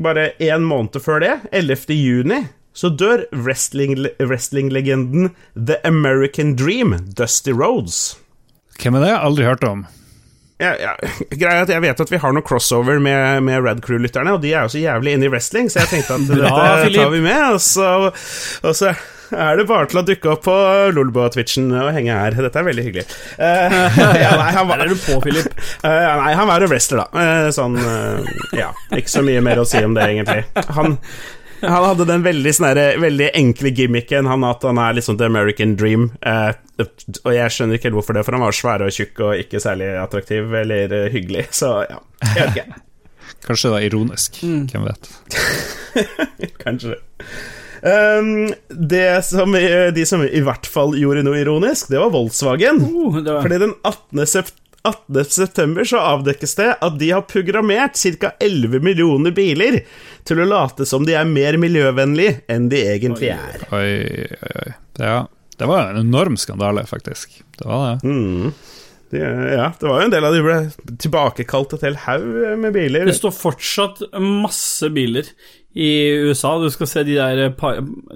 Bare 0.00 0.30
én 0.40 0.64
måned 0.64 0.96
før 1.04 1.20
det, 1.22 1.34
11. 1.52 1.92
juni, 1.92 2.40
så 2.72 2.88
dør 2.88 3.26
wrestling- 3.36 4.00
wrestling-legenden 4.18 5.34
The 5.54 5.76
American 5.84 6.56
Dream, 6.56 6.96
Dusty 7.20 7.52
Rhodes. 7.52 8.16
Hvem 8.80 8.96
er 8.96 9.04
det? 9.10 9.14
Aldri 9.20 9.44
hørt 9.44 9.66
om. 9.68 9.84
Ja, 10.60 10.74
ja. 10.76 10.90
Greia 11.30 11.62
at 11.64 11.70
Jeg 11.72 11.82
vet 11.86 12.02
at 12.04 12.10
vi 12.12 12.18
har 12.20 12.34
noe 12.36 12.44
crossover 12.44 13.00
med, 13.02 13.46
med 13.46 13.64
Red 13.64 13.80
Crew-lytterne, 13.86 14.34
og 14.36 14.42
de 14.44 14.52
er 14.52 14.66
jo 14.66 14.74
så 14.74 14.82
jævlig 14.82 15.16
inne 15.16 15.30
i 15.30 15.32
wrestling, 15.32 15.70
så 15.72 15.84
jeg 15.84 15.94
tenkte 15.94 16.18
at 16.18 16.28
Bra, 16.28 16.52
dette 16.82 16.92
tar 16.98 17.14
vi 17.14 17.22
med. 17.24 17.46
Og 17.54 17.62
så, 17.64 17.88
og 18.60 18.76
så 18.76 18.92
er 19.30 19.60
det 19.60 19.66
bare 19.70 19.86
til 19.90 20.00
å 20.00 20.04
dukke 20.06 20.32
opp 20.32 20.44
på 20.44 20.54
Lolbo-twitchen 20.96 21.70
og 21.72 21.90
henge 21.94 22.16
her. 22.16 22.36
Dette 22.36 22.60
er 22.60 22.66
veldig 22.66 22.86
hyggelig. 22.86 23.06
Uh, 23.38 23.98
ja, 24.24 24.30
nei, 24.36 24.50
han 24.56 24.68
var, 24.68 24.82
er 24.82 24.90
du 24.92 24.96
på, 24.98 25.18
Philip. 25.24 25.50
Uh, 25.84 25.88
nei, 26.24 26.32
han 26.36 26.48
var 26.50 26.64
jo 26.64 26.70
wrestler, 26.72 27.04
da. 27.04 27.10
Uh, 27.14 27.50
sånn 27.54 27.78
eh, 27.80 28.32
Ja, 28.58 28.72
ikke 28.96 29.12
så 29.12 29.24
mye 29.26 29.42
mer 29.44 29.62
å 29.62 29.68
si 29.68 29.80
om 29.86 29.94
det, 29.96 30.08
egentlig. 30.12 30.44
Han, 30.76 30.98
han 31.60 31.84
hadde 31.84 32.06
den 32.08 32.24
veldig, 32.24 32.52
snære, 32.56 32.84
veldig 33.02 33.30
enkle 33.38 33.72
gimmicken 33.76 34.28
han 34.30 34.44
at 34.48 34.64
han 34.66 34.80
er 34.80 34.96
liksom 34.96 35.14
sånn 35.14 35.22
The 35.22 35.30
American 35.30 35.76
Dream. 35.80 36.10
Eh, 36.20 36.52
og 37.24 37.32
jeg 37.34 37.54
skjønner 37.54 37.78
ikke 37.78 37.90
helt 37.90 37.98
hvorfor 37.98 38.16
det, 38.16 38.24
for 38.26 38.36
han 38.36 38.44
var 38.44 38.56
svær 38.56 38.84
og 38.86 38.94
tjukk 38.94 39.24
og 39.26 39.42
ikke 39.42 39.62
særlig 39.62 39.90
attraktiv 40.00 40.54
eller 40.62 41.10
hyggelig. 41.12 41.48
Så 41.56 41.72
ja, 41.88 42.00
jeg 42.24 42.36
vet 42.40 42.60
ikke. 42.62 42.84
Kanskje 43.46 43.68
det 43.68 43.74
var 43.74 43.86
ironisk. 43.86 44.42
Hvem 44.42 44.86
vet. 44.88 45.10
Kanskje. 46.64 46.98
Um, 47.80 48.50
det 48.68 49.24
som, 49.24 49.54
eh, 49.56 49.88
de 49.96 50.04
som 50.06 50.20
i 50.26 50.42
hvert 50.44 50.66
fall 50.68 50.92
gjorde 51.00 51.24
noe 51.24 51.40
ironisk, 51.40 51.88
det 51.92 52.00
var 52.00 52.12
Volkswagen. 52.12 52.82
Uh, 52.84 53.20
det 53.22 53.32
var, 53.32 53.44
Fordi 53.46 53.60
den 53.62 53.76
18. 53.80 54.26
september 54.26 54.56
så 54.84 55.98
avdekkes 56.00 56.54
det 56.56 56.68
at 56.80 56.98
de 56.98 57.10
har 57.10 57.26
programmert 57.28 57.98
ca. 58.20 58.32
11 58.40 58.80
millioner 58.80 59.34
biler 59.36 59.82
til 60.24 60.40
å 60.40 60.48
late 60.48 60.86
som 60.88 61.04
de 61.06 61.16
er 61.18 61.28
mer 61.28 61.58
miljøvennlige 61.60 62.40
enn 62.48 62.70
de 62.72 62.80
egentlig 62.94 63.32
er. 63.34 63.66
Oi, 63.76 63.92
oi, 64.40 64.54
oi. 64.64 64.72
Ja, 65.00 65.26
det 65.60 65.68
var 65.68 65.90
en 65.90 66.00
enorm 66.06 66.36
skandale, 66.40 66.86
faktisk. 66.88 67.42
Det 67.58 67.66
var 67.68 67.98
det. 68.00 68.08
Mm. 68.08 68.52
Det, 69.10 69.18
ja, 69.18 69.72
det 69.80 69.88
var 69.88 70.00
jo 70.00 70.06
en 70.06 70.12
del 70.12 70.24
av 70.24 70.34
de 70.36 70.42
ble 70.44 70.58
tilbakekalt 71.02 71.72
et 71.74 71.86
helt 71.88 72.04
haug 72.04 72.26
med 72.62 72.72
biler. 72.76 73.08
det 73.10 73.16
står 73.18 73.34
fortsatt 73.34 74.04
masse 74.22 74.86
biler 74.94 75.26
i 75.74 75.90
USA. 76.26 76.56
Du 76.58 76.70
skal 76.74 76.86
se 76.90 77.02
de 77.06 77.14
der 77.14 77.52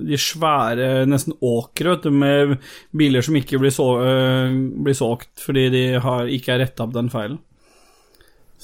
De 0.03 0.17
svære, 0.19 1.05
nesten 1.07 1.37
åkre, 1.41 1.93
vet 1.95 2.03
du, 2.03 2.11
med 2.11 2.57
biler 2.97 3.23
som 3.23 3.37
ikke 3.39 3.61
blir, 3.63 3.71
så, 3.71 3.87
øh, 4.03 4.57
blir 4.85 4.95
solgt 4.99 5.45
fordi 5.45 5.69
de 5.71 5.85
har, 6.03 6.27
ikke 6.27 6.53
er 6.57 6.65
retta 6.65 6.83
opp 6.87 6.95
den 6.97 7.11
feilen. 7.13 7.39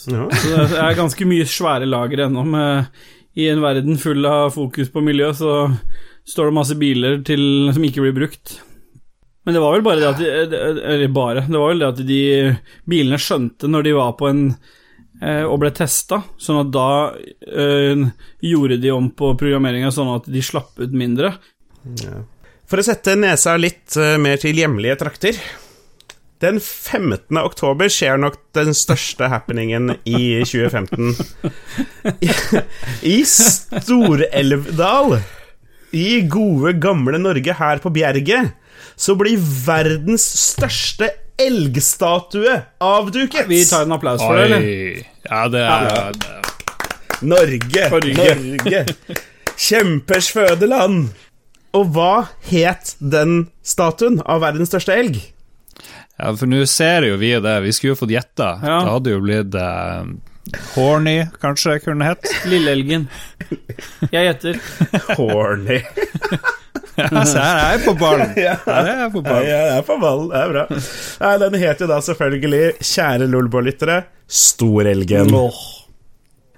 Ja. 0.09 0.27
Så 0.33 0.57
det 0.71 0.79
er 0.81 0.97
ganske 0.97 1.27
mye 1.29 1.45
svære 1.47 1.87
lager 1.87 2.25
ennå. 2.27 2.45
med- 2.47 2.87
I 3.37 3.47
en 3.49 3.61
verden 3.63 3.97
full 3.97 4.27
av 4.27 4.51
fokus 4.51 4.89
på 4.91 5.01
miljø, 5.05 5.31
så 5.33 5.71
står 6.27 6.47
det 6.51 6.55
masse 6.55 6.75
biler 6.75 7.23
til, 7.25 7.71
som 7.73 7.83
ikke 7.85 8.03
blir 8.03 8.13
brukt. 8.17 8.57
Men 9.47 9.55
det 9.55 9.61
var 9.63 9.73
vel 9.73 9.83
bare 9.83 10.01
det 10.01 10.09
at 10.09 10.19
de, 10.51 10.57
Eller 10.83 11.09
bare. 11.09 11.47
Det 11.47 11.57
var 11.59 11.69
vel 11.69 11.79
det 11.79 11.89
at 11.89 12.07
de 12.07 12.57
bilene 12.89 13.17
skjønte 13.19 13.69
når 13.71 13.83
de 13.87 13.93
var 13.95 14.13
på 14.19 14.29
en 14.29 14.43
eh, 14.51 14.57
og 15.45 15.59
ble 15.61 15.71
testa, 15.77 16.23
sånn 16.41 16.63
at 16.63 16.71
da 16.73 16.91
øh, 17.13 18.07
gjorde 18.45 18.81
de 18.81 18.93
om 18.95 19.11
på 19.13 19.35
programmeringa 19.41 19.91
sånn 19.93 20.15
at 20.15 20.29
de 20.33 20.43
slapp 20.45 20.81
ut 20.81 20.95
mindre. 20.97 21.35
For 22.71 22.81
å 22.81 22.87
sette 22.87 23.17
nesa 23.19 23.57
litt 23.59 23.97
eh, 23.99 24.17
mer 24.21 24.39
til 24.41 24.59
hjemlige 24.61 24.99
trakter 25.01 25.39
Den 26.45 26.61
15. 26.61 27.35
oktober 27.41 27.91
skjer 27.91 28.21
nok 28.21 28.37
den 28.57 28.77
største 28.77 29.29
happeningen 29.33 29.97
i 30.09 30.41
2015. 30.47 31.17
I, 32.25 32.31
i 33.13 33.19
i 35.91 36.21
gode, 36.31 36.77
gamle 36.79 37.19
Norge 37.19 37.57
her 37.59 37.81
på 37.83 37.91
Bjerget, 37.93 38.53
så 38.95 39.17
blir 39.19 39.41
verdens 39.41 40.23
største 40.23 41.11
elgstatue 41.47 42.59
avduket. 42.85 43.49
Vi 43.49 43.65
tar 43.69 43.87
en 43.87 43.97
applaus 43.97 44.23
for 44.23 44.37
det, 44.37 44.45
eller? 44.45 45.03
Ja, 45.27 45.43
det 45.53 45.65
er 45.65 45.89
ja. 45.91 46.39
Norge, 47.21 47.89
Norge. 47.93 48.31
Norge. 48.35 48.85
Kjempers 49.61 50.31
fødeland. 50.33 51.11
Og 51.77 51.93
hva 51.95 52.15
het 52.49 52.95
den 52.99 53.45
statuen 53.63 54.19
av 54.25 54.41
verdens 54.43 54.73
største 54.73 54.97
elg? 54.97 55.21
Ja, 56.21 56.33
for 56.37 56.49
nå 56.51 56.65
ser 56.69 57.07
jo 57.09 57.19
vi 57.21 57.31
det. 57.41 57.55
Vi 57.65 57.73
skulle 57.77 57.95
jo 57.95 58.01
fått 58.03 58.13
gjetta. 58.13 58.55
Ja. 58.61 58.81
Det 58.83 58.95
hadde 58.97 59.15
jo 59.15 59.21
blitt 59.25 59.57
eh, 59.57 60.11
Horny, 60.75 61.17
kanskje, 61.41 61.79
kunne 61.85 62.05
det 62.05 62.11
hett. 62.11 62.33
Lilleelgen. 62.51 63.07
Jeg 64.11 64.27
gjetter. 64.27 64.59
Horny. 65.21 65.81
Se 66.97 67.39
her 67.39 67.59
er 67.61 67.75
jeg 67.77 67.83
på 67.87 67.95
ballen! 68.01 68.33
Ja. 68.47 68.55
Her 68.67 68.89
er 68.93 69.03
jeg 69.05 69.13
på 69.15 69.23
Ja, 69.27 69.43
jeg 69.47 69.77
er 69.79 69.85
på 69.87 69.97
ballen. 70.03 70.29
Det 70.33 70.41
er 70.41 70.55
bra. 70.55 70.65
Nei, 71.25 71.35
den 71.45 71.59
het 71.63 71.85
jo 71.85 71.91
da 71.91 71.99
selvfølgelig, 72.05 72.63
kjære 72.93 73.29
Lolbo-lyttere, 73.31 74.01
Storelgen. 74.31 75.31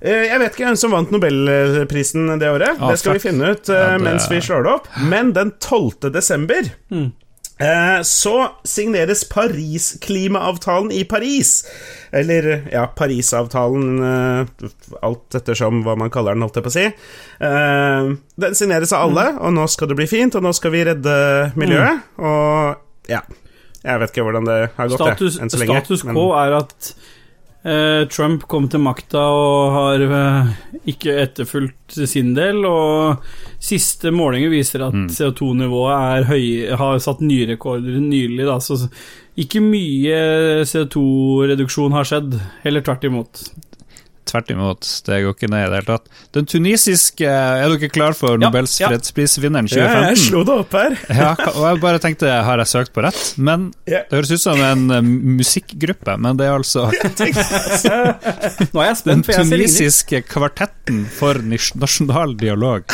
Eh, 0.03 0.25
Jeg 0.27 0.39
vet 0.43 0.57
ikke 0.57 0.67
hvem 0.67 0.77
som 0.81 0.91
vant 0.97 1.13
Nobelprisen 1.15 2.27
det 2.41 2.49
året. 2.51 2.75
Ah, 2.81 2.91
det 2.91 2.99
skal 3.03 3.15
vi 3.19 3.23
finne 3.23 3.53
ut 3.55 3.69
eh, 3.71 3.77
Ja, 3.79 3.91
det- 3.97 4.03
mens 4.03 4.27
vi 4.33 4.41
slår 4.43 4.65
det 4.67 4.73
opp. 4.73 4.89
Men 5.09 5.33
den 5.37 5.53
12. 5.63 6.11
desember 6.13 6.67
eh, 6.91 7.07
så 8.07 8.35
signeres 8.67 9.25
Paris-klimaavtalen 9.31 10.93
i 10.93 11.05
Paris. 11.05 11.65
Eller 12.13 12.49
ja, 12.73 12.87
Parisavtalen, 12.97 14.03
eh, 14.05 14.71
alt 15.03 15.37
ettersom 15.39 15.83
hva 15.87 15.95
man 15.99 16.11
kaller 16.13 16.35
den, 16.37 16.43
holdt 16.45 16.59
jeg 16.61 16.67
på 16.67 16.73
å 16.73 16.77
si. 16.77 16.87
Eh, 17.49 18.11
Den 18.47 18.59
signeres 18.59 18.93
av 18.93 19.07
alle, 19.11 19.27
og 19.41 19.55
nå 19.57 19.69
skal 19.71 19.89
det 19.93 19.97
bli 20.01 20.09
fint, 20.11 20.35
og 20.39 20.43
nå 20.45 20.53
skal 20.57 20.75
vi 20.75 20.85
redde 20.91 21.17
miljøet. 21.57 22.03
Og 22.19 23.11
ja. 23.13 23.23
Jeg 23.83 23.99
vet 23.99 24.13
ikke 24.13 24.23
hvordan 24.29 24.47
det 24.47 24.61
har 24.77 24.89
gått, 24.93 25.01
Status, 25.01 25.35
jeg, 25.35 25.43
enn 25.43 25.51
så 25.51 25.59
lenge. 25.59 25.81
status 25.83 26.05
quo 26.07 26.29
er 26.39 26.53
at 26.61 26.93
eh, 26.93 27.09
Trump 28.11 28.49
kom 28.51 28.67
til 28.71 28.83
makta 28.83 29.23
og 29.31 29.75
har 29.77 30.05
eh, 30.07 30.53
ikke 30.91 31.15
etterfulgt 31.23 31.99
sin 32.11 32.33
del, 32.35 32.65
og 32.67 33.23
siste 33.63 34.11
målinger 34.15 34.51
viser 34.51 34.89
at 34.89 34.97
CO2-nivået 35.15 36.31
er 36.33 36.77
har 36.81 37.03
satt 37.03 37.23
nye 37.23 37.47
rekorder 37.53 38.01
nylig, 38.03 38.47
da, 38.49 38.59
så 38.59 38.81
ikke 39.39 39.63
mye 39.65 40.65
CO2-reduksjon 40.69 41.95
har 41.95 42.09
skjedd, 42.09 42.35
heller 42.67 42.85
tvert 42.85 43.07
imot. 43.09 43.45
Tvert 44.33 44.49
imot, 44.55 44.87
det 45.05 45.19
går 45.27 45.35
ikke 45.37 45.49
ned 45.53 45.67
i 45.67 45.69
det 45.69 45.79
hele 45.83 45.89
tatt. 45.91 46.07
Den 46.33 46.47
tunisiske 46.49 47.27
Er 47.29 47.69
dere 47.75 47.91
klar 47.93 48.15
for 48.17 48.41
Nobels 48.41 48.79
ja. 48.81 48.89
fredsprisvinneren 48.89 49.69
Ja, 49.69 49.91
jeg 50.09 50.17
slo 50.23 50.41
det 50.49 50.55
opp 50.63 50.73
her. 50.79 50.97
Ja, 51.13 51.35
og 51.53 51.67
jeg 51.67 51.83
bare 51.85 52.01
tenkte, 52.01 52.31
har 52.47 52.63
jeg 52.63 52.71
søkt 52.73 52.95
på 52.97 53.05
rett? 53.05 53.21
Men 53.37 53.69
Ja. 53.85 54.01
det 54.09 54.17
høres 54.23 54.33
ut 54.33 54.41
som 54.41 54.57
en 54.65 54.87
eh, 54.97 55.03
musikkgruppe, 55.43 56.17
men 56.25 56.41
det 56.41 56.49
er 56.49 56.57
altså 56.57 56.87
Nå 58.73 58.81
er 58.81 58.89
jeg 58.89 58.97
den 58.97 59.01
spent, 59.03 59.27
for 59.27 59.35
jeg 59.35 59.37
ser 59.37 59.43
ingenting. 59.43 59.51
tunisiske 59.51 60.23
kvartetten 60.33 61.03
for 61.13 61.43
nasjonal 61.45 62.33
dialog. 62.41 62.89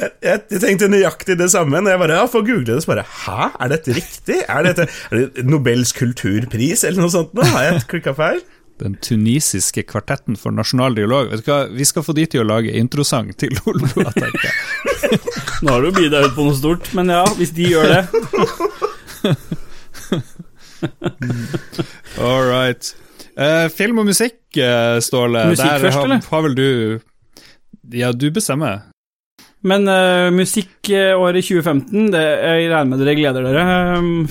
Jeg, 0.00 0.40
jeg 0.50 0.60
tenkte 0.62 0.86
nøyaktig 0.88 1.34
det 1.36 1.50
samme 1.52 1.76
når 1.84 1.92
jeg 1.92 2.00
bare 2.00 2.14
ja, 2.22 2.28
får 2.32 2.44
google 2.46 2.64
det. 2.70 2.78
Så 2.82 2.88
bare 2.88 3.02
Hæ, 3.04 3.50
er 3.60 3.72
dette 3.74 3.96
riktig? 3.98 4.38
Er 4.48 4.64
dette 4.64 4.86
er 4.88 5.26
det 5.36 5.44
Nobels 5.44 5.92
kulturpris 5.96 6.86
eller 6.88 7.04
noe 7.04 7.12
sånt? 7.12 7.34
nå? 7.36 7.44
Har 7.52 7.66
jeg 7.68 7.82
klikka 7.90 8.14
feil? 8.16 8.40
Den 8.80 8.94
tunisiske 9.04 9.82
kvartetten 9.90 10.38
for 10.40 10.54
nasjonal 10.56 10.94
dialog. 10.96 11.28
Vet 11.32 11.44
du 11.44 11.50
hva, 11.52 11.58
Vi 11.76 11.84
skal 11.88 12.04
få 12.06 12.14
de 12.16 12.24
til 12.32 12.40
å 12.42 12.46
lage 12.48 12.72
introsang 12.80 13.30
til 13.36 13.52
Olboa, 13.68 14.12
tenker 14.16 14.46
jeg. 14.48 15.20
Nå 15.60 15.74
har 15.74 15.84
du 15.84 15.90
bidd 15.92 16.12
deg 16.14 16.30
ut 16.30 16.36
på 16.38 16.46
noe 16.48 16.56
stort, 16.56 16.88
men 16.96 17.12
ja, 17.12 17.24
hvis 17.36 17.52
de 17.56 17.68
gjør 17.74 17.92
det 17.92 18.02
All 22.20 22.46
right. 22.48 22.94
Uh, 23.36 23.68
film 23.72 24.00
og 24.02 24.06
musikk, 24.08 24.38
eh, 24.56 24.96
Ståle. 25.04 25.44
Musikk 25.52 25.66
Der 25.68 25.82
først, 25.84 25.96
har, 25.98 26.04
eller? 26.08 26.20
har 26.30 26.42
vel 26.46 26.54
du 26.56 26.70
Ja, 27.96 28.12
du 28.12 28.30
bestemmer. 28.32 28.86
Men 29.60 29.84
uh, 29.84 30.30
musikkåret 30.32 31.44
2015, 31.44 32.06
det, 32.14 32.20
jeg 32.22 32.70
regner 32.70 32.88
med 32.88 33.02
dere 33.02 33.16
gleder 33.18 33.44
dere, 33.44 33.64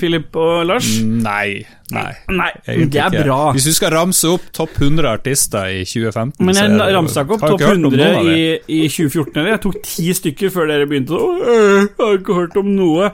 Philip 0.00 0.38
og 0.42 0.64
Lars? 0.66 0.88
Nei. 1.06 1.62
Nei. 1.90 2.10
Nei, 2.30 2.50
det 2.66 2.98
er 2.98 3.10
ikke. 3.10 3.24
bra. 3.26 3.38
Hvis 3.54 3.66
du 3.66 3.72
skal 3.74 3.94
ramse 3.94 4.28
opp 4.30 4.50
topp 4.54 4.76
100 4.78 5.06
artister 5.10 5.70
i 5.70 5.80
2015 5.86 6.46
Men 6.46 6.58
jeg 6.58 6.70
er 6.70 6.94
ramsa 6.94 7.24
ikke 7.26 7.38
opp 7.38 7.46
topp 7.46 7.64
hørt 7.66 7.78
om 7.78 7.88
100 7.90 8.10
av 8.10 8.28
i, 8.30 8.44
i 8.66 8.82
2014 8.86 9.32
heller. 9.38 9.54
Jeg 9.54 9.62
tok 9.66 9.80
ti 9.86 10.12
stykker 10.18 10.54
før 10.54 10.70
dere 10.70 10.90
begynte. 10.90 11.18
Å, 11.18 11.32
jeg 11.46 11.88
har 11.98 12.20
ikke 12.20 12.38
hørt 12.42 12.60
om 12.62 12.70
noe. 12.74 13.10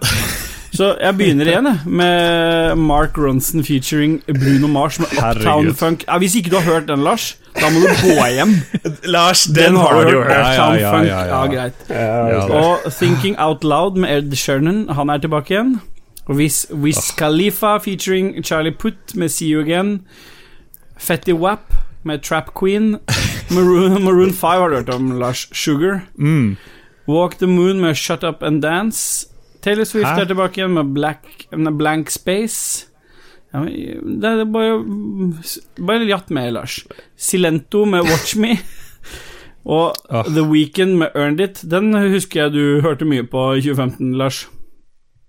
Så 0.76 0.90
jeg 1.00 1.16
begynner 1.16 1.48
igjen 1.48 1.68
jeg, 1.70 1.92
med 2.00 2.76
Mark 2.76 3.16
Ronson 3.18 3.64
featuring 3.64 4.18
Bruno 4.28 4.68
Mars 4.68 4.98
med 5.00 5.08
Uptown 5.16 5.72
Funk. 5.74 6.04
Ja, 6.06 6.18
hvis 6.18 6.36
ikke 6.36 6.52
du 6.52 6.58
har 6.58 6.66
hørt 6.68 6.88
den, 6.88 7.04
Lars, 7.04 7.36
da 7.56 7.70
må 7.72 7.80
du 7.80 7.88
gå 8.02 8.28
hjem. 8.36 8.54
Lars, 9.16 9.46
den, 9.56 9.76
har 9.76 10.04
du 10.04 10.12
jo 10.18 10.22
hørt. 10.22 10.32
Ja, 10.32 10.52
ja, 10.52 10.68
Uptown 10.68 10.80
ja, 10.80 10.94
Funk. 10.94 11.08
ja, 11.32 11.42
greit. 11.56 12.50
Og 12.52 12.92
Thinking 12.92 13.36
Out 13.40 13.64
Loud 13.64 13.96
med 13.96 14.16
Ed 14.18 14.36
Sheeran, 14.36 14.88
han 14.92 15.10
er 15.10 15.22
tilbake 15.24 15.54
igjen. 15.54 15.76
Og 16.26 16.36
Wiz, 16.36 16.66
Wiz 16.74 17.12
Khalifa 17.16 17.78
featuring 17.78 18.44
Charlie 18.44 18.74
Putt 18.74 19.14
med 19.14 19.28
See 19.28 19.52
You 19.52 19.62
Again. 19.62 20.00
Fetty 20.98 21.32
Wap 21.32 21.74
med 22.04 22.18
Trap 22.18 22.52
Queen. 22.60 22.96
Maroon, 23.54 24.02
Maroon 24.04 24.32
5 24.32 24.40
har 24.40 24.68
du 24.68 24.74
hørt 24.74 24.88
om, 24.94 25.18
Lars. 25.18 25.48
Sugar. 25.52 26.00
Mm. 26.18 26.56
Walk 27.08 27.38
the 27.38 27.46
Moon 27.46 27.80
med 27.80 27.94
Shut 27.94 28.24
Up 28.24 28.42
and 28.42 28.62
Dance. 28.62 29.28
Taylor 29.66 29.84
Swift 29.84 30.06
Hæ? 30.06 30.20
er 30.22 30.28
tilbake 30.30 30.60
igjen 30.60 30.74
med 30.74 30.94
Black, 30.94 31.47
Blank 31.78 32.10
Space. 32.14 32.86
Ja, 33.55 33.64
det 34.22 34.24
er 34.24 34.44
bare 34.52 34.84
Bare 35.86 36.06
jatt 36.06 36.30
med, 36.30 36.52
Lars. 36.55 36.84
Silento 37.16 37.84
med 37.84 38.06
Watch 38.06 38.36
Me. 38.38 38.55
Og 39.76 39.94
oh. 40.10 40.24
The 40.24 40.43
Weekend 40.47 40.94
med 40.97 41.09
Earned 41.14 41.40
It. 41.40 41.64
Den 41.70 41.90
husker 42.12 42.43
jeg 42.43 42.52
du 42.52 42.80
hørte 42.80 43.05
mye 43.05 43.26
på 43.26 43.48
i 43.56 43.64
2015, 43.64 44.14
Lars. 44.14 44.44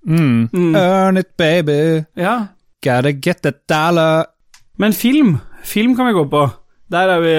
Mm. 0.05 0.49
Mm. 0.53 0.75
Earn 0.75 1.17
it, 1.17 1.33
baby. 1.37 2.03
Ja. 2.17 2.37
Gotta 2.85 3.11
get 3.11 3.41
that 3.43 3.65
dollar. 3.69 4.25
Men 4.77 4.93
film 4.93 5.37
Film 5.63 5.95
kan 5.95 6.05
vi 6.07 6.11
gå 6.11 6.27
på. 6.29 6.49
Der 6.91 7.09
er 7.15 7.19
vi 7.19 7.33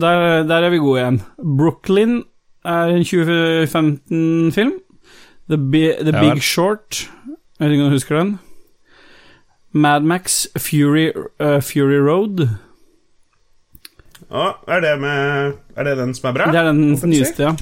Der, 0.00 0.42
der 0.42 0.54
er 0.54 0.70
vi 0.70 0.76
gode 0.76 1.00
igjen. 1.00 1.22
Brooklyn 1.58 2.22
er 2.64 2.84
en 2.84 3.02
2015-film. 3.02 4.72
The, 5.48 5.56
Bi 5.56 5.82
The 5.98 6.12
Ja 6.12 6.20
Big. 6.34 6.42
Short 6.44 7.08
Jeg 7.58 7.64
vet 7.68 7.72
ikke 7.74 7.84
om 7.86 7.90
du 7.90 7.96
husker 7.96 8.18
den. 8.20 8.38
Mad 9.72 10.02
Max 10.08 10.46
Fury, 10.58 11.10
uh, 11.40 11.58
Fury 11.60 11.98
Road. 12.00 12.46
Å, 14.28 14.44
er 14.68 14.82
det 14.84 14.94
med 15.00 15.54
Er 15.78 15.88
det 15.88 15.94
den 16.00 16.14
som 16.16 16.28
er 16.30 16.36
bra? 16.36 16.48
Det 16.52 16.60
er 16.60 16.68
den 16.72 16.82
nyeste, 17.10 17.48
ja. 17.48 17.54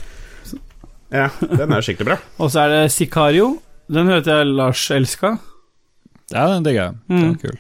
Ja, 1.15 1.29
den 1.47 1.71
er 1.71 1.85
skikkelig 1.87 2.09
bra. 2.09 2.17
Og 2.43 2.51
så 2.51 2.65
er 2.65 2.73
det 2.73 2.81
Sicario. 2.95 3.53
Den 3.87 4.09
hørte 4.11 4.35
jeg 4.41 4.49
Lars 4.59 4.83
elska. 4.91 5.37
Ja, 6.35 6.49
den 6.51 6.65
digger 6.67 6.89
jeg. 6.89 6.97
Den 7.07 7.21
Mm. 7.23 7.31
er 7.31 7.39
kul. 7.45 7.59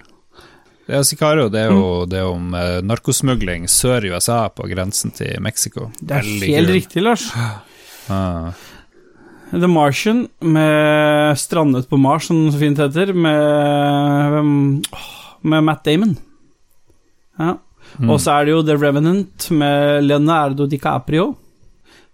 Det 0.87 0.95
er 0.99 1.03
Sicario, 1.07 1.49
det 1.51 1.61
er 1.65 1.71
jo 1.75 1.85
det 2.11 2.19
er 2.19 2.27
om 2.31 2.49
uh, 2.55 2.81
narkosmugling 2.83 3.69
sør 3.71 4.05
i 4.07 4.11
USA, 4.15 4.49
på 4.55 4.67
grensen 4.71 5.11
til 5.15 5.39
Mexico. 5.43 5.89
Det 6.01 6.11
er 6.19 6.27
Veldig 6.27 6.51
helt 6.55 6.67
kul. 6.71 6.75
riktig, 6.77 7.03
Lars. 7.07 7.25
Ah. 8.11 8.51
The 9.51 9.69
Martian 9.71 10.29
med 10.41 11.37
'Strandet 11.39 11.89
på 11.89 11.97
Mars', 11.97 12.27
som 12.27 12.47
det 12.47 12.53
så 12.53 12.59
fint 12.59 12.79
heter, 12.79 13.13
med 13.15 14.85
Med 15.43 15.65
Matt 15.65 15.85
Damon. 15.85 16.17
Ja. 17.39 17.59
Mm. 17.99 18.11
Og 18.11 18.21
så 18.21 18.33
er 18.33 18.45
det 18.45 18.53
jo 18.53 18.63
The 18.67 18.77
Revenant 18.77 19.51
med 19.51 20.05
Leonardo 20.05 20.67
DiCaprio. 20.67 21.37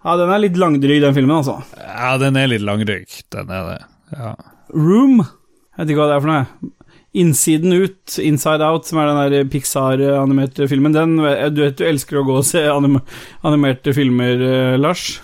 Ja, 0.04 0.16
den 0.18 0.30
er 0.34 0.42
litt 0.42 0.59
langdryg, 0.59 1.00
den 1.00 1.14
filmen, 1.14 1.38
altså. 1.38 1.62
Ja, 1.78 2.16
den 2.18 2.36
er 2.36 2.50
litt 2.50 2.64
langdryg. 2.66 3.09
den 3.30 3.50
er 3.50 3.68
det. 3.70 3.80
Ja. 4.18 4.34
Room. 4.74 5.22
Jeg 5.22 5.78
vet 5.78 5.92
ikke 5.92 6.02
hva 6.02 6.09
det 6.10 6.16
er 6.16 6.24
for 6.24 6.32
noe. 6.32 6.70
Innsiden 7.12 7.72
ut, 7.76 8.18
Inside 8.18 8.64
Out, 8.64 8.86
som 8.88 8.98
er 8.98 9.10
den 9.10 9.32
der 9.32 9.50
Pixar-animerte 9.52 10.68
filmen. 10.68 10.94
Den, 10.96 11.16
du 11.16 11.60
vet 11.62 11.76
du 11.78 11.84
elsker 11.84 12.20
å 12.20 12.24
gå 12.24 12.38
og 12.40 12.46
se 12.48 12.64
anim 12.72 13.00
animerte 13.44 13.94
filmer, 13.96 14.40
eh, 14.40 14.78
Lars. 14.80 15.20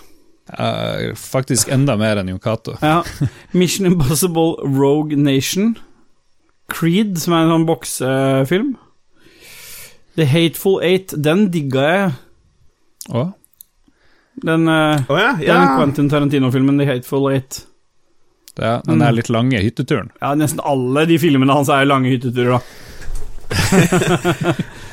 Eh, 0.49 1.15
faktisk 1.19 1.69
enda 1.73 1.97
mer 2.01 2.20
enn 2.20 2.31
Jon 2.33 2.41
Cato. 2.41 2.77
Ja. 2.83 3.03
Mission 3.53 3.87
Impossible 3.87 4.57
Rogue 4.65 5.16
Nation. 5.16 5.77
Creed, 6.73 7.16
som 7.20 7.35
er 7.35 7.47
en 7.47 7.55
sånn 7.55 7.66
boksefilm. 7.69 8.75
The 10.19 10.27
Hateful 10.29 10.81
Eight, 10.85 11.15
den 11.16 11.49
digga 11.55 11.85
jeg. 11.89 12.11
Å? 13.09 13.29
Den, 14.43 14.69
oh, 14.69 15.19
ja, 15.19 15.33
ja, 15.43 15.55
den. 15.55 15.77
Quentin 15.79 16.11
Tarantino-filmen, 16.11 16.79
The 16.79 16.87
Hateful 16.89 17.31
Eight. 17.33 17.62
Det 18.59 18.66
er, 18.66 18.83
den 18.87 19.03
er 19.07 19.15
litt 19.15 19.31
lange 19.31 19.61
hytteturen. 19.62 20.11
Ja, 20.19 20.33
nesten 20.39 20.61
alle 20.66 21.05
de 21.07 21.19
filmene 21.23 21.55
hans 21.55 21.70
er 21.70 21.87
lange 21.87 22.11
hytteturer, 22.11 22.59
da. 22.59 22.62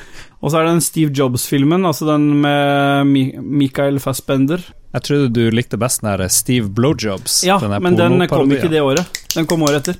Og 0.45 0.51
så 0.53 0.59
er 0.59 0.67
det 0.67 0.75
den 0.75 0.83
Steve 0.85 1.13
Jobs-filmen, 1.17 1.87
altså 1.89 2.05
den 2.11 2.27
med 2.43 3.07
Mi 3.09 3.23
Michael 3.41 3.97
Fassbender. 3.99 4.61
Jeg 4.93 5.03
trodde 5.07 5.31
du 5.33 5.49
likte 5.49 5.79
best 5.81 6.03
den 6.03 6.11
der 6.11 6.29
Steve 6.29 6.69
Blowjobs. 6.69 7.39
Ja, 7.47 7.57
den 7.59 7.73
men 7.81 7.97
den 7.97 8.27
kom 8.29 8.53
ikke 8.53 8.69
det 8.69 8.83
året. 8.85 9.23
Den 9.33 9.49
kom 9.49 9.65
året 9.65 9.81
etter. 9.81 9.97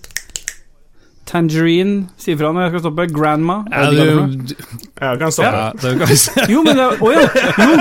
Tangerine, 1.25 2.11
sier 2.21 2.37
fra 2.37 2.51
når 2.53 2.67
jeg 2.67 2.73
skal 2.75 2.83
stoppe. 2.83 3.07
Grandma. 3.09 3.55
Ja, 3.73 3.87
for 3.89 4.29
du, 4.29 4.53
Jeg 5.01 5.21
kan 5.23 5.33
stoppe. 5.33 5.49
ja, 5.49 5.71
det 5.81 5.95
kan. 6.03 6.13
Jo, 6.53 6.61
men 6.67 6.77
det, 6.77 6.85
oh 7.01 7.15
ja. 7.15 7.25
jo, 7.65 7.79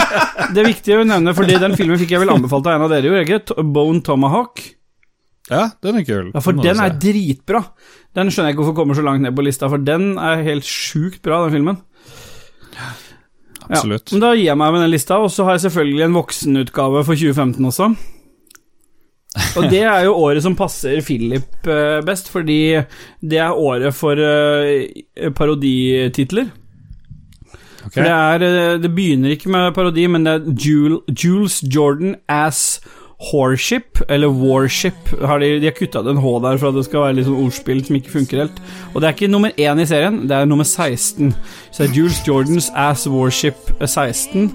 det 0.57 0.63
er 0.65 0.71
viktig 0.71 0.97
å 0.97 1.05
nevne, 1.05 1.37
Fordi 1.37 1.61
den 1.61 1.77
filmen 1.77 2.01
fikk 2.01 2.17
jeg 2.17 2.25
vel 2.25 2.33
anbefalt 2.33 2.71
av 2.71 2.79
en 2.79 2.87
av 2.87 2.95
dere, 2.97 3.13
jo, 3.13 3.21
ikke? 3.21 3.61
Bone 3.77 4.01
Tomahawk. 4.07 4.65
Ja, 5.53 5.67
den 5.85 6.01
er 6.01 6.09
kul. 6.09 6.31
Ja, 6.33 6.41
for 6.41 6.57
den, 6.57 6.65
den 6.65 6.81
er 6.81 6.97
dritbra. 6.97 7.61
Den 8.17 8.33
skjønner 8.33 8.49
jeg 8.49 8.57
ikke 8.57 8.65
hvorfor 8.65 8.79
kommer 8.81 8.97
så 8.97 9.05
langt 9.05 9.21
ned 9.27 9.37
på 9.37 9.45
lista, 9.45 9.69
for 9.69 9.83
den 9.85 10.15
er 10.17 10.41
helt 10.47 10.65
sjukt 10.65 11.21
bra, 11.27 11.45
den 11.45 11.53
filmen. 11.59 11.83
Absolutt. 13.65 14.11
Ja, 14.11 14.17
men 14.17 14.25
da 14.25 14.33
gir 14.35 14.49
jeg 14.51 14.61
meg 14.61 14.75
med 14.75 14.85
den 14.85 14.93
lista, 14.93 15.21
og 15.23 15.31
så 15.33 15.47
har 15.47 15.57
jeg 15.57 15.69
selvfølgelig 15.69 16.05
en 16.05 16.19
voksenutgave 16.19 17.05
for 17.07 17.17
2015 17.17 17.71
også. 17.71 17.95
Og 19.59 19.65
det 19.67 19.81
er 19.83 20.05
jo 20.07 20.15
året 20.15 20.45
som 20.45 20.55
passer 20.55 21.01
Philip 21.03 21.67
eh, 21.67 21.99
best, 22.07 22.29
fordi 22.31 22.79
det 23.19 23.41
er 23.43 23.57
året 23.57 23.97
for 23.97 24.21
eh, 24.21 24.85
parodititler. 25.35 26.53
Okay. 27.85 27.97
For 27.97 28.07
det 28.07 28.13
er 28.15 28.45
eh, 28.47 28.77
Det 28.83 28.93
begynner 28.95 29.35
ikke 29.35 29.51
med 29.51 29.75
parodi, 29.75 30.07
men 30.07 30.27
det 30.27 30.37
er 30.37 31.11
Jules 31.25 31.59
Jordan 31.67 32.15
as 32.29 32.79
Horship, 33.31 34.01
eller 34.09 34.29
Warship. 34.29 35.11
Har 35.21 35.41
de, 35.43 35.59
de 35.61 35.69
har 35.71 35.77
kutta 35.77 36.03
ut 36.03 36.11
en 36.13 36.21
H 36.21 36.33
der 36.45 36.59
for 36.61 36.71
at 36.71 36.79
det 36.79 36.85
skal 36.89 37.07
være 37.07 37.17
litt 37.19 37.29
sånn 37.29 37.43
ordspill 37.45 37.83
som 37.87 37.99
ikke 37.99 38.15
funker 38.15 38.45
helt. 38.45 38.63
Og 38.93 39.01
det 39.01 39.09
er 39.09 39.17
ikke 39.17 39.31
nummer 39.33 39.55
én 39.57 39.83
i 39.83 39.87
serien, 39.89 40.23
det 40.29 40.37
er 40.37 40.49
nummer 40.51 40.67
16. 40.69 41.35
Så 41.71 41.83
det 41.83 41.91
er 41.91 41.99
Jules 41.99 42.23
Jordans 42.27 42.71
As 42.75 43.07
Warship 43.11 43.73
16. 43.81 44.51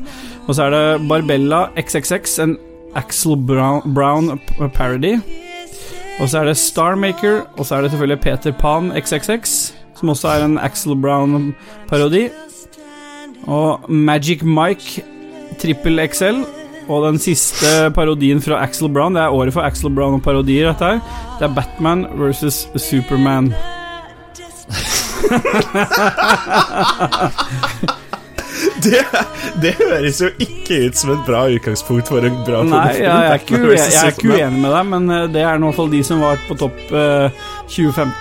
Og 0.48 0.56
så 0.56 0.68
er 0.68 0.76
det 0.76 1.08
Barbella 1.10 1.68
XXX, 1.80 2.40
en 2.46 2.58
Axel 3.00 3.38
Brown, 3.38 3.94
Brown 3.94 4.40
parody. 4.74 5.18
Og 6.20 6.30
så 6.30 6.42
er 6.42 6.50
det 6.50 6.58
Starmaker, 6.58 7.46
og 7.58 7.66
så 7.66 7.76
er 7.76 7.82
det 7.82 7.92
selvfølgelig 7.92 8.22
Peter 8.22 8.52
Pan 8.52 8.92
XXX, 8.92 9.74
som 9.96 10.10
også 10.10 10.28
er 10.28 10.46
en 10.46 10.58
Axel 10.58 10.96
Brown-parodi. 11.00 12.28
Og 13.48 13.92
Magic 13.92 14.42
Mike 14.44 15.04
Trippel 15.60 16.02
XL. 16.08 16.44
Og 16.90 17.04
den 17.06 17.20
siste 17.22 17.92
parodien 17.94 18.42
fra 18.42 18.64
Axel 18.66 18.90
Brown, 18.90 19.14
det 19.14 19.22
er 19.22 19.36
året 19.36 19.54
for 19.54 19.62
Axel 19.62 19.94
Brown 19.94 20.18
og 20.18 20.24
parodier, 20.26 20.72
dette 20.72 20.86
her. 20.96 21.00
Det 21.38 21.46
er 21.46 21.54
Batman 21.54 22.08
versus 22.18 22.68
Superman. 22.76 23.54
Det, 28.84 29.04
det 29.62 29.74
høres 29.76 30.22
jo 30.22 30.30
ikke 30.40 30.78
ut 30.88 30.98
som 30.98 31.12
et 31.14 31.24
bra 31.28 31.42
utgangspunkt 31.52 32.08
for 32.12 32.24
en 32.24 32.36
bra 32.48 32.62
Nei, 32.64 32.80
jeg, 32.96 33.04
jeg, 33.04 33.12
er 33.12 33.42
ikke 33.42 33.58
Batman 33.58 33.76
jeg 33.76 33.98
er 34.00 34.14
ikke 34.14 34.30
uenig 34.32 34.62
med 34.64 34.72
deg, 34.74 34.86
men 34.94 35.04
eh, 35.16 35.26
det 35.34 35.42
er 35.44 35.60
i 35.60 35.64
hvert 35.64 35.78
fall 35.80 35.92
de 35.92 36.02
som 36.08 36.24
var 36.24 36.40
på 36.48 36.58
topp 36.60 36.78
eh, 36.96 37.28
2015. 37.68 38.14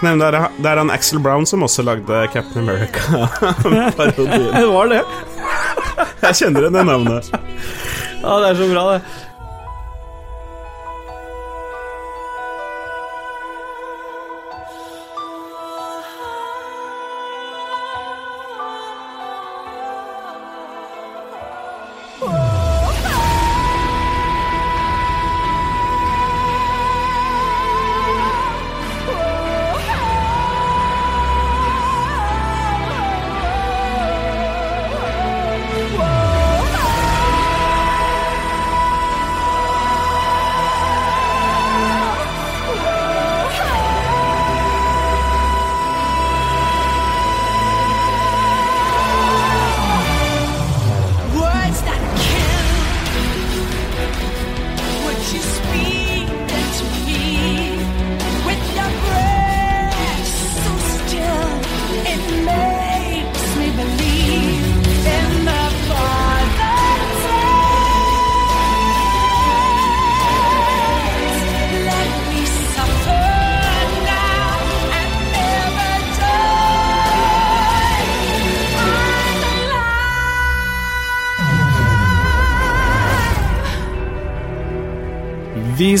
Nei, 0.00 0.10
men 0.10 0.22
det, 0.22 0.26
er, 0.30 0.34
det 0.56 0.68
er 0.70 0.80
han 0.80 0.90
Axel 0.94 1.20
Brown 1.22 1.46
som 1.46 1.62
også 1.66 1.84
lagde 1.86 2.22
Captain 2.34 2.64
America-parodien. 2.64 4.50
Det 4.60 4.66
var 4.70 4.86
det. 4.90 5.02
Jeg 6.24 6.34
kjenner 6.42 6.66
igjen 6.66 6.78
det 6.78 6.84
navnet. 6.88 7.24
Ja, 8.20 8.36
det 8.40 8.48
er 8.50 8.54
så 8.54 8.66
bra, 8.68 8.82
det. 8.94 9.29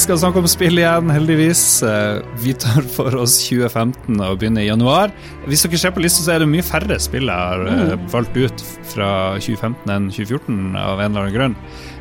Skal 0.00 0.18
snakke 0.20 0.40
om 0.40 0.46
spill 0.50 0.78
igjen, 0.80 1.10
heldigvis. 1.12 1.60
Eh, 1.86 2.20
Vi 2.42 2.52
tar 2.58 2.82
for 2.94 3.14
oss 3.20 3.36
2015 3.46 4.20
og 4.24 4.38
begynner 4.40 4.64
i 4.64 4.68
januar. 4.70 5.12
Hvis 5.46 5.62
dere 5.66 5.80
ser 5.82 5.92
på 5.96 6.02
lista, 6.02 6.22
så 6.24 6.34
er 6.34 6.42
det 6.44 6.48
mye 6.50 6.64
færre 6.64 6.96
spill 7.02 7.28
jeg 7.30 7.36
har 7.36 7.64
eh, 7.68 7.94
valgt 8.12 8.36
ut 8.40 8.64
fra 8.90 9.10
2015 9.38 9.92
enn 9.94 10.08
2014, 10.12 10.60
av 10.80 11.00
en 11.00 11.10
eller 11.10 11.26
annen 11.26 11.36
grunn. 11.36 11.56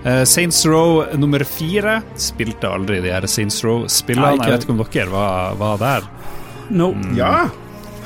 Eh, 0.06 0.24
Saints 0.30 0.62
Row 0.70 1.04
nummer 1.20 1.44
fire 1.48 2.00
spilte 2.20 2.70
aldri 2.72 3.02
de 3.04 3.12
her 3.14 3.28
Saints 3.30 3.60
Row-spillene. 3.66 4.38
Jeg 4.44 4.56
vet 4.56 4.68
ikke 4.68 4.76
om 4.78 4.84
dere 4.86 5.10
var, 5.14 5.60
var 5.60 5.78
der. 5.84 6.10
No. 6.70 6.94
Ja! 7.18 7.48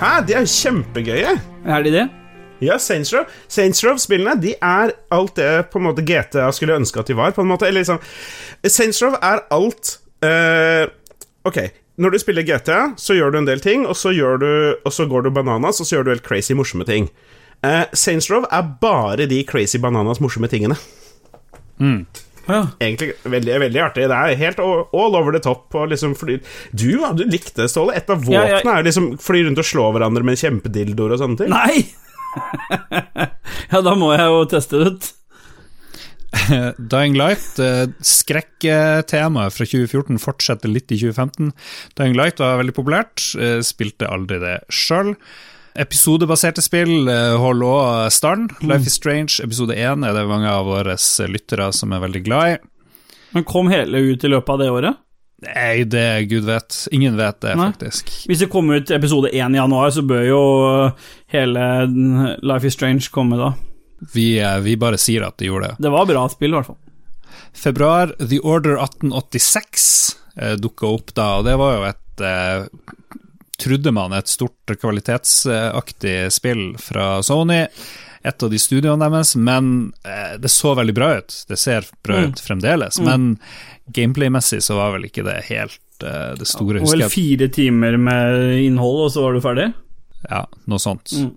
Hæ, 0.01 0.15
de 0.27 0.33
er 0.39 0.45
jo 0.47 0.53
kjempegøye! 0.57 1.37
Er 1.69 1.83
de 1.85 1.91
det? 1.93 2.07
Ja, 2.65 2.79
Saints 2.79 3.13
Row 3.13 3.27
Saints 3.51 3.83
Row-spillene 3.85 4.35
De 4.41 4.55
er 4.55 4.93
alt 5.13 5.35
det 5.39 5.51
på 5.73 5.81
en 5.81 5.87
måte 5.89 6.05
GTA 6.05 6.49
skulle 6.55 6.77
ønske 6.79 7.01
at 7.01 7.11
de 7.11 7.17
var. 7.17 7.35
På 7.35 7.43
en 7.45 7.51
måte, 7.51 7.67
eller 7.69 7.83
liksom 7.83 8.01
Saints 8.63 9.01
Row 9.03 9.17
er 9.19 9.45
alt 9.53 9.97
uh, 10.25 10.87
Ok, 11.43 11.59
når 11.99 12.15
du 12.15 12.19
spiller 12.21 12.45
GTA, 12.47 12.81
så 12.97 13.13
gjør 13.17 13.33
du 13.33 13.37
en 13.41 13.47
del 13.47 13.59
ting, 13.61 13.83
og 13.85 13.97
så, 13.99 14.13
du, 14.15 14.49
og 14.79 14.93
så 14.95 15.05
går 15.05 15.25
du 15.25 15.33
bananas, 15.35 15.81
og 15.83 15.85
så 15.85 15.97
gjør 15.97 16.07
du 16.07 16.13
helt 16.15 16.25
crazy 16.25 16.55
morsomme 16.57 16.87
ting. 16.87 17.09
Eh, 17.63 17.83
Saints 17.93 18.31
Row 18.31 18.47
er 18.49 18.63
bare 18.81 19.27
de 19.29 19.43
crazy 19.43 19.77
bananas 19.77 20.21
morsomme 20.23 20.47
tingene. 20.47 20.79
Ja. 22.47 22.67
Egentlig 22.79 23.13
veldig, 23.23 23.59
veldig 23.59 23.81
artig. 23.81 24.07
Det 24.11 24.17
er 24.17 24.39
helt 24.39 24.59
all 24.59 25.15
over 25.15 25.31
the 25.31 25.39
top. 25.43 25.73
Liksom 25.89 26.15
fly... 26.15 26.39
du 26.71 26.87
du, 27.15 27.23
likte 27.23 27.61
det, 27.61 27.69
Ståle. 27.71 27.95
Et 27.95 28.09
av 28.09 28.23
Ja, 28.27 28.41
våpnene 28.43 28.73
ja. 28.73 28.79
er 28.79 28.87
liksom 28.87 29.13
fly 29.21 29.45
rundt 29.47 29.61
og 29.63 29.67
slå 29.67 29.91
hverandre 29.95 30.25
med 30.27 30.39
kjempedildoer 30.39 31.15
og 31.15 31.21
sånne 31.23 31.39
ting. 31.39 31.53
Nei! 31.53 31.85
ja, 33.73 33.81
da 33.83 33.93
må 33.99 34.13
jeg 34.15 34.31
jo 34.31 34.47
teste 34.51 34.79
det 34.79 34.91
ut. 34.93 35.11
Dying 36.93 37.15
Light, 37.17 37.59
eh, 37.61 37.87
skrekktemaet 38.01 39.53
fra 39.53 39.67
2014 39.69 40.21
fortsetter 40.21 40.71
litt 40.71 40.91
i 40.91 40.99
2015. 40.99 41.53
Dying 41.99 42.17
Light 42.17 42.41
var 42.41 42.59
veldig 42.61 42.75
populært, 42.75 43.25
eh, 43.37 43.59
spilte 43.65 44.09
aldri 44.09 44.41
det 44.41 44.59
sjøl. 44.73 45.13
Episodebaserte 45.79 46.61
spill 46.61 47.09
eh, 47.09 47.35
holder 47.41 47.69
òg 47.69 48.11
stand. 48.13 48.53
Life 48.61 48.89
is 48.89 48.97
Strange, 48.97 49.39
episode 49.45 49.77
1 49.77 50.05
er 50.05 50.17
det 50.17 50.27
mange 50.29 50.49
av 50.49 50.67
våre 50.69 50.97
lyttere 51.29 51.71
som 51.73 51.93
er 51.93 52.03
veldig 52.03 52.23
glad 52.25 52.55
i. 52.55 52.59
Men 53.33 53.47
kom 53.49 53.71
hele 53.73 54.03
ut 54.11 54.23
i 54.23 54.29
løpet 54.29 54.53
av 54.53 54.61
det 54.61 54.69
året? 54.73 55.01
Nei, 55.43 55.83
det 55.89 56.25
gud 56.31 56.47
vet. 56.47 56.75
Ingen 56.95 57.17
vet 57.19 57.41
det, 57.43 57.55
Nei. 57.59 57.69
faktisk. 57.73 58.11
Hvis 58.29 58.43
det 58.43 58.49
kommer 58.53 58.79
ut 58.79 58.91
episode 58.93 59.31
1 59.33 59.55
i 59.55 59.59
januar, 59.59 59.91
så 59.91 60.03
bør 60.07 60.23
jo 60.27 60.41
hele 61.33 61.67
Life 62.41 62.67
is 62.67 62.77
Strange 62.77 63.11
komme 63.11 63.39
da. 63.39 63.53
Vi, 64.13 64.39
eh, 64.39 64.59
vi 64.63 64.77
bare 64.79 64.99
sier 64.99 65.25
at 65.27 65.37
de 65.39 65.49
gjorde 65.51 65.73
det. 65.73 65.83
Det 65.85 65.93
var 65.93 66.07
bra 66.09 66.25
spill, 66.31 66.53
i 66.53 66.59
hvert 66.59 66.71
fall. 66.71 66.79
Februar, 67.53 68.15
The 68.19 68.39
Order 68.39 68.77
1886 68.81 70.17
eh, 70.37 70.55
dukka 70.59 70.89
opp 70.89 71.13
da, 71.15 71.29
og 71.39 71.47
det 71.47 71.57
var 71.61 71.77
jo 71.77 71.87
et 71.91 72.27
eh, 72.27 72.67
Trodde 73.63 73.91
man 73.95 74.11
et 74.17 74.27
stort 74.27 74.71
kvalitetsaktig 74.81 76.15
spill 76.33 76.63
fra 76.81 77.21
Sony, 77.23 77.61
et 78.23 78.43
av 78.43 78.49
de 78.53 78.59
studioene 78.61 79.03
deres, 79.11 79.35
men 79.35 79.93
eh, 80.07 80.37
det 80.39 80.49
så 80.51 80.73
veldig 80.79 80.93
bra 80.95 81.09
ut. 81.19 81.35
Det 81.49 81.57
ser 81.59 81.85
bra 82.03 82.21
Mm. 82.21 82.29
ut 82.31 82.39
fremdeles, 82.39 82.99
men 83.03 83.37
gameplay-messig 83.91 84.61
så 84.63 84.75
var 84.79 84.93
vel 84.95 85.09
ikke 85.09 85.25
det 85.27 85.41
helt 85.49 86.03
eh, 86.03 86.33
det 86.39 86.47
store. 86.47 86.81
Og 86.83 86.93
vel 86.93 87.03
fire 87.11 87.49
timer 87.51 87.97
med 87.99 88.59
innhold, 88.63 89.05
og 89.07 89.11
så 89.11 89.25
var 89.25 89.33
du 89.33 89.41
ferdig? 89.43 89.73
ja, 90.29 90.45
noe 90.71 90.79
sånt. 90.79 91.11
Mm. 91.19 91.31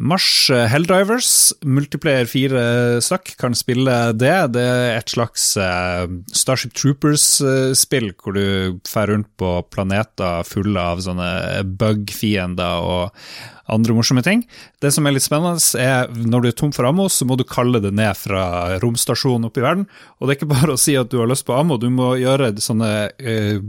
Mars 0.00 0.48
eh, 0.50 0.64
Helldivers, 0.72 1.52
multiplayer 1.68 2.28
fire 2.30 2.62
stykk, 3.04 3.34
kan 3.40 3.56
spille 3.56 3.96
det. 4.16 4.34
Det 4.54 4.62
er 4.64 4.94
et 4.96 5.12
slags 5.12 5.50
eh, 5.60 6.06
Starship 6.32 6.72
Troopers-spill, 6.78 8.12
hvor 8.16 8.36
du 8.38 8.78
fer 8.88 9.12
rundt 9.12 9.28
på 9.36 9.58
planeter 9.72 10.48
fulle 10.48 10.80
av 10.80 11.02
sånne 11.04 11.28
bug-fiender 11.76 12.88
og 12.88 13.26
andre 13.72 13.96
morsomme 13.96 14.24
ting. 14.24 14.46
Det 14.80 14.94
som 14.94 15.06
er 15.06 15.16
litt 15.16 15.26
spennende, 15.26 15.60
er 15.76 16.08
når 16.16 16.40
du 16.40 16.48
er 16.50 16.56
tom 16.56 16.72
for 16.72 16.88
ammo, 16.88 17.10
så 17.12 17.28
må 17.28 17.36
du 17.36 17.44
kalle 17.48 17.82
det 17.84 17.92
ned 17.92 18.16
fra 18.16 18.78
romstasjonen 18.82 19.50
oppe 19.50 19.60
i 19.60 19.66
verden. 19.66 19.86
Og 20.18 20.26
det 20.26 20.34
er 20.34 20.40
ikke 20.40 20.54
bare 20.56 20.76
å 20.78 20.80
si 20.80 20.96
at 20.96 21.12
du 21.12 21.20
har 21.20 21.28
lyst 21.28 21.44
på 21.48 21.56
ammo, 21.56 21.76
du 21.76 21.90
må 21.92 22.14
gjøre 22.20 22.54
sånne 22.64 22.92
eh, 23.20 23.60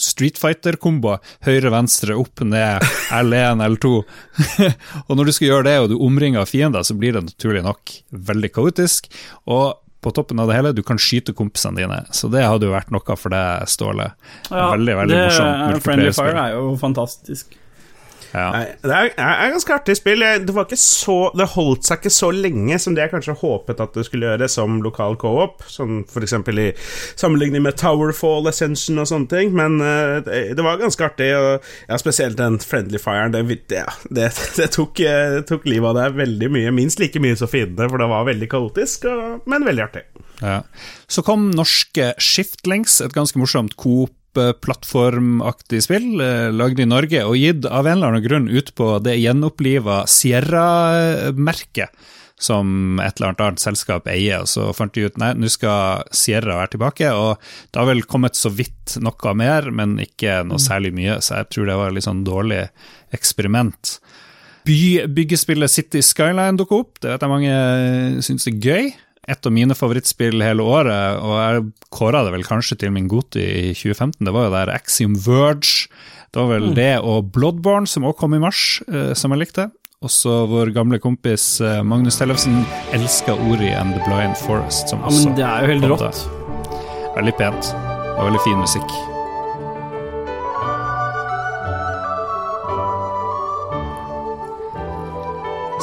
Street 0.00 0.38
Fighter-komboer. 0.40 1.22
Høyre, 1.46 1.70
venstre, 1.74 2.16
opp, 2.18 2.42
ned, 2.46 2.84
L1, 3.14 3.62
L2. 3.68 3.94
og 5.06 5.16
når 5.18 5.30
du 5.30 5.36
skal 5.36 5.50
gjøre 5.50 5.68
det, 5.68 5.78
og 5.82 5.88
du 5.92 5.96
omringer 6.02 6.44
av 6.44 6.50
fiender, 6.50 6.86
så 6.86 6.96
blir 6.98 7.16
det 7.16 7.26
naturlig 7.28 7.64
nok 7.66 7.96
veldig 8.30 8.52
kaotisk. 8.54 9.10
Og 9.50 9.74
på 10.04 10.12
toppen 10.12 10.40
av 10.42 10.50
det 10.50 10.58
hele, 10.58 10.74
du 10.76 10.82
kan 10.84 11.00
skyte 11.00 11.32
kompisene 11.36 11.80
dine. 11.80 12.02
Så 12.12 12.28
det 12.32 12.44
hadde 12.44 12.68
jo 12.68 12.74
vært 12.74 12.92
noe 12.92 13.16
for 13.16 13.32
deg, 13.32 13.68
Ståle. 13.72 14.10
veldig, 14.50 14.96
veldig 15.00 15.16
det, 15.16 15.26
morsomt. 15.30 15.84
Friendly. 15.84 16.12
Fire 16.16 16.48
er 16.48 16.56
jo 16.58 16.74
fantastisk. 16.80 17.56
Ja. 18.34 18.64
Det 18.82 18.90
er, 18.90 19.12
er, 19.14 19.52
ganske 19.54 19.74
artig 19.76 19.94
spill. 19.98 20.24
Det, 20.42 20.54
var 20.54 20.66
ikke 20.66 20.78
så, 20.80 21.18
det 21.38 21.46
holdt 21.54 21.86
seg 21.86 22.00
ikke 22.00 22.10
så 22.12 22.30
lenge 22.34 22.78
som 22.82 22.96
det 22.96 23.04
jeg 23.04 23.12
kanskje 23.12 23.36
håpet 23.38 23.82
at 23.84 23.94
det 23.94 24.06
skulle 24.08 24.26
gjøre 24.26 24.48
som 24.50 24.80
lokal 24.82 25.14
co-op. 25.20 25.62
For 25.70 26.26
eksempel 26.26 26.58
i 26.58 26.66
sammenligning 27.14 27.62
med 27.62 27.78
Towerfall, 27.78 28.50
Ascension 28.50 28.98
og 28.98 29.06
sånne 29.10 29.30
ting. 29.30 29.54
Men 29.54 29.78
eh, 29.84 30.18
det, 30.26 30.42
det 30.58 30.66
var 30.66 30.82
ganske 30.82 31.06
artig. 31.06 31.30
Og 31.38 31.62
ja, 31.86 32.00
spesielt 32.00 32.40
den 32.40 32.58
Friendly 32.62 32.98
Firen. 32.98 33.36
Det, 33.36 33.44
ja, 33.70 33.86
det, 34.10 34.32
det 34.58 34.70
tok, 34.74 35.04
eh, 35.06 35.38
tok 35.46 35.70
livet 35.70 35.92
av 35.92 36.00
deg 36.00 36.18
veldig 36.24 36.50
mye. 36.58 36.74
Minst 36.74 37.02
like 37.02 37.22
mye 37.22 37.38
som 37.38 37.50
fiendene, 37.50 37.88
for 37.92 38.02
det 38.02 38.10
var 38.10 38.26
veldig 38.26 38.50
kaotisk, 38.50 39.06
og, 39.10 39.46
men 39.50 39.68
veldig 39.68 39.86
artig. 39.86 40.04
Ja. 40.42 40.60
Så 41.06 41.22
kom 41.22 41.52
norske 41.54 42.10
Shiftlings, 42.18 42.98
et 43.04 43.14
ganske 43.14 43.38
morsomt 43.38 43.78
Coop-plattformaktig 44.34 45.82
spill, 45.82 46.20
eh, 46.20 46.50
lagd 46.52 46.80
i 46.80 46.86
Norge 46.86 47.22
og 47.24 47.36
gitt 47.38 47.66
av 47.66 47.86
en 47.86 47.98
eller 47.98 48.14
annen 48.14 48.24
grunn 48.24 48.48
ut 48.48 48.74
på 48.74 48.98
det 49.02 49.16
gjenoppliva 49.20 50.06
Sierra-merket. 50.06 51.90
Som 52.36 52.98
et 52.98 53.14
eller 53.16 53.30
annet 53.30 53.40
annet 53.40 53.62
selskap 53.62 54.08
eier, 54.10 54.42
og 54.42 54.48
så 54.50 54.66
fant 54.74 54.92
de 54.92 55.06
ut 55.06 55.18
nei, 55.22 55.30
nå 55.38 55.48
skal 55.48 56.02
Sierra 56.10 56.58
være 56.58 56.72
tilbake. 56.72 57.12
Og 57.14 57.38
det 57.70 57.78
har 57.78 57.86
vel 57.86 58.02
kommet 58.02 58.34
så 58.34 58.50
vidt 58.50 58.96
noe 58.98 59.34
mer, 59.38 59.70
men 59.70 60.00
ikke 60.02 60.42
noe 60.44 60.58
særlig 60.58 60.90
mye, 60.96 61.20
så 61.22 61.38
jeg 61.38 61.52
tror 61.54 61.70
det 61.70 61.78
var 61.78 61.92
et 61.92 61.94
litt 62.00 62.08
sånn 62.08 62.24
dårlig 62.26 62.64
eksperiment. 63.14 64.00
Bybyggespillet 64.66 65.70
City 65.70 66.02
Skyline 66.02 66.58
dukker 66.58 66.82
opp, 66.82 66.98
det 67.00 67.14
vet 67.14 67.22
jeg 67.22 67.30
mange 67.30 68.22
syns 68.26 68.50
er 68.50 68.58
gøy. 68.58 68.90
Et 69.30 69.46
av 69.48 69.52
mine 69.56 69.72
favorittspill 69.76 70.42
hele 70.44 70.64
året, 70.68 71.20
og 71.22 71.36
jeg 71.38 71.62
kåra 71.94 72.24
det 72.26 72.34
vel 72.34 72.44
kanskje 72.44 72.76
til 72.82 72.92
min 72.92 73.08
Goti 73.08 73.40
i 73.40 73.70
2015, 73.72 74.18
det 74.26 74.34
var 74.34 74.48
jo 74.48 74.52
der 74.52 74.72
Axiom 74.74 75.14
Verge. 75.24 75.88
Det 76.34 76.42
var 76.42 76.50
vel 76.50 76.74
det 76.76 76.92
og 77.00 77.30
Bloodborne, 77.32 77.88
som 77.88 78.04
også 78.04 78.20
kom 78.24 78.36
i 78.36 78.42
mars, 78.42 78.82
eh, 78.90 79.14
som 79.16 79.32
jeg 79.32 79.46
likte. 79.46 79.68
Også 80.04 80.42
vår 80.50 80.74
gamle 80.76 80.98
kompis 81.00 81.60
eh, 81.64 81.80
Magnus 81.86 82.18
Tellefsen 82.20 82.64
elska 82.92 83.38
Ori 83.48 83.72
and 83.72 83.96
the 83.96 84.04
Blind 84.04 84.36
Forest, 84.42 84.92
som 84.92 85.00
Ja, 85.06 85.14
men 85.14 85.38
det 85.38 85.48
er 85.48 85.64
jo 85.64 85.72
helt 85.72 85.90
rått. 85.94 86.22
Veldig 87.16 87.36
pent, 87.40 87.74
og 88.18 88.24
veldig 88.26 88.44
fin 88.44 88.60
musikk. 88.60 89.13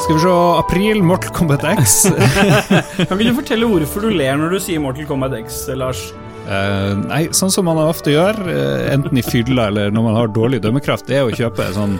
Skal 0.02 0.16
vi 0.16 0.20
se 0.20 0.30
April, 0.58 1.02
Mortal 1.02 1.30
Kombat 1.30 1.64
X. 1.78 2.02
Kan 3.08 3.20
ikke 3.20 3.28
du 3.28 3.36
fortelle 3.36 3.68
hvorfor 3.70 4.02
du 4.02 4.10
ler 4.10 4.34
når 4.40 4.56
du 4.56 4.58
sier 4.64 4.82
Mortal 4.82 5.06
Kombat 5.06 5.36
X, 5.38 5.60
Lars? 5.78 6.08
Uh, 6.42 6.98
nei, 7.06 7.20
sånn 7.30 7.52
som 7.54 7.68
man 7.70 7.78
ofte 7.78 8.10
gjør, 8.10 8.40
uh, 8.48 8.88
enten 8.90 9.20
i 9.20 9.22
fylla 9.22 9.68
eller 9.70 9.94
når 9.94 10.06
man 10.08 10.18
har 10.18 10.32
dårlig 10.34 10.58
dømmekraft, 10.64 11.06
det 11.06 11.20
er 11.20 11.28
å 11.28 11.36
kjøpe 11.38 11.68
sånn 11.76 11.94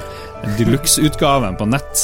deluxe-utgaven 0.58 1.54
på 1.60 1.68
nett. 1.70 2.02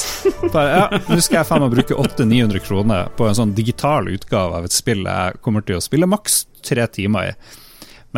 Bare, 0.54 0.68
ja, 0.70 1.00
nå 1.10 1.18
skal 1.18 1.40
jeg 1.40 1.48
faen 1.50 1.64
meg 1.66 1.74
bruke 1.74 1.98
800-900 1.98 2.62
kroner 2.68 3.10
på 3.18 3.26
en 3.26 3.40
sånn 3.40 3.56
digital 3.58 4.06
utgave 4.12 4.60
av 4.60 4.68
et 4.68 4.76
spill 4.76 5.02
jeg 5.02 5.42
kommer 5.42 5.66
til 5.66 5.80
å 5.80 5.82
spille 5.82 6.06
maks 6.06 6.44
tre 6.62 6.86
timer 6.94 7.32
i. 7.32 7.34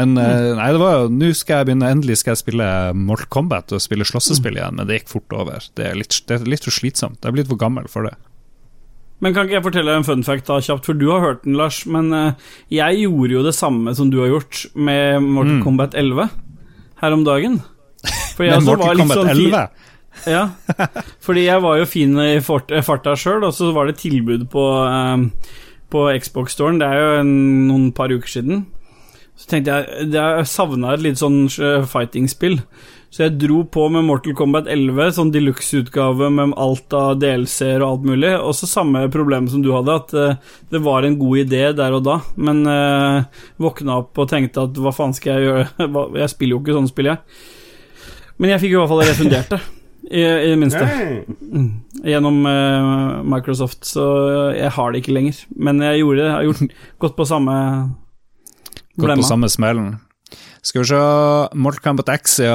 Men 0.00 0.16
mm. 0.16 0.56
nei, 0.56 0.70
det 0.72 0.80
var 0.80 0.96
jo 0.96 1.12
Nå 1.12 1.30
skal 1.36 1.60
jeg 1.60 1.68
begynne, 1.68 1.92
endelig 1.92 2.20
skal 2.22 2.32
jeg 2.34 2.42
spille 2.42 2.66
Mortal 2.96 3.28
Kombat 3.36 3.76
og 3.76 3.84
spille 3.84 4.08
slåssespill 4.08 4.56
igjen, 4.56 4.80
men 4.80 4.88
det 4.88 5.02
gikk 5.02 5.12
fort 5.12 5.36
over. 5.36 5.70
Det 5.76 5.86
er 5.92 6.00
litt, 6.00 6.16
det 6.26 6.40
er 6.40 6.48
litt 6.48 6.66
for 6.66 6.74
slitsomt. 6.74 7.20
Jeg 7.20 7.30
er 7.30 7.36
blitt 7.36 7.52
for 7.52 7.60
gammel 7.60 7.88
for 7.92 8.08
det. 8.08 8.16
Men 9.20 9.34
kan 9.36 9.46
ikke 9.46 9.58
jeg 9.58 9.66
fortelle 9.66 9.94
en 9.98 10.06
fun 10.06 10.22
fact 10.24 10.48
da, 10.48 10.56
kjapt, 10.64 10.86
for 10.88 10.96
du 10.96 11.10
har 11.12 11.20
hørt 11.24 11.44
den, 11.44 11.58
Lars. 11.60 11.82
Men 11.84 12.08
eh, 12.16 12.54
jeg 12.72 13.02
gjorde 13.02 13.36
jo 13.36 13.44
det 13.44 13.54
samme 13.56 13.92
som 13.96 14.08
du 14.12 14.20
har 14.22 14.32
gjort 14.32 14.64
med 14.74 15.20
Mortal 15.26 15.58
Mm. 15.60 15.64
Kombat 15.64 15.94
11 15.98 16.30
her 17.02 17.16
om 17.16 17.24
dagen. 17.26 17.60
For 18.36 18.44
jeg 18.46 18.56
også 18.56 18.70
var 18.70 18.78
Mortal 18.78 18.96
litt 18.96 19.02
Kombat 19.02 19.20
sånn 19.20 19.32
11 19.34 19.64
Ja, 20.26 20.44
fordi 21.24 21.44
jeg 21.46 21.62
var 21.62 21.78
jo 21.80 21.88
fin 21.88 22.16
i 22.22 22.30
eh, 22.38 22.82
farta 22.84 23.16
sjøl, 23.18 23.44
og 23.44 23.52
så 23.56 23.70
var 23.76 23.90
det 23.90 24.00
tilbud 24.00 24.48
på, 24.52 24.66
eh, 24.88 25.52
på 25.92 26.06
Xbox-storen. 26.24 26.80
Det 26.80 26.88
er 26.88 27.00
jo 27.02 27.12
en, 27.20 27.34
noen 27.68 27.90
par 27.96 28.12
uker 28.12 28.38
siden. 28.38 28.64
Så 29.40 29.48
tenkte 29.48 29.76
jeg 29.80 30.10
jeg 30.12 30.48
savna 30.50 30.94
et 30.94 31.04
litt 31.04 31.20
sånn 31.20 31.46
eh, 31.48 31.84
fighting-spill. 31.88 32.58
Så 33.10 33.24
jeg 33.24 33.38
dro 33.42 33.64
på 33.66 33.88
med 33.90 34.04
Mortal 34.06 34.36
Kombat 34.38 34.68
11, 34.70 35.16
sånn 35.16 35.32
deluxe-utgave 35.34 36.28
med 36.30 36.52
alt 36.60 36.94
av 36.94 37.16
DLC-er 37.18 37.82
og 37.82 37.86
alt 37.88 38.04
mulig, 38.06 38.30
og 38.38 38.52
så 38.54 38.68
samme 38.70 39.02
problem 39.10 39.48
som 39.50 39.64
du 39.64 39.72
hadde, 39.74 39.96
at 39.98 40.12
eh, 40.14 40.52
det 40.70 40.82
var 40.84 41.02
en 41.02 41.16
god 41.18 41.40
idé 41.42 41.64
der 41.74 41.96
og 41.96 42.04
da, 42.06 42.20
men 42.38 42.60
eh, 42.70 43.40
våkna 43.58 43.96
opp 44.04 44.20
og 44.20 44.28
tenkte 44.30 44.68
at 44.68 44.78
hva 44.78 44.92
faen 44.94 45.16
skal 45.16 45.32
jeg 45.40 45.48
gjøre, 45.48 45.88
jeg 46.22 46.32
spiller 46.36 46.54
jo 46.54 46.60
ikke 46.62 46.76
sånn 46.78 46.90
spill, 46.92 47.10
jeg. 47.10 47.42
Men 48.38 48.54
jeg 48.54 48.62
fikk 48.62 48.76
i 48.76 48.78
hvert 48.78 48.92
fall 48.92 49.02
refundert 49.08 49.50
det, 49.56 49.60
i, 50.06 50.22
i 50.22 50.52
det 50.52 50.60
minste 50.60 50.84
Hey. 50.86 51.18
gjennom 52.12 52.38
eh, 52.46 53.24
Microsoft, 53.34 53.82
så 53.90 54.06
jeg 54.54 54.70
har 54.76 54.94
det 54.94 55.02
ikke 55.02 55.16
lenger. 55.18 55.42
Men 55.58 55.82
jeg 55.82 56.04
gjorde 56.04 56.22
det, 56.22 56.28
jeg 56.28 56.36
har 56.36 56.46
gjort, 56.46 56.78
gått 57.02 57.18
på 57.18 57.26
samme 57.32 57.56
Gått 59.00 59.22
på 59.22 59.28
samme 59.28 59.50
smellen. 59.52 59.98
Skal 60.62 60.82
vi 60.82 60.88
se 60.90 61.00
Mortal 61.56 61.80
Kombat 61.80 62.08
X 62.12 62.40
i 62.44 62.48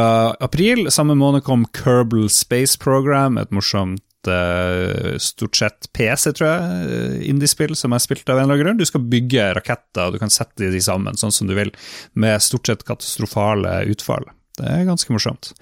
april. 0.45 0.85
Samme 0.93 1.15
måned 1.17 1.43
kom 1.43 1.65
Kerbal 1.73 2.29
Space 2.29 2.77
Program, 2.79 3.39
et 3.41 3.51
morsomt 3.55 4.29
eh, 4.29 5.17
stort 5.17 5.57
sett 5.57 5.89
PC, 5.93 6.35
tror 6.37 6.49
jeg, 6.49 6.85
eh, 6.85 7.17
indiespill 7.31 7.75
som 7.77 7.95
jeg 7.95 8.05
spilte 8.05 8.31
av 8.31 8.39
en 8.39 8.45
eller 8.45 8.53
annen 8.53 8.65
grunn. 8.65 8.79
Du 8.81 8.85
skal 8.85 9.05
bygge 9.09 9.49
raketter, 9.57 10.07
og 10.07 10.15
du 10.15 10.21
kan 10.21 10.33
sette 10.33 10.69
de 10.71 10.81
sammen 10.81 11.17
sånn 11.17 11.33
som 11.33 11.49
du 11.49 11.55
vil, 11.57 11.73
med 12.13 12.43
stort 12.45 12.69
sett 12.69 12.85
katastrofale 12.87 13.81
utfall. 13.91 14.29
Det 14.59 14.69
er 14.69 14.87
ganske 14.87 15.11
morsomt. 15.11 15.55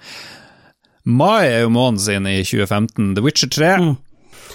Mai 1.04 1.44
er 1.48 1.64
jo 1.64 1.72
måneden 1.72 2.00
sin 2.00 2.28
i 2.28 2.38
2015. 2.44 3.14
The 3.16 3.24
Witcher 3.24 3.50
3. 3.52 3.72
Mm. 3.80 3.96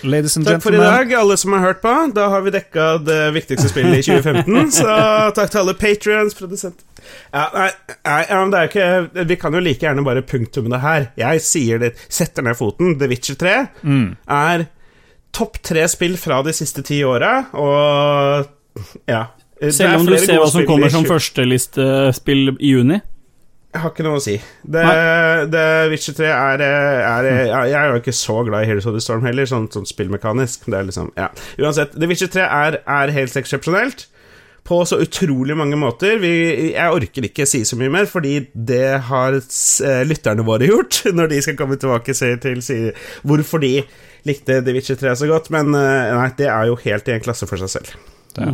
Ladies 0.04 0.38
and 0.38 0.48
Takk 0.48 0.64
for 0.64 0.76
i 0.76 0.80
dag, 0.80 1.14
alle 1.14 1.36
som 1.38 1.54
har 1.58 1.66
hørt 1.66 1.82
på. 1.84 1.94
Da 2.16 2.30
har 2.32 2.44
vi 2.46 2.54
dekka 2.56 2.92
det 3.04 3.22
viktigste 3.36 3.72
spillet 3.72 4.00
i 4.00 4.06
2015. 4.08 4.72
Så 4.80 5.00
takk 5.36 5.52
til 5.52 5.64
alle 5.64 5.76
patrions, 5.80 6.38
produsenter 6.38 6.86
ja, 7.34 7.46
nei, 7.54 7.70
nei, 8.06 8.20
men 8.30 8.52
det 8.54 8.60
er 8.60 8.66
jo 8.66 8.70
ikke 8.70 9.26
Vi 9.30 9.38
kan 9.40 9.56
jo 9.56 9.62
like 9.64 9.86
gjerne 9.86 10.06
bare 10.06 10.24
punktumme 10.26 10.72
det 10.74 10.82
her. 10.84 11.08
Jeg 11.20 11.44
sier 11.46 11.82
det, 11.82 11.94
setter 12.12 12.46
ned 12.46 12.58
foten. 12.60 12.98
The 13.00 13.10
Witcher 13.12 13.38
3 13.40 13.56
er 14.40 14.66
topp 15.36 15.60
tre 15.66 15.86
spill 15.92 16.18
fra 16.18 16.42
de 16.46 16.54
siste 16.58 16.82
ti 16.86 17.04
åra, 17.06 17.34
og 17.54 18.50
ja. 19.10 19.28
Selv 19.60 20.00
om 20.00 20.08
du 20.08 20.16
ser 20.18 20.40
hva 20.40 20.50
som 20.50 20.66
kommer 20.66 20.92
som 20.94 21.06
førstelistespill 21.08 22.56
i 22.58 22.74
juni. 22.74 23.02
Jeg 23.70 23.84
har 23.84 23.92
ikke 23.94 24.04
noe 24.08 24.18
å 24.18 24.22
si. 24.24 24.36
Det, 24.66 24.84
det 25.54 25.64
Witcher 25.92 26.16
3 26.18 26.30
er, 26.34 26.62
er, 26.66 27.28
er, 27.30 27.68
Jeg 27.70 27.78
er 27.78 27.92
jo 27.92 28.00
ikke 28.02 28.16
så 28.18 28.40
glad 28.48 28.66
i 28.66 28.70
Heroes 28.72 28.88
of 28.90 28.96
the 28.96 29.04
Storm 29.04 29.28
heller, 29.28 29.46
sånn, 29.50 29.68
sånn 29.70 29.86
spillmekanisk. 29.86 30.66
Det 30.66 30.80
er 30.80 30.88
liksom, 30.88 31.12
ja. 31.20 31.28
Uansett, 31.62 31.94
The 31.94 32.10
Witcher 32.10 32.32
3 32.34 32.48
er, 32.48 32.80
er 32.82 33.14
helt 33.14 33.38
eksepsjonelt. 33.38 34.08
På 34.66 34.82
så 34.90 34.98
utrolig 35.02 35.54
mange 35.58 35.78
måter. 35.80 36.18
Vi, 36.22 36.32
jeg 36.74 36.98
orker 36.98 37.30
ikke 37.30 37.46
si 37.50 37.62
så 37.66 37.78
mye 37.78 37.94
mer, 37.94 38.10
fordi 38.10 38.40
det 38.54 39.06
har 39.06 39.38
eh, 39.38 40.02
lytterne 40.10 40.46
våre 40.50 40.70
gjort, 40.72 41.04
når 41.14 41.30
de 41.36 41.44
skal 41.46 41.60
komme 41.62 41.78
tilbake 41.78 42.18
til 42.18 42.66
si, 42.66 42.80
hvorfor 43.22 43.62
de 43.62 43.76
likte 44.26 44.60
The 44.66 44.76
Witcher 44.76 44.98
3 44.98 45.14
så 45.22 45.30
godt. 45.30 45.54
Men 45.54 45.78
eh, 45.78 46.18
nei, 46.18 46.32
det 46.42 46.50
er 46.50 46.72
jo 46.72 46.82
helt 46.88 47.06
i 47.06 47.20
en 47.20 47.26
klasse 47.30 47.46
for 47.50 47.62
seg 47.62 47.76
selv. 47.78 47.94
Det. 48.34 48.50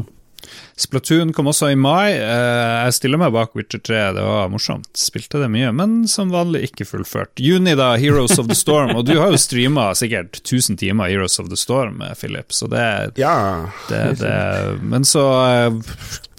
Splatoon 0.77 1.31
kom 1.33 1.47
også 1.51 1.69
i 1.71 1.75
mai. 1.79 2.13
Eh, 2.17 2.83
Jeg 2.85 2.93
stiller 2.97 3.17
meg 3.21 3.31
bak 3.33 3.55
Witcher 3.55 3.79
3, 3.79 4.01
det 4.17 4.23
var 4.25 4.49
morsomt. 4.51 4.89
Spilte 4.99 5.39
det 5.41 5.49
mye, 5.53 5.71
men 5.73 6.07
som 6.11 6.31
vanlig 6.33 6.65
ikke 6.69 6.85
fullført. 6.89 7.31
Juni, 7.39 7.75
da, 7.75 7.93
Heroes 8.01 8.37
of 8.39 8.47
the 8.47 8.55
Storm. 8.55 8.95
Og 8.95 9.05
du 9.07 9.15
har 9.19 9.31
jo 9.31 9.37
streama 9.41 9.89
sikkert 9.95 10.41
1000 10.43 10.77
timer 10.81 11.07
Heroes 11.09 11.39
of 11.39 11.49
the 11.49 11.57
Storm, 11.57 12.01
eh, 12.01 12.13
Philip, 12.19 12.51
så 12.51 12.67
det, 12.69 13.13
Ja. 13.17 13.67
det, 13.89 14.19
det 14.19 14.79
Men 14.81 15.03
så 15.03 15.25
eh, 15.49 15.81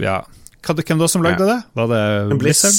Ja. 0.04 0.22
Hvem 0.66 0.98
da 0.98 1.06
som 1.06 1.22
lagde 1.22 1.46
det? 1.46 1.62
Var 1.78 1.86
det 1.86 2.38
Blizzard? 2.40 2.74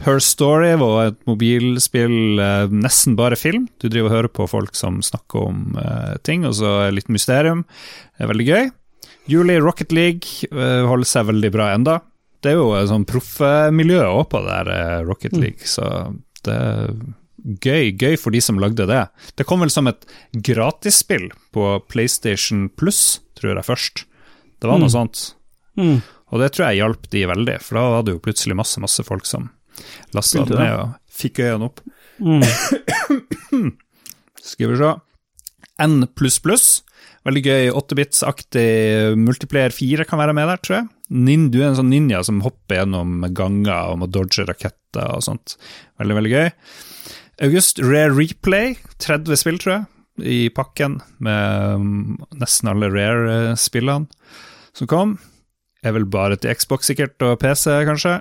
Her 0.00 0.18
Story 0.20 0.74
var 0.76 1.06
et 1.06 1.26
mobilspill, 1.26 2.38
eh, 2.38 2.66
nesten 2.68 3.16
bare 3.16 3.34
film. 3.36 3.66
Du 3.80 3.88
driver 3.88 4.06
og 4.10 4.12
hører 4.12 4.28
på 4.28 4.46
folk 4.48 4.74
som 4.74 5.00
snakker 5.00 5.46
om 5.46 5.76
eh, 5.78 6.16
ting, 6.22 6.44
og 6.44 6.52
så 6.54 6.90
litt 6.92 7.08
mysterium. 7.08 7.64
Det 8.18 8.24
er 8.24 8.28
veldig 8.28 8.46
gøy. 8.46 8.70
Juli 9.28 9.58
Rocket 9.58 9.92
League 9.92 10.26
eh, 10.52 10.86
holder 10.86 11.04
seg 11.06 11.26
veldig 11.26 11.50
bra 11.52 11.72
enda. 11.74 12.00
Det 12.46 12.54
er 12.54 12.60
jo 12.60 12.72
sånn 12.86 13.06
proffmiljø 13.08 14.02
òg 14.06 14.26
på 14.30 14.42
det 14.44 14.52
der 14.54 14.72
eh, 14.76 15.04
Rocket 15.06 15.34
League, 15.34 15.66
så 15.66 15.88
det 16.46 16.54
er 16.54 16.92
gøy. 17.62 17.92
Gøy 17.98 18.16
for 18.18 18.34
de 18.34 18.42
som 18.42 18.60
lagde 18.62 18.86
det. 18.88 19.04
Det 19.38 19.46
kom 19.48 19.62
vel 19.64 19.72
som 19.72 19.90
et 19.90 20.06
gratisspill 20.32 21.28
på 21.54 21.68
PlayStation 21.90 22.68
Plus, 22.78 23.20
tror 23.38 23.56
jeg 23.56 23.66
først. 23.66 24.04
Det 24.62 24.70
var 24.70 24.80
noe 24.80 24.92
sånt. 24.92 25.32
Mm. 25.78 26.00
Og 26.32 26.42
det 26.42 26.52
tror 26.54 26.70
jeg 26.70 26.80
hjalp 26.80 27.10
de 27.12 27.24
veldig, 27.30 27.58
for 27.62 27.78
da 27.78 27.84
var 27.96 28.06
det 28.06 28.16
jo 28.16 28.22
plutselig 28.24 28.56
masse, 28.58 28.80
masse 28.82 29.04
folk 29.06 29.28
som 29.28 29.50
lasta 30.16 30.46
det. 30.48 30.56
ned 30.58 30.72
og 30.74 30.94
fikk 31.12 31.42
øynene 31.44 31.68
opp. 31.68 31.82
Mm. 32.18 33.74
Skal 34.46 34.72
vi 34.72 34.80
se. 34.80 34.94
N++. 35.86 36.06
Veldig 37.26 37.42
gøy 37.42 37.70
8-bits-aktig 37.74 38.68
multiplayer 39.18 39.74
4 39.74 40.06
kan 40.08 40.20
være 40.22 40.34
med 40.36 40.48
der, 40.50 40.62
tror 40.62 40.78
jeg. 40.78 40.88
Nin, 41.06 41.50
du 41.54 41.60
er 41.60 41.68
en 41.70 41.78
sånn 41.78 41.92
ninja 41.92 42.22
som 42.26 42.40
hopper 42.42 42.80
gjennom 42.80 43.20
ganger 43.36 43.92
og 43.92 44.00
må 44.02 44.08
dodge 44.10 44.46
raketter 44.48 45.12
og 45.14 45.22
sånt. 45.22 45.54
Veldig, 46.00 46.16
veldig 46.18 46.32
gøy. 46.32 46.48
August, 47.46 47.78
Rare 47.84 48.14
Replay. 48.16 48.74
30 49.04 49.38
spill, 49.38 49.60
tror 49.62 49.74
jeg, 49.74 49.86
i 50.24 50.40
pakken 50.50 51.00
med 51.22 51.82
mm, 51.82 52.14
nesten 52.40 52.72
alle 52.72 52.90
Rare-spillene 52.90 54.08
som 54.76 54.90
kom. 54.90 55.18
Er 55.86 55.94
vel 55.94 56.08
bare 56.10 56.38
til 56.40 56.56
Xbox 56.56 56.88
sikkert, 56.90 57.20
og 57.22 57.38
PC 57.42 57.68
kanskje. 57.86 58.18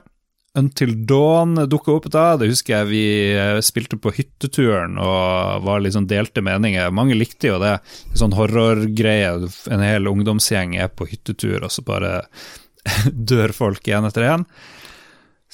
Until 0.56 0.94
Dawn 1.08 1.58
dukka 1.68 1.98
opp 1.98 2.06
da. 2.14 2.36
Det 2.40 2.48
husker 2.48 2.78
jeg 2.78 2.92
vi 2.92 3.06
eh, 3.36 3.58
spilte 3.66 3.98
på 4.00 4.14
hytteturen 4.16 4.96
og 5.02 5.66
var 5.66 5.82
litt 5.84 5.98
sånn 5.98 6.08
delte 6.08 6.44
meninger. 6.46 6.94
Mange 6.96 7.18
likte 7.18 7.50
jo 7.50 7.58
det. 7.60 7.74
Sånn 8.16 8.36
horrorgreie. 8.38 9.34
En 9.74 9.84
hel 9.84 10.08
ungdomsgjeng 10.12 10.78
er 10.80 10.94
på 10.94 11.10
hyttetur, 11.12 11.66
og 11.66 11.74
så 11.76 11.84
bare 11.88 12.22
dør 13.32 13.54
folk 13.56 13.88
igjen 13.88 14.08
etter 14.10 14.28
igjen. 14.28 14.50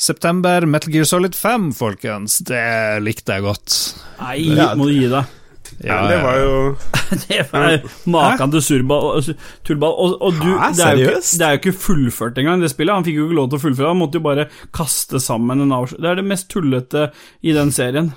September, 0.01 0.65
Metal 0.65 0.93
Gear 0.93 1.05
Solid 1.05 1.35
5, 1.37 1.71
folkens. 1.77 2.39
Det 2.47 2.63
likte 3.05 3.37
jeg 3.37 3.45
godt. 3.45 3.77
Nei, 4.21 4.37
Ja, 4.55 4.71
må 4.77 4.89
du 4.89 4.95
gi 4.95 5.11
deg. 5.11 5.37
Ja, 5.81 6.01
det 6.09 6.17
var 6.21 6.35
jo 6.37 6.55
Det 7.27 7.45
var 7.51 7.77
maken 8.11 8.51
til 8.53 8.63
surball, 8.65 9.21
tullball. 9.67 9.93
Og, 9.93 10.17
og 10.21 10.39
du, 10.39 10.49
Hæ, 10.57 10.71
det, 10.75 10.85
er 10.85 10.99
jo 10.99 11.07
ikke, 11.09 11.21
det 11.37 11.45
er 11.45 11.55
jo 11.55 11.61
ikke 11.61 11.77
fullført 11.85 12.41
engang, 12.41 12.63
det 12.63 12.71
spillet. 12.73 12.95
Han 12.95 13.07
fikk 13.07 13.19
jo 13.19 13.27
ikke 13.27 13.39
lov 13.39 13.49
til 13.51 13.59
å 13.59 13.63
fullføre, 13.65 13.93
han 13.93 14.01
måtte 14.01 14.19
jo 14.19 14.25
bare 14.25 14.47
kaste 14.75 15.21
sammen 15.23 15.63
en 15.63 15.75
avslutning. 15.75 16.05
Det 16.05 16.11
er 16.11 16.21
det 16.21 16.27
mest 16.31 16.49
tullete 16.51 17.07
i 17.41 17.55
den 17.57 17.73
serien. 17.75 18.11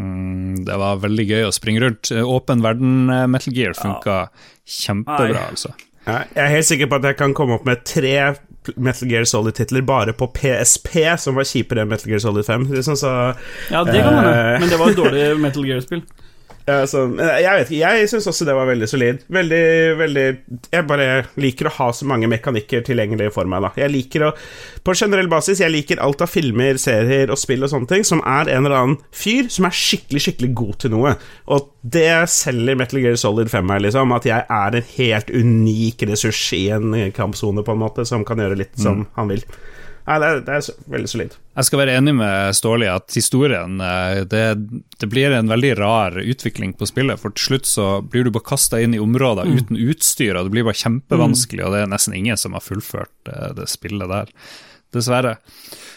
Mm, 0.00 0.62
det 0.66 0.76
var 0.80 1.02
veldig 1.02 1.28
gøy 1.28 1.46
å 1.46 1.54
springe 1.54 1.84
rundt. 1.84 2.12
Åpen 2.12 2.64
verden 2.64 3.12
eh, 3.12 3.26
Metal 3.30 3.54
Gear 3.56 3.76
funka 3.78 4.18
ja. 4.24 4.46
kjempebra, 4.80 5.48
altså. 5.52 5.74
Ja, 6.06 6.22
Jeg 6.34 6.42
er 6.42 6.54
helt 6.56 6.66
sikker 6.66 6.88
på 6.90 6.98
at 6.98 7.04
jeg 7.10 7.18
kan 7.20 7.34
komme 7.34 7.58
opp 7.58 7.66
med 7.68 7.84
tre 7.86 8.14
Metal 8.76 9.10
Gear 9.10 9.26
Solid-titler 9.26 9.82
bare 9.86 10.14
på 10.14 10.28
PSP 10.34 10.94
som 11.18 11.38
var 11.38 11.46
kjipere 11.48 11.82
enn 11.82 11.90
Metal 11.90 12.10
Gear 12.10 12.22
Solid 12.22 12.46
5. 12.46 12.68
Liksom, 12.74 12.98
så, 12.98 13.12
Ja, 13.70 13.84
det 13.86 14.02
kan 14.02 14.18
hende, 14.18 14.34
uh... 14.34 14.60
men 14.60 14.70
det 14.70 14.78
var 14.80 14.92
et 14.92 14.98
dårlig 14.98 15.24
Metal 15.42 15.66
Gear-spill. 15.66 16.04
Ja, 16.66 16.86
så 16.86 17.04
Jeg 17.18 17.58
vet 17.58 17.70
ikke, 17.70 17.90
jeg 17.96 18.10
syns 18.10 18.28
også 18.30 18.46
det 18.46 18.54
var 18.54 18.68
veldig 18.68 18.88
solid. 18.90 19.24
Veldig, 19.32 19.64
veldig 19.98 20.26
Jeg 20.72 20.86
bare 20.88 21.08
liker 21.40 21.68
å 21.68 21.74
ha 21.78 21.88
så 21.96 22.06
mange 22.08 22.30
mekanikker 22.30 22.84
tilgjengelig 22.86 23.32
for 23.34 23.50
meg, 23.50 23.64
da. 23.64 23.72
Jeg 23.82 23.92
liker 23.92 24.26
å 24.28 24.30
På 24.86 24.94
generell 24.98 25.30
basis, 25.32 25.62
jeg 25.62 25.74
liker 25.74 26.02
alt 26.02 26.22
av 26.22 26.30
filmer, 26.30 26.78
serier 26.80 27.32
og 27.32 27.40
spill 27.40 27.66
og 27.66 27.72
sånne 27.72 27.90
ting 27.90 28.06
som 28.06 28.22
er 28.22 28.50
en 28.54 28.66
eller 28.66 28.78
annen 28.78 28.98
fyr 29.14 29.50
som 29.52 29.66
er 29.68 29.76
skikkelig, 29.76 30.22
skikkelig 30.26 30.52
god 30.58 30.78
til 30.82 30.94
noe. 30.94 31.16
Og 31.54 31.68
det 31.82 32.10
selger 32.30 32.78
Metal 32.78 33.02
Gear 33.02 33.18
Solid 33.20 33.50
5 33.52 33.68
meg, 33.68 33.84
liksom. 33.86 34.14
At 34.14 34.26
jeg 34.28 34.46
er 34.46 34.78
en 34.78 34.88
helt 34.96 35.30
unik 35.30 36.06
ressurs 36.10 36.42
i 36.56 36.64
en 36.74 36.94
kampsone, 37.14 37.64
på 37.66 37.74
en 37.74 37.82
måte, 37.82 38.06
som 38.08 38.26
kan 38.26 38.42
gjøre 38.42 38.58
litt 38.58 38.74
som 38.80 39.06
han 39.18 39.30
vil. 39.30 39.46
Nei, 40.02 40.16
det 40.18 40.28
er, 40.28 40.40
det 40.42 40.54
er 40.56 40.88
veldig 40.90 41.10
solid. 41.10 41.34
Jeg 41.58 41.68
skal 41.68 41.80
være 41.82 41.94
enig 42.00 42.14
med 42.18 42.56
Ståli 42.58 42.88
at 42.90 43.14
historien 43.14 43.76
eh, 43.84 44.22
det, 44.26 44.42
det 44.98 45.08
blir 45.12 45.34
en 45.36 45.52
veldig 45.52 45.70
rar 45.78 46.18
utvikling 46.18 46.74
på 46.78 46.88
spillet. 46.90 47.20
For 47.22 47.34
til 47.36 47.52
slutt 47.52 47.70
så 47.70 47.86
blir 48.02 48.26
du 48.26 48.32
bare 48.34 48.48
kasta 48.50 48.80
inn 48.82 48.96
i 48.96 49.02
områder 49.02 49.46
uten 49.46 49.78
utstyr, 49.78 50.34
og 50.34 50.48
det 50.48 50.56
blir 50.56 50.66
bare 50.66 50.80
kjempevanskelig, 50.82 51.62
og 51.66 51.76
det 51.76 51.84
er 51.84 51.94
nesten 51.94 52.18
ingen 52.18 52.40
som 52.40 52.58
har 52.58 52.66
fullført 52.66 53.30
eh, 53.30 53.48
det 53.60 53.70
spillet 53.70 54.10
der. 54.10 54.34
Dessverre. 54.92 55.38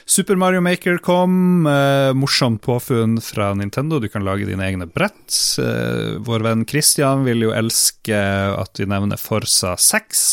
Super 0.06 0.38
Mario 0.38 0.62
Maker 0.62 0.98
kom. 1.04 1.66
Eh, 1.68 2.14
morsomt 2.14 2.62
påfunn 2.62 3.18
fra 3.22 3.54
Nintendo. 3.58 4.00
Du 4.00 4.08
kan 4.08 4.24
lage 4.24 4.46
dine 4.46 4.64
egne 4.64 4.86
brett. 4.86 5.34
Eh, 5.60 6.22
vår 6.22 6.46
venn 6.46 6.66
Christian 6.70 7.26
vil 7.26 7.48
jo 7.48 7.56
elske 7.58 8.22
at 8.54 8.80
vi 8.80 8.88
nevner 8.88 9.20
Forsa 9.20 9.74
6. 9.82 10.24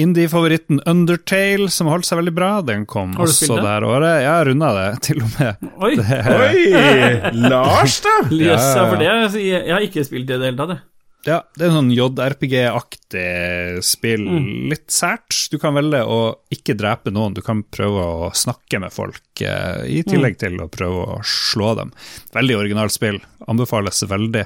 Indie-favoritten 0.00 0.80
Undertale, 0.90 1.68
som 1.70 1.86
holdt 1.86 2.08
seg 2.08 2.18
veldig 2.18 2.32
bra, 2.34 2.48
den 2.66 2.82
kom 2.90 3.12
også 3.20 3.54
det? 3.54 3.60
det 3.62 3.68
her 3.70 3.84
året. 3.86 4.14
Jeg 4.24 4.30
har 4.32 4.48
runda 4.50 4.70
det, 4.78 4.88
til 5.06 5.20
og 5.22 5.30
med. 5.38 5.68
Oi! 5.78 5.92
Det, 6.00 6.18
Oi! 6.34 7.44
Lars, 7.48 8.00
da! 8.02 8.16
Jøss, 8.48 8.66
Ja, 8.74 8.88
for 8.90 8.98
det 8.98 9.06
jeg, 9.44 9.62
har 9.70 9.86
ikke 9.86 10.04
spilt 10.08 10.26
det 10.30 10.40
i 10.40 10.42
det 10.42 10.50
hele 10.50 10.58
tatt, 10.58 10.74
jeg. 10.74 10.82
ja, 11.30 11.38
det 11.56 11.62
er 11.64 11.70
en 11.70 11.76
sånn 11.78 11.92
JRPG-aktig 11.94 13.84
spill. 13.86 14.24
Mm. 14.28 14.48
Litt 14.72 14.90
sært. 14.92 15.38
Du 15.52 15.56
kan 15.62 15.74
velge 15.78 16.02
å 16.04 16.18
ikke 16.52 16.76
drepe 16.78 17.12
noen, 17.14 17.34
du 17.36 17.40
kan 17.46 17.62
prøve 17.72 18.02
å 18.26 18.30
snakke 18.36 18.80
med 18.82 18.92
folk, 18.92 19.22
eh, 19.40 19.84
i 19.88 20.02
Mm. 20.02 20.10
tillegg 20.10 20.38
til 20.42 20.58
å 20.60 20.68
prøve 20.68 21.06
å 21.14 21.20
slå 21.24 21.74
dem. 21.78 21.92
Veldig 22.34 22.56
originalt 22.58 22.92
spill. 22.92 23.20
Anbefales 23.48 24.02
veldig. 24.10 24.44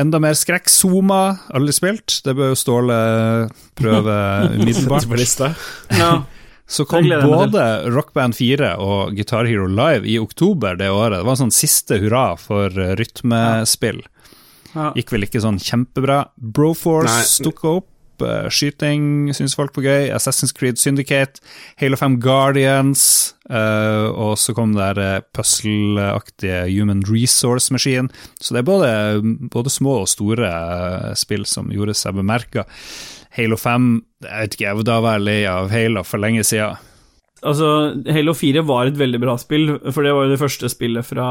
Enda 0.00 0.18
mer 0.22 0.36
skrekk. 0.38 0.70
Zoma, 0.72 1.38
aldri 1.52 1.74
spilt. 1.76 2.20
Det 2.24 2.34
bør 2.38 2.52
jo 2.52 2.58
Ståle 2.58 2.98
prøve 3.78 4.14
umiddelbart. 4.56 5.08
Ja. 5.98 6.12
Så 6.72 6.86
kom 6.88 7.04
både 7.04 7.64
Rock 7.92 8.14
Band 8.16 8.36
4 8.38 8.76
og 8.80 9.12
Guitar 9.18 9.44
Hero 9.44 9.66
Live 9.68 10.08
i 10.08 10.16
oktober 10.22 10.78
det 10.80 10.88
året. 10.88 11.18
Det 11.20 11.26
var 11.28 11.36
en 11.36 11.42
sånn 11.44 11.54
siste 11.54 11.98
hurra 12.00 12.30
for 12.40 12.72
eh, 12.72 12.94
rytmespill. 12.96 14.00
Ja. 14.72 14.88
Gikk 14.96 15.12
vel 15.12 15.26
ikke 15.26 15.42
sånn 15.44 15.60
kjempebra. 15.60 16.22
Broforce 16.40 17.44
dukka 17.44 17.74
opp. 17.82 17.88
Eh, 18.20 18.48
Skyting 18.52 19.32
syns 19.32 19.56
folk 19.56 19.76
var 19.78 19.86
gøy. 19.86 20.10
Assassin's 20.12 20.52
Creed 20.52 20.76
Syndicate. 20.76 21.40
Halo 21.80 21.96
5 21.96 22.18
Guardians. 22.20 23.34
eh, 23.48 24.06
og 24.12 24.36
så 24.38 24.54
kom 24.54 24.74
det 24.76 24.82
der 24.96 25.02
eh, 25.02 25.24
puzzle-aktige 25.32 26.66
Human 26.68 27.02
Resource 27.08 27.72
Machine. 27.72 28.12
Så 28.40 28.52
det 28.54 28.62
er 28.62 28.68
både, 28.68 28.88
både 29.50 29.70
små 29.70 30.02
og 30.02 30.08
store 30.12 30.52
spill 31.16 31.46
som 31.46 31.72
gjorde 31.72 31.96
seg 31.96 32.14
bemerka. 32.20 32.66
Halo 33.32 33.56
5 33.56 34.02
Jeg 34.22 34.38
vet 34.38 34.54
ikke, 34.54 34.68
jeg 34.68 34.84
da 34.86 35.00
var 35.00 35.16
jeg 35.16 35.26
lei 35.26 35.40
av 35.48 35.70
Halo 35.72 36.04
for 36.04 36.20
lenge 36.20 36.44
siden. 36.44 36.76
Altså, 37.42 37.96
Halo 38.12 38.36
4 38.38 38.62
var 38.68 38.86
et 38.86 38.98
veldig 38.98 39.18
bra 39.22 39.34
spill, 39.40 39.78
for 39.90 40.04
det 40.04 40.12
var 40.14 40.28
jo 40.28 40.34
det 40.34 40.42
første 40.42 40.68
spillet 40.70 41.06
fra 41.08 41.28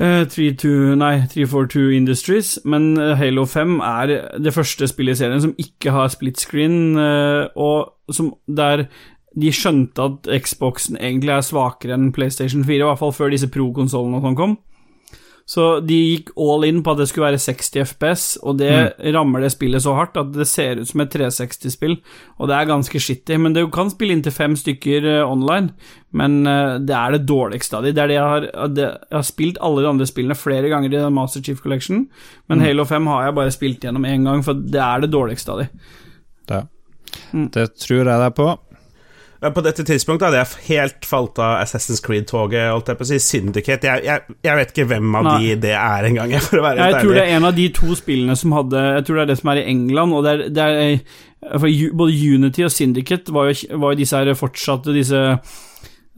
eh, 0.00 0.24
32, 0.26 0.96
nei, 0.98 1.14
342 1.30 1.92
Industries, 1.96 2.56
men 2.64 2.94
eh, 2.98 3.14
Halo 3.20 3.44
5 3.46 3.78
er 3.84 4.14
det 4.40 4.54
første 4.56 4.88
spillet 4.90 5.18
i 5.18 5.22
serien 5.22 5.44
som 5.44 5.54
ikke 5.60 5.94
har 5.94 6.10
split 6.12 6.40
screen, 6.40 6.96
uh, 6.98 7.46
og 7.56 8.14
som 8.14 8.32
der 8.48 8.86
de 9.38 9.52
skjønte 9.54 10.02
at 10.02 10.26
Xboxen 10.42 10.98
egentlig 10.98 11.30
er 11.36 11.46
svakere 11.46 11.94
enn 11.94 12.10
PlayStation 12.14 12.64
4, 12.66 12.80
i 12.80 12.88
hvert 12.88 12.98
fall 12.98 13.14
før 13.14 13.30
disse 13.30 13.50
pro-konsollene 13.52 14.18
og 14.18 14.26
sånn 14.26 14.38
kom. 14.38 14.56
Så 15.50 15.64
de 15.82 15.96
gikk 15.98 16.28
all 16.38 16.62
in 16.68 16.76
på 16.86 16.92
at 16.94 17.00
det 17.00 17.08
skulle 17.10 17.26
være 17.26 17.40
60 17.42 17.80
FPS, 17.90 18.24
og 18.46 18.60
det 18.60 18.70
rammer 19.16 19.42
det 19.42 19.48
spillet 19.50 19.82
så 19.82 19.96
hardt 19.96 20.14
at 20.20 20.28
det 20.36 20.46
ser 20.46 20.78
ut 20.78 20.86
som 20.86 21.02
et 21.02 21.10
360-spill, 21.10 21.96
og 22.38 22.46
det 22.46 22.54
er 22.54 22.68
ganske 22.70 23.00
shitty. 23.02 23.34
Men 23.42 23.56
du 23.56 23.64
kan 23.74 23.90
spille 23.90 24.14
inntil 24.14 24.30
fem 24.36 24.54
stykker 24.54 25.08
eh, 25.16 25.24
online, 25.26 25.72
men 26.14 26.38
eh, 26.46 26.76
det 26.86 26.94
er 26.94 27.16
det 27.16 27.24
dårligste 27.26 27.80
av 27.80 27.82
de. 27.88 27.90
Det 27.96 28.04
er 28.04 28.12
det 28.12 28.18
jeg 28.20 28.30
har 28.30 28.46
det, 28.76 28.86
Jeg 29.10 29.18
har 29.18 29.26
spilt 29.26 29.58
alle 29.66 29.82
de 29.82 29.90
andre 29.90 30.06
spillene 30.06 30.38
flere 30.38 30.70
ganger 30.70 30.94
i 30.94 31.02
Master 31.18 31.42
Chief 31.42 31.58
Collection, 31.64 32.06
men 32.46 32.62
Halo 32.62 32.86
5 32.86 33.10
har 33.10 33.26
jeg 33.26 33.38
bare 33.42 33.56
spilt 33.58 33.82
gjennom 33.88 34.06
én 34.06 34.30
gang, 34.30 34.46
for 34.46 34.54
det 34.54 34.84
er 34.86 35.02
det 35.02 35.10
dårligste 35.10 35.56
av 35.56 35.64
de. 35.64 35.70
Det, 36.46 36.62
Mm. 37.34 37.48
det 37.50 37.64
tror 37.74 38.04
jeg 38.06 38.20
deg 38.22 38.34
på. 38.38 38.52
På 39.40 39.62
dette 39.64 39.84
tidspunktet 39.88 40.26
hadde 40.28 40.40
jeg 40.42 40.64
helt 40.66 41.06
falt 41.08 41.38
av 41.40 41.62
Assassin's 41.62 42.02
Creed-toget. 42.04 42.66
holdt 42.74 42.90
jeg 42.92 42.98
på 42.98 43.06
å 43.06 43.08
si 43.08 43.20
Syndicate. 43.24 43.88
Jeg, 43.88 44.04
jeg, 44.04 44.36
jeg 44.44 44.58
vet 44.58 44.74
ikke 44.74 44.88
hvem 44.90 45.16
av 45.16 45.24
Nei. 45.24 45.36
de 45.40 45.54
det 45.62 45.72
er 45.78 46.08
engang, 46.10 46.34
jeg, 46.34 46.44
for 46.50 46.60
å 46.60 46.66
være 46.66 46.90
Jeg 46.90 47.00
tror 47.00 47.16
det 47.16 47.24
er 47.24 47.32
en 47.38 47.48
av 47.48 47.56
de 47.56 47.66
to 47.80 47.96
spillene 47.96 48.36
som 48.36 48.52
hadde 48.58 48.84
Jeg 48.98 49.06
tror 49.08 49.20
det 49.20 49.24
er 49.24 49.32
det 49.32 49.38
som 49.40 49.52
er 49.54 49.62
i 49.62 49.66
England, 49.72 50.16
og 50.18 50.26
det 50.26 50.34
er, 50.34 50.44
det 50.58 50.68
er 50.68 51.56
for 51.56 51.96
Både 51.96 52.18
Unity 52.34 52.66
og 52.66 52.74
Syndicate 52.74 53.32
var 53.32 53.48
jo, 53.48 53.80
var 53.80 53.94
jo 53.94 54.00
disse 54.02 54.20
her 54.20 54.36
fortsatte 54.36 54.92
disse 54.92 55.16
eh, 55.16 55.56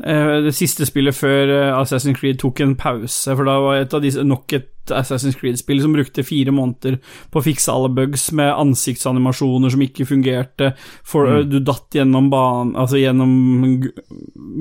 Det 0.01 0.55
siste 0.57 0.87
spillet 0.89 1.15
før 1.15 1.51
eh, 1.53 1.73
Assassin's 1.77 2.17
Creed 2.19 2.41
tok 2.41 2.63
en 2.65 2.73
pause, 2.81 3.35
for 3.37 3.47
da 3.47 3.59
var 3.61 3.83
et 3.83 3.95
av 3.95 4.03
disse 4.03 4.23
nok 4.25 4.55
et 4.57 4.71
Assassin's 4.91 5.37
Creed-spill 5.39 5.79
som 5.83 5.93
brukte 5.95 6.25
fire 6.27 6.51
måneder 6.51 6.97
på 7.31 7.39
å 7.39 7.45
fikse 7.45 7.71
alle 7.71 7.93
bugs 7.95 8.25
med 8.35 8.51
ansiktsanimasjoner 8.51 9.71
som 9.71 9.85
ikke 9.85 10.09
fungerte, 10.09 10.73
for 11.07 11.29
mm. 11.29 11.53
du 11.53 11.59
datt 11.63 11.95
gjennom 11.95 12.33
banen 12.33 12.73
Altså 12.81 12.99
gjennom 12.99 13.31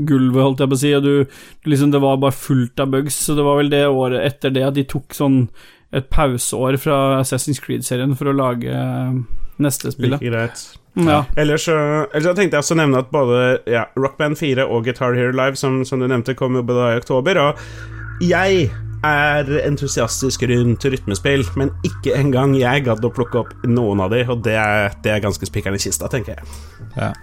gulvet, 0.06 0.44
holdt 0.44 0.62
jeg 0.62 0.72
på 0.72 0.78
å 0.78 0.82
si, 0.84 0.94
og 0.98 1.08
du, 1.08 1.14
du 1.26 1.72
liksom 1.72 1.95
Det 1.95 2.03
var 2.03 2.22
bare 2.22 2.38
fullt 2.38 2.84
av 2.84 2.91
bugs, 2.94 3.18
så 3.26 3.38
det 3.40 3.48
var 3.48 3.58
vel 3.64 3.72
det 3.74 3.86
året 3.88 4.28
etter 4.28 4.53
det 4.53 4.68
at 4.68 4.78
de 4.78 4.86
tok 4.86 5.16
sånn 5.18 5.45
et 5.91 6.08
pauseår 6.12 6.78
fra 6.80 6.99
Assassin's 7.20 7.60
Creed-serien 7.64 8.14
for 8.20 8.30
å 8.32 8.36
lage 8.36 8.72
eh, 8.72 9.18
neste 9.64 9.91
spillet. 9.91 10.22
Like 10.22 10.32
greit. 10.32 10.62
Ja. 11.00 11.24
Ellers 11.40 11.66
så, 11.70 11.76
ellers 12.12 12.28
så 12.28 12.36
tenkte 12.36 12.58
jeg 12.58 12.66
også 12.66 12.76
å 12.76 12.82
nevne 12.82 13.02
at 13.04 13.12
både 13.14 13.42
ja, 13.70 13.86
Rock 14.00 14.18
Band 14.20 14.40
4 14.40 14.66
og 14.68 14.86
Guitar 14.88 15.16
Hero 15.16 15.34
Live, 15.36 15.60
som, 15.60 15.82
som 15.88 16.04
du 16.04 16.08
nevnte, 16.12 16.36
kom 16.38 16.58
jo 16.60 16.66
da 16.68 16.92
i 16.92 17.00
oktober. 17.00 17.40
Og 17.40 18.24
jeg 18.28 18.68
er 19.02 19.48
entusiastisk 19.64 20.44
rundt 20.52 20.86
rytmespill, 20.86 21.46
men 21.58 21.72
ikke 21.88 22.14
engang 22.20 22.54
jeg 22.60 22.86
gadd 22.86 23.06
å 23.06 23.14
plukke 23.14 23.46
opp 23.46 23.54
noen 23.66 24.04
av 24.04 24.14
de, 24.14 24.24
og 24.30 24.44
det 24.46 24.58
er, 24.62 24.92
det 25.02 25.16
er 25.16 25.24
ganske 25.24 25.48
spikeren 25.48 25.80
i 25.80 25.82
kista, 25.82 26.12
tenker 26.12 26.38
jeg. 26.38 26.58
Ja. 27.00 27.14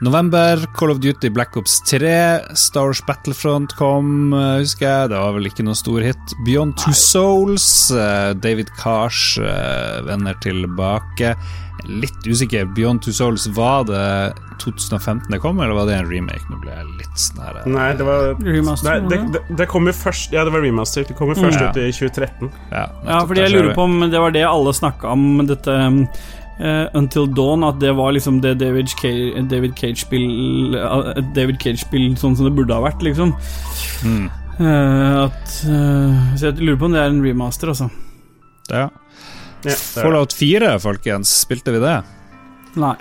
November, 0.00 0.62
Call 0.74 0.94
of 0.94 1.02
Duty 1.04 1.28
Black 1.28 1.58
Ops 1.60 1.76
3, 1.84 2.56
Stars 2.56 3.02
Battlefront 3.04 3.74
kom, 3.76 4.32
eh, 4.32 4.62
husker 4.62 4.86
jeg. 4.86 5.10
Det 5.12 5.18
var 5.20 5.34
vel 5.36 5.50
ikke 5.50 5.66
noen 5.66 5.76
stor 5.76 6.00
hit. 6.00 6.32
Beyond 6.46 6.78
Two 6.80 6.96
Souls, 6.96 7.90
eh, 7.92 8.32
David 8.40 8.72
Cars 8.80 9.36
Venner 9.36 10.08
vender 10.08 10.40
tilbake. 10.40 11.34
Litt 11.88 12.26
usikker. 12.26 12.66
Beyond 12.76 13.02
Two 13.02 13.12
Souls, 13.16 13.46
var 13.56 13.84
det 13.88 14.34
2015 14.60 15.30
det 15.32 15.38
kom, 15.40 15.60
eller 15.60 15.72
var 15.78 15.86
det 15.88 15.94
en 16.00 16.08
remake? 16.10 16.42
Nå 16.50 16.58
ble 16.60 16.74
jeg 16.74 16.86
litt 16.98 17.20
sånn 17.22 17.40
her 17.44 17.60
eh, 17.62 17.68
Nei, 17.72 17.86
det 17.96 18.04
var 18.08 18.34
Remaster, 18.44 18.88
Nei, 18.90 19.08
det, 19.08 19.20
det, 19.32 19.56
det 19.62 19.68
kom 19.72 19.86
jo 19.88 19.94
først 19.96 20.34
Ja, 20.36 20.44
det 20.44 20.52
var 20.52 20.60
remaster. 20.66 21.06
Det 21.08 21.16
kom 21.18 21.32
jo 21.32 21.38
først 21.40 21.60
Mm. 21.60 21.70
ut 21.70 21.80
i 21.80 21.88
2013. 21.92 22.50
Ja, 22.72 22.84
ja, 23.06 23.22
fordi 23.26 23.40
jeg 23.46 23.54
lurer 23.54 23.72
på 23.78 23.86
om 23.88 24.00
det 24.10 24.20
var 24.20 24.30
det 24.36 24.44
alle 24.48 24.72
snakka 24.76 25.14
om, 25.16 25.46
dette 25.48 25.78
Uh, 26.60 26.90
Until 26.92 27.24
Dawn, 27.32 27.62
at 27.64 27.78
det 27.80 27.94
var 27.96 28.12
liksom 28.12 28.42
det 28.44 28.58
David 28.60 28.90
Cage- 28.92 29.48
David 29.48 29.72
Cage-spill 29.80 30.74
eh, 30.76 31.20
David 31.32 31.56
Cage-spill 31.62 32.18
sånn 32.20 32.34
som 32.36 32.44
det 32.44 32.52
burde 32.52 32.74
ha 32.76 32.82
vært, 32.84 33.00
liksom. 33.00 33.32
Mm. 34.04 34.26
Uh, 34.60 35.24
at 35.24 35.54
uh, 35.64 36.18
Så 36.36 36.50
jeg 36.50 36.60
lurer 36.60 36.76
på 36.82 36.90
om 36.90 36.92
det 36.92 37.00
er 37.00 37.14
en 37.14 37.22
remaster, 37.24 37.72
altså. 37.72 37.88
Ja. 38.68 38.90
Ja. 39.66 39.76
Fallout 39.76 40.32
4, 40.36 40.74
folkens, 40.82 41.32
spilte 41.44 41.74
vi 41.74 41.82
det? 41.82 41.96
Nei. 42.80 42.96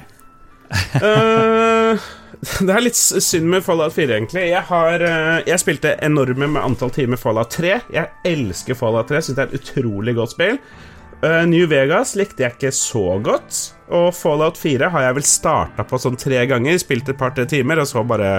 uh, 1.00 2.10
det 2.66 2.74
er 2.74 2.84
litt 2.84 3.00
synd 3.00 3.50
med 3.52 3.64
Fallout 3.66 3.96
4, 3.96 4.16
egentlig. 4.16 4.46
Jeg, 4.52 4.64
har, 4.70 5.04
eh, 5.04 5.40
jeg 5.50 5.60
spilte 5.60 5.96
enorme 6.06 6.48
med 6.48 6.62
antall 6.64 6.92
timer 6.96 7.20
Fallout 7.20 7.52
3. 7.56 7.74
Jeg 7.96 8.12
elsker 8.28 8.78
Fallout 8.80 9.12
3, 9.12 9.22
syns 9.26 9.40
det 9.40 9.44
er 9.44 9.52
et 9.52 9.60
utrolig 9.60 10.16
godt 10.16 10.36
spill. 10.38 10.60
Eh, 11.20 11.42
New 11.52 11.68
Vegas 11.68 12.16
likte 12.16 12.46
jeg 12.46 12.56
ikke 12.56 12.72
så 12.76 13.04
godt. 13.24 13.60
Og 13.96 14.14
Fallout 14.16 14.60
4 14.60 14.92
har 14.94 15.08
jeg 15.08 15.18
vel 15.20 15.28
starta 15.28 15.84
på 15.88 16.00
sånn 16.00 16.20
tre 16.20 16.46
ganger, 16.48 16.80
spilt 16.80 17.12
et 17.12 17.20
par-tre 17.20 17.48
timer, 17.50 17.82
og 17.84 17.90
så 17.90 18.06
bare 18.08 18.32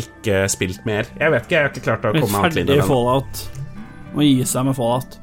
ikke 0.00 0.44
spilt 0.50 0.86
mer. 0.88 1.10
Jeg 1.20 1.34
vet 1.34 1.44
ikke, 1.44 1.54
jeg 1.58 1.66
har 1.66 1.74
ikke 1.74 1.84
klart 1.84 2.08
å 2.08 2.14
komme 2.16 2.32
meg 2.32 2.48
ferdig 2.48 2.64
i 2.64 2.70
det. 2.72 2.80
fallout. 2.88 3.44
Må 4.14 4.24
gi 4.24 4.48
seg 4.48 4.70
med 4.70 4.78
fallout. 4.78 5.20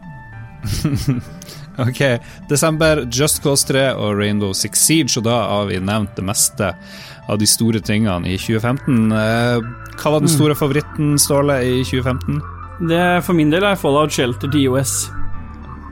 Ok, 1.90 2.02
desember, 2.50 3.06
Just 3.12 3.42
Cause 3.44 3.66
3 3.70 3.88
og 3.98 4.18
Rainbow 4.20 4.54
Six 4.58 4.84
Siege, 4.86 5.18
og 5.22 5.26
da 5.28 5.38
har 5.50 5.70
vi 5.72 5.80
nevnt 5.82 6.14
det 6.18 6.26
meste 6.28 6.72
av 7.32 7.40
de 7.42 7.48
store 7.48 7.80
tingene 7.86 8.28
i 8.30 8.38
2015. 8.38 9.12
Eh, 9.16 9.70
Hva 10.02 10.14
var 10.16 10.24
den 10.24 10.32
store 10.32 10.56
favoritten, 10.58 11.16
Ståle, 11.22 11.60
i 11.64 11.82
2015? 11.88 12.42
Det 12.90 13.02
For 13.26 13.38
min 13.38 13.52
del 13.54 13.66
er 13.68 13.78
fallout 13.78 14.14
shelter 14.14 14.50
DOS. 14.52 15.10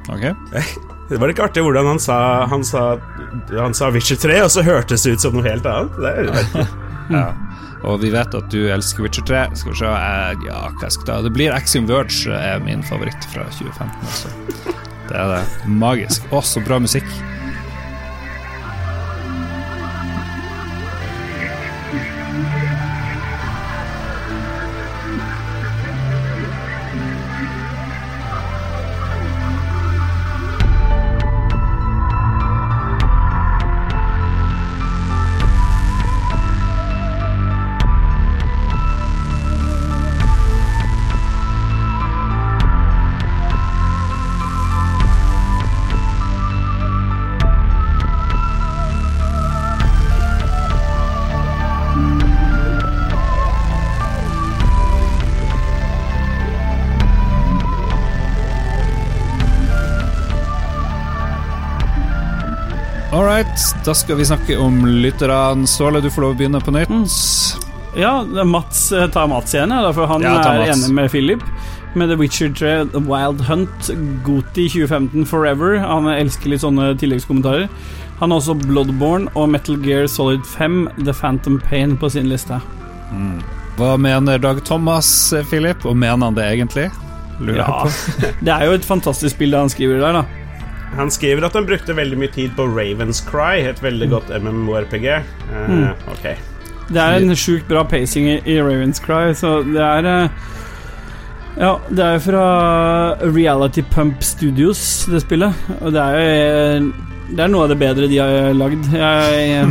Ok, 0.09 0.29
Det 1.09 1.17
var 1.17 1.31
ikke 1.33 1.47
artig 1.47 1.63
hvordan 1.65 1.87
han 1.89 1.99
sa 2.01 2.15
Han 2.51 2.61
sa, 2.65 2.81
han 3.49 3.73
sa 3.73 3.87
Witcher 3.93 4.17
3, 4.21 4.35
og 4.45 4.51
så 4.53 4.61
hørtes 4.65 5.05
det 5.07 5.15
ut 5.17 5.23
som 5.25 5.33
noe 5.37 5.45
helt 5.47 5.65
annet. 5.65 5.95
Det 5.97 6.11
er, 6.11 6.67
ja. 7.17 7.23
Og 7.87 8.01
vi 8.03 8.11
vet 8.13 8.33
at 8.35 8.49
du 8.51 8.59
elsker 8.69 9.05
Witcher 9.05 9.25
3. 9.25 9.41
Skal 9.57 9.73
vi 9.73 9.79
se 9.79 9.89
eh, 9.89 10.45
Ja, 10.45 10.59
hva 10.69 10.85
jeg 10.85 10.97
skal 10.97 11.07
ta? 11.09 11.17
Det 11.25 11.31
blir 11.33 11.55
Axiom 11.55 11.87
Verge 11.89 12.35
er 12.37 12.61
min 12.65 12.85
favoritt 12.85 13.25
fra 13.33 13.47
2015 13.57 14.11
også. 14.11 14.33
Det 15.09 15.17
er 15.17 15.31
det. 15.33 15.43
Magisk. 15.81 16.27
Å, 16.31 16.41
så 16.45 16.61
bra 16.61 16.77
musikk. 16.81 17.07
Da 63.85 63.93
skal 63.97 64.19
vi 64.19 64.25
snakke 64.27 64.57
om 64.61 64.81
lytterne. 64.85 65.67
Ståle, 65.67 66.01
du 66.03 66.09
får 66.11 66.21
lov 66.25 66.35
å 66.35 66.37
begynne 66.39 66.61
på 66.63 66.73
nytt. 66.75 67.17
Ja, 67.97 68.19
er 68.23 68.45
Mats 68.45 68.91
eh, 68.93 69.07
tar 69.11 69.27
Mats 69.31 69.55
igjen, 69.55 69.71
ja, 69.73 69.89
for 69.95 70.05
han 70.09 70.21
Ja, 70.23 70.35
er 70.45 70.69
enig 70.73 70.91
med 70.93 71.09
Philip. 71.11 71.43
Med 71.97 72.11
The 72.11 72.15
Witcher 72.19 72.51
3, 72.53 72.73
The 72.93 73.01
Wild 73.01 73.41
Hunt, 73.47 73.89
Goti 74.25 74.67
2015 74.69 75.25
Forever. 75.25 75.79
Han 75.81 76.05
elsker 76.11 76.53
litt 76.53 76.61
sånne 76.61 76.91
tilleggskommentarer. 77.01 77.65
Han 78.19 78.31
har 78.31 78.41
også 78.41 78.53
Bloodborne 78.61 79.31
og 79.33 79.49
Metal 79.49 79.79
Gear 79.81 80.05
Solid 80.11 80.45
5, 80.45 80.83
The 81.05 81.15
Phantom 81.15 81.57
Pain, 81.65 81.97
på 81.97 82.09
sin 82.13 82.29
liste. 82.29 82.59
Hva 83.79 83.93
mener 83.97 84.37
Dag 84.43 84.61
Thomas, 84.67 85.09
eh, 85.33 85.45
Philip, 85.49 85.85
og 85.87 85.97
mener 85.97 86.27
han 86.29 86.37
det 86.37 86.45
egentlig? 86.53 86.89
Lurer 87.39 87.55
jeg 87.55 87.65
Ja, 87.65 87.83
på. 87.83 88.33
det 88.45 88.53
er 88.53 88.65
jo 88.67 88.77
et 88.77 88.85
fantastisk 88.85 89.35
spill 89.35 89.55
det 89.55 89.59
han 89.65 89.71
skriver 89.73 90.01
der, 90.03 90.19
da. 90.21 90.38
Han 90.97 91.11
skriver 91.11 91.45
at 91.45 91.53
han 91.53 91.67
brukte 91.67 91.93
veldig 91.95 92.17
mye 92.19 92.31
tid 92.33 92.55
på 92.57 92.65
Ravens 92.67 93.21
Cry, 93.25 93.61
et 93.69 93.81
veldig 93.83 94.09
godt 94.09 94.31
MMORPG. 94.41 95.05
Eh, 95.09 96.07
ok. 96.11 96.25
Det 96.89 97.01
er 97.01 97.19
en 97.19 97.35
sjukt 97.37 97.67
bra 97.69 97.83
pacing 97.85 98.27
i, 98.29 98.39
i 98.49 98.57
Ravens 98.61 99.01
Cry, 99.03 99.33
så 99.37 99.59
det 99.67 99.83
er 99.83 100.09
eh, 100.09 100.47
Ja, 101.59 101.75
det 101.89 102.05
er 102.05 102.21
fra 102.23 102.43
Reality 103.21 103.83
Pump 103.93 104.23
Studios, 104.23 105.05
det 105.11 105.21
spillet. 105.25 105.53
Og 105.81 105.93
det 105.93 106.01
er 106.01 106.19
jo 106.19 106.93
Det 107.29 107.43
er 107.45 107.51
noe 107.51 107.67
av 107.67 107.69
det 107.69 107.77
bedre 107.77 108.07
de 108.09 108.17
har 108.17 108.55
lagd. 108.57 108.87
Jeg, 108.89 109.67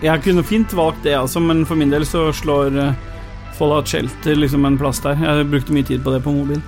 jeg 0.00 0.22
kunne 0.24 0.46
fint 0.46 0.72
valgt 0.72 1.04
det, 1.04 1.18
altså, 1.18 1.42
men 1.44 1.66
for 1.68 1.76
min 1.76 1.92
del 1.92 2.06
så 2.08 2.30
slår 2.32 2.78
eh, 2.80 2.94
Fallout 3.58 3.88
Shelter 3.88 4.40
liksom 4.40 4.64
en 4.64 4.80
plass 4.80 5.02
der. 5.04 5.20
Jeg 5.20 5.50
brukte 5.52 5.76
mye 5.76 5.86
tid 5.86 6.00
på 6.02 6.14
det 6.14 6.22
på 6.24 6.32
mobil. 6.32 6.62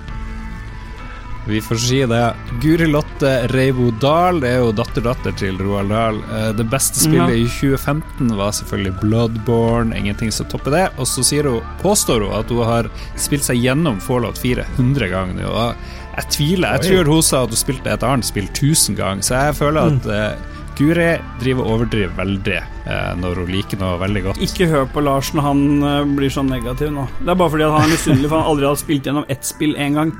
Vi 1.47 1.61
får 1.63 1.75
si 1.79 1.99
det. 2.05 2.33
Guri 2.61 2.87
Lotte 2.91 3.47
Reivo 3.53 3.91
Dahl 4.01 4.41
det 4.43 4.49
er 4.51 4.57
jo 4.65 4.73
datter-datter 4.75 5.35
til 5.39 5.59
Roald 5.63 5.93
Dahl. 5.93 6.19
Eh, 6.35 6.49
Det 6.57 6.65
beste 6.69 6.99
spillet 6.99 7.29
Ja. 7.31 7.35
i 7.35 7.47
2015 7.47 8.35
var 8.35 8.51
selvfølgelig 8.51 8.99
Bloodborne. 8.99 9.95
Ingenting 9.95 10.31
som 10.31 10.45
topper 10.45 10.71
det. 10.71 10.89
Og 10.97 11.07
så 11.07 11.23
hun, 11.43 11.61
påstår 11.81 12.25
hun 12.27 12.35
at 12.39 12.49
hun 12.49 12.65
har 12.65 12.89
spilt 13.15 13.43
seg 13.43 13.63
gjennom 13.63 14.01
Fallout 14.01 14.37
4 14.37 14.65
100 14.77 15.07
ganger 15.07 15.33
nå. 15.33 15.75
Jeg 16.17 16.29
tviler. 16.29 16.81
Jeg 16.81 16.91
tror 16.91 17.13
hun 17.13 17.21
sa 17.23 17.43
at 17.43 17.49
hun 17.49 17.55
spilte 17.57 17.93
et 17.93 18.03
annet 18.03 18.25
spill 18.25 18.47
1000 18.47 18.95
ganger, 18.97 19.21
så 19.23 19.35
jeg 19.47 19.55
føler 19.55 19.81
at 19.85 20.03
mm. 20.03 20.55
Guri 20.77 21.17
driver 21.41 21.63
og 21.65 21.71
overdriver 21.73 22.13
veldig 22.17 22.57
eh, 22.57 23.13
når 23.17 23.39
hun 23.41 23.47
liker 23.49 23.79
noe 23.81 23.97
veldig 24.01 24.23
godt. 24.27 24.41
Ikke 24.45 24.67
hør 24.69 24.85
på 24.93 25.01
Lars 25.01 25.31
når 25.33 25.41
han 25.47 25.61
eh, 25.83 26.03
blir 26.17 26.33
sånn 26.33 26.51
negativ 26.53 26.91
nå. 26.93 27.07
Det 27.21 27.31
er 27.33 27.39
bare 27.39 27.53
fordi 27.55 27.65
at 27.65 27.73
han 27.73 27.87
er 27.87 27.93
misunnelig, 27.95 28.29
for 28.29 28.37
han 28.37 28.51
aldri 28.51 28.67
har 28.69 28.77
spilt 28.83 29.09
gjennom 29.09 29.25
ett 29.33 29.47
spill 29.47 29.73
én 29.75 29.97
gang. 29.97 30.11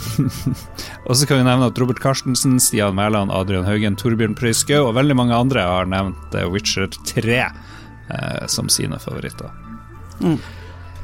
Og 1.08 1.16
så 1.16 1.26
kan 1.28 1.40
vi 1.40 1.46
nevne 1.46 1.68
at 1.70 1.78
Robert 1.80 2.00
Carstensen, 2.02 2.58
Stian 2.62 2.96
Mæland, 2.96 3.32
Adrian 3.34 3.66
Haugen, 3.66 3.96
Torbjørn 3.98 4.36
Prøyskau 4.38 4.86
og 4.88 4.96
veldig 4.98 5.16
mange 5.18 5.36
andre 5.36 5.64
har 5.66 5.88
nevnt 5.90 6.36
eh, 6.38 6.48
Witcher 6.50 6.88
3 7.08 7.38
eh, 7.42 8.46
som 8.50 8.70
sine 8.72 8.98
favoritter. 9.02 9.52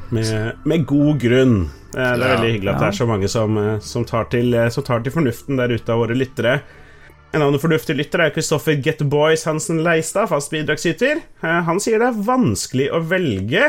Med, 0.09 0.33
med 0.65 0.85
god 0.89 1.19
grunn. 1.21 1.57
Eh, 1.93 1.97
det 1.97 2.03
er 2.03 2.19
Ja, 2.23 2.35
veldig 2.35 2.53
hyggelig 2.55 2.73
at 2.73 2.83
det 2.83 2.89
er 2.91 2.99
så 2.99 3.09
mange 3.09 3.31
som, 3.31 3.57
eh, 3.61 3.79
som, 3.85 4.05
tar 4.07 4.29
til, 4.33 4.55
som 4.73 4.85
tar 4.87 5.03
til 5.05 5.15
fornuften 5.15 5.59
der 5.59 5.73
ute 5.75 5.93
av 5.93 6.03
våre 6.05 6.17
lyttere. 6.17 6.59
En 7.29 7.43
annen 7.45 7.61
fornuftig 7.61 7.93
lytter 7.93 8.23
er 8.25 8.33
Kristoffer 8.33 8.79
Get 8.81 9.03
Boys 9.05 9.45
Hansen 9.45 9.83
Leistad, 9.85 10.31
fast 10.31 10.49
bidragsyter. 10.49 11.21
Han 11.45 11.77
sier 11.77 12.01
det 12.01 12.07
er 12.09 12.23
vanskelig 12.25 12.87
å 12.89 13.03
velge 13.05 13.67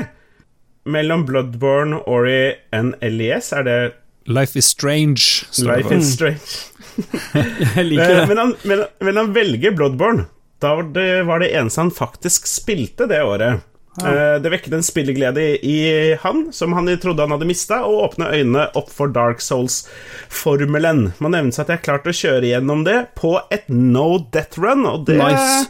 mellom 0.88 1.26
Bloodborne, 1.28 1.98
Ori 2.09 2.55
og 2.72 2.94
LES. 3.05 3.51
Er 3.52 3.66
det 3.66 3.78
Life 4.26 4.59
is 4.59 4.66
strange. 4.66 5.44
Life 5.64 5.94
is 5.94 6.12
Strange? 6.14 6.66
Jeg 7.76 7.84
liker 7.86 8.10
Eh, 8.10 8.16
det. 8.20 8.26
Men 8.28 8.38
han, 8.38 8.55
men, 8.68 8.84
men 9.01 9.16
han 9.16 9.32
velger 9.32 9.72
Bloodborne. 9.76 10.26
Da 10.60 10.74
var 10.76 10.90
det, 10.92 11.09
var 11.24 11.40
det 11.40 11.48
eneste 11.56 11.80
han 11.80 11.90
faktisk 11.94 12.47
spilte 12.51 13.06
det 13.09 13.22
året. 13.24 13.62
Ja. 14.01 14.38
Det 14.38 14.51
vekket 14.52 14.72
en 14.76 14.84
spilleglede 14.86 15.42
i, 15.66 16.14
han, 16.22 16.44
som 16.55 16.72
han 16.76 16.86
trodde 17.02 17.24
han 17.24 17.32
hadde 17.34 17.48
mista, 17.48 17.80
og 17.84 18.05
åpna 18.05 18.28
øynene 18.36 18.68
opp 18.78 18.92
for 18.94 19.10
Dark 19.12 19.40
Souls-formelen. 19.42 21.12
Man 21.18 21.34
nevnes 21.34 21.59
at 21.60 21.68
jeg 21.72 21.80
har 21.80 21.84
klart 21.88 22.06
å 22.09 22.14
kjøre 22.14 22.52
gjennom 22.52 22.84
det 22.86 22.98
på 23.18 23.34
et 23.52 23.66
no 23.72 24.18
death 24.32 24.60
run, 24.62 24.86
og 24.88 25.06
det 25.09 25.18
Nice. 25.18 25.66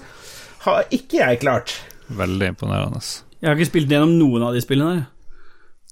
har 0.66 0.84
ikke 0.94 1.22
jeg 1.22 1.40
klart. 1.42 1.72
Veldig 2.10 2.52
imponerende. 2.52 3.00
Jeg 3.40 3.48
har 3.48 3.56
ikke 3.56 3.70
spilt 3.72 3.90
gjennom 3.94 4.12
noen 4.20 4.44
av 4.50 4.54
de 4.54 4.62
spillene 4.66 4.98
der. 4.98 5.06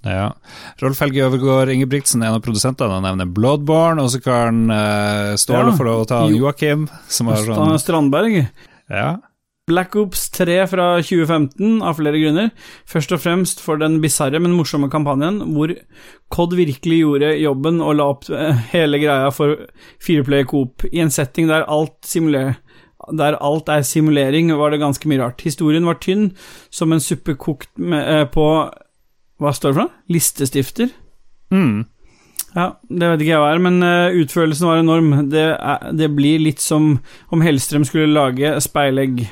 Ja. 0.07 0.33
Rolf 0.83 1.01
Helge 1.03 1.25
Øvergård 1.27 1.73
Ingebrigtsen, 1.75 2.23
en 2.23 2.37
av 2.37 2.43
produsentene, 2.45 2.91
Han 3.01 3.03
nevner 3.03 3.27
Bloodborne, 3.35 4.03
og 4.03 4.11
så 4.13 4.21
kan 4.23 4.69
uh, 4.71 5.35
Ståle 5.41 5.73
Ja. 5.73 5.77
få 5.79 5.85
lov 5.89 6.05
å 6.05 6.09
ta 6.09 6.21
Jo. 6.29 6.45
Joakim, 6.45 6.89
som 7.09 7.27
har 7.33 7.41
St- 7.43 7.57
sånn 7.57 7.79
Strandberg. 7.83 8.45
Ja. 8.89 9.17
Black 9.69 9.97
Ops 10.01 10.31
3 10.33 10.63
fra 10.71 10.85
2015, 11.05 11.83
av 11.85 11.99
flere 11.99 12.17
grunner. 12.23 12.53
Først 12.89 13.13
og 13.13 13.21
fremst 13.21 13.61
for 13.61 13.77
den 13.77 13.99
bisarre, 14.01 14.41
men 14.41 14.55
morsomme 14.57 14.89
kampanjen, 14.89 15.43
hvor 15.53 15.75
COD 16.33 16.55
virkelig 16.57 17.03
gjorde 17.03 17.35
jobben 17.43 17.83
og 17.85 17.99
la 17.99 18.07
opp 18.15 18.25
eh, 18.31 18.55
hele 18.73 18.97
greia 19.03 19.29
for 19.35 19.67
fireplayer 20.01 20.47
coop 20.49 20.87
i 20.89 21.03
en 21.05 21.11
setting 21.13 21.51
der 21.51 21.67
alt 21.69 22.01
der 23.19 23.37
alt 23.41 23.69
er 23.69 23.83
simulering, 23.87 24.51
var 24.57 24.71
det 24.71 24.81
ganske 24.81 25.07
mye 25.09 25.21
rart. 25.21 25.41
Historien 25.45 25.85
var 25.85 26.01
tynn, 26.01 26.31
som 26.71 26.93
en 26.93 27.01
suppe 27.01 27.37
kokt 27.37 27.69
med, 27.77 28.09
eh, 28.09 28.25
på 28.25 28.49
Hva 29.39 29.55
står 29.55 29.73
det 29.73 29.79
for 29.79 29.87
noe? 29.87 30.03
Listestifter? 30.11 30.93
Mm. 31.55 31.87
Ja, 32.57 32.71
det 32.89 33.11
vet 33.13 33.23
ikke 33.23 33.35
jeg 33.35 33.43
hva 33.43 33.51
er, 33.53 33.61
men 33.63 33.83
eh, 33.85 34.17
utførelsen 34.23 34.69
var 34.69 34.81
enorm. 34.81 35.13
Det, 35.31 35.45
er, 35.55 35.91
det 35.95 36.09
blir 36.17 36.41
litt 36.43 36.63
som 36.65 36.97
om 37.35 37.45
Hellstrøm 37.45 37.85
skulle 37.87 38.11
lage 38.11 38.57
speilegg. 38.65 39.27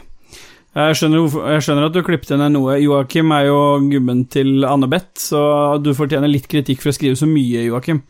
Jeg 0.76 0.96
skjønner, 0.98 1.24
jeg 1.54 1.64
skjønner 1.64 1.86
at 1.88 1.94
du 1.94 2.02
klippet 2.04 2.34
ned 2.36 2.52
noe. 2.52 2.74
Joakim 2.82 3.30
er 3.32 3.46
jo 3.48 3.60
gubben 3.88 4.26
til 4.28 4.66
Anne-Beth, 4.68 5.14
så 5.16 5.40
du 5.80 5.94
fortjener 5.96 6.28
litt 6.28 6.50
kritikk 6.52 6.82
for 6.82 6.92
å 6.92 6.96
skrive 6.98 7.16
så 7.16 7.28
mye, 7.30 7.64
Joakim. 7.64 8.02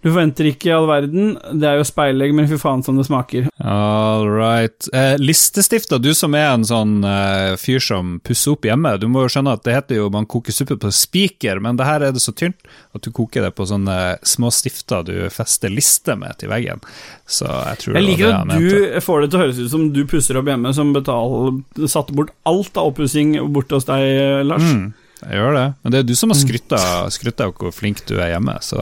Du 0.00 0.08
forventer 0.08 0.46
ikke 0.48 0.72
all 0.72 0.86
verden, 0.88 1.34
det 1.60 1.66
er 1.68 1.76
jo 1.76 1.84
speilegg, 1.84 2.32
men 2.32 2.46
fy 2.48 2.56
faen 2.56 2.80
som 2.86 2.96
det 2.96 3.04
smaker. 3.04 3.50
All 3.60 4.24
right. 4.32 4.86
Eh, 4.96 5.18
listestifter, 5.20 6.00
du 6.00 6.14
som 6.16 6.32
er 6.38 6.46
en 6.54 6.64
sånn 6.64 7.02
eh, 7.04 7.52
fyr 7.60 7.82
som 7.84 8.14
pusser 8.24 8.54
opp 8.54 8.64
hjemme, 8.64 8.94
du 9.02 9.04
må 9.12 9.26
jo 9.26 9.32
skjønne 9.34 9.52
at 9.58 9.64
det 9.66 9.74
heter 9.76 9.98
jo 10.00 10.06
man 10.14 10.24
koker 10.30 10.56
suppe 10.56 10.78
på 10.80 10.88
spiker, 10.96 11.60
men 11.60 11.76
det 11.76 11.84
her 11.84 12.06
er 12.06 12.14
det 12.16 12.22
så 12.24 12.32
tynt 12.32 12.56
at 12.96 13.04
du 13.04 13.10
koker 13.12 13.44
det 13.44 13.52
på 13.58 13.66
sånne 13.68 13.98
små 14.24 14.48
stifter 14.56 15.04
du 15.04 15.12
fester 15.34 15.68
liste 15.68 16.16
med 16.16 16.40
til 16.40 16.48
veggen. 16.54 16.80
Så 17.28 17.44
jeg 17.50 17.82
tror 17.84 17.98
Jeg 17.98 18.00
det 18.00 18.08
liker 18.08 18.24
var 18.24 18.32
det 18.32 18.32
at 18.32 18.40
han 18.40 18.54
mente. 18.54 18.80
du 18.96 19.04
får 19.04 19.20
det 19.20 19.28
til 19.34 19.36
å 19.38 19.42
høres 19.44 19.60
ut 19.60 19.70
som 19.76 19.84
du 19.92 20.00
pusser 20.08 20.40
opp 20.40 20.48
hjemme, 20.48 20.72
som 20.80 20.94
betal, 20.96 21.60
satte 21.84 22.16
bort 22.16 22.32
alt 22.48 22.72
av 22.80 22.94
oppussing 22.94 23.36
borte 23.52 23.76
hos 23.76 23.84
deg, 23.92 24.48
Lars. 24.48 24.64
Mm, 24.64 24.88
jeg 25.22 25.32
gjør 25.36 25.54
det. 25.54 25.74
Men 25.84 25.92
det 25.92 25.98
er 26.00 26.02
du 26.08 26.14
som 26.14 26.30
har 26.30 26.36
Mm. 26.38 27.10
skrytt 27.10 27.40
av, 27.40 27.52
hvor 27.54 27.72
flink 27.74 28.04
du 28.06 28.14
er 28.20 28.30
hjemme, 28.34 28.54
så 28.62 28.78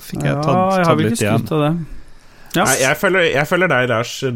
fikk 0.00 0.22
jeg 0.22 0.34
Ja, 0.34 0.42
tatt, 0.42 0.76
jeg 0.76 0.84
tatt 0.86 0.98
litt 0.98 1.20
igjen. 1.20 1.46
det. 1.46 1.86
Ja. 2.56 2.64
Nei, 2.64 2.76
jeg, 2.80 2.96
følger, 2.98 3.24
jeg 3.32 3.46
følger 3.46 3.68
deg, 3.68 3.88
Lars. 3.88 4.20
Deg, 4.20 4.34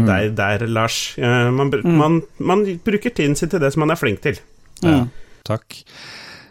Mm. 0.00 0.06
deg 0.06 0.34
der, 0.36 0.66
Lars. 0.66 1.14
Eh, 1.18 1.50
Man, 1.50 1.70
br- 1.70 1.84
man, 1.84 2.22
man 2.38 2.64
bruker 2.84 3.10
tiden 3.14 3.36
sin 3.36 3.48
til 3.50 3.60
det 3.60 3.72
som 3.72 3.80
man 3.80 3.90
er 3.90 3.96
flink 3.96 4.20
til. 4.22 4.38
Mm. 4.82 5.10
Takk. 5.44 5.82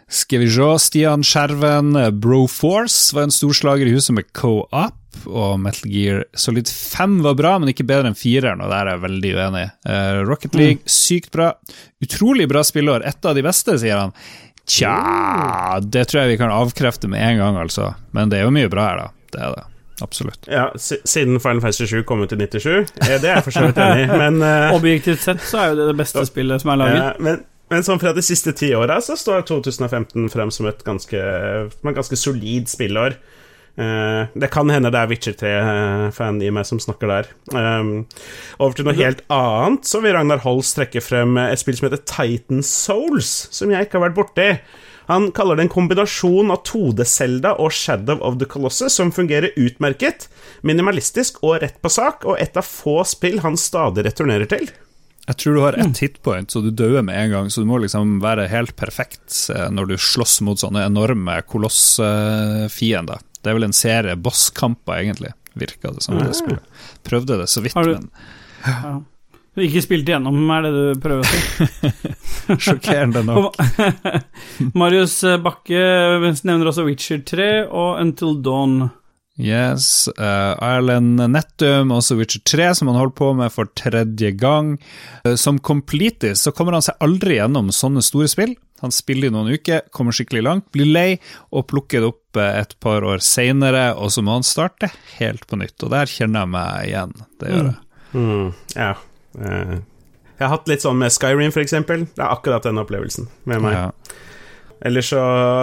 Skal 0.08 0.38
vi 0.40 0.48
se, 0.48 0.78
Stian 0.78 1.22
Skjerven, 1.22 1.96
Broforce 2.20 3.12
var 3.14 3.22
en 3.24 3.30
storslager 3.30 3.86
i 3.88 3.94
huset 3.96 4.14
med 4.14 4.24
co-op, 4.32 4.92
og 5.26 5.58
Metal 5.62 5.90
Gear 5.90 6.24
Solid 6.38 6.68
5 6.70 7.18
var 7.24 7.36
bra, 7.38 7.52
men 7.58 7.72
ikke 7.72 7.86
bedre 7.88 8.10
enn 8.10 8.18
fireren, 8.18 8.62
og 8.64 8.72
der 8.72 8.86
er 8.88 8.96
jeg 8.96 9.04
veldig 9.04 9.34
uenig. 9.38 9.66
Uh, 9.88 10.22
Rocket 10.28 10.56
League, 10.58 10.82
sykt 10.90 11.30
bra. 11.34 11.52
Utrolig 12.04 12.48
bra 12.50 12.64
spillår, 12.66 13.04
ett 13.08 13.24
av 13.24 13.36
de 13.38 13.44
beste, 13.46 13.78
sier 13.82 14.00
han. 14.00 14.16
Tja, 14.64 15.78
det 15.82 16.06
tror 16.08 16.22
jeg 16.22 16.34
vi 16.34 16.40
kan 16.40 16.52
avkrefte 16.54 17.08
med 17.12 17.20
en 17.20 17.40
gang, 17.42 17.60
altså. 17.66 17.92
Men 18.16 18.32
det 18.32 18.40
er 18.40 18.46
jo 18.48 18.54
mye 18.56 18.70
bra 18.72 18.88
her, 18.88 19.02
da. 19.04 19.08
Det 19.34 19.42
er 19.44 19.56
det. 19.58 19.64
Absolutt. 20.02 20.48
Ja, 20.50 20.72
Siden 20.76 21.40
Final 21.40 21.60
Fantasy 21.60 21.86
7 21.86 22.02
kom 22.08 22.22
ut 22.24 22.32
i 22.32 22.36
97. 22.36 22.70
Eh, 22.74 23.20
Det 23.20 23.28
er 23.28 23.36
jeg 23.36 23.44
for 23.46 23.54
så 23.54 23.66
vidt 23.68 23.78
enig 23.78 24.06
i, 24.06 24.08
men 24.10 24.40
uh, 24.42 24.74
Objektivt 24.78 25.22
sett 25.22 25.42
så 25.46 25.60
er 25.60 25.68
jo 25.72 25.76
det 25.82 25.90
det 25.92 25.98
beste 26.00 26.24
spillet 26.26 26.64
som 26.64 26.72
er 26.74 26.80
laget. 26.80 26.98
Ja, 26.98 27.12
men, 27.22 27.44
men 27.70 27.86
sånn 27.86 28.00
fra 28.02 28.12
de 28.16 28.24
siste 28.24 28.54
ti 28.58 28.72
åra 28.74 28.98
så 29.04 29.16
står 29.18 29.46
2015 29.52 30.26
frem 30.32 30.50
som 30.54 30.66
et 30.70 30.82
ganske, 30.86 31.22
som 31.76 31.92
et 31.92 32.00
ganske 32.00 32.18
solid 32.18 32.72
spillår. 32.72 33.18
Eh, 33.74 34.30
det 34.38 34.50
kan 34.54 34.70
hende 34.70 34.92
det 34.94 35.00
er 35.00 35.10
Witcher 35.10 35.34
3-fan 35.40 36.38
i 36.44 36.52
meg 36.54 36.66
som 36.68 36.78
snakker 36.82 37.10
der. 37.10 37.30
Um, 37.50 38.06
over 38.60 38.76
til 38.76 38.86
noe 38.86 38.96
helt 38.98 39.24
annet, 39.34 39.88
så 39.88 40.02
vil 40.04 40.14
Ragnar 40.14 40.44
Holst 40.44 40.78
trekke 40.78 41.02
frem 41.02 41.38
et 41.42 41.62
spill 41.62 41.78
som 41.78 41.88
heter 41.88 42.04
Titan 42.06 42.62
Souls, 42.66 43.34
som 43.54 43.74
jeg 43.74 43.88
ikke 43.88 43.98
har 43.98 44.08
vært 44.08 44.18
borti. 44.20 44.48
Han 45.10 45.28
kaller 45.36 45.58
det 45.58 45.66
en 45.66 45.74
kombinasjon 45.74 46.52
av 46.54 46.62
2D-Selda 46.64 47.58
og 47.60 47.74
Shadow 47.76 48.22
of 48.24 48.38
the 48.40 48.48
Colossus 48.48 48.94
som 48.96 49.12
fungerer 49.12 49.52
utmerket, 49.60 50.30
minimalistisk 50.64 51.42
og 51.44 51.58
rett 51.64 51.76
på 51.82 51.92
sak, 51.92 52.24
og 52.24 52.40
et 52.40 52.56
av 52.56 52.64
få 52.64 53.02
spill 53.08 53.42
han 53.44 53.58
stadig 53.60 54.06
returnerer 54.06 54.48
til. 54.48 54.70
Jeg 55.24 55.40
tror 55.40 55.54
du 55.56 55.62
har 55.64 55.76
ett 55.80 56.00
hitpoint, 56.04 56.52
så 56.52 56.60
du 56.60 56.70
dør 56.70 57.00
med 57.04 57.16
en 57.16 57.30
gang, 57.32 57.46
så 57.52 57.62
du 57.64 57.68
må 57.68 57.78
liksom 57.80 58.18
være 58.20 58.44
helt 58.52 58.74
perfekt 58.76 59.46
eh, 59.52 59.70
når 59.72 59.92
du 59.92 59.94
slåss 60.00 60.42
mot 60.44 60.60
sånne 60.60 60.84
enorme 60.84 61.38
kolossfiender. 61.48 63.24
Det 63.44 63.52
er 63.52 63.58
vel 63.58 63.66
en 63.68 63.76
serie 63.76 64.16
bosskamper, 64.16 65.02
egentlig, 65.02 65.34
virka 65.60 65.92
det 65.94 66.04
som. 66.06 66.18
det. 66.18 66.58
Prøvde 67.06 67.38
det 67.42 67.48
så 67.52 67.62
vidt, 67.64 67.76
du- 67.76 67.94
men 67.94 68.10
Ja. 68.64 68.94
Ikke 69.54 69.84
spilt 69.84 70.08
igjennom, 70.08 70.40
er 70.50 70.64
det 70.66 70.70
du 70.74 71.00
prøver 71.04 71.22
å 71.22 71.30
si? 71.30 72.00
Sjokkerende 72.64 73.20
nok. 73.28 73.54
Marius 74.80 75.20
Bakke 75.44 75.84
nevner 76.42 76.70
også 76.72 76.82
Witcher 76.88 77.20
3 77.22 77.46
og 77.70 78.00
Until 78.02 78.40
Dawn. 78.42 78.88
Yes. 79.38 80.08
Uh, 80.18 80.54
Ireland 80.62 81.22
Nettum, 81.30 81.90
også 81.94 82.16
Witcher 82.18 82.42
3, 82.46 82.68
som 82.80 82.90
han 82.90 82.98
holder 82.98 83.14
på 83.18 83.30
med 83.38 83.54
for 83.54 83.70
tredje 83.78 84.32
gang. 84.38 84.74
Uh, 85.26 85.34
som 85.38 85.58
completist 85.62 86.46
så 86.48 86.52
kommer 86.54 86.76
han 86.76 86.84
seg 86.86 86.98
aldri 87.02 87.38
gjennom 87.40 87.70
sånne 87.74 88.02
store 88.06 88.30
spill. 88.30 88.56
Han 88.84 88.94
spiller 88.94 89.30
i 89.30 89.34
noen 89.34 89.54
uker, 89.56 89.86
kommer 89.94 90.14
skikkelig 90.16 90.44
langt, 90.44 90.68
blir 90.74 90.90
lei 90.90 91.08
og 91.50 91.66
plukker 91.72 92.04
det 92.04 92.12
opp 92.12 92.40
uh, 92.40 92.50
et 92.60 92.76
par 92.84 93.06
år 93.08 93.24
seinere, 93.24 93.90
og 93.96 94.12
så 94.14 94.24
må 94.24 94.36
han 94.36 94.46
starte 94.46 94.92
helt 95.16 95.46
på 95.48 95.58
nytt. 95.60 95.76
Og 95.82 95.92
der 95.94 96.10
kjenner 96.10 96.44
jeg 96.44 96.54
meg 96.54 96.90
igjen. 96.90 97.16
Det 97.40 97.52
gjør 97.54 97.70
jeg. 97.70 97.80
Mm, 98.14 98.50
ja. 98.78 98.92
jeg 99.34 100.44
har 100.44 100.52
hatt 100.52 100.68
litt 100.70 100.84
sånn 100.84 101.00
med 101.00 101.10
Skyrim, 101.10 101.50
eksempel. 101.64 102.06
Det 102.14 102.22
er 102.22 102.30
akkurat 102.30 102.66
den 102.66 102.78
opplevelsen 102.78 103.26
med 103.50 103.64
meg. 103.64 103.74
Ja. 103.74 104.20
Ellers 104.84 105.08
så 105.10 105.22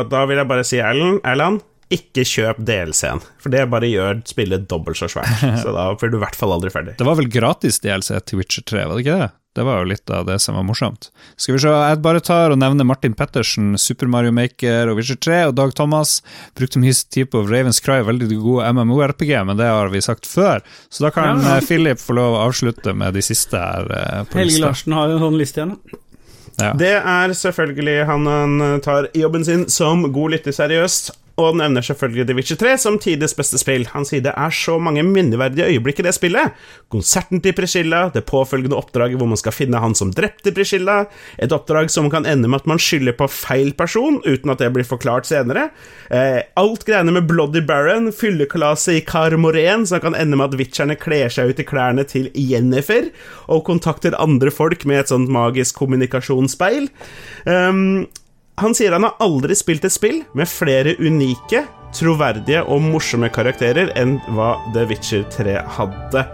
Da 0.09 0.25
vil 0.27 0.41
jeg 0.41 0.49
bare 0.49 0.65
si, 0.67 0.79
Erland, 0.81 1.61
ikke 1.91 2.23
kjøp 2.27 2.61
DLC-en, 2.63 3.19
for 3.41 3.51
det 3.53 3.65
bare 3.71 3.89
gjør 3.89 4.21
spillet 4.29 4.67
dobbelt 4.71 4.99
så 4.99 5.09
svært. 5.11 5.31
Så 5.63 5.73
da 5.75 5.89
blir 5.99 6.13
du 6.13 6.17
i 6.19 6.23
hvert 6.23 6.37
fall 6.39 6.53
aldri 6.55 6.71
ferdig. 6.71 6.95
Det 6.99 7.07
var 7.07 7.19
vel 7.19 7.27
gratis 7.31 7.81
DLC 7.83 8.15
til 8.27 8.39
Witcher 8.39 8.63
3, 8.71 8.85
var 8.87 8.95
det 8.95 9.03
ikke 9.03 9.17
det? 9.19 9.29
Det 9.55 9.65
var 9.67 9.81
jo 9.81 9.87
litt 9.89 10.07
av 10.15 10.23
det 10.29 10.37
som 10.39 10.55
var 10.55 10.63
morsomt. 10.63 11.09
Skal 11.35 11.57
vi 11.57 11.59
se, 11.59 11.71
jeg 11.75 11.97
bare 12.05 12.21
tar 12.23 12.53
og 12.53 12.59
nevner 12.61 12.87
Martin 12.87 13.11
Pettersen, 13.19 13.73
Super 13.81 14.07
Mario 14.07 14.31
Maker 14.31 14.87
og 14.87 14.95
Witcher 15.01 15.17
3, 15.19 15.39
og 15.49 15.57
Dag 15.57 15.73
Thomas 15.75 16.21
brukte 16.55 16.79
mye 16.79 16.95
tid 17.11 17.27
på 17.33 17.41
Ravens 17.49 17.81
Cry, 17.83 17.97
veldig 18.07 18.29
gode 18.39 18.69
MMO-RPG, 18.77 19.33
men 19.49 19.59
det 19.59 19.67
har 19.67 19.91
vi 19.91 19.99
sagt 20.05 20.29
før. 20.29 20.63
Så 20.87 21.03
da 21.03 21.11
kan 21.11 21.41
Ja, 21.43 21.49
ja. 21.49 21.57
eh, 21.57 21.65
Philip 21.67 21.99
få 21.99 22.15
lov 22.15 22.37
å 22.37 22.45
avslutte 22.47 22.93
med 22.95 23.13
de 23.19 23.25
siste 23.27 23.59
her 23.59 23.91
eh, 23.91 24.23
på 24.31 24.39
Helge 24.39 24.53
lista. 24.55 24.69
Larsen 24.69 24.95
har 24.95 25.11
jo 25.11 25.19
en 25.19 25.25
sånn 25.27 25.37
liste 25.43 25.59
igjen. 25.61 25.75
Ja. 26.61 26.71
Det 26.77 26.93
er 26.99 27.31
selvfølgelig 27.35 27.97
han 28.07 28.27
han 28.27 28.79
tar 28.85 29.07
jobben 29.17 29.43
sin 29.47 29.67
som 29.71 30.03
god 30.13 30.31
lytter 30.37 30.55
seriøst, 30.55 31.11
og 31.41 31.57
nevner 31.59 31.83
selvfølgelig 31.85 32.27
The 32.29 32.35
Witcher 32.37 32.59
3 32.61 32.75
som 32.83 32.99
tidets 33.01 33.35
beste 33.37 33.59
spill. 33.61 33.87
Han 33.93 34.05
sier 34.07 34.23
det 34.25 34.33
er 34.37 34.53
så 34.55 34.77
mange 34.81 35.03
minneverdige 35.07 35.67
øyeblikk 35.73 36.01
i 36.01 36.05
det 36.07 36.13
spillet. 36.17 36.55
Konserten 36.93 37.41
til 37.43 37.55
Priscilla, 37.57 38.03
det 38.13 38.25
påfølgende 38.29 38.77
oppdraget 38.77 39.19
hvor 39.19 39.29
man 39.31 39.39
skal 39.39 39.55
finne 39.55 39.81
han 39.81 39.95
som 39.97 40.13
drepte 40.15 40.53
Priscilla, 40.55 41.05
et 41.41 41.53
oppdrag 41.55 41.91
som 41.91 42.09
kan 42.11 42.27
ende 42.29 42.49
med 42.51 42.61
at 42.61 42.69
man 42.69 42.81
skylder 42.81 43.17
på 43.17 43.29
feil 43.31 43.73
person, 43.77 44.21
uten 44.25 44.53
at 44.53 44.61
det 44.61 44.71
blir 44.75 44.87
forklart 44.87 45.29
senere. 45.29 45.69
Eh, 46.11 46.39
alt 46.59 46.85
greiene 46.87 47.15
med 47.15 47.27
Bloody 47.29 47.63
Baron, 47.65 48.11
fyllekalaset 48.15 48.99
i 48.99 49.03
Kar 49.05 49.35
som 49.85 49.99
kan 49.99 50.15
ende 50.15 50.37
med 50.37 50.51
at 50.51 50.59
witcherne 50.59 50.95
kler 50.99 51.29
seg 51.29 51.51
ut 51.51 51.59
i 51.59 51.67
klærne 51.67 52.03
til 52.07 52.29
Jennifer, 52.35 53.09
og 53.47 53.65
kontakter 53.65 54.17
andre 54.19 54.51
folk 54.51 54.85
med 54.85 54.99
et 54.99 55.11
sånt 55.13 55.29
magisk 55.31 55.79
kommunikasjonsspeil. 55.79 56.89
Um, 57.45 58.07
han 58.61 58.75
sier 58.77 58.93
han 58.95 59.05
har 59.07 59.17
aldri 59.23 59.55
spilt 59.57 59.85
et 59.87 59.93
spill 59.93 60.21
med 60.37 60.49
flere 60.49 60.95
unike, 61.01 61.65
troverdige 61.97 62.61
og 62.63 62.83
morsomme 62.85 63.31
karakterer 63.33 63.91
enn 63.99 64.19
hva 64.35 64.53
The 64.75 64.85
Witcher 64.89 65.25
3 65.33 65.57
hadde. 65.77 66.25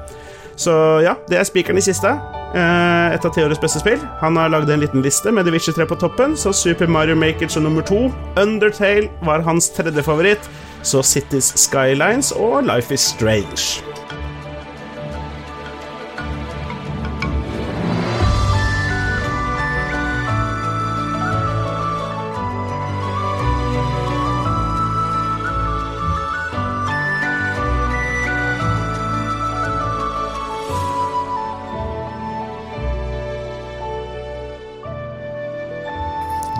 Så 0.57 0.73
ja, 1.05 1.13
det 1.29 1.37
er 1.37 1.45
spikeren 1.45 1.77
i 1.77 1.85
kista. 1.85 2.15
Eh, 2.57 3.13
et 3.13 3.25
av 3.25 3.33
tiårets 3.33 3.61
beste 3.61 3.81
spill. 3.83 3.99
Han 4.23 4.39
har 4.39 4.49
lagd 4.49 4.71
en 4.73 4.81
liten 4.81 5.03
liste 5.05 5.31
med 5.33 5.45
The 5.45 5.53
Witcher 5.53 5.77
3 5.77 5.85
på 5.89 5.99
toppen, 6.01 6.33
så 6.37 6.53
Super 6.55 6.89
Mario 6.89 7.17
Maker 7.17 7.51
som 7.53 7.67
nummer 7.67 7.85
to. 7.85 8.07
Undertale 8.41 9.11
var 9.27 9.45
hans 9.45 9.69
tredje 9.75 10.03
favoritt. 10.05 10.49
Så 10.81 11.03
Cities 11.05 11.53
Skylines 11.59 12.31
og 12.33 12.63
Life 12.65 12.93
is 12.93 13.11
Strange. 13.13 13.83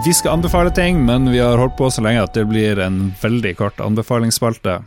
Vi 0.08 0.14
skal 0.14 0.32
anbefale 0.32 0.72
ting, 0.72 1.06
men 1.06 1.32
vi 1.32 1.40
har 1.40 1.58
holdt 1.60 1.74
på 1.76 1.90
så 1.92 2.00
lenge 2.00 2.22
at 2.24 2.32
det 2.32 2.46
blir 2.48 2.80
en 2.80 3.10
veldig 3.20 3.52
kort 3.60 3.82
anbefalingsspalte. 3.84 4.78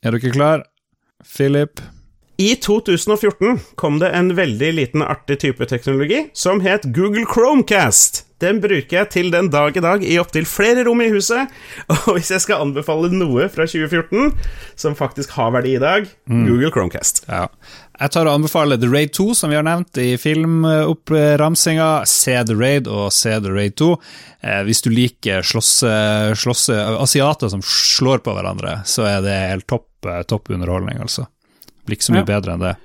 Er 0.00 0.14
dere 0.16 0.30
klar? 0.32 0.62
Philip? 1.20 1.82
I 2.40 2.54
2014 2.64 3.58
kom 3.76 3.98
det 4.00 4.08
en 4.16 4.30
veldig 4.38 4.70
liten 4.78 5.04
artig 5.04 5.36
type 5.42 5.68
teknologi 5.68 6.22
som 6.32 6.62
het 6.64 6.88
Google 6.96 7.26
Chromecast. 7.28 8.22
Den 8.40 8.62
bruker 8.64 9.02
jeg 9.02 9.10
til 9.12 9.28
den 9.34 9.50
dag 9.52 9.76
i 9.76 9.82
dag 9.84 10.06
i 10.06 10.16
opptil 10.22 10.48
flere 10.48 10.86
rom 10.88 11.04
i 11.04 11.10
huset. 11.12 11.52
Og 12.06 12.14
hvis 12.14 12.32
jeg 12.32 12.46
skal 12.46 12.64
anbefale 12.64 13.12
noe 13.12 13.50
fra 13.52 13.68
2014 13.68 14.32
som 14.80 14.96
faktisk 14.96 15.36
har 15.36 15.52
verdi 15.58 15.76
i 15.76 15.82
dag, 15.82 16.08
Google 16.24 16.72
Chromecast. 16.72 17.26
Ja. 17.28 17.50
Jeg 17.98 18.12
tar 18.14 18.28
og 18.30 18.36
anbefaler 18.38 18.78
The 18.78 18.86
Raid 18.92 19.10
2, 19.16 19.24
som 19.34 19.50
vi 19.50 19.56
har 19.58 19.64
nevnt 19.66 19.98
i 19.98 20.12
filmoppramsinga. 20.22 21.88
Se 22.06 22.36
The 22.46 22.54
Raid 22.54 22.86
og 22.86 23.08
se 23.14 23.32
The 23.42 23.50
Raid 23.50 23.74
2. 23.80 23.88
Eh, 24.46 24.60
hvis 24.68 24.84
du 24.84 24.90
liker 24.94 25.42
slåsse, 25.42 25.90
slåsse 26.38 26.76
asiater 27.02 27.50
som 27.50 27.64
slår 27.66 28.22
på 28.22 28.34
hverandre, 28.36 28.80
så 28.86 29.02
er 29.10 29.24
det 29.26 29.38
helt 29.50 29.66
topp, 29.66 29.88
eh, 30.06 30.22
topp 30.30 30.50
underholdning, 30.54 31.00
altså. 31.02 31.26
Blir 31.86 31.98
ikke 31.98 32.06
så 32.06 32.14
mye 32.14 32.22
Ja. 32.26 32.38
bedre 32.38 32.52
enn 32.54 32.60
det. 32.68 32.76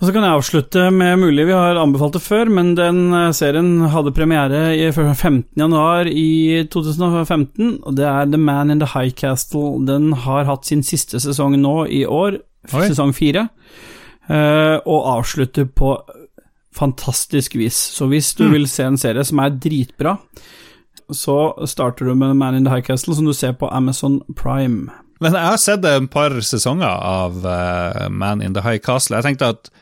Og 0.00 0.06
så 0.08 0.12
kan 0.14 0.22
jeg 0.22 0.38
avslutte 0.38 0.90
med 0.94 1.18
mulig 1.18 1.44
vi 1.44 1.52
har 1.52 1.74
anbefalt 1.76 2.14
det 2.14 2.22
før, 2.22 2.48
men 2.48 2.74
den 2.74 3.12
eh, 3.12 3.32
serien 3.32 3.88
hadde 3.90 4.14
premiere 4.14 4.72
i 4.78 4.90
15. 4.92 5.44
januar 5.56 6.06
i 6.06 6.64
2015, 6.70 7.80
og 7.84 7.96
det 7.96 8.06
er 8.06 8.30
The 8.30 8.38
Man 8.38 8.70
in 8.70 8.78
the 8.78 8.86
High 8.86 9.10
Castle. 9.10 9.84
Den 9.84 10.12
har 10.12 10.44
hatt 10.44 10.64
sin 10.64 10.82
siste 10.82 11.18
sesong 11.20 11.58
nå 11.60 11.86
i 11.90 12.06
år, 12.06 12.38
Oi. 12.68 12.88
sesong 12.90 13.14
fire, 13.16 13.48
eh, 14.28 14.76
og 14.84 15.06
avslutter 15.16 15.64
på 15.64 15.94
fantastisk 16.76 17.56
vis. 17.58 17.76
Så 17.96 18.06
hvis 18.10 18.34
du 18.38 18.46
vil 18.52 18.68
se 18.70 18.86
en 18.86 18.98
serie 19.00 19.24
som 19.26 19.40
er 19.42 19.56
dritbra, 19.56 20.16
så 21.10 21.66
starter 21.66 22.06
du 22.06 22.14
med 22.14 22.36
Man 22.38 22.54
in 22.54 22.64
the 22.64 22.70
High 22.70 22.86
Castle, 22.86 23.16
som 23.16 23.26
du 23.26 23.34
ser 23.34 23.56
på 23.58 23.70
Amazon 23.74 24.20
Prime. 24.36 24.90
Men 25.20 25.34
jeg 25.36 25.50
har 25.52 25.60
sett 25.60 25.84
et 25.84 26.10
par 26.12 26.30
sesonger 26.46 26.88
av 26.88 27.44
eh, 27.44 28.08
Man 28.08 28.40
in 28.42 28.54
the 28.56 28.62
High 28.64 28.80
Castle. 28.80 29.18
Jeg 29.18 29.32
tenkte 29.32 29.52
at 29.56 29.72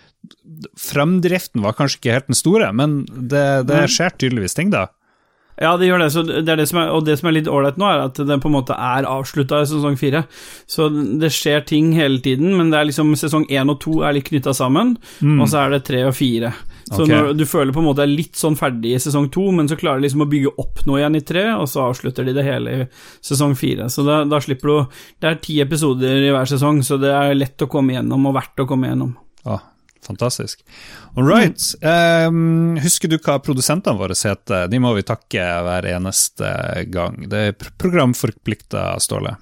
fremdriften 0.81 1.63
var 1.63 1.77
kanskje 1.79 2.01
ikke 2.01 2.15
helt 2.17 2.31
den 2.33 2.39
store, 2.39 2.73
men 2.75 3.03
det, 3.07 3.69
det 3.69 3.85
skjer 3.93 4.17
tydeligvis 4.19 4.57
ting, 4.59 4.73
da. 4.75 4.89
Ja, 5.59 5.73
det 5.79 5.89
gjør 5.89 6.03
det, 6.05 6.11
så 6.15 6.23
det 6.23 6.55
det 6.61 6.69
som 6.71 6.79
er, 6.79 6.93
og 6.95 7.05
det 7.07 7.17
som 7.19 7.29
er 7.29 7.35
litt 7.35 7.51
ålreit 7.51 7.79
nå, 7.81 7.87
er 7.91 8.05
at 8.05 8.21
den 8.23 8.43
på 8.43 8.51
en 8.51 8.55
måte 8.55 8.77
er 8.79 9.09
avslutta 9.11 9.65
i 9.65 9.67
sesong 9.67 9.99
fire. 9.99 10.23
Så 10.71 10.87
det 10.93 11.33
skjer 11.35 11.65
ting 11.67 11.91
hele 11.99 12.23
tiden, 12.23 12.53
men 12.55 12.71
det 12.71 12.79
er 12.79 12.91
liksom 12.91 13.11
sesong 13.19 13.49
én 13.51 13.73
og 13.73 13.81
to 13.83 13.99
er 14.07 14.15
litt 14.15 14.29
knytta 14.31 14.55
sammen, 14.55 14.97
og 15.43 15.49
så 15.51 15.65
er 15.65 15.75
det 15.75 15.87
tre 15.89 16.05
og 16.07 16.15
fire. 16.15 16.53
Så 16.89 17.03
okay. 17.03 17.11
når 17.13 17.35
du 17.37 17.45
føler 17.45 17.75
på 17.75 17.83
en 17.83 17.89
måte 17.89 18.05
er 18.05 18.11
litt 18.11 18.39
sånn 18.39 18.57
ferdig 18.57 18.95
i 18.97 19.01
sesong 19.03 19.29
to, 19.35 19.49
men 19.53 19.69
så 19.69 19.77
klarer 19.77 20.01
de 20.01 20.07
liksom 20.07 20.25
å 20.25 20.29
bygge 20.31 20.55
opp 20.63 20.85
noe 20.89 21.03
igjen 21.03 21.19
i 21.19 21.25
tre, 21.27 21.45
og 21.59 21.67
så 21.69 21.89
avslutter 21.89 22.25
de 22.25 22.37
det 22.37 22.45
hele 22.47 22.77
i 22.77 22.87
sesong 23.25 23.57
fire. 23.59 23.91
Så 23.93 24.05
da, 24.07 24.23
da 24.29 24.41
slipper 24.41 24.71
du 24.71 25.01
Det 25.21 25.29
er 25.29 25.41
ti 25.43 25.59
episoder 25.61 26.23
i 26.23 26.31
hver 26.33 26.49
sesong, 26.49 26.81
så 26.87 26.97
det 27.01 27.11
er 27.13 27.37
lett 27.37 27.67
å 27.67 27.69
komme 27.71 27.97
gjennom, 27.97 28.31
og 28.31 28.39
verdt 28.39 28.65
å 28.65 28.69
komme 28.71 28.89
gjennom. 28.89 29.13
Å, 29.45 29.59
fantastisk. 30.07 30.61
All 31.17 31.25
right. 31.29 31.59
Um, 31.83 32.77
husker 32.83 33.09
du 33.11 33.19
hva 33.19 33.39
produsentene 33.43 33.99
våre 33.99 34.15
heter? 34.19 34.69
De 34.71 34.79
må 34.83 34.95
vi 34.97 35.03
takke 35.07 35.43
hver 35.67 35.89
eneste 35.97 36.53
gang. 36.93 37.25
Det 37.29 37.43
er 37.49 37.53
pr- 37.59 37.73
programforplikta, 37.79 38.91
Ståle. 39.03 39.37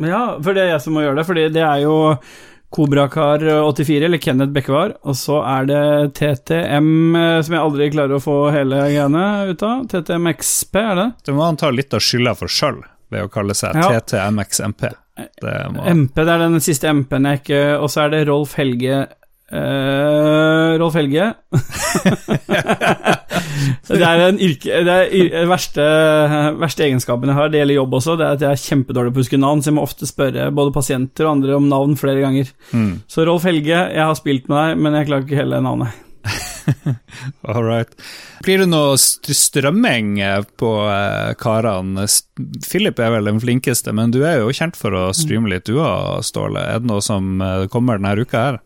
Ja, 0.00 0.38
for 0.40 0.54
det 0.56 0.62
er 0.64 0.72
jeg 0.76 0.80
som 0.86 0.94
må 0.96 1.02
gjøre 1.04 1.18
det, 1.20 1.26
fordi 1.28 1.48
det 1.52 1.64
er 1.66 1.82
jo 1.84 1.96
Kobrakar84, 2.70 4.04
eller 4.06 4.18
Kenneth 4.22 4.52
Bekkevar, 4.54 4.92
og 5.02 5.16
så 5.18 5.40
er 5.42 5.66
det 5.66 6.14
TTM, 6.18 7.16
eh, 7.18 7.40
som 7.42 7.56
jeg 7.56 7.62
aldri 7.64 7.88
klarer 7.92 8.16
å 8.16 8.22
få 8.22 8.36
hele 8.54 8.78
greiene 8.86 9.24
ut 9.50 9.62
av. 9.66 9.84
TTMXP, 9.90 10.78
er 10.78 10.94
det? 11.00 11.08
Det 11.26 11.34
må 11.34 11.44
han 11.48 11.58
ta 11.60 11.70
litt 11.74 11.92
av 11.94 12.00
skylda 12.04 12.36
for 12.38 12.46
sjøl, 12.48 12.78
ved 13.10 13.26
å 13.26 13.32
kalle 13.32 13.56
seg 13.58 13.74
Ja. 13.74 13.90
TTMXMP. 13.98 14.86
Det 15.42 15.56
må 15.74 15.82
MP, 15.84 16.14
det 16.24 16.28
er 16.32 16.38
den 16.46 16.60
siste 16.64 16.88
MP-en 16.88 17.26
jeg 17.28 17.40
ikke 17.42 17.58
Og 17.82 17.90
så 17.92 18.06
er 18.06 18.08
det 18.14 18.20
Rolf 18.30 18.54
Helge 18.56 19.02
eh, 19.52 20.78
Rolf 20.80 20.94
Helge. 20.98 21.30
det 23.90 24.02
er 24.06 24.22
den 24.22 24.40
er 24.40 25.48
verste, 25.50 25.86
verste 26.60 26.86
egenskapen 26.86 27.30
jeg 27.32 27.38
har, 27.38 27.50
det 27.52 27.62
gjelder 27.62 27.80
jobb 27.80 27.96
også, 28.00 28.16
det 28.18 28.26
er 28.26 28.36
at 28.38 28.44
jeg 28.46 28.52
er 28.52 28.64
kjempedårlig 28.66 29.14
på 29.14 29.20
å 29.20 29.24
huske 29.24 29.40
navn, 29.40 29.62
så 29.62 29.70
jeg 29.70 29.78
må 29.78 29.86
ofte 29.86 30.08
spørre 30.10 30.50
både 30.54 30.74
pasienter 30.76 31.26
og 31.26 31.34
andre 31.36 31.58
om 31.58 31.66
navn 31.70 31.96
flere 32.00 32.22
ganger. 32.24 32.52
mm. 32.70 32.92
Så 33.10 33.26
Rolf 33.28 33.44
Helge, 33.48 33.74
jeg 33.74 34.04
har 34.04 34.16
spilt 34.18 34.48
med 34.50 34.56
deg, 34.60 34.86
men 34.86 34.96
jeg 34.98 35.10
klarer 35.10 35.26
ikke 35.26 35.42
hele 35.42 35.64
navnet. 35.64 36.06
All 37.42 37.64
right. 37.64 37.88
Blir 38.44 38.62
det 38.62 38.68
noe 38.70 38.96
strømming 39.00 40.18
på 40.60 40.72
eh, 40.88 41.32
karene? 41.40 42.06
Philip 42.64 43.00
er 43.00 43.14
vel 43.16 43.30
den 43.30 43.40
flinkeste, 43.42 43.94
men 43.96 44.12
du 44.14 44.22
er 44.24 44.40
jo 44.40 44.54
kjent 44.54 44.78
for 44.78 44.96
å 44.96 45.10
streame 45.16 45.52
litt, 45.52 45.68
du 45.68 45.80
òg, 45.80 46.24
Ståle. 46.26 46.62
Er 46.62 46.82
det 46.82 46.90
noe 46.90 47.04
som 47.04 47.40
eh, 47.44 47.66
kommer 47.72 48.00
denne 48.00 48.16
uka 48.20 48.44
her? 48.46 48.60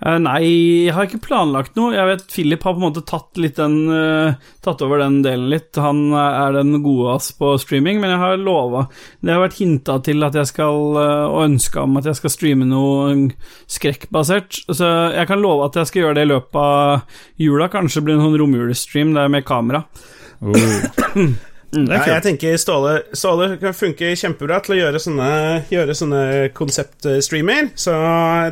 Eh, 0.00 0.16
nei, 0.22 0.40
jeg 0.86 0.94
har 0.96 1.06
ikke 1.06 1.20
planlagt 1.26 1.74
noe. 1.76 1.92
Jeg 1.92 2.08
vet 2.08 2.22
Philip 2.32 2.62
har 2.64 2.76
på 2.76 2.80
en 2.80 2.86
måte 2.86 3.02
tatt 3.04 3.36
den 3.36 3.76
uh, 3.92 4.32
Tatt 4.64 4.80
over 4.84 5.02
den 5.02 5.18
delen 5.24 5.50
litt. 5.52 5.76
Han 5.76 6.14
er 6.16 6.56
den 6.56 6.78
gode 6.84 7.18
ass 7.18 7.30
på 7.36 7.52
streaming, 7.60 8.00
men 8.00 8.14
jeg 8.14 8.22
har 8.22 8.40
lova 8.40 8.86
Det 9.20 9.34
har 9.34 9.42
vært 9.44 9.60
hinta 9.60 9.98
til 10.06 10.24
at 10.24 10.38
jeg 10.40 10.48
skal 10.48 10.80
uh, 10.96 11.26
Og 11.28 11.44
ønska 11.50 11.84
om 11.84 12.00
at 12.00 12.08
jeg 12.08 12.20
skal 12.20 12.32
streame 12.32 12.68
noe 12.70 13.28
skrekkbasert. 13.70 14.62
Så 14.72 14.88
jeg 15.16 15.28
kan 15.28 15.42
love 15.42 15.68
at 15.68 15.76
jeg 15.76 15.90
skal 15.90 16.06
gjøre 16.06 16.20
det 16.20 16.26
i 16.28 16.32
løpet 16.32 16.62
av 16.62 17.20
jula. 17.40 17.68
Kanskje 17.72 18.04
blir 18.04 18.16
det 18.16 18.22
en 18.22 18.30
sånn 18.30 18.40
romjulestream 18.40 19.14
der 19.16 19.30
med 19.32 19.46
kamera. 19.48 19.84
Oh. 20.40 20.56
Mm, 21.70 21.86
ja, 21.86 22.00
jeg 22.16 22.22
tenker 22.24 22.56
Ståle, 22.58 22.96
Ståle 23.14 23.52
kan 23.60 23.74
funke 23.76 24.08
kjempebra 24.18 24.58
til 24.64 24.74
å 24.74 24.78
gjøre 24.80 25.00
sånne, 25.02 25.28
gjøre 25.70 25.94
sånne 25.94 26.22
konseptstreamer. 26.56 27.70
Så 27.78 27.94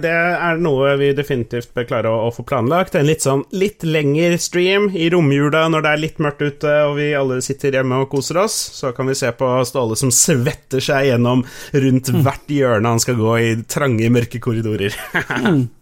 det 0.05 0.13
er 0.13 0.61
noe 0.63 0.93
vi 1.01 1.11
definitivt 1.19 1.73
bør 1.75 1.89
klare 1.89 2.13
å, 2.13 2.21
å, 2.29 2.33
få 2.35 2.45
planlagt. 2.47 2.95
En 2.95 3.09
litt 3.09 3.27
sånn 3.27 3.43
litt 3.59 3.83
lengre 3.87 4.39
stream 4.43 4.91
i 4.95 5.09
romjula 5.11 5.67
når 5.73 5.85
det 5.85 5.95
er 5.95 6.03
litt 6.05 6.23
mørkt 6.23 6.45
ute 6.45 6.75
og 6.87 6.95
vi 7.01 7.11
alle 7.19 7.41
sitter 7.45 7.81
hjemme 7.81 8.05
og 8.05 8.11
koser 8.13 8.39
oss. 8.45 8.59
Så 8.79 8.95
kan 8.95 9.11
vi 9.11 9.19
se 9.19 9.33
på 9.35 9.51
Ståle 9.67 9.99
som 9.99 10.15
svetter 10.15 10.85
seg 10.85 11.11
gjennom 11.11 11.43
rundt 11.75 12.13
mm. 12.15 12.23
hvert 12.23 12.55
hjørne 12.55 12.95
han 12.95 13.03
skal 13.03 13.19
gå 13.19 13.35
i 13.43 13.51
trange, 13.67 14.13
mørke 14.15 14.43
korridorer. 14.43 14.95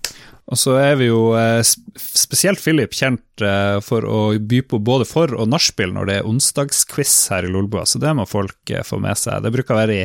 Og 0.46 0.58
så 0.60 0.76
er 0.78 0.94
vi 1.00 1.08
jo 1.08 1.32
eh, 1.34 1.60
spesielt 1.66 2.62
Philip 2.62 2.94
kjent 2.94 3.42
eh, 3.42 3.78
for 3.82 4.06
å 4.06 4.20
by 4.38 4.60
på 4.70 4.78
både 4.78 5.06
for- 5.08 5.34
og 5.34 5.48
nachspiel 5.50 5.94
når 5.94 6.06
det 6.10 6.18
er 6.20 6.28
onsdagsquiz 6.30 7.14
her 7.34 7.48
i 7.48 7.50
Lolbua, 7.50 7.82
så 7.86 7.98
det 8.02 8.12
må 8.14 8.28
folk 8.30 8.70
eh, 8.70 8.84
få 8.86 9.00
med 9.02 9.18
seg. 9.18 9.42
Det 9.42 9.52
bruker 9.54 9.74
å 9.74 9.80
være 9.80 9.96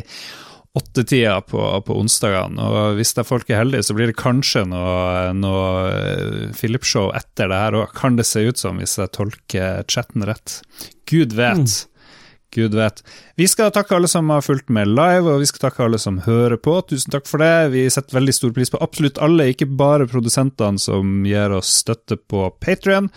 åttetida 0.72 1.36
på, 1.44 1.60
på 1.84 1.94
onsdagene, 2.00 2.64
og 2.64 2.96
hvis 2.96 3.12
det 3.12 3.20
er 3.22 3.28
folk 3.28 3.50
er 3.52 3.60
heldige, 3.60 3.84
så 3.84 3.94
blir 3.94 4.08
det 4.08 4.16
kanskje 4.16 4.64
noe, 4.70 5.28
noe 5.36 6.52
Philip-show 6.56 7.10
etter 7.14 7.52
det 7.52 7.58
her 7.60 7.76
òg, 7.76 7.92
kan 7.98 8.16
det 8.16 8.24
se 8.26 8.40
ut 8.48 8.58
som, 8.58 8.80
hvis 8.80 8.96
jeg 8.98 9.12
tolker 9.12 9.84
chatten 9.92 10.24
rett. 10.26 10.62
Gud 11.12 11.36
vet. 11.36 11.60
Mm. 11.60 11.91
Gud 12.54 12.74
vet. 12.76 13.02
Vi 13.40 13.46
skal 13.48 13.72
takke 13.72 13.96
alle 13.96 14.08
som 14.10 14.28
har 14.30 14.44
fulgt 14.44 14.68
med 14.72 14.90
live, 14.92 15.24
og 15.30 15.40
vi 15.40 15.48
skal 15.48 15.66
takke 15.66 15.86
alle 15.86 16.00
som 16.00 16.20
hører 16.26 16.58
på. 16.60 16.74
Tusen 16.88 17.14
takk 17.14 17.28
for 17.28 17.42
det. 17.42 17.72
Vi 17.72 17.86
setter 17.90 18.18
veldig 18.18 18.34
stor 18.36 18.52
pris 18.56 18.72
på 18.72 18.80
absolutt 18.84 19.20
alle, 19.24 19.50
ikke 19.52 19.70
bare 19.78 20.08
produsentene 20.10 20.80
som 20.82 21.22
gir 21.28 21.54
oss 21.56 21.72
støtte 21.82 22.18
på 22.20 22.50
Patrion. 22.60 23.08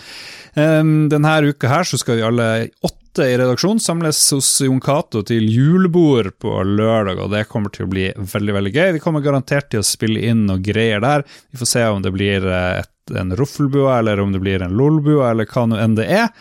Um, 0.55 1.09
denne 1.11 1.35
uka 1.49 1.71
her 1.71 1.87
så 1.87 1.99
skal 1.99 2.21
vi 2.21 2.27
alle 2.27 2.47
åtte 2.85 3.27
i 3.27 3.35
redaksjon 3.39 3.79
samles 3.79 4.19
hos 4.35 4.49
Jon 4.63 4.81
Cato 4.83 5.21
til 5.27 5.47
julebord 5.51 6.33
på 6.43 6.51
lørdag, 6.67 7.19
og 7.23 7.31
det 7.31 7.45
kommer 7.51 7.71
til 7.75 7.87
å 7.87 7.91
bli 7.91 8.09
veldig 8.15 8.55
veldig 8.59 8.73
gøy. 8.75 8.89
Vi 8.97 9.03
kommer 9.03 9.23
garantert 9.23 9.69
til 9.71 9.83
å 9.83 9.87
spille 9.87 10.23
inn 10.27 10.45
noe 10.49 10.63
greier 10.63 11.03
der. 11.03 11.23
Vi 11.51 11.59
får 11.59 11.71
se 11.71 11.83
om 11.91 12.03
det 12.03 12.11
blir 12.15 12.47
et, 12.51 12.91
en 13.15 13.35
ruffelbua, 13.35 13.99
eller 13.99 14.23
om 14.23 14.35
det 14.35 14.43
blir 14.43 14.63
en 14.63 14.75
lolbua, 14.79 15.31
eller 15.31 15.47
hva 15.51 15.67
nå 15.67 15.79
enn 15.79 15.99
det 15.99 16.07
er. 16.11 16.31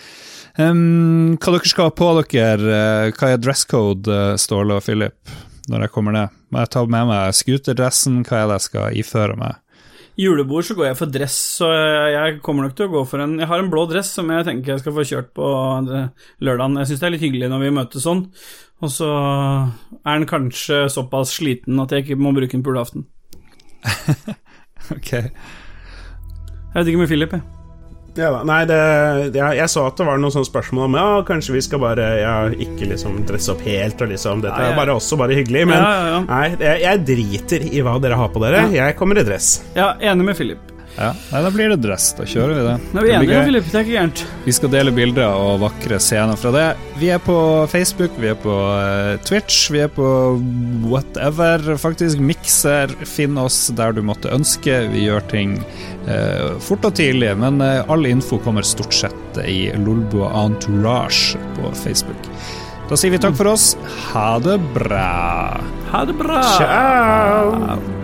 Um, 0.55 1.35
hva 1.43 1.57
dere 1.57 1.67
skal 1.67 1.89
ha 1.89 1.95
på 1.99 2.13
dere? 2.31 2.63
Uh, 2.63 3.11
hva 3.17 3.33
er 3.33 3.41
dress 3.43 3.65
code, 3.67 4.07
uh, 4.07 4.37
Ståle 4.39 4.77
og 4.77 4.85
Philip, 4.87 5.33
når 5.71 5.87
jeg 5.87 5.95
kommer 5.95 6.15
ned? 6.15 6.35
Må 6.55 6.63
jeg 6.63 6.71
ta 6.77 6.85
med 6.87 7.09
meg 7.11 7.35
scooterdressen? 7.35 8.21
Hva 8.23 8.39
er 8.39 8.51
det 8.51 8.59
jeg 8.61 8.67
skal 8.69 8.99
iføre 9.03 9.39
meg? 9.41 9.59
Julebord 10.15 10.63
så 10.63 10.77
går 10.79 10.93
jeg 10.93 10.99
for 11.01 11.11
dress, 11.11 11.37
så 11.57 11.73
jeg 11.75 12.37
kommer 12.47 12.69
nok 12.69 12.77
til 12.79 12.87
å 12.87 12.93
gå 12.93 13.01
for 13.11 13.19
en 13.25 13.33
Jeg 13.41 13.49
har 13.51 13.59
en 13.59 13.71
blå 13.73 13.83
dress 13.91 14.13
som 14.15 14.29
jeg 14.31 14.47
tenker 14.47 14.77
jeg 14.77 14.85
skal 14.85 14.95
få 14.95 15.07
kjørt 15.11 15.33
på 15.35 15.49
lørdagen. 16.39 16.79
Jeg 16.79 16.93
syns 16.93 17.03
det 17.03 17.09
er 17.09 17.15
litt 17.17 17.25
hyggelig 17.25 17.49
når 17.51 17.65
vi 17.65 17.73
møtes 17.81 18.07
sånn, 18.07 18.23
og 18.79 18.95
så 18.95 19.11
er 19.11 20.13
den 20.13 20.29
kanskje 20.31 20.85
såpass 20.95 21.35
sliten 21.41 21.83
at 21.83 21.91
jeg 21.91 22.07
ikke 22.07 22.21
må 22.23 22.31
bruke 22.37 22.55
den 22.55 22.63
på 22.63 22.71
julaften. 22.71 23.09
ok. 24.95 25.13
Jeg 25.19 26.79
vet 26.79 26.95
ikke 26.95 27.03
med 27.03 27.11
Philip, 27.11 27.35
jeg. 27.41 27.64
Ja. 28.15 28.31
Nei, 28.47 28.61
det, 28.71 28.81
ja, 29.35 29.49
jeg 29.59 29.71
så 29.73 29.87
at 29.89 29.99
det 29.99 30.07
var 30.07 30.21
noen 30.23 30.35
sånne 30.35 30.47
spørsmål 30.47 30.87
om 30.87 30.99
ja, 30.99 31.07
kanskje 31.27 31.57
vi 31.57 31.63
skal 31.67 31.83
bare 31.83 32.11
ja, 32.21 32.35
ikke 32.53 32.91
liksom 32.93 33.23
dresse 33.27 33.55
opp 33.55 33.65
helt 33.67 34.05
og 34.05 34.13
liksom 34.13 34.45
Dette 34.45 34.69
er 34.69 34.77
bare 34.79 34.95
også 34.95 35.19
bare 35.21 35.39
hyggelig, 35.39 35.67
men 35.71 35.83
nei, 36.29 36.45
jeg, 36.53 36.85
jeg, 36.85 37.03
driter 37.11 37.67
i 37.71 37.83
hva 37.85 37.97
dere 38.03 38.21
har 38.21 38.31
på 38.35 38.43
dere. 38.45 38.69
Jeg 38.75 38.99
kommer 39.01 39.19
i 39.19 39.27
dress. 39.27 39.57
Ja, 39.75 39.95
enig 39.99 40.31
med 40.31 40.39
Philip. 40.39 40.74
Ja, 40.95 41.11
Nei, 41.33 41.43
Da 41.43 41.51
blir 41.51 41.73
det 41.73 41.81
dress. 41.83 42.13
Da 42.19 42.27
kjører 42.29 42.55
vi 42.55 42.65
det. 42.69 42.75
Er 42.95 43.07
vi 43.07 43.13
enige, 43.17 43.41
Filip. 43.49 43.67
Det 43.71 43.79
er 43.79 43.87
ikke 43.87 43.97
gærent. 43.97 44.25
Vi 44.45 44.55
skal 44.55 44.73
dele 44.75 44.95
bilder 44.95 45.35
og 45.35 45.63
vakre 45.65 45.99
scener 46.03 46.39
fra 46.39 46.53
det. 46.55 46.67
Vi 47.01 47.11
er 47.11 47.23
på 47.23 47.37
Facebook, 47.73 48.15
vi 48.23 48.31
er 48.31 48.39
på 48.39 48.55
uh, 48.55 49.17
Twitch, 49.27 49.67
vi 49.75 49.83
er 49.85 49.91
på 49.93 50.07
whatever, 50.87 51.75
faktisk. 51.81 52.23
Mikser. 52.23 52.95
Finn 53.09 53.39
oss 53.41 53.67
der 53.75 53.97
du 53.97 54.03
måtte 54.07 54.31
ønske. 54.35 54.85
Vi 54.93 55.07
gjør 55.09 55.25
ting 55.31 55.57
eh, 56.07 56.55
fort 56.63 56.85
og 56.87 56.95
tidlig, 56.99 57.33
men 57.41 57.61
eh, 57.65 57.83
all 57.91 58.07
info 58.09 58.39
kommer 58.43 58.67
stort 58.67 58.95
sett 58.95 59.41
i 59.45 59.73
Lolbua 59.81 60.31
Entourage 60.45 61.41
på 61.59 61.73
Facebook. 61.85 62.31
Da 62.91 62.99
sier 63.01 63.15
vi 63.15 63.21
takk 63.23 63.37
for 63.39 63.55
oss. 63.55 63.73
Ha 64.13 64.37
det 64.45 64.59
bra. 64.77 65.11
Ha 65.91 66.07
det 66.09 66.17
bra. 66.21 66.41
Ciao. 66.59 68.04